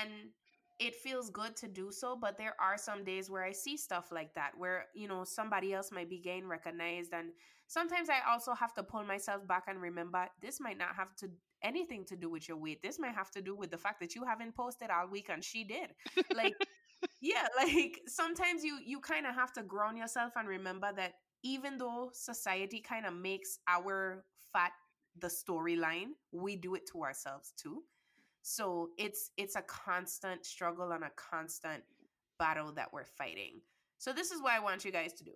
and 0.00 0.10
it 0.78 0.94
feels 0.94 1.30
good 1.30 1.56
to 1.56 1.66
do 1.66 1.90
so 1.90 2.16
but 2.16 2.38
there 2.38 2.54
are 2.60 2.78
some 2.78 3.02
days 3.02 3.30
where 3.30 3.44
i 3.44 3.52
see 3.52 3.76
stuff 3.76 4.12
like 4.12 4.32
that 4.34 4.52
where 4.56 4.86
you 4.94 5.08
know 5.08 5.24
somebody 5.24 5.72
else 5.72 5.90
might 5.90 6.08
be 6.08 6.18
getting 6.18 6.46
recognized 6.46 7.12
and 7.12 7.30
sometimes 7.66 8.08
i 8.08 8.30
also 8.30 8.52
have 8.54 8.72
to 8.74 8.82
pull 8.82 9.02
myself 9.02 9.46
back 9.48 9.64
and 9.66 9.80
remember 9.80 10.26
this 10.40 10.60
might 10.60 10.78
not 10.78 10.94
have 10.94 11.14
to 11.16 11.28
anything 11.62 12.04
to 12.04 12.16
do 12.16 12.30
with 12.30 12.48
your 12.48 12.56
weight. 12.56 12.82
This 12.82 12.98
might 12.98 13.14
have 13.14 13.30
to 13.32 13.42
do 13.42 13.54
with 13.54 13.70
the 13.70 13.78
fact 13.78 14.00
that 14.00 14.14
you 14.14 14.24
haven't 14.24 14.54
posted 14.54 14.90
all 14.90 15.08
week 15.08 15.28
and 15.28 15.42
she 15.42 15.64
did. 15.64 15.90
Like 16.34 16.54
yeah 17.20 17.46
like 17.56 18.00
sometimes 18.06 18.64
you 18.64 18.78
you 18.84 19.00
kind 19.00 19.26
of 19.26 19.34
have 19.34 19.52
to 19.52 19.62
ground 19.62 19.98
yourself 19.98 20.32
and 20.36 20.48
remember 20.48 20.90
that 20.94 21.14
even 21.42 21.78
though 21.78 22.10
society 22.12 22.80
kind 22.80 23.06
of 23.06 23.14
makes 23.14 23.58
our 23.68 24.24
fat 24.52 24.72
the 25.20 25.28
storyline 25.28 26.10
we 26.32 26.56
do 26.56 26.74
it 26.74 26.86
to 26.90 27.02
ourselves 27.02 27.52
too 27.56 27.82
so 28.42 28.90
it's 28.96 29.30
it's 29.36 29.56
a 29.56 29.62
constant 29.62 30.46
struggle 30.46 30.92
and 30.92 31.04
a 31.04 31.10
constant 31.16 31.82
battle 32.38 32.72
that 32.72 32.92
we're 32.92 33.04
fighting. 33.04 33.60
So 33.98 34.12
this 34.12 34.30
is 34.30 34.40
what 34.40 34.52
I 34.52 34.60
want 34.60 34.84
you 34.84 34.92
guys 34.92 35.12
to 35.14 35.24
do. 35.24 35.32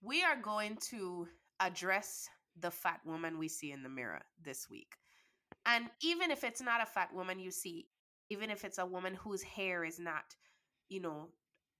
We 0.00 0.22
are 0.22 0.36
going 0.40 0.78
to 0.90 1.28
address 1.60 2.28
the 2.58 2.70
fat 2.70 3.00
woman 3.04 3.38
we 3.38 3.48
see 3.48 3.72
in 3.72 3.82
the 3.82 3.88
mirror 3.88 4.20
this 4.42 4.68
week. 4.70 4.96
And 5.66 5.86
even 6.02 6.30
if 6.30 6.44
it's 6.44 6.60
not 6.60 6.82
a 6.82 6.86
fat 6.86 7.12
woman 7.14 7.38
you 7.38 7.50
see, 7.50 7.86
even 8.32 8.50
if 8.50 8.64
it's 8.64 8.78
a 8.78 8.86
woman 8.86 9.14
whose 9.14 9.42
hair 9.42 9.84
is 9.84 9.98
not, 9.98 10.24
you 10.88 11.00
know, 11.00 11.28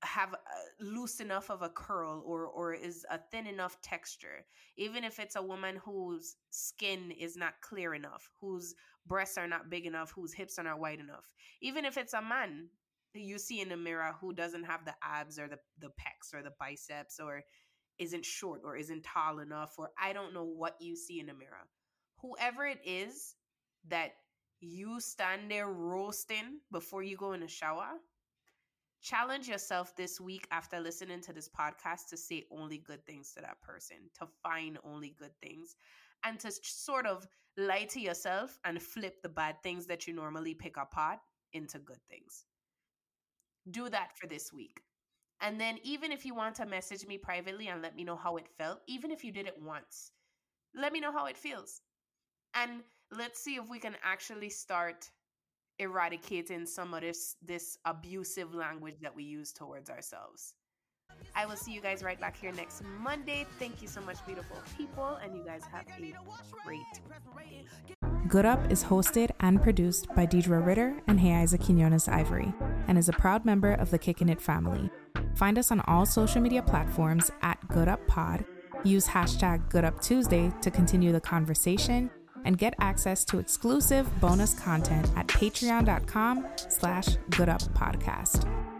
have 0.02 0.34
a 0.34 0.84
loose 0.84 1.20
enough 1.20 1.48
of 1.50 1.62
a 1.62 1.68
curl 1.68 2.22
or 2.26 2.44
or 2.44 2.74
is 2.74 3.06
a 3.10 3.18
thin 3.30 3.46
enough 3.46 3.80
texture. 3.80 4.44
Even 4.76 5.02
if 5.04 5.18
it's 5.18 5.36
a 5.36 5.42
woman 5.42 5.76
whose 5.82 6.36
skin 6.50 7.10
is 7.12 7.36
not 7.36 7.54
clear 7.62 7.94
enough 7.94 8.28
whose 8.40 8.74
breasts 9.06 9.38
are 9.38 9.46
not 9.48 9.70
big 9.70 9.86
enough 9.86 10.10
whose 10.10 10.34
hips 10.34 10.58
are 10.58 10.64
not 10.64 10.80
wide 10.80 10.98
enough. 10.98 11.32
Even 11.62 11.84
if 11.84 11.96
it's 11.96 12.14
a 12.14 12.20
man 12.20 12.68
you 13.14 13.38
see 13.38 13.60
in 13.60 13.68
the 13.68 13.76
mirror 13.76 14.14
who 14.20 14.32
doesn't 14.32 14.64
have 14.64 14.84
the 14.84 14.94
abs 15.02 15.38
or 15.38 15.48
the 15.48 15.58
the 15.78 15.92
pecs 16.00 16.34
or 16.34 16.42
the 16.42 16.52
biceps 16.58 17.20
or 17.20 17.42
isn't 17.98 18.24
short 18.24 18.62
or 18.64 18.76
isn't 18.76 19.04
tall 19.04 19.38
enough 19.38 19.74
or 19.78 19.90
I 20.02 20.12
don't 20.12 20.34
know 20.34 20.44
what 20.44 20.76
you 20.80 20.96
see 20.96 21.20
in 21.20 21.26
the 21.26 21.34
mirror. 21.34 21.68
Whoever 22.22 22.66
it 22.66 22.80
is 22.84 23.36
that 23.88 24.12
you 24.62 25.00
stand 25.00 25.50
there 25.50 25.68
roasting 25.68 26.60
before 26.70 27.02
you 27.02 27.16
go 27.16 27.32
in 27.32 27.40
the 27.40 27.48
shower 27.48 27.88
challenge 29.02 29.48
yourself 29.48 29.94
this 29.96 30.20
week 30.20 30.46
after 30.50 30.80
listening 30.80 31.20
to 31.20 31.32
this 31.32 31.48
podcast 31.48 32.08
to 32.08 32.16
say 32.16 32.44
only 32.50 32.78
good 32.78 33.04
things 33.04 33.32
to 33.34 33.40
that 33.42 33.60
person, 33.60 33.96
to 34.18 34.26
find 34.42 34.78
only 34.84 35.14
good 35.18 35.32
things, 35.42 35.74
and 36.24 36.38
to 36.38 36.50
sort 36.62 37.06
of 37.06 37.26
lie 37.56 37.84
to 37.84 38.00
yourself 38.00 38.58
and 38.64 38.80
flip 38.80 39.20
the 39.22 39.28
bad 39.28 39.56
things 39.62 39.86
that 39.86 40.06
you 40.06 40.14
normally 40.14 40.54
pick 40.54 40.76
apart 40.76 41.18
into 41.52 41.78
good 41.80 42.00
things. 42.08 42.44
Do 43.70 43.88
that 43.90 44.16
for 44.16 44.26
this 44.26 44.52
week. 44.52 44.80
And 45.40 45.60
then, 45.60 45.78
even 45.82 46.12
if 46.12 46.24
you 46.24 46.34
want 46.34 46.54
to 46.56 46.66
message 46.66 47.06
me 47.06 47.18
privately 47.18 47.68
and 47.68 47.82
let 47.82 47.96
me 47.96 48.04
know 48.04 48.16
how 48.16 48.36
it 48.36 48.48
felt, 48.48 48.80
even 48.86 49.10
if 49.10 49.24
you 49.24 49.32
did 49.32 49.46
it 49.46 49.60
once, 49.60 50.12
let 50.74 50.92
me 50.92 51.00
know 51.00 51.12
how 51.12 51.26
it 51.26 51.36
feels. 51.36 51.80
And 52.54 52.82
let's 53.16 53.40
see 53.40 53.56
if 53.56 53.68
we 53.68 53.78
can 53.78 53.94
actually 54.02 54.48
start 54.48 55.10
eradicating 55.78 56.66
some 56.66 56.94
of 56.94 57.00
this 57.00 57.36
this 57.44 57.78
abusive 57.84 58.54
language 58.54 58.96
that 59.02 59.14
we 59.14 59.24
use 59.24 59.52
towards 59.52 59.90
ourselves. 59.90 60.54
I 61.34 61.44
will 61.44 61.56
see 61.56 61.72
you 61.72 61.80
guys 61.80 62.02
right 62.02 62.18
back 62.18 62.36
here 62.36 62.52
next 62.52 62.82
Monday. 63.00 63.46
Thank 63.58 63.82
you 63.82 63.88
so 63.88 64.00
much, 64.00 64.24
beautiful 64.24 64.56
people, 64.78 65.18
and 65.22 65.36
you 65.36 65.44
guys 65.44 65.62
have 65.70 65.86
a 65.86 66.14
great 66.64 66.80
day. 66.94 67.64
Good 68.28 68.46
Up 68.46 68.72
is 68.72 68.84
hosted 68.84 69.30
and 69.40 69.62
produced 69.62 70.06
by 70.14 70.26
Deidre 70.26 70.64
Ritter 70.64 71.02
and 71.06 71.20
Heiza 71.20 71.62
Quinones 71.62 72.08
Ivory, 72.08 72.54
and 72.88 72.96
is 72.96 73.10
a 73.10 73.12
proud 73.12 73.44
member 73.44 73.72
of 73.74 73.90
the 73.90 73.98
Kickin' 73.98 74.30
It 74.30 74.40
family. 74.40 74.90
Find 75.34 75.58
us 75.58 75.70
on 75.70 75.80
all 75.80 76.06
social 76.06 76.40
media 76.40 76.62
platforms 76.62 77.30
at 77.42 77.58
Good 77.68 77.88
Up 77.88 78.06
Pod. 78.06 78.46
Use 78.84 79.06
hashtag 79.06 79.68
Good 79.68 79.84
Up 79.84 80.00
Tuesday 80.00 80.50
to 80.62 80.70
continue 80.70 81.12
the 81.12 81.20
conversation 81.20 82.10
and 82.44 82.58
get 82.58 82.74
access 82.80 83.24
to 83.26 83.38
exclusive 83.38 84.08
bonus 84.20 84.54
content 84.54 85.08
at 85.16 85.26
patreon.com 85.28 86.46
slash 86.68 87.08
gooduppodcast. 87.30 88.71